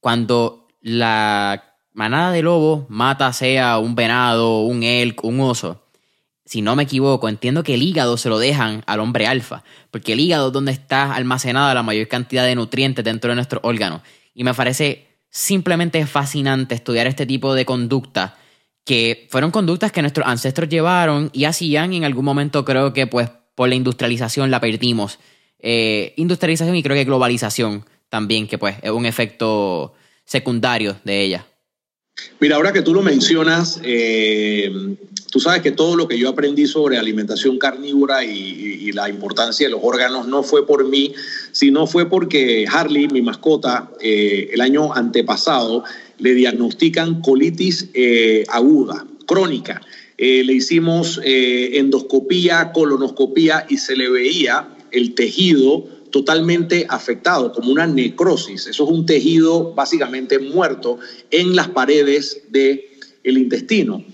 cuando 0.05 0.69
la 0.83 1.79
manada 1.95 2.31
de 2.31 2.43
lobos 2.43 2.85
mata 2.91 3.33
sea 3.33 3.79
un 3.79 3.95
venado, 3.95 4.61
un 4.61 4.83
elk, 4.83 5.25
un 5.25 5.41
oso, 5.41 5.87
si 6.45 6.61
no 6.61 6.77
me 6.77 6.83
equivoco, 6.83 7.27
entiendo 7.27 7.63
que 7.63 7.73
el 7.73 7.83
hígado 7.83 8.19
se 8.19 8.29
lo 8.29 8.39
dejan 8.39 8.85
al 8.87 9.01
hombre 9.01 9.27
alfa, 9.27 9.65
porque 9.91 10.13
el 10.13 10.21
hígado 10.21 10.49
es 10.49 10.53
donde 10.53 10.73
está 10.73 11.15
almacenada 11.15 11.73
la 11.73 11.83
mayor 11.83 12.07
cantidad 12.07 12.45
de 12.45 12.55
nutrientes 12.55 13.03
dentro 13.03 13.31
de 13.31 13.37
nuestro 13.37 13.61
órgano. 13.63 14.03
Y 14.35 14.45
me 14.45 14.53
parece 14.53 15.09
simplemente 15.31 16.05
fascinante 16.05 16.75
estudiar 16.75 17.07
este 17.07 17.25
tipo 17.25 17.55
de 17.55 17.65
conductas 17.65 18.33
que 18.85 19.27
fueron 19.31 19.51
conductas 19.53 19.91
que 19.91 20.03
nuestros 20.03 20.27
ancestros 20.27 20.69
llevaron 20.69 21.31
y 21.33 21.47
hacían 21.47 21.95
y 21.95 21.97
en 21.97 22.05
algún 22.05 22.27
momento 22.27 22.67
creo 22.67 22.93
que 22.93 23.07
pues 23.07 23.31
por 23.55 23.71
la 23.71 23.75
industrialización 23.75 24.51
la 24.51 24.61
perdimos. 24.61 25.19
Eh, 25.61 26.13
industrialización 26.19 26.77
y 26.77 26.83
creo 26.83 26.95
que 26.95 27.07
globalización 27.07 27.87
también, 28.09 28.47
que 28.47 28.59
pues 28.59 28.77
es 28.83 28.91
un 28.91 29.07
efecto 29.07 29.95
secundario 30.25 30.97
de 31.05 31.23
ella. 31.23 31.47
Mira, 32.41 32.57
ahora 32.57 32.73
que 32.73 32.83
tú 32.83 32.95
lo 32.95 33.03
mencionas, 33.03 33.81
eh, 33.83 34.73
tú 35.31 35.41
sabes 35.41 35.63
que 35.63 35.73
todo 35.73 35.97
lo 35.97 36.07
que 36.07 36.19
yo 36.19 36.29
aprendí 36.29 36.67
sobre 36.67 36.97
alimentación 36.97 37.59
carnívora 37.59 38.25
y, 38.25 38.75
la 38.93 39.09
importancia 39.09 39.67
de 39.67 39.73
los 39.73 39.81
órganos 39.83 40.29
no 40.29 40.45
fue 40.45 40.65
por 40.65 40.89
mí, 40.89 41.13
sino 41.51 41.89
fue 41.89 42.09
porque 42.09 42.65
Harley, 42.71 43.09
mi 43.09 43.23
mascota, 43.23 43.91
eh, 44.01 44.51
el 44.53 44.61
año 44.61 44.95
antepasado 44.95 45.83
le 46.19 46.35
diagnostican 46.35 47.21
colitis 47.21 47.89
eh, 47.93 48.45
aguda, 48.51 49.05
crónica. 49.27 49.81
le 50.17 50.53
hicimos 50.53 51.21
endoscopía, 51.25 52.71
colonoscopía 52.71 53.67
y 53.69 53.79
se 53.79 53.97
le 53.97 54.09
veía 54.09 54.69
el 54.93 55.17
tejido 55.17 55.89
totalmente 56.15 56.87
afectado, 56.89 57.51
como 57.51 57.73
una 57.73 57.89
necrosis. 57.89 58.69
Eso 58.69 58.85
es 58.85 58.91
un 58.91 59.05
tejido 59.05 59.75
básicamente 59.75 60.39
muerto 60.39 61.01
en 61.33 61.57
las 61.57 61.71
paredes 61.71 62.43
de 62.51 62.93
el 63.25 63.37
intestino. 63.37 64.05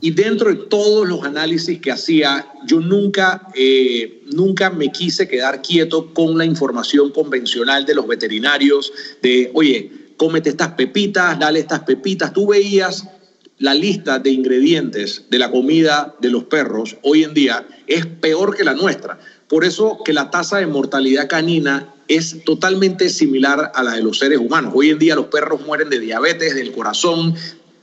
Y 0.00 0.12
dentro 0.12 0.50
de 0.50 0.66
todos 0.68 1.08
los 1.08 1.24
análisis 1.24 1.80
que 1.80 1.90
hacía, 1.90 2.46
yo 2.68 2.78
nunca, 2.78 3.48
eh, 3.56 4.22
nunca 4.32 4.70
me 4.70 4.92
quise 4.92 5.26
quedar 5.26 5.60
quieto 5.60 6.14
con 6.14 6.38
la 6.38 6.44
información 6.44 7.10
convencional 7.10 7.84
de 7.84 7.96
los 7.96 8.06
veterinarios, 8.06 8.92
de, 9.20 9.50
oye, 9.52 9.90
cómete 10.16 10.50
estas 10.50 10.74
pepitas, 10.74 11.36
dale 11.36 11.58
estas 11.58 11.80
pepitas. 11.80 12.32
Tú 12.32 12.46
veías 12.46 13.08
la 13.58 13.74
lista 13.74 14.20
de 14.20 14.30
ingredientes 14.30 15.24
de 15.30 15.38
la 15.38 15.50
comida 15.50 16.14
de 16.20 16.30
los 16.30 16.44
perros 16.44 16.96
hoy 17.02 17.24
en 17.24 17.34
día 17.34 17.66
es 17.86 18.06
peor 18.06 18.56
que 18.56 18.64
la 18.64 18.74
nuestra. 18.74 19.18
Por 19.50 19.64
eso 19.64 19.98
que 20.04 20.12
la 20.12 20.30
tasa 20.30 20.58
de 20.58 20.68
mortalidad 20.68 21.28
canina 21.28 21.92
es 22.06 22.44
totalmente 22.44 23.08
similar 23.10 23.72
a 23.74 23.82
la 23.82 23.94
de 23.94 24.02
los 24.02 24.20
seres 24.20 24.38
humanos. 24.38 24.72
Hoy 24.76 24.90
en 24.90 25.00
día 25.00 25.16
los 25.16 25.26
perros 25.26 25.66
mueren 25.66 25.90
de 25.90 25.98
diabetes, 25.98 26.54
del 26.54 26.70
corazón, 26.70 27.34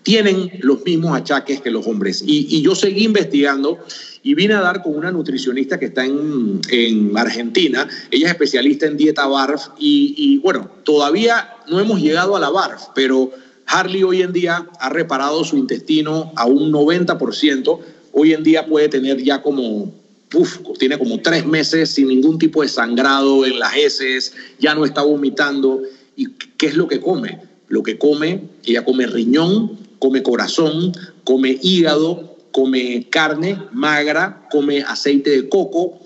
tienen 0.02 0.50
los 0.62 0.86
mismos 0.86 1.18
achaques 1.18 1.60
que 1.60 1.70
los 1.70 1.86
hombres. 1.86 2.24
Y, 2.26 2.62
yo 2.62 2.74
seguí 2.74 3.04
investigando 3.04 3.80
y 4.24 4.34
vine 4.34 4.54
a 4.54 4.62
dar 4.62 4.82
con 4.82 4.96
una 4.96 5.12
nutricionista 5.12 5.78
que 5.78 5.88
está 5.88 6.06
en, 6.06 7.12
Argentina. 7.18 7.86
Ella 8.12 8.28
es 8.28 8.32
especialista 8.32 8.86
en 8.86 8.96
dieta 8.96 9.28
BARF 9.28 9.68
y, 9.78 10.16
y, 10.18 10.38
bueno, 10.38 10.72
todavía 10.86 11.54
no 11.70 11.82
hemos 11.82 12.00
llegado 12.00 12.38
a 12.38 12.40
la 12.40 12.50
BARF, 12.50 12.84
pero 12.96 13.32
Harley 13.66 14.04
hoy 14.04 14.22
en 14.22 14.32
día 14.32 14.66
ha 14.80 14.88
reparado 14.88 15.44
su 15.44 15.58
intestino 15.58 16.32
a 16.38 16.46
un 16.46 16.72
90%. 16.72 17.80
Hoy 18.14 18.32
en 18.32 18.44
día 18.44 18.66
puede 18.66 18.88
tener 18.88 19.22
ya 19.22 19.42
como 19.42 20.07
Uf, 20.34 20.60
tiene 20.78 20.98
como 20.98 21.22
tres 21.22 21.46
meses 21.46 21.92
sin 21.92 22.10
ningún 22.10 22.38
tipo 22.38 22.62
de 22.62 22.68
sangrado 22.68 23.46
en 23.46 23.60
las 23.60 23.76
heces, 23.76 24.34
ya 24.60 24.76
no 24.76 24.86
está 24.86 25.02
vomitando. 25.02 25.82
¿Y 26.16 26.28
qué 26.58 26.68
es 26.68 26.76
lo 26.76 26.88
que 26.88 27.00
come? 27.00 27.40
Lo 27.70 27.84
que 27.84 27.98
come, 27.98 28.42
ella 28.66 28.84
come 28.84 29.08
riñón, 29.08 29.78
come 30.00 30.24
corazón, 30.24 30.92
come 31.24 31.58
hígado, 31.62 32.38
come 32.52 33.08
carne 33.10 33.58
magra, 33.72 34.48
come 34.52 34.82
aceite 34.82 35.30
de 35.30 35.48
coco 35.48 36.00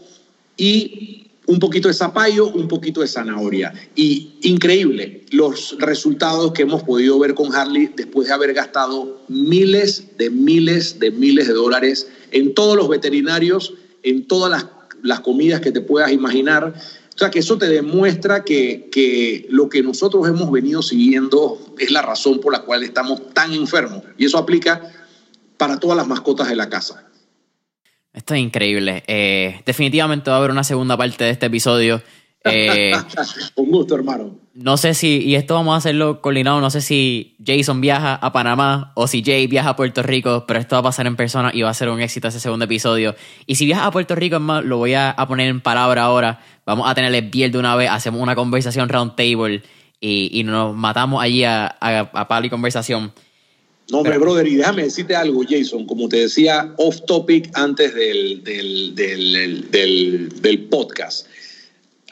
y 0.57 1.27
un 1.47 1.59
poquito 1.59 1.87
de 1.87 1.93
zapallo, 1.93 2.47
un 2.47 2.67
poquito 2.67 3.01
de 3.01 3.07
zanahoria. 3.07 3.73
Y 3.95 4.33
increíble 4.41 5.23
los 5.31 5.75
resultados 5.79 6.51
que 6.53 6.63
hemos 6.63 6.83
podido 6.83 7.17
ver 7.19 7.33
con 7.33 7.53
Harley 7.53 7.89
después 7.95 8.27
de 8.27 8.33
haber 8.33 8.53
gastado 8.53 9.21
miles 9.27 10.17
de 10.17 10.29
miles 10.29 10.99
de 10.99 11.11
miles 11.11 11.47
de 11.47 11.53
dólares 11.53 12.07
en 12.31 12.53
todos 12.53 12.77
los 12.77 12.87
veterinarios, 12.87 13.73
en 14.03 14.27
todas 14.27 14.51
las, 14.51 14.67
las 15.03 15.19
comidas 15.21 15.61
que 15.61 15.71
te 15.71 15.81
puedas 15.81 16.11
imaginar 16.11 16.73
o 17.13 17.17
sea, 17.17 17.29
que 17.29 17.39
eso 17.39 17.57
te 17.57 17.67
demuestra 17.67 18.43
que, 18.43 18.89
que, 18.91 19.45
lo 19.49 19.69
que 19.69 19.83
nosotros 19.83 20.27
hemos 20.27 20.49
venido 20.49 20.81
siguiendo 20.81 21.59
es 21.77 21.91
la 21.91 22.01
razón 22.01 22.39
por 22.39 22.53
la 22.53 22.61
cual 22.61 22.83
estamos 22.83 23.33
tan 23.33 23.53
enfermos. 23.53 24.03
Y 24.17 24.25
eso 24.25 24.37
aplica 24.37 24.81
para 25.57 25.79
todas 25.79 25.97
las 25.97 26.07
mascotas 26.07 26.47
de 26.47 26.55
la 26.55 26.69
casa. 26.69 27.07
Esto 28.13 28.33
es 28.33 28.39
increíble. 28.39 29.03
Eh, 29.07 29.61
definitivamente 29.65 30.29
va 30.29 30.37
a 30.37 30.39
haber 30.39 30.51
una 30.51 30.63
segunda 30.63 30.97
parte 30.97 31.25
de 31.25 31.29
este 31.31 31.45
episodio. 31.45 32.01
Eh, 32.43 32.91
Un 33.55 33.71
gusto, 33.71 33.95
hermano. 33.95 34.39
No 34.53 34.75
sé 34.75 34.93
si, 34.93 35.19
y 35.19 35.35
esto 35.35 35.53
vamos 35.53 35.75
a 35.75 35.77
hacerlo 35.77 36.21
coordinado, 36.21 36.59
no 36.59 36.69
sé 36.69 36.81
si 36.81 37.35
Jason 37.45 37.79
viaja 37.79 38.15
a 38.15 38.33
Panamá 38.33 38.91
o 38.95 39.07
si 39.07 39.23
Jay 39.23 39.47
viaja 39.47 39.69
a 39.69 39.75
Puerto 39.77 40.03
Rico, 40.03 40.43
pero 40.45 40.59
esto 40.59 40.75
va 40.75 40.79
a 40.79 40.83
pasar 40.83 41.07
en 41.07 41.15
persona 41.15 41.51
y 41.53 41.61
va 41.61 41.69
a 41.69 41.73
ser 41.73 41.87
un 41.87 42.01
éxito 42.01 42.27
ese 42.27 42.39
segundo 42.39 42.65
episodio. 42.65 43.15
Y 43.45 43.55
si 43.55 43.65
viaja 43.65 43.85
a 43.85 43.91
Puerto 43.91 44.13
Rico, 44.13 44.39
más, 44.39 44.65
lo 44.65 44.77
voy 44.77 44.93
a, 44.93 45.15
poner 45.27 45.47
en 45.47 45.61
palabra 45.61 46.03
ahora. 46.03 46.43
Vamos 46.65 46.89
a 46.89 46.95
tenerle 46.95 47.21
bien 47.21 47.51
de 47.51 47.59
una 47.59 47.75
vez, 47.75 47.89
hacemos 47.89 48.21
una 48.21 48.35
conversación 48.35 48.89
round 48.89 49.15
table 49.15 49.61
y, 50.01 50.43
nos 50.43 50.75
matamos 50.75 51.23
allí 51.23 51.43
a, 51.45 51.77
a, 51.79 52.41
y 52.43 52.49
conversación. 52.49 53.13
No, 53.89 53.99
hombre, 53.99 54.17
brother, 54.17 54.47
y 54.47 54.55
déjame 54.55 54.83
decirte 54.83 55.15
algo, 55.15 55.43
Jason. 55.47 55.85
Como 55.85 56.09
te 56.09 56.17
decía, 56.17 56.73
off 56.77 57.01
topic 57.05 57.49
antes 57.53 57.93
del, 57.93 58.43
del, 58.43 58.95
del, 58.95 60.41
del 60.41 60.59
podcast. 60.65 61.27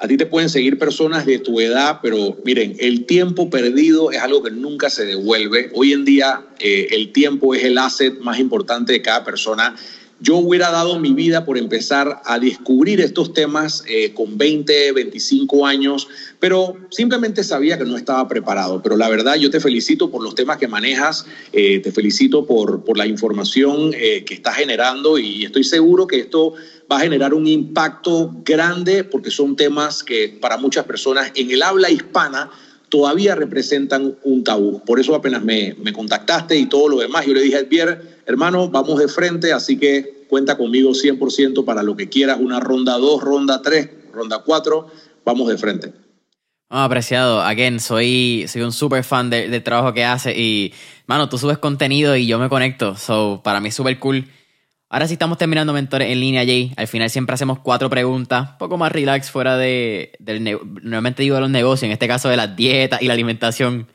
A 0.01 0.07
ti 0.07 0.15
te 0.15 0.25
pueden 0.25 0.49
seguir 0.49 0.79
personas 0.79 1.25
de 1.25 1.39
tu 1.39 1.59
edad, 1.59 1.99
pero 2.01 2.37
miren, 2.45 2.77
el 2.79 3.05
tiempo 3.05 3.49
perdido 3.49 4.11
es 4.11 4.19
algo 4.19 4.41
que 4.41 4.49
nunca 4.49 4.89
se 4.89 5.05
devuelve. 5.05 5.71
Hoy 5.73 5.91
en 5.91 6.05
día 6.05 6.41
eh, 6.59 6.87
el 6.91 7.11
tiempo 7.11 7.53
es 7.53 7.65
el 7.65 7.77
asset 7.77 8.17
más 8.19 8.39
importante 8.39 8.93
de 8.93 9.01
cada 9.01 9.25
persona 9.25 9.75
yo 10.19 10.37
hubiera 10.37 10.69
dado 10.71 10.99
mi 10.99 11.13
vida 11.13 11.45
por 11.45 11.57
empezar 11.57 12.21
a 12.25 12.39
descubrir 12.39 12.99
estos 12.99 13.33
temas 13.33 13.83
eh, 13.87 14.13
con 14.13 14.37
20, 14.37 14.91
25 14.91 15.65
años, 15.65 16.07
pero 16.39 16.75
simplemente 16.89 17.43
sabía 17.43 17.77
que 17.77 17.85
no 17.85 17.95
estaba 17.95 18.27
preparado. 18.27 18.81
Pero 18.81 18.97
la 18.97 19.09
verdad, 19.09 19.35
yo 19.35 19.49
te 19.49 19.59
felicito 19.59 20.11
por 20.11 20.23
los 20.23 20.35
temas 20.35 20.57
que 20.57 20.67
manejas, 20.67 21.25
eh, 21.53 21.79
te 21.79 21.91
felicito 21.91 22.45
por, 22.45 22.83
por 22.83 22.97
la 22.97 23.07
información 23.07 23.91
eh, 23.93 24.23
que 24.25 24.33
estás 24.33 24.55
generando 24.55 25.17
y 25.17 25.45
estoy 25.45 25.63
seguro 25.63 26.05
que 26.07 26.19
esto 26.19 26.53
va 26.91 26.97
a 26.97 27.01
generar 27.01 27.33
un 27.33 27.47
impacto 27.47 28.31
grande 28.43 29.03
porque 29.03 29.31
son 29.31 29.55
temas 29.55 30.03
que 30.03 30.37
para 30.41 30.57
muchas 30.57 30.85
personas 30.85 31.31
en 31.35 31.51
el 31.51 31.61
habla 31.61 31.89
hispana 31.89 32.49
todavía 32.89 33.35
representan 33.35 34.15
un 34.23 34.43
tabú. 34.43 34.83
Por 34.83 34.99
eso 34.99 35.15
apenas 35.15 35.43
me, 35.43 35.75
me 35.81 35.93
contactaste 35.93 36.57
y 36.57 36.65
todo 36.65 36.89
lo 36.89 36.97
demás, 36.97 37.25
yo 37.25 37.33
le 37.33 37.41
dije 37.41 37.57
a 37.57 37.69
Pierre, 37.69 37.99
hermano, 38.25 38.69
vamos 38.69 38.99
de 38.99 39.07
frente, 39.07 39.53
así 39.53 39.77
que 39.77 40.25
cuenta 40.27 40.57
conmigo 40.57 40.91
100% 40.91 41.65
para 41.65 41.83
lo 41.83 41.95
que 41.95 42.09
quieras, 42.09 42.39
una 42.39 42.59
ronda 42.59 42.97
2, 42.97 43.21
ronda 43.21 43.61
3, 43.61 43.89
ronda 44.13 44.43
4, 44.45 44.87
vamos 45.25 45.49
de 45.49 45.57
frente. 45.57 45.93
Oh, 46.71 46.77
apreciado, 46.77 47.41
again, 47.41 47.79
soy, 47.79 48.45
soy 48.47 48.61
un 48.61 48.71
super 48.71 49.03
fan 49.03 49.31
del 49.31 49.63
trabajo 49.63 49.91
que 49.91 50.05
hace 50.05 50.39
y, 50.39 50.71
mano, 51.07 51.27
tú 51.27 51.39
subes 51.39 51.57
contenido 51.57 52.15
y 52.15 52.27
yo 52.27 52.37
me 52.37 52.47
conecto, 52.47 52.95
so, 52.95 53.41
para 53.43 53.59
mí 53.59 53.69
es 53.69 53.75
súper 53.75 53.97
cool. 53.97 54.27
Ahora 54.91 55.07
sí 55.07 55.13
estamos 55.13 55.37
terminando 55.37 55.71
mentores 55.71 56.09
en 56.09 56.19
línea, 56.19 56.43
Jay. 56.43 56.73
Al 56.75 56.87
final 56.87 57.11
siempre 57.11 57.35
hacemos 57.35 57.59
cuatro 57.59 57.91
preguntas, 57.91 58.51
un 58.53 58.57
poco 58.57 58.75
más 58.75 58.91
relax 58.91 59.29
fuera 59.29 59.55
de, 59.55 60.13
del, 60.17 60.43
normalmente 60.81 61.21
digo 61.21 61.35
de 61.35 61.41
los 61.41 61.49
negocios, 61.51 61.83
en 61.83 61.91
este 61.91 62.07
caso 62.07 62.27
de 62.27 62.37
las 62.37 62.55
dietas 62.55 62.99
y 62.99 63.05
la 63.05 63.13
alimentación. 63.13 63.87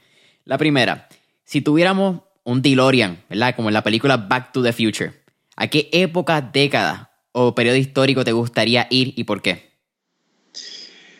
La 0.44 0.56
primera, 0.56 1.08
si 1.42 1.62
tuviéramos 1.62 2.20
un 2.44 2.62
DeLorean, 2.62 3.24
¿verdad? 3.28 3.56
Como 3.56 3.70
en 3.70 3.74
la 3.74 3.82
película 3.82 4.16
Back 4.18 4.52
to 4.52 4.62
the 4.62 4.72
Future. 4.72 5.12
¿A 5.56 5.66
qué 5.66 5.88
época, 5.92 6.40
década 6.40 7.10
o 7.32 7.56
periodo 7.56 7.76
histórico 7.76 8.24
te 8.24 8.30
gustaría 8.30 8.86
ir 8.88 9.14
y 9.16 9.24
por 9.24 9.42
qué? 9.42 9.73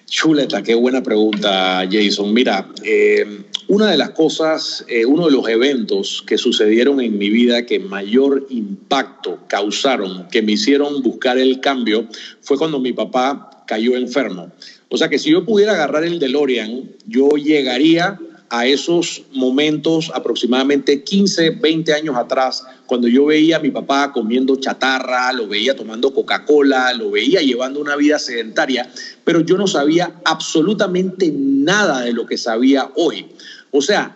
Chuleta, 0.07 0.63
qué 0.63 0.75
buena 0.75 1.03
pregunta, 1.03 1.87
Jason. 1.91 2.33
Mira, 2.33 2.69
eh, 2.83 3.45
una 3.69 3.91
de 3.91 3.97
las 3.97 4.11
cosas, 4.11 4.85
eh, 4.89 5.07
uno 5.07 5.27
de 5.27 5.33
los 5.33 5.49
eventos 5.49 6.23
que 6.27 6.37
sucedieron 6.37 7.01
en 7.01 7.17
mi 7.17 7.31
vida 7.31 7.65
que 7.65 7.79
mayor 7.79 8.47
impacto 8.51 9.41
causaron, 9.49 10.29
que 10.29 10.43
me 10.43 10.53
hicieron 10.53 11.03
buscar 11.03 11.39
el 11.39 11.61
cambio, 11.61 12.07
fue 12.43 12.59
cuando 12.59 12.79
mi 12.79 12.93
papá 12.93 13.65
cayó 13.67 13.97
enfermo. 13.97 14.53
O 14.91 14.99
sea 14.99 15.09
que 15.09 15.19
si 15.19 15.31
yo 15.31 15.45
pudiera 15.45 15.73
agarrar 15.73 16.05
el 16.05 16.19
DeLorean, 16.19 16.91
yo 17.07 17.31
llegaría 17.31 18.19
a 18.57 18.67
esos 18.67 19.23
momentos 19.33 20.13
aproximadamente 20.15 21.03
15, 21.03 21.51
20 21.51 21.93
años 21.93 22.17
atrás, 22.17 22.65
cuando 22.87 23.09
yo 23.09 23.27
veía 23.27 23.57
a 23.57 23.59
mi 23.59 23.73
papá 23.73 24.13
comiendo 24.13 24.55
chatarra, 24.55 25.33
lo 25.33 25.49
veía 25.49 25.75
tomando 25.75 26.15
Coca-Cola, 26.15 26.93
lo 26.95 27.11
veía 27.11 27.41
llevando 27.41 27.81
una 27.81 27.97
vida 27.97 28.17
sedentaria, 28.21 28.89
pero 29.25 29.41
yo 29.41 29.59
no 29.59 29.67
sabía 29.67 30.21
absolutamente 30.25 31.33
nada 31.35 32.03
de 32.03 32.13
lo 32.13 32.27
que 32.27 32.39
sabía 32.39 32.93
hoy. 32.95 33.27
O 33.73 33.83
sea, 33.83 34.15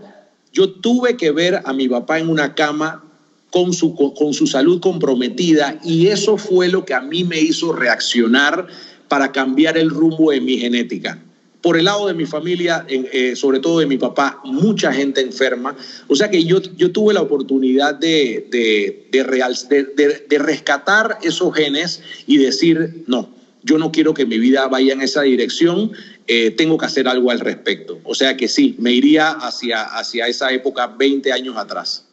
yo 0.53 0.71
tuve 0.71 1.17
que 1.17 1.33
ver 1.33 1.61
a 1.65 1.73
mi 1.73 1.89
papá 1.89 2.21
en 2.21 2.29
una 2.29 2.55
cama 2.55 3.05
con 3.51 3.73
su, 3.73 3.93
con 3.97 4.35
su 4.35 4.47
salud 4.47 4.81
comprometida 4.81 5.81
y 5.83 6.07
eso 6.07 6.37
fue 6.37 6.69
lo 6.69 6.85
que 6.85 6.95
a 6.95 7.01
mí 7.01 7.25
me 7.25 7.41
hizo 7.41 7.73
reaccionar 7.73 8.69
para 9.09 9.33
cambiar 9.33 9.77
el 9.77 9.91
rumbo 9.91 10.31
de 10.31 10.41
mi 10.41 10.59
genética 10.59 11.19
por 11.61 11.77
el 11.77 11.85
lado 11.87 12.07
de 12.07 12.15
mi 12.15 12.25
familia, 12.25 12.87
eh, 12.89 13.35
sobre 13.35 13.61
todo 13.61 13.81
de 13.81 13.87
mi 13.87 13.99
papá, 13.99 14.41
mucha 14.45 14.93
gente 14.93 15.21
enferma. 15.21 15.77
O 16.07 16.15
sea 16.15 16.31
que 16.31 16.45
yo, 16.45 16.61
yo 16.77 16.93
tuve 16.93 17.15
la 17.15 17.23
oportunidad 17.23 17.95
de, 17.95 18.47
de, 18.51 19.09
de, 19.11 20.39
rescatar 20.39 21.19
esos 21.23 21.55
genes 21.55 22.03
y 22.27 22.39
decir, 22.39 23.03
no, 23.07 23.29
yo 23.63 23.79
no 23.79 23.91
quiero 23.91 24.15
que 24.15 24.25
mi 24.25 24.39
vida 24.39 24.69
vaya 24.69 24.93
en 24.93 25.03
esa 25.03 25.23
dirección, 25.23 25.93
eh, 26.29 26.53
tengo 26.53 26.79
que 26.79 26.87
hacer 26.87 27.09
algo 27.09 27.31
al 27.31 27.41
respecto. 27.41 27.99
O 28.05 28.15
sea 28.15 28.37
que 28.37 28.47
sí, 28.47 28.77
me 28.79 28.93
iría 28.93 29.31
hacia, 29.31 29.83
hacia 29.83 30.29
esa 30.29 30.53
época 30.53 30.87
20 30.87 31.33
años 31.33 31.57
atrás. 31.57 32.07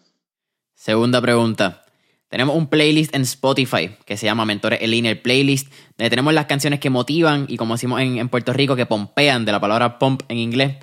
Segunda 0.74 1.22
pregunta. 1.22 1.85
Tenemos 2.30 2.56
un 2.56 2.68
playlist 2.68 3.16
en 3.16 3.22
Spotify 3.22 3.96
que 4.06 4.18
se 4.18 4.26
llama 4.26 4.46
Mentores 4.46 4.82
en 4.82 4.92
línea, 4.92 5.22
playlist, 5.22 5.72
donde 5.98 6.10
tenemos 6.10 6.34
las 6.34 6.48
canciones 6.48 6.80
que 6.80 6.90
motivan 6.90 7.46
y 7.48 7.58
como 7.58 7.76
decimos 7.76 8.02
en, 8.02 8.28
Puerto 8.30 8.52
Rico, 8.52 8.76
que 8.76 8.86
pompean 8.86 9.46
de 9.46 9.52
la 9.52 9.60
palabra 9.60 10.00
pump 10.00 10.24
en 10.28 10.38
inglés 10.38 10.78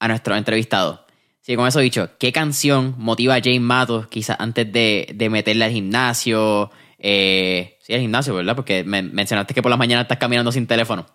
a 0.00 0.08
nuestro 0.08 0.36
entrevistado. 0.36 1.06
Sí, 1.40 1.56
con 1.56 1.66
eso 1.66 1.80
dicho, 1.80 2.10
¿qué 2.18 2.32
canción 2.32 2.94
motiva 2.98 3.34
a 3.34 3.40
Jane 3.40 3.60
Matos 3.60 4.06
quizás 4.08 4.36
antes 4.38 4.72
de, 4.72 5.08
de 5.14 5.30
meterle 5.30 5.64
al 5.64 5.72
gimnasio? 5.72 6.70
Eh, 6.98 7.78
sí, 7.80 7.94
al 7.94 8.00
gimnasio, 8.00 8.34
¿verdad? 8.34 8.54
Porque 8.54 8.84
me 8.84 9.02
mencionaste 9.02 9.54
que 9.54 9.62
por 9.62 9.70
las 9.70 9.78
mañanas 9.78 10.04
estás 10.04 10.18
caminando 10.18 10.52
sin 10.52 10.66
teléfono. 10.66 11.06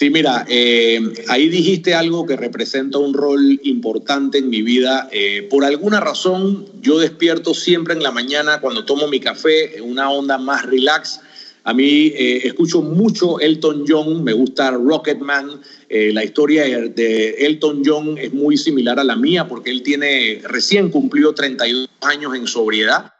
Sí, 0.00 0.08
mira, 0.08 0.46
eh, 0.48 0.98
ahí 1.28 1.50
dijiste 1.50 1.92
algo 1.92 2.24
que 2.24 2.34
representa 2.34 2.96
un 2.96 3.12
rol 3.12 3.60
importante 3.64 4.38
en 4.38 4.48
mi 4.48 4.62
vida. 4.62 5.10
Eh, 5.12 5.46
por 5.50 5.62
alguna 5.62 6.00
razón, 6.00 6.64
yo 6.80 6.98
despierto 6.98 7.52
siempre 7.52 7.92
en 7.92 8.02
la 8.02 8.10
mañana 8.10 8.62
cuando 8.62 8.86
tomo 8.86 9.08
mi 9.08 9.20
café 9.20 9.76
en 9.76 9.84
una 9.84 10.10
onda 10.10 10.38
más 10.38 10.64
relax. 10.64 11.20
A 11.64 11.74
mí 11.74 12.14
eh, 12.16 12.40
escucho 12.44 12.80
mucho 12.80 13.40
Elton 13.40 13.84
John, 13.86 14.24
me 14.24 14.32
gusta 14.32 14.70
Rocketman. 14.70 15.60
la 15.90 16.24
historia 16.24 16.62
de 16.62 17.34
Elton 17.38 17.82
John 17.84 18.16
es 18.16 18.32
muy 18.32 18.56
similar 18.56 18.98
a 18.98 19.04
la 19.04 19.16
mía 19.16 19.48
porque 19.48 19.68
él 19.68 19.82
tiene 19.82 20.40
recién 20.44 20.88
cumplió 20.88 21.34
32 21.34 21.90
años 22.00 22.34
en 22.34 22.46
sobriedad 22.46 23.12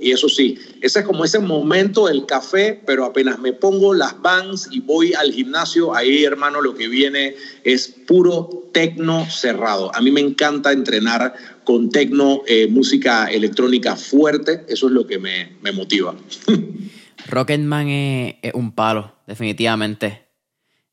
y 0.00 0.12
eso 0.12 0.28
sí, 0.28 0.58
ese 0.80 1.00
es 1.00 1.04
como 1.04 1.24
ese 1.24 1.40
momento 1.40 2.06
del 2.06 2.24
café, 2.24 2.80
pero 2.86 3.04
apenas 3.04 3.40
me 3.40 3.52
pongo 3.52 3.94
las 3.94 4.20
vans 4.22 4.68
y 4.70 4.78
voy 4.80 5.12
al 5.14 5.32
gimnasio, 5.32 5.92
ahí 5.94 6.24
hermano 6.24 6.60
lo 6.60 6.74
que 6.76 6.86
viene 6.86 7.34
es 7.64 7.88
puro 8.06 8.68
tecno 8.72 9.28
cerrado. 9.28 9.94
A 9.94 10.00
mí 10.00 10.12
me 10.12 10.20
encanta 10.20 10.70
entrenar 10.70 11.34
con 11.64 11.90
tecno, 11.90 12.42
eh, 12.46 12.68
música 12.68 13.26
electrónica 13.26 13.96
fuerte, 13.96 14.64
eso 14.68 14.86
es 14.86 14.92
lo 14.92 15.04
que 15.04 15.18
me, 15.18 15.56
me 15.62 15.72
motiva. 15.72 16.14
Rocketman 17.28 17.88
es, 17.88 18.54
un 18.54 18.72
palo, 18.72 19.16
definitivamente. 19.26 20.26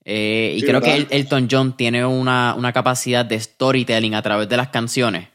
Eh, 0.04 0.56
y 0.58 0.62
creo 0.64 0.82
que 0.82 1.08
Elton 1.12 1.48
John 1.50 1.78
tiene 1.78 2.06
una, 2.06 2.56
una 2.56 2.74
capacidad 2.74 3.24
de 3.24 3.40
storytelling 3.40 4.16
a 4.16 4.22
través 4.24 4.50
de 4.50 4.58
las 4.58 4.70
canciones 4.70 5.28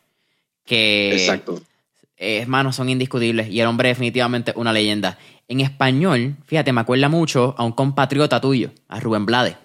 que... 0.64 1.12
Exacto 1.12 1.62
hermanos, 2.20 2.76
son 2.76 2.88
indiscutibles 2.88 3.48
y 3.48 3.60
el 3.60 3.66
hombre 3.66 3.88
definitivamente 3.88 4.52
una 4.56 4.72
leyenda. 4.72 5.18
En 5.48 5.60
español, 5.60 6.36
fíjate, 6.46 6.72
me 6.72 6.82
acuerda 6.82 7.08
mucho 7.08 7.54
a 7.58 7.64
un 7.64 7.72
compatriota 7.72 8.40
tuyo, 8.40 8.70
a 8.88 9.00
Rubén 9.00 9.26
Blades. 9.26 9.56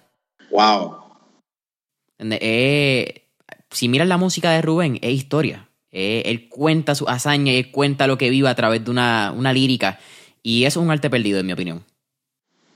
Wow. 0.50 0.96
Eh, 2.20 3.26
si 3.70 3.90
miras 3.90 4.08
la 4.08 4.18
música 4.18 4.52
de 4.52 4.62
Rubén, 4.62 4.98
es 5.02 5.12
historia. 5.12 5.70
Eh, 5.92 6.24
él 6.26 6.50
cuenta 6.50 6.96
su 6.96 7.08
hazaña 7.08 7.54
y 7.54 7.58
él 7.58 7.72
cuenta 7.72 8.08
lo 8.08 8.18
que 8.18 8.30
vive 8.30 8.50
a 8.50 8.56
través 8.56 8.84
de 8.84 8.92
una, 8.92 9.34
una 9.36 9.54
lírica. 9.54 10.00
Y 10.42 10.66
eso 10.66 10.80
es 10.80 10.86
un 10.86 10.92
arte 10.92 11.10
perdido, 11.10 11.40
en 11.40 11.46
mi 11.46 11.54
opinión. 11.54 11.86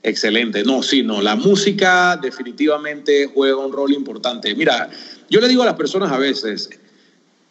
Excelente. 0.02 0.64
No, 0.64 0.82
sí, 0.82 1.02
no. 1.02 1.20
La 1.20 1.36
música 1.36 2.16
definitivamente 2.16 3.26
juega 3.26 3.56
un 3.56 3.72
rol 3.72 3.92
importante. 3.92 4.54
Mira, 4.54 4.88
yo 5.28 5.40
le 5.40 5.48
digo 5.48 5.62
a 5.62 5.66
las 5.66 5.74
personas 5.74 6.10
a 6.10 6.18
veces, 6.18 6.70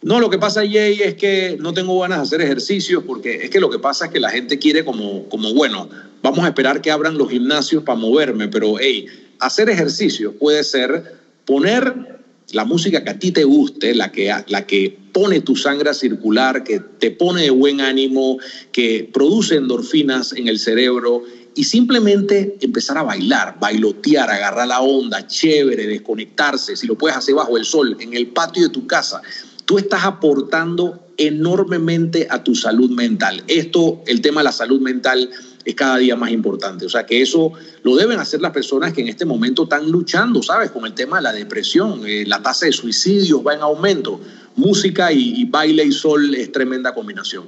no, 0.02 0.22
lo 0.22 0.30
que 0.30 0.38
pasa, 0.38 0.62
Jay, 0.62 1.02
es 1.02 1.16
que 1.16 1.58
no 1.60 1.74
tengo 1.74 2.00
ganas 2.00 2.20
de 2.20 2.24
hacer 2.24 2.42
ejercicios 2.42 3.04
porque 3.06 3.44
es 3.44 3.50
que 3.50 3.60
lo 3.60 3.70
que 3.70 3.80
pasa 3.80 4.06
es 4.06 4.12
que 4.12 4.20
la 4.22 4.30
gente 4.30 4.58
quiere 4.58 4.86
como, 4.86 5.28
como 5.28 5.54
bueno, 5.54 5.90
vamos 6.24 6.46
a 6.46 6.48
esperar 6.48 6.82
que 6.82 6.90
abran 6.90 7.18
los 7.18 7.30
gimnasios 7.30 7.84
para 7.84 8.00
moverme, 8.00 8.48
pero 8.48 8.80
hey, 8.80 9.08
hacer 9.40 9.70
ejercicio 9.70 10.34
puede 10.38 10.64
ser 10.64 11.20
poner 11.44 12.22
la 12.54 12.64
música 12.64 13.04
que 13.04 13.10
a 13.10 13.20
ti 13.20 13.32
te 13.34 13.44
guste, 13.44 13.94
la 13.94 14.10
que, 14.12 14.34
la 14.48 14.66
que 14.66 14.98
pone 15.12 15.42
tu 15.42 15.58
sangre 15.58 15.90
a 15.90 15.94
circular, 15.94 16.64
que 16.64 16.80
te 16.80 17.12
pone 17.12 17.44
de 17.44 17.50
buen 17.50 17.82
ánimo, 17.82 18.38
que 18.72 19.10
produce 19.12 19.56
endorfinas 19.56 20.32
en 20.32 20.48
el 20.48 20.60
cerebro 20.60 21.24
y 21.56 21.66
simplemente 21.66 22.58
empezar 22.62 22.98
a 22.98 23.04
bailar, 23.04 23.58
bailotear, 23.60 24.30
agarrar 24.30 24.68
la 24.68 24.80
onda, 24.80 25.28
chévere, 25.28 25.88
desconectarse, 25.88 26.78
si 26.78 26.88
lo 26.88 26.96
puedes 26.96 27.18
hacer 27.18 27.36
bajo 27.36 27.58
el 27.58 27.66
sol, 27.66 27.98
en 28.00 28.14
el 28.14 28.28
patio 28.28 28.64
de 28.64 28.70
tu 28.70 28.88
casa 28.88 29.22
tú 29.70 29.78
estás 29.78 30.04
aportando 30.04 31.12
enormemente 31.16 32.26
a 32.28 32.44
tu 32.44 32.56
salud 32.56 32.90
mental. 32.90 33.44
Esto, 33.46 34.02
el 34.08 34.20
tema 34.20 34.40
de 34.40 34.46
la 34.46 34.52
salud 34.52 34.82
mental, 34.82 35.30
es 35.64 35.76
cada 35.76 35.98
día 35.98 36.16
más 36.16 36.32
importante. 36.32 36.88
O 36.88 36.90
sea 36.90 37.06
que 37.06 37.22
eso 37.22 37.52
lo 37.84 37.96
deben 37.96 38.20
hacer 38.20 38.42
las 38.42 38.52
personas 38.52 38.94
que 38.94 39.02
en 39.02 39.10
este 39.10 39.26
momento 39.26 39.66
están 39.66 39.92
luchando, 39.92 40.42
¿sabes? 40.42 40.72
Con 40.72 40.88
el 40.88 40.96
tema 40.96 41.18
de 41.18 41.22
la 41.22 41.34
depresión, 41.34 42.02
eh, 42.04 42.24
la 42.26 42.42
tasa 42.42 42.66
de 42.66 42.72
suicidios 42.72 43.46
va 43.46 43.54
en 43.54 43.62
aumento. 43.62 44.20
Música 44.56 45.12
y, 45.12 45.46
baile 45.46 45.84
y 45.84 45.92
sol 45.92 46.34
es 46.34 46.52
tremenda 46.52 46.96
combinación. 46.96 47.46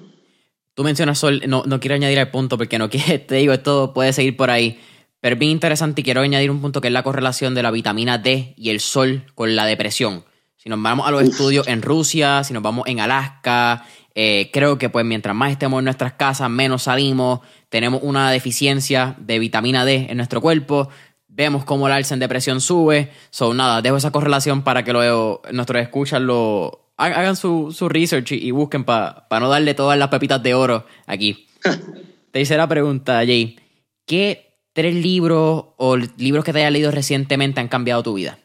Tú 0.76 0.84
mencionas 0.84 1.18
sol, 1.18 1.42
no, 1.48 1.64
no 1.66 1.80
quiero 1.80 1.96
añadir 1.96 2.20
el 2.20 2.30
punto 2.30 2.56
porque 2.56 2.78
no 2.78 2.88
quiero, 2.92 3.20
te 3.26 3.34
digo, 3.34 3.52
esto 3.52 3.94
puede 3.96 4.14
seguir 4.14 4.38
por 4.38 4.52
ahí. 4.52 4.80
Pero 5.22 5.34
es 5.34 5.40
bien 5.40 5.54
interesante 5.54 6.02
y 6.02 6.04
quiero 6.04 6.22
añadir 6.22 6.52
un 6.52 6.62
punto 6.62 6.82
que 6.82 6.90
es 6.90 6.94
la 6.94 7.02
correlación 7.02 7.56
de 7.56 7.64
la 7.64 7.72
vitamina 7.72 8.20
D 8.20 8.54
y 8.58 8.70
el 8.70 8.80
sol 8.80 9.24
con 9.34 9.56
la 9.56 9.66
depresión. 9.66 10.24
Si 10.62 10.70
nos 10.70 10.80
vamos 10.80 11.08
a 11.08 11.12
los 11.12 11.24
estudios 11.24 11.68
en 11.68 11.82
Rusia, 11.82 12.44
si 12.44 12.54
nos 12.54 12.62
vamos 12.62 12.86
en 12.86 13.00
Alaska, 13.00 13.84
eh, 14.14 14.52
creo 14.54 14.78
que 14.78 14.90
pues 14.90 15.04
mientras 15.04 15.36
más 15.36 15.52
estemos 15.52 15.80
en 15.80 15.86
nuestras 15.86 16.14
casas, 16.14 16.52
menos 16.52 16.84
salimos, 16.84 17.40
tenemos 17.70 18.02
una 18.04 18.30
deficiencia 18.30 19.16
de 19.18 19.40
vitamina 19.40 19.86
D 19.86 20.06
en 20.12 20.18
nuestro 20.18 20.40
cuerpo, 20.40 20.90
vemos 21.28 21.66
cómo 21.66 21.88
el 21.88 21.94
alza 21.94 22.14
en 22.14 22.20
depresión 22.20 22.62
sube. 22.62 23.10
So, 23.32 23.56
nada, 23.56 23.82
dejo 23.82 23.98
esa 23.98 24.12
correlación 24.12 24.62
para 24.62 24.84
que 24.84 24.94
lo, 24.94 25.42
nuestros 25.52 25.82
escuchas 25.82 26.22
lo 26.22 26.92
hagan 26.96 27.36
su, 27.36 27.74
research 27.90 28.34
y, 28.34 28.52
busquen 28.52 28.84
para 28.84 29.26
no 29.40 29.50
darle 29.50 29.74
todas 29.74 29.98
las 29.98 30.10
pepitas 30.10 30.44
de 30.44 30.54
oro 30.54 30.86
aquí. 31.08 31.48
Tercera 32.32 32.68
pregunta, 32.68 33.16
Jay. 33.26 33.58
¿Qué 34.06 34.60
tres 34.74 34.94
libros 34.94 35.66
o 35.78 35.98
libros 35.98 36.46
que 36.46 36.54
te 36.54 36.60
hayas 36.60 36.72
leído 36.72 36.92
recientemente 36.92 37.60
han 37.60 37.68
cambiado 37.68 38.04
tu 38.04 38.14
vida? 38.14 38.38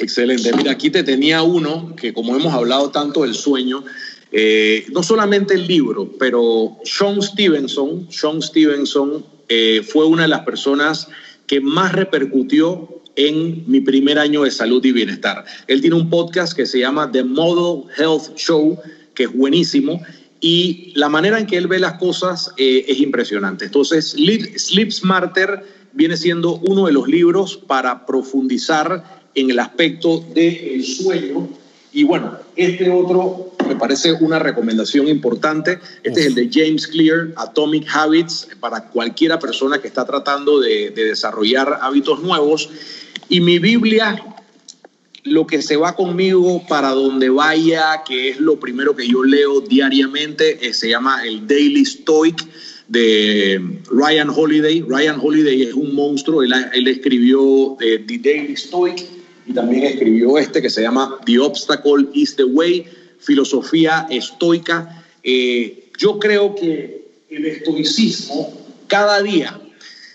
Excelente. 0.00 0.50
Mira, 0.56 0.72
aquí 0.72 0.88
te 0.88 1.02
tenía 1.02 1.42
uno 1.42 1.94
que 1.94 2.14
como 2.14 2.34
hemos 2.34 2.54
hablado 2.54 2.90
tanto 2.90 3.22
del 3.22 3.34
sueño, 3.34 3.84
eh, 4.32 4.86
no 4.92 5.02
solamente 5.02 5.54
el 5.54 5.66
libro, 5.66 6.10
pero 6.18 6.78
Sean 6.84 7.20
Stevenson, 7.20 8.06
Sean 8.10 8.40
Stevenson 8.40 9.24
eh, 9.48 9.82
fue 9.86 10.06
una 10.06 10.22
de 10.22 10.28
las 10.28 10.40
personas 10.40 11.08
que 11.46 11.60
más 11.60 11.92
repercutió 11.92 13.02
en 13.16 13.64
mi 13.66 13.80
primer 13.80 14.18
año 14.18 14.44
de 14.44 14.50
salud 14.50 14.82
y 14.84 14.92
bienestar. 14.92 15.44
Él 15.66 15.82
tiene 15.82 15.96
un 15.96 16.08
podcast 16.08 16.54
que 16.54 16.64
se 16.64 16.78
llama 16.78 17.10
The 17.12 17.24
Model 17.24 17.90
Health 17.98 18.36
Show, 18.36 18.78
que 19.14 19.24
es 19.24 19.32
buenísimo, 19.34 20.00
y 20.40 20.92
la 20.94 21.10
manera 21.10 21.38
en 21.38 21.46
que 21.46 21.58
él 21.58 21.66
ve 21.66 21.78
las 21.78 21.98
cosas 21.98 22.52
eh, 22.56 22.86
es 22.88 23.00
impresionante. 23.00 23.66
Entonces, 23.66 24.16
Sleep 24.56 24.90
Smarter 24.90 25.62
viene 25.92 26.16
siendo 26.16 26.54
uno 26.60 26.86
de 26.86 26.92
los 26.92 27.08
libros 27.08 27.58
para 27.66 28.06
profundizar 28.06 29.19
en 29.34 29.50
el 29.50 29.58
aspecto 29.58 30.24
del 30.34 30.84
sueño. 30.84 31.48
Y 31.92 32.04
bueno, 32.04 32.38
este 32.54 32.88
otro 32.88 33.52
me 33.66 33.76
parece 33.76 34.12
una 34.12 34.38
recomendación 34.38 35.08
importante. 35.08 35.78
Este 36.02 36.20
es 36.20 36.26
el 36.26 36.34
de 36.34 36.48
James 36.52 36.86
Clear, 36.86 37.28
Atomic 37.36 37.86
Habits, 37.92 38.48
para 38.60 38.88
cualquiera 38.88 39.38
persona 39.38 39.80
que 39.80 39.88
está 39.88 40.04
tratando 40.04 40.60
de, 40.60 40.90
desarrollar 40.90 41.78
hábitos 41.80 42.20
nuevos. 42.20 42.68
Y 43.28 43.40
mi 43.40 43.58
Biblia, 43.58 44.22
lo 45.24 45.46
que 45.46 45.62
se 45.62 45.76
va 45.76 45.94
conmigo 45.94 46.64
para 46.68 46.90
donde 46.90 47.28
vaya, 47.28 48.02
que 48.06 48.30
es 48.30 48.40
lo 48.40 48.58
primero 48.58 48.94
que 48.94 49.08
yo 49.08 49.22
leo 49.24 49.60
diariamente, 49.60 50.66
eh, 50.66 50.72
se 50.72 50.90
llama 50.90 51.24
el 51.24 51.46
Daily 51.46 51.84
Stoic 51.84 52.44
de 52.88 53.60
Ryan 53.88 54.30
Holiday. 54.30 54.82
Ryan 54.82 55.18
Holiday 55.20 55.62
es 55.62 55.74
un 55.74 55.94
monstruo, 55.94 56.42
él, 56.42 56.52
él 56.72 56.88
escribió 56.88 57.76
eh, 57.80 58.02
The 58.04 58.18
Daily 58.18 58.56
Stoic 58.56 59.19
y 59.50 59.52
también 59.52 59.82
escribió 59.82 60.38
este 60.38 60.62
que 60.62 60.70
se 60.70 60.82
llama 60.82 61.18
The 61.26 61.40
Obstacle 61.40 62.06
is 62.14 62.36
the 62.36 62.44
Way, 62.44 62.86
filosofía 63.18 64.06
estoica. 64.08 65.04
Eh, 65.24 65.90
yo 65.98 66.20
creo 66.20 66.54
que 66.54 67.08
el 67.28 67.46
estoicismo 67.46 68.52
cada 68.86 69.20
día 69.22 69.60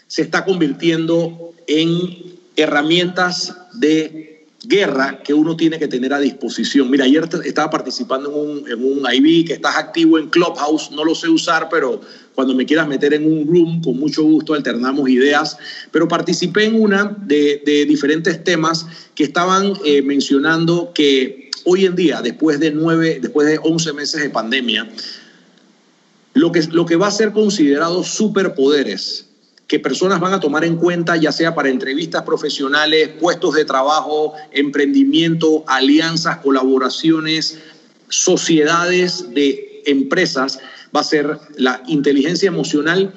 se 0.07 0.21
está 0.21 0.45
convirtiendo 0.45 1.53
en 1.67 2.37
herramientas 2.55 3.53
de 3.73 4.34
guerra 4.67 5.21
que 5.23 5.33
uno 5.33 5.55
tiene 5.55 5.79
que 5.79 5.87
tener 5.87 6.13
a 6.13 6.19
disposición. 6.19 6.89
Mira, 6.89 7.05
ayer 7.05 7.27
estaba 7.43 7.69
participando 7.69 8.29
en 8.29 8.35
un, 8.35 8.71
en 8.71 8.83
un 8.83 9.05
IB 9.11 9.47
que 9.47 9.53
estás 9.53 9.77
activo 9.77 10.17
en 10.17 10.29
Clubhouse, 10.29 10.91
no 10.91 11.03
lo 11.03 11.15
sé 11.15 11.29
usar, 11.29 11.67
pero 11.69 12.01
cuando 12.33 12.53
me 12.53 12.65
quieras 12.65 12.87
meter 12.87 13.13
en 13.13 13.25
un 13.25 13.47
room, 13.47 13.81
con 13.81 13.97
mucho 13.97 14.23
gusto 14.23 14.53
alternamos 14.53 15.09
ideas, 15.09 15.57
pero 15.91 16.07
participé 16.07 16.65
en 16.65 16.79
una 16.79 17.15
de, 17.25 17.85
diferentes 17.87 18.43
temas 18.43 18.85
que 19.15 19.23
estaban 19.23 19.73
eh, 19.85 20.01
mencionando 20.01 20.91
que 20.93 21.49
hoy 21.63 21.85
en 21.85 21.95
día, 21.95 22.21
después 22.21 22.59
de 22.59 22.71
nueve, 22.71 23.19
después 23.21 23.47
de 23.47 23.59
11 23.61 23.93
meses 23.93 24.21
de 24.21 24.29
pandemia, 24.29 24.87
lo 26.33 26.51
que, 26.51 26.63
lo 26.63 26.85
que 26.85 26.97
va 26.97 27.07
a 27.07 27.11
ser 27.11 27.31
considerado 27.31 28.03
superpoderes 28.03 29.24
que 29.67 29.79
personas 29.79 30.19
van 30.19 30.33
a 30.33 30.39
tomar 30.39 30.63
en 30.63 30.75
cuenta, 30.77 31.15
ya 31.17 31.31
sea 31.31 31.55
para 31.55 31.69
entrevistas 31.69 32.23
profesionales, 32.23 33.09
puestos 33.19 33.55
de 33.55 33.65
trabajo, 33.65 34.33
emprendimiento, 34.51 35.63
alianzas, 35.67 36.37
colaboraciones, 36.37 37.57
sociedades 38.09 39.33
de 39.33 39.81
empresas, 39.85 40.59
va 40.95 41.01
a 41.01 41.03
ser 41.03 41.39
la 41.57 41.81
inteligencia 41.87 42.47
emocional 42.47 43.13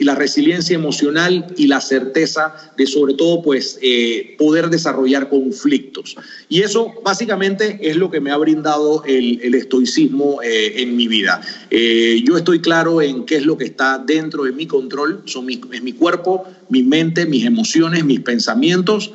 y 0.00 0.04
la 0.04 0.14
resiliencia 0.14 0.74
emocional 0.74 1.46
y 1.58 1.66
la 1.66 1.78
certeza 1.82 2.54
de 2.78 2.86
sobre 2.86 3.12
todo 3.12 3.42
pues 3.42 3.78
eh, 3.82 4.34
poder 4.38 4.70
desarrollar 4.70 5.28
conflictos. 5.28 6.16
Y 6.48 6.62
eso 6.62 6.94
básicamente 7.04 7.78
es 7.82 7.96
lo 7.96 8.10
que 8.10 8.18
me 8.18 8.30
ha 8.30 8.38
brindado 8.38 9.04
el, 9.04 9.54
estoicismo 9.54 10.40
eh, 10.42 10.80
en 10.80 10.96
mi 10.96 11.06
vida. 11.06 11.42
Eh, 11.70 12.22
yo 12.26 12.38
estoy 12.38 12.60
claro 12.60 13.02
en 13.02 13.26
qué 13.26 13.36
es 13.36 13.44
lo 13.44 13.58
que 13.58 13.66
está 13.66 13.98
dentro 13.98 14.44
de 14.44 14.52
mi 14.52 14.66
control, 14.66 15.22
son 15.26 15.44
mi, 15.44 15.60
es 15.70 15.82
mi 15.82 15.92
cuerpo, 15.92 16.44
mi 16.70 16.82
mente, 16.82 17.26
mis 17.26 17.44
emociones, 17.44 18.02
mis 18.02 18.20
pensamientos. 18.20 19.12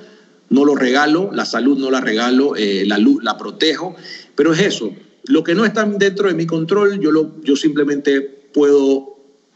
No 0.51 0.65
lo 0.65 0.75
regalo, 0.75 1.31
la 1.33 1.45
salud 1.45 1.79
no 1.79 1.89
la 1.89 1.99
regalo, 1.99 2.53
la 2.55 2.99
luz 2.99 3.23
la 3.23 3.35
protejo, 3.35 3.95
pero 4.35 4.53
es 4.53 4.59
eso. 4.59 4.93
Lo 5.23 5.43
que 5.43 5.55
no 5.55 5.65
está 5.65 5.83
dentro 5.83 6.27
de 6.27 6.35
mi 6.35 6.45
control, 6.45 6.99
yo, 6.99 7.11
lo, 7.11 7.41
yo 7.41 7.55
simplemente 7.55 8.21
puedo 8.53 9.14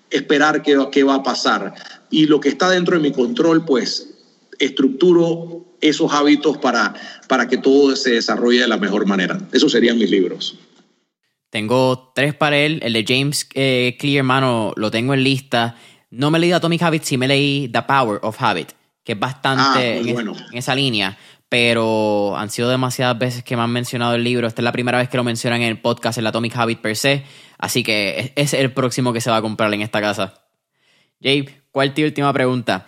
esperar 0.09 0.61
qué, 0.61 1.03
va 1.03 1.15
a 1.15 1.23
pasar. 1.23 1.73
Y 2.09 2.25
lo 2.25 2.39
que 2.39 2.49
está 2.49 2.69
dentro 2.69 2.97
de 2.97 3.01
mi 3.01 3.11
control, 3.11 3.65
pues 3.65 4.09
estructuro 4.59 5.65
esos 5.81 6.11
hábitos 6.11 6.57
para, 6.57 6.93
para 7.27 7.47
que 7.47 7.57
todo 7.57 7.95
se 7.95 8.11
desarrolle 8.11 8.61
de 8.61 8.67
la 8.67 8.77
mejor 8.77 9.05
manera. 9.05 9.39
Esos 9.51 9.71
serían 9.71 9.97
mis 9.97 10.09
libros. 10.09 10.57
Tengo 11.49 12.11
tres 12.13 12.35
para 12.35 12.57
él. 12.57 12.79
El 12.83 12.93
de 12.93 13.05
James 13.07 13.47
eh, 13.53 13.95
Clear, 13.99 14.23
mano, 14.23 14.73
lo 14.75 14.91
tengo 14.91 15.13
en 15.13 15.23
lista. 15.23 15.75
No 16.11 16.31
me 16.31 16.39
leí 16.39 16.51
Atomic 16.51 16.81
Habits, 16.81 17.07
sí 17.07 17.17
me 17.17 17.27
leí 17.27 17.69
The 17.69 17.83
Power 17.83 18.19
of 18.23 18.41
Habit, 18.41 18.71
que 19.03 19.13
es 19.13 19.19
bastante 19.19 19.61
ah, 19.63 19.97
en, 19.97 20.07
en, 20.07 20.33
esa 20.53 20.75
línea. 20.75 21.17
Pero 21.47 22.37
han 22.37 22.51
sido 22.51 22.69
demasiadas 22.69 23.17
veces 23.17 23.43
que 23.43 23.55
me 23.55 23.63
han 23.63 23.71
mencionado 23.71 24.15
el 24.15 24.23
libro. 24.23 24.47
Esta 24.47 24.61
es 24.61 24.63
la 24.63 24.71
primera 24.71 24.99
vez 24.99 25.09
que 25.09 25.17
lo 25.17 25.23
mencionan 25.23 25.61
en 25.61 25.69
el 25.69 25.79
podcast, 25.79 26.19
el 26.19 26.27
Atomic 26.27 26.55
Habit 26.55 26.79
per 26.79 26.95
se. 26.95 27.23
Así 27.59 27.83
que 27.83 28.31
es 28.35 28.53
el 28.53 28.71
próximo 28.71 29.11
que 29.11 29.21
se 29.21 29.29
va 29.29 29.37
a 29.37 29.41
comprar 29.41 29.71
en 29.73 29.81
esta 29.81 29.99
casa. 29.99 30.45
Jay, 31.21 31.47
¿cuál 31.71 31.89
es 31.89 31.93
tu 31.93 32.01
última 32.01 32.31
pregunta? 32.31 32.87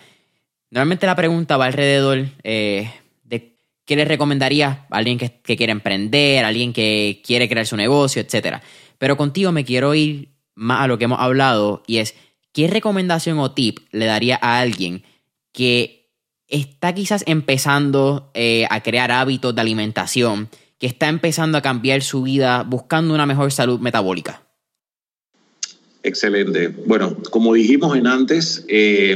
Normalmente 0.71 1.05
la 1.05 1.15
pregunta 1.17 1.57
va 1.57 1.65
alrededor 1.65 2.27
eh, 2.43 2.89
de 3.25 3.57
qué 3.85 3.97
le 3.97 4.05
recomendaría 4.05 4.87
a 4.89 4.97
alguien 4.97 5.17
que, 5.17 5.41
quiere 5.57 5.73
emprender, 5.73 6.45
a 6.45 6.47
alguien 6.47 6.71
que 6.71 7.21
quiere 7.25 7.49
crear 7.49 7.67
su 7.67 7.75
negocio, 7.75 8.21
etc. 8.21 8.59
Pero 8.97 9.17
contigo 9.17 9.51
me 9.51 9.65
quiero 9.65 9.93
ir 9.93 10.29
más 10.55 10.79
a 10.79 10.87
lo 10.87 10.97
que 10.97 11.03
hemos 11.03 11.19
hablado 11.19 11.83
y 11.85 11.97
es, 11.97 12.15
¿qué 12.53 12.67
recomendación 12.67 13.39
o 13.39 13.51
tip 13.51 13.79
le 13.91 14.05
daría 14.05 14.39
a 14.41 14.59
alguien 14.61 15.03
que 15.51 16.13
está 16.47 16.93
quizás 16.93 17.25
empezando 17.27 18.31
eh, 18.33 18.67
a 18.69 18.81
crear 18.81 19.11
hábitos 19.11 19.53
de 19.53 19.59
alimentación, 19.59 20.49
que 20.79 20.87
está 20.87 21.09
empezando 21.09 21.57
a 21.57 21.61
cambiar 21.61 22.03
su 22.03 22.23
vida 22.23 22.63
buscando 22.63 23.13
una 23.13 23.25
mejor 23.25 23.51
salud 23.51 23.81
metabólica? 23.81 24.43
Excelente. 26.03 26.67
Bueno, 26.67 27.15
como 27.29 27.53
dijimos 27.53 27.95
en 27.95 28.07
antes, 28.07 28.65
eh, 28.67 29.15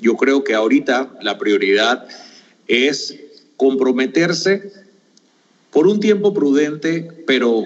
yo 0.00 0.16
creo 0.16 0.42
que 0.42 0.54
ahorita 0.54 1.14
la 1.22 1.38
prioridad 1.38 2.06
es 2.66 3.16
comprometerse 3.56 4.72
por 5.70 5.86
un 5.86 6.00
tiempo 6.00 6.34
prudente, 6.34 7.08
pero 7.26 7.64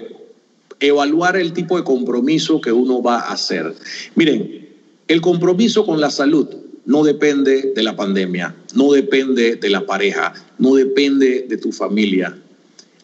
evaluar 0.79 1.35
el 1.35 1.53
tipo 1.53 1.77
de 1.77 1.83
compromiso 1.83 2.61
que 2.61 2.71
uno 2.71 3.01
va 3.01 3.19
a 3.19 3.33
hacer. 3.33 3.73
Miren, 4.15 4.69
el 5.07 5.21
compromiso 5.21 5.85
con 5.85 5.99
la 5.99 6.11
salud 6.11 6.47
no 6.85 7.03
depende 7.03 7.73
de 7.75 7.83
la 7.83 7.95
pandemia, 7.95 8.55
no 8.75 8.91
depende 8.91 9.55
de 9.55 9.69
la 9.69 9.85
pareja, 9.85 10.33
no 10.57 10.75
depende 10.75 11.45
de 11.49 11.57
tu 11.57 11.71
familia. 11.71 12.37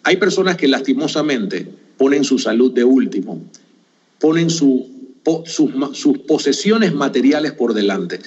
Hay 0.03 0.17
personas 0.17 0.57
que 0.57 0.67
lastimosamente 0.67 1.67
ponen 1.97 2.23
su 2.23 2.37
salud 2.37 2.71
de 2.71 2.83
último, 2.83 3.43
ponen 4.19 4.49
su 4.49 4.94
sus, 5.45 6.17
posesiones 6.27 6.93
materiales 6.93 7.53
por 7.53 7.73
delante. 7.73 8.19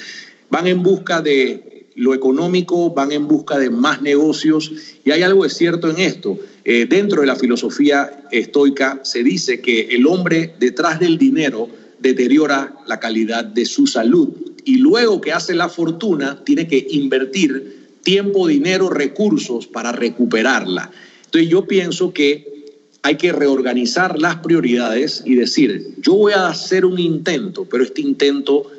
Van 0.51 0.66
en 0.66 0.83
busca 0.83 1.20
de 1.20 1.87
lo 1.95 2.15
económico, 2.15 2.91
van 2.91 3.12
en 3.12 3.27
busca 3.27 3.59
de 3.59 3.70
más 3.70 4.03
negocios 4.03 4.73
y 5.05 5.11
hay 5.11 5.23
algo 5.23 5.45
de 5.45 5.51
cierto 5.51 5.91
en 5.91 5.99
esto. 5.99 6.39
Eh, 6.65 6.87
dentro 6.89 7.20
de 7.23 7.27
la 7.27 7.37
filosofía 7.37 8.25
estoica 8.31 9.01
se 9.03 9.23
dice 9.23 9.61
que 9.61 9.89
el 9.91 10.07
hombre 10.07 10.55
detrás 10.59 11.01
del 11.01 11.19
dinero 11.19 11.69
deteriora 11.99 12.77
la 12.87 13.01
calidad 13.01 13.45
de 13.45 13.66
su 13.66 13.87
salud 13.87 14.29
y 14.65 14.77
luego 14.77 15.20
que 15.20 15.33
hace 15.33 15.55
la 15.55 15.69
fortuna 15.69 16.45
tiene 16.45 16.69
que 16.69 16.87
invertir 16.91 17.79
tiempo, 18.03 18.47
dinero, 18.47 18.91
recursos 18.91 19.66
para 19.66 19.93
recuperarla. 19.93 20.91
Entonces 21.25 21.51
yo 21.51 21.66
pienso 21.66 22.12
que 22.12 22.58
hay 23.03 23.16
que 23.16 23.33
reorganizar 23.33 24.20
las 24.20 24.37
prioridades 24.37 25.23
y 25.25 25.35
decir, 25.35 25.95
yo 25.99 26.15
voy 26.15 26.33
a 26.33 26.49
hacer 26.49 26.85
un 26.85 26.99
intento, 26.99 27.65
pero 27.65 27.85
este 27.85 28.03
intento 28.03 28.70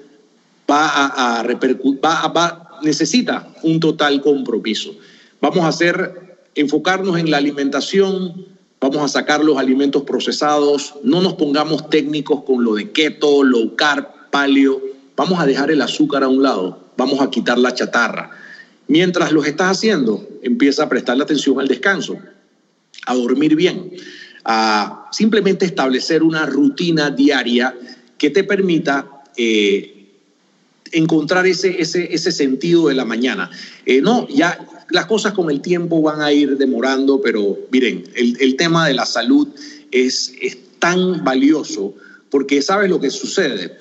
va 0.70 1.38
a, 1.38 1.44
repercutir, 1.44 2.00
va, 2.04 2.80
necesita 2.84 3.48
un 3.64 3.80
total 3.80 4.22
compromiso. 4.22 4.94
Vamos 5.42 5.64
a 5.64 5.70
hacer, 5.70 6.38
enfocarnos 6.56 7.18
en 7.18 7.32
la 7.32 7.38
alimentación, 7.38 8.46
vamos 8.80 9.02
a 9.02 9.08
sacar 9.08 9.44
los 9.44 9.58
alimentos 9.58 10.04
procesados, 10.04 10.96
no 11.04 11.22
nos 11.22 11.34
pongamos 11.34 11.90
técnicos 11.90 12.44
con 12.44 12.64
lo 12.64 12.76
de 12.76 12.92
keto, 12.92 13.44
low 13.44 13.76
carb, 13.76 14.06
paleo, 14.32 14.82
vamos 15.16 15.40
a 15.40 15.46
dejar 15.46 15.72
el 15.72 15.82
azúcar 15.82 16.24
a 16.24 16.28
un 16.28 16.44
lado, 16.44 16.80
vamos 16.98 17.22
a 17.22 17.30
quitar 17.30 17.58
la 17.58 17.74
chatarra. 17.74 18.32
Mientras 18.88 19.32
los 19.32 19.46
estás 19.46 19.78
haciendo, 19.78 20.28
empieza 20.42 20.84
a 20.84 20.90
prestarle 20.90 21.24
atención 21.24 21.60
al 21.60 21.68
descanso 21.68 22.18
a 23.06 23.16
dormir 23.16 23.56
bien, 23.56 23.92
a 24.46 25.08
simplemente 25.12 25.66
establecer 25.66 26.24
una 26.24 26.46
rutina 26.46 27.10
diaria 27.10 27.76
que 28.18 28.30
te 28.30 28.44
permita 28.44 29.24
eh, 29.38 30.08
encontrar 30.92 31.46
ese, 31.48 31.82
ese, 31.82 32.14
ese, 32.14 32.32
sentido 32.32 32.88
de 32.88 32.96
la 32.96 33.06
mañana. 33.06 33.50
Eh, 33.86 34.02
no, 34.02 34.28
ya 34.28 34.60
las 34.90 35.06
cosas 35.06 35.34
con 35.34 35.50
el 35.50 35.62
tiempo 35.62 36.02
van 36.02 36.22
a 36.22 36.32
ir 36.32 36.58
demorando, 36.58 37.22
pero 37.22 37.58
miren, 37.72 38.04
el, 38.16 38.38
el 38.40 38.56
tema 38.56 38.88
de 38.88 38.94
la 38.94 39.06
salud 39.06 39.48
es, 39.92 40.34
es 40.42 40.58
tan 40.80 41.24
valioso 41.24 41.96
porque 42.30 42.62
sabes 42.62 42.90
lo 42.90 43.00
que 43.00 43.10
sucede. 43.10 43.78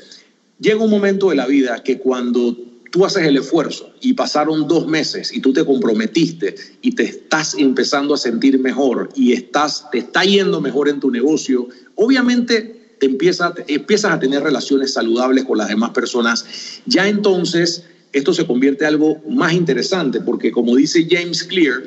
Llega 0.61 0.83
un 0.83 0.91
momento 0.91 1.31
de 1.31 1.37
la 1.37 1.47
vida 1.47 1.83
que 1.83 1.99
cuando 1.99 2.57
tú 2.91 3.05
haces 3.05 3.25
el 3.25 3.37
esfuerzo 3.37 3.93
y 4.01 4.15
pasaron 4.15 4.67
dos 4.67 4.87
meses 4.87 5.33
y 5.33 5.41
tú 5.41 5.53
te 5.53 5.65
comprometiste 5.65 6.55
y 6.83 6.95
te 6.95 7.05
estás 7.05 7.55
empezando 7.55 8.15
a 8.15 8.19
sentir 8.19 8.59
mejor 8.59 9.11
y 9.15 9.33
estás, 9.33 9.91
te 9.91 9.99
está 9.99 10.25
yendo 10.25 10.61
mejor 10.61 10.89
en 10.89 11.01
tu 11.01 11.11
negocio, 11.11 11.69
obviamente 11.95 12.97
te 12.99 13.07
empieza, 13.07 13.55
empiezas 13.67 14.13
a 14.13 14.19
tener 14.19 14.43
relaciones 14.43 14.93
saludables 14.93 15.45
con 15.45 15.59
las 15.59 15.69
demás 15.69 15.91
personas. 15.91 16.45
Ya 16.87 17.09
entonces 17.09 17.85
esto 18.13 18.33
se 18.33 18.47
convierte 18.47 18.85
en 18.85 18.89
algo 18.89 19.21
más 19.29 19.53
interesante 19.53 20.21
porque 20.21 20.51
como 20.51 20.77
dice 20.77 21.07
James 21.09 21.45
Clear, 21.45 21.83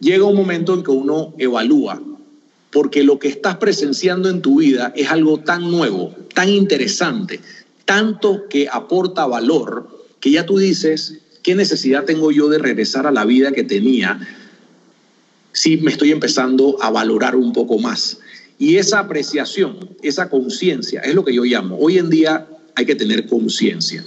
llega 0.00 0.24
un 0.24 0.36
momento 0.36 0.74
en 0.74 0.82
que 0.82 0.90
uno 0.90 1.34
evalúa 1.38 2.00
porque 2.70 3.04
lo 3.04 3.20
que 3.20 3.28
estás 3.28 3.56
presenciando 3.56 4.28
en 4.28 4.42
tu 4.42 4.58
vida 4.58 4.92
es 4.96 5.08
algo 5.08 5.38
tan 5.38 5.70
nuevo, 5.70 6.12
tan 6.34 6.48
interesante, 6.48 7.40
tanto 7.84 8.48
que 8.48 8.68
aporta 8.68 9.26
valor 9.26 10.03
que 10.24 10.30
ya 10.30 10.46
tú 10.46 10.56
dices, 10.56 11.18
¿qué 11.42 11.54
necesidad 11.54 12.06
tengo 12.06 12.32
yo 12.32 12.48
de 12.48 12.56
regresar 12.56 13.06
a 13.06 13.12
la 13.12 13.26
vida 13.26 13.52
que 13.52 13.62
tenía 13.62 14.26
si 15.52 15.76
me 15.76 15.90
estoy 15.90 16.12
empezando 16.12 16.82
a 16.82 16.88
valorar 16.90 17.36
un 17.36 17.52
poco 17.52 17.78
más? 17.78 18.20
Y 18.58 18.76
esa 18.76 19.00
apreciación, 19.00 19.90
esa 20.02 20.30
conciencia, 20.30 21.02
es 21.02 21.14
lo 21.14 21.26
que 21.26 21.34
yo 21.34 21.44
llamo. 21.44 21.76
Hoy 21.78 21.98
en 21.98 22.08
día 22.08 22.48
hay 22.74 22.86
que 22.86 22.94
tener 22.94 23.26
conciencia. 23.26 24.02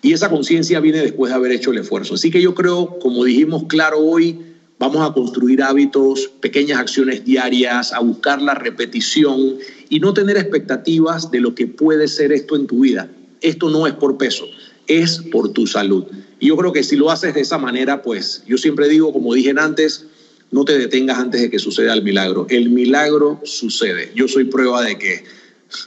Y 0.00 0.14
esa 0.14 0.30
conciencia 0.30 0.80
viene 0.80 1.02
después 1.02 1.28
de 1.28 1.36
haber 1.36 1.52
hecho 1.52 1.72
el 1.72 1.78
esfuerzo. 1.80 2.14
Así 2.14 2.30
que 2.30 2.40
yo 2.40 2.54
creo, 2.54 2.98
como 2.98 3.22
dijimos 3.22 3.64
claro 3.68 3.98
hoy, 3.98 4.38
vamos 4.78 5.06
a 5.06 5.12
construir 5.12 5.62
hábitos, 5.62 6.30
pequeñas 6.40 6.78
acciones 6.78 7.26
diarias, 7.26 7.92
a 7.92 8.00
buscar 8.00 8.40
la 8.40 8.54
repetición 8.54 9.58
y 9.90 10.00
no 10.00 10.14
tener 10.14 10.38
expectativas 10.38 11.30
de 11.30 11.40
lo 11.40 11.54
que 11.54 11.66
puede 11.66 12.08
ser 12.08 12.32
esto 12.32 12.56
en 12.56 12.66
tu 12.66 12.80
vida. 12.80 13.10
Esto 13.42 13.68
no 13.68 13.86
es 13.86 13.92
por 13.92 14.16
peso 14.16 14.46
es 14.88 15.18
por 15.30 15.52
tu 15.52 15.66
salud. 15.66 16.06
Y 16.40 16.48
yo 16.48 16.56
creo 16.56 16.72
que 16.72 16.82
si 16.82 16.96
lo 16.96 17.10
haces 17.10 17.34
de 17.34 17.40
esa 17.40 17.58
manera, 17.58 18.02
pues 18.02 18.42
yo 18.46 18.58
siempre 18.58 18.88
digo, 18.88 19.12
como 19.12 19.34
dije 19.34 19.54
antes, 19.58 20.06
no 20.50 20.64
te 20.64 20.78
detengas 20.78 21.18
antes 21.18 21.40
de 21.40 21.50
que 21.50 21.58
suceda 21.58 21.92
el 21.92 22.02
milagro. 22.02 22.46
El 22.48 22.70
milagro 22.70 23.40
sucede. 23.44 24.12
Yo 24.14 24.28
soy 24.28 24.44
prueba 24.44 24.82
de 24.82 24.98
que, 24.98 25.24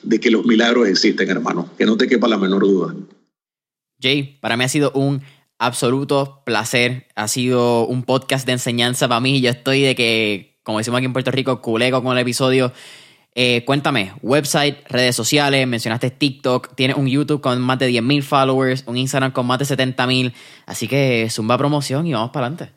de 0.03 0.19
que 0.19 0.29
los 0.29 0.45
milagros 0.45 0.87
existen, 0.87 1.29
hermano. 1.29 1.69
Que 1.77 1.85
no 1.85 1.97
te 1.97 2.07
quepa 2.07 2.27
la 2.27 2.37
menor 2.37 2.61
duda. 2.61 2.95
Jay, 4.01 4.37
para 4.39 4.57
mí 4.57 4.63
ha 4.63 4.69
sido 4.69 4.91
un 4.93 5.21
absoluto 5.57 6.41
placer. 6.45 7.07
Ha 7.15 7.27
sido 7.27 7.87
un 7.87 8.03
podcast 8.03 8.45
de 8.45 8.53
enseñanza 8.53 9.07
para 9.07 9.21
mí. 9.21 9.41
Yo 9.41 9.49
estoy 9.49 9.81
de 9.81 9.95
que, 9.95 10.59
como 10.63 10.77
decimos 10.77 10.99
aquí 10.99 11.05
en 11.05 11.13
Puerto 11.13 11.31
Rico, 11.31 11.61
culego 11.61 12.03
con 12.03 12.15
el 12.15 12.21
episodio. 12.21 12.71
Eh, 13.33 13.63
cuéntame, 13.65 14.11
website, 14.21 14.79
redes 14.89 15.15
sociales, 15.15 15.65
mencionaste 15.65 16.09
TikTok, 16.09 16.75
tienes 16.75 16.97
un 16.97 17.07
YouTube 17.07 17.39
con 17.39 17.61
más 17.61 17.79
de 17.79 17.89
10.000 17.89 18.23
followers, 18.23 18.83
un 18.87 18.97
Instagram 18.97 19.31
con 19.31 19.47
más 19.47 19.59
de 19.59 19.65
70.000, 19.65 20.33
así 20.65 20.87
que 20.87 21.27
zumba 21.29 21.57
promoción 21.57 22.05
y 22.07 22.13
vamos 22.13 22.31
para 22.31 22.47
adelante. 22.47 22.73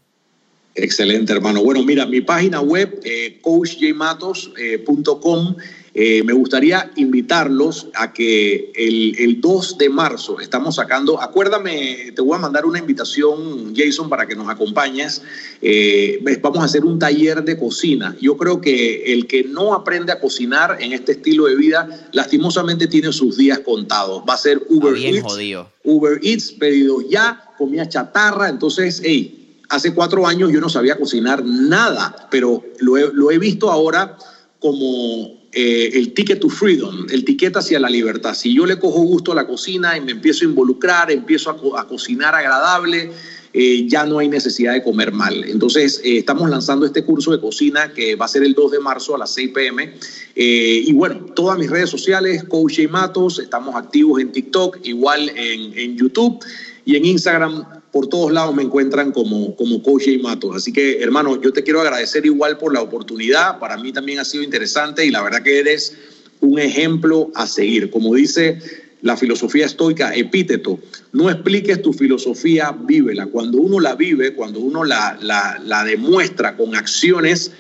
Excelente, 0.77 1.33
hermano. 1.33 1.63
Bueno, 1.63 1.85
mira, 1.85 2.05
mi 2.07 2.21
página 2.21 2.61
web, 2.61 3.01
eh, 3.05 3.39
coachjmatos.com, 3.41 5.57
Eh, 5.57 5.63
me 5.95 6.33
gustaría 6.33 6.91
invitarlos 6.97 7.87
a 7.95 8.13
que 8.13 8.73
el, 8.75 9.15
el, 9.17 9.41
2 9.41 9.79
de 9.79 9.89
marzo 9.89 10.41
estamos 10.41 10.75
sacando, 10.75 11.21
acuérdame, 11.21 12.13
te 12.15 12.21
voy 12.21 12.37
a 12.37 12.41
mandar 12.41 12.67
una 12.67 12.81
invitación, 12.81 13.75
Jason, 13.77 14.09
para 14.09 14.27
que 14.27 14.35
nos 14.35 14.49
acompañes. 14.49 15.23
Eh, 15.63 16.21
vamos 16.41 16.61
a 16.61 16.65
hacer 16.65 16.85
un 16.85 16.99
taller 16.99 17.45
de 17.45 17.57
cocina. 17.59 18.17
Yo 18.21 18.37
creo 18.37 18.61
que 18.61 19.13
el 19.13 19.27
que 19.27 19.45
no 19.45 19.75
aprende 19.75 20.13
a 20.13 20.21
cocinar 20.21 20.79
en 20.81 20.93
este 20.93 21.13
estilo 21.13 21.47
de 21.47 21.57
vida, 21.57 22.09
lastimosamente 22.13 22.87
tiene 22.87 23.13
sus 23.13 23.37
días 23.37 23.61
contados. 23.61 24.23
Va 24.29 24.35
a 24.35 24.39
ser 24.39 24.63
Uber 24.69 24.97
Eats. 24.97 25.67
Uber 25.85 26.19
Eats, 26.23 26.53
pedidos 26.53 27.05
ya, 27.09 27.53
comida 27.57 27.89
chatarra. 27.89 28.49
Entonces, 28.49 29.01
hey, 29.05 29.63
hace 29.69 29.95
cuatro 29.95 30.27
años 30.27 30.53
yo 30.53 30.61
no 30.61 30.69
sabía 30.69 30.97
cocinar 30.97 31.45
nada, 31.45 32.29
pero 32.31 32.65
lo 32.81 32.97
he, 32.97 33.13
lo 33.13 33.31
he 33.31 33.39
visto 33.39 33.71
ahora 33.71 34.17
como 34.59 35.44
eh, 35.55 35.91
el 35.95 36.13
ticket 36.15 36.41
to 36.41 36.49
freedom, 36.49 37.07
el 37.11 37.25
ticket 37.25 37.57
hacia 37.57 37.79
la 37.79 37.89
libertad. 37.89 38.35
Si 38.35 38.53
yo 38.53 38.67
le 38.67 38.77
cojo 38.79 39.03
gusto 39.03 39.31
a 39.31 39.37
la 39.37 39.47
cocina 39.47 39.97
y 39.97 40.01
me 40.01 40.13
empiezo 40.13 40.45
a 40.45 40.49
involucrar, 40.49 41.13
empiezo 41.13 41.51
a, 41.77 41.87
cocinar 41.87 42.35
agradable, 42.35 43.13
eh, 43.53 43.87
ya 43.87 44.05
no 44.05 44.19
hay 44.19 44.29
necesidad 44.29 44.73
de 44.73 44.83
comer 44.83 45.13
mal. 45.13 45.45
Entonces, 45.45 46.01
eh, 46.03 46.19
estamos 46.19 46.51
lanzando 46.51 46.87
este 46.87 47.05
curso 47.05 47.31
de 47.31 47.41
cocina 47.41 47.93
que 47.93 48.17
va 48.17 48.25
a 48.25 48.29
ser 48.29 48.43
el 48.43 48.55
2 48.55 48.73
de 48.73 48.81
marzo 48.81 49.15
a 49.15 49.19
las 49.19 49.33
6 49.35 49.51
pm. 49.55 49.95
y 50.35 50.93
bueno, 50.93 51.27
todas 51.37 51.57
mis 51.57 51.71
redes 51.71 51.89
sociales, 51.89 52.43
Coach 52.45 52.81
y 52.81 52.89
Matos, 52.89 53.39
estamos 53.39 53.77
activos 53.77 54.21
en 54.21 54.33
TikTok, 54.33 54.79
igual 54.83 55.29
en, 55.29 55.79
en 55.79 55.97
YouTube 55.97 56.45
y 56.85 56.97
en 56.97 57.05
Instagram 57.05 57.65
por 57.95 58.09
todos 58.09 58.33
lados 58.33 58.53
me 58.57 58.65
encuentran 58.65 59.13
como, 59.13 59.55
como 59.55 59.81
coach 59.81 60.09
y 60.09 60.19
matos. 60.19 60.57
Así 60.57 60.73
que, 60.73 61.01
hermano, 61.01 61.41
yo 61.41 61.53
te 61.53 61.63
quiero 61.63 61.81
agradecer 61.81 62.27
igual 62.27 62.59
por 62.59 62.75
la 62.75 62.83
oportunidad. 62.83 63.61
Para 63.61 63.77
mí 63.77 63.93
también 63.93 64.19
ha 64.19 64.25
sido 64.25 64.43
interesante 64.43 65.07
y 65.07 65.13
la 65.13 65.23
verdad 65.23 65.45
que 65.45 65.61
eres 65.61 65.97
un 66.41 66.59
ejemplo 66.59 67.31
a 67.37 67.47
seguir. 67.47 67.91
Como 67.91 68.13
dice 68.17 68.59
la 69.03 69.17
filosofía 69.17 69.67
estoica, 69.67 70.13
epíteto, 70.13 70.81
no 71.13 71.31
expliques 71.31 71.83
tu 71.83 71.93
filosofía, 71.93 72.77
vívela. 72.77 73.27
Cuando 73.27 73.59
uno 73.59 73.79
la 73.79 73.95
vive, 73.95 74.35
cuando 74.35 74.59
uno 74.59 74.83
la, 74.83 75.17
la, 75.21 75.85
demuestra 75.85 76.57
con 76.57 76.75
acciones, 76.75 77.53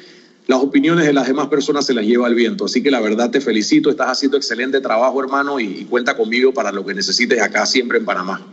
las 0.48 0.58
opiniones 0.58 1.06
de 1.06 1.12
las 1.12 1.28
demás 1.28 1.46
personas 1.46 1.86
se 1.86 1.94
las 1.94 2.04
lleva 2.04 2.26
al 2.26 2.34
viento. 2.34 2.64
Así 2.64 2.82
que 2.82 2.90
la 2.90 2.98
verdad 2.98 3.30
te 3.30 3.40
felicito, 3.40 3.88
estás 3.88 4.08
haciendo 4.08 4.36
excelente 4.36 4.80
trabajo, 4.80 5.22
hermano, 5.22 5.60
y 5.60 5.84
cuenta 5.84 6.16
conmigo 6.16 6.52
para 6.52 6.72
lo 6.72 6.84
que 6.84 6.92
necesites 6.92 7.40
acá 7.40 7.66
siempre 7.66 7.98
en 7.98 8.04
Panamá. 8.04 8.44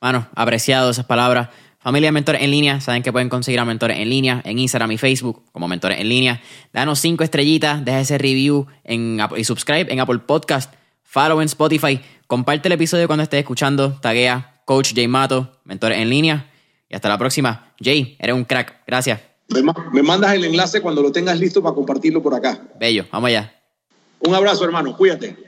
Bueno, 0.00 0.28
apreciado 0.34 0.90
esas 0.90 1.06
palabras. 1.06 1.48
Familia 1.78 2.08
de 2.08 2.12
Mentores 2.12 2.42
en 2.42 2.50
Línea, 2.50 2.80
saben 2.80 3.02
que 3.02 3.12
pueden 3.12 3.28
conseguir 3.28 3.60
a 3.60 3.64
Mentores 3.64 3.98
en 3.98 4.10
Línea 4.10 4.42
en 4.44 4.58
Instagram 4.58 4.90
y 4.90 4.98
Facebook 4.98 5.44
como 5.52 5.68
Mentores 5.68 6.00
en 6.00 6.08
Línea. 6.08 6.42
Danos 6.72 6.98
cinco 6.98 7.22
estrellitas, 7.22 7.84
deja 7.84 8.00
ese 8.00 8.18
review 8.18 8.66
en, 8.82 9.20
y 9.36 9.44
subscribe 9.44 9.92
en 9.92 10.00
Apple 10.00 10.18
Podcast, 10.18 10.74
follow 11.04 11.40
en 11.40 11.46
Spotify, 11.46 12.00
comparte 12.26 12.66
el 12.66 12.72
episodio 12.72 13.06
cuando 13.06 13.22
estés 13.22 13.38
escuchando, 13.38 13.92
taguea 14.00 14.62
Coach 14.64 14.94
Jay 14.96 15.06
Mato, 15.06 15.60
Mentores 15.64 15.98
en 15.98 16.10
Línea. 16.10 16.50
Y 16.88 16.96
hasta 16.96 17.08
la 17.08 17.18
próxima. 17.18 17.72
Jay, 17.80 18.16
eres 18.18 18.34
un 18.34 18.44
crack. 18.44 18.82
Gracias. 18.86 19.20
Me 19.92 20.02
mandas 20.02 20.34
el 20.34 20.44
enlace 20.44 20.80
cuando 20.80 21.02
lo 21.02 21.12
tengas 21.12 21.38
listo 21.38 21.62
para 21.62 21.74
compartirlo 21.74 22.20
por 22.20 22.34
acá. 22.34 22.60
Bello, 22.80 23.06
vamos 23.12 23.28
allá. 23.28 23.54
Un 24.18 24.34
abrazo, 24.34 24.64
hermano. 24.64 24.96
Cuídate. 24.96 25.45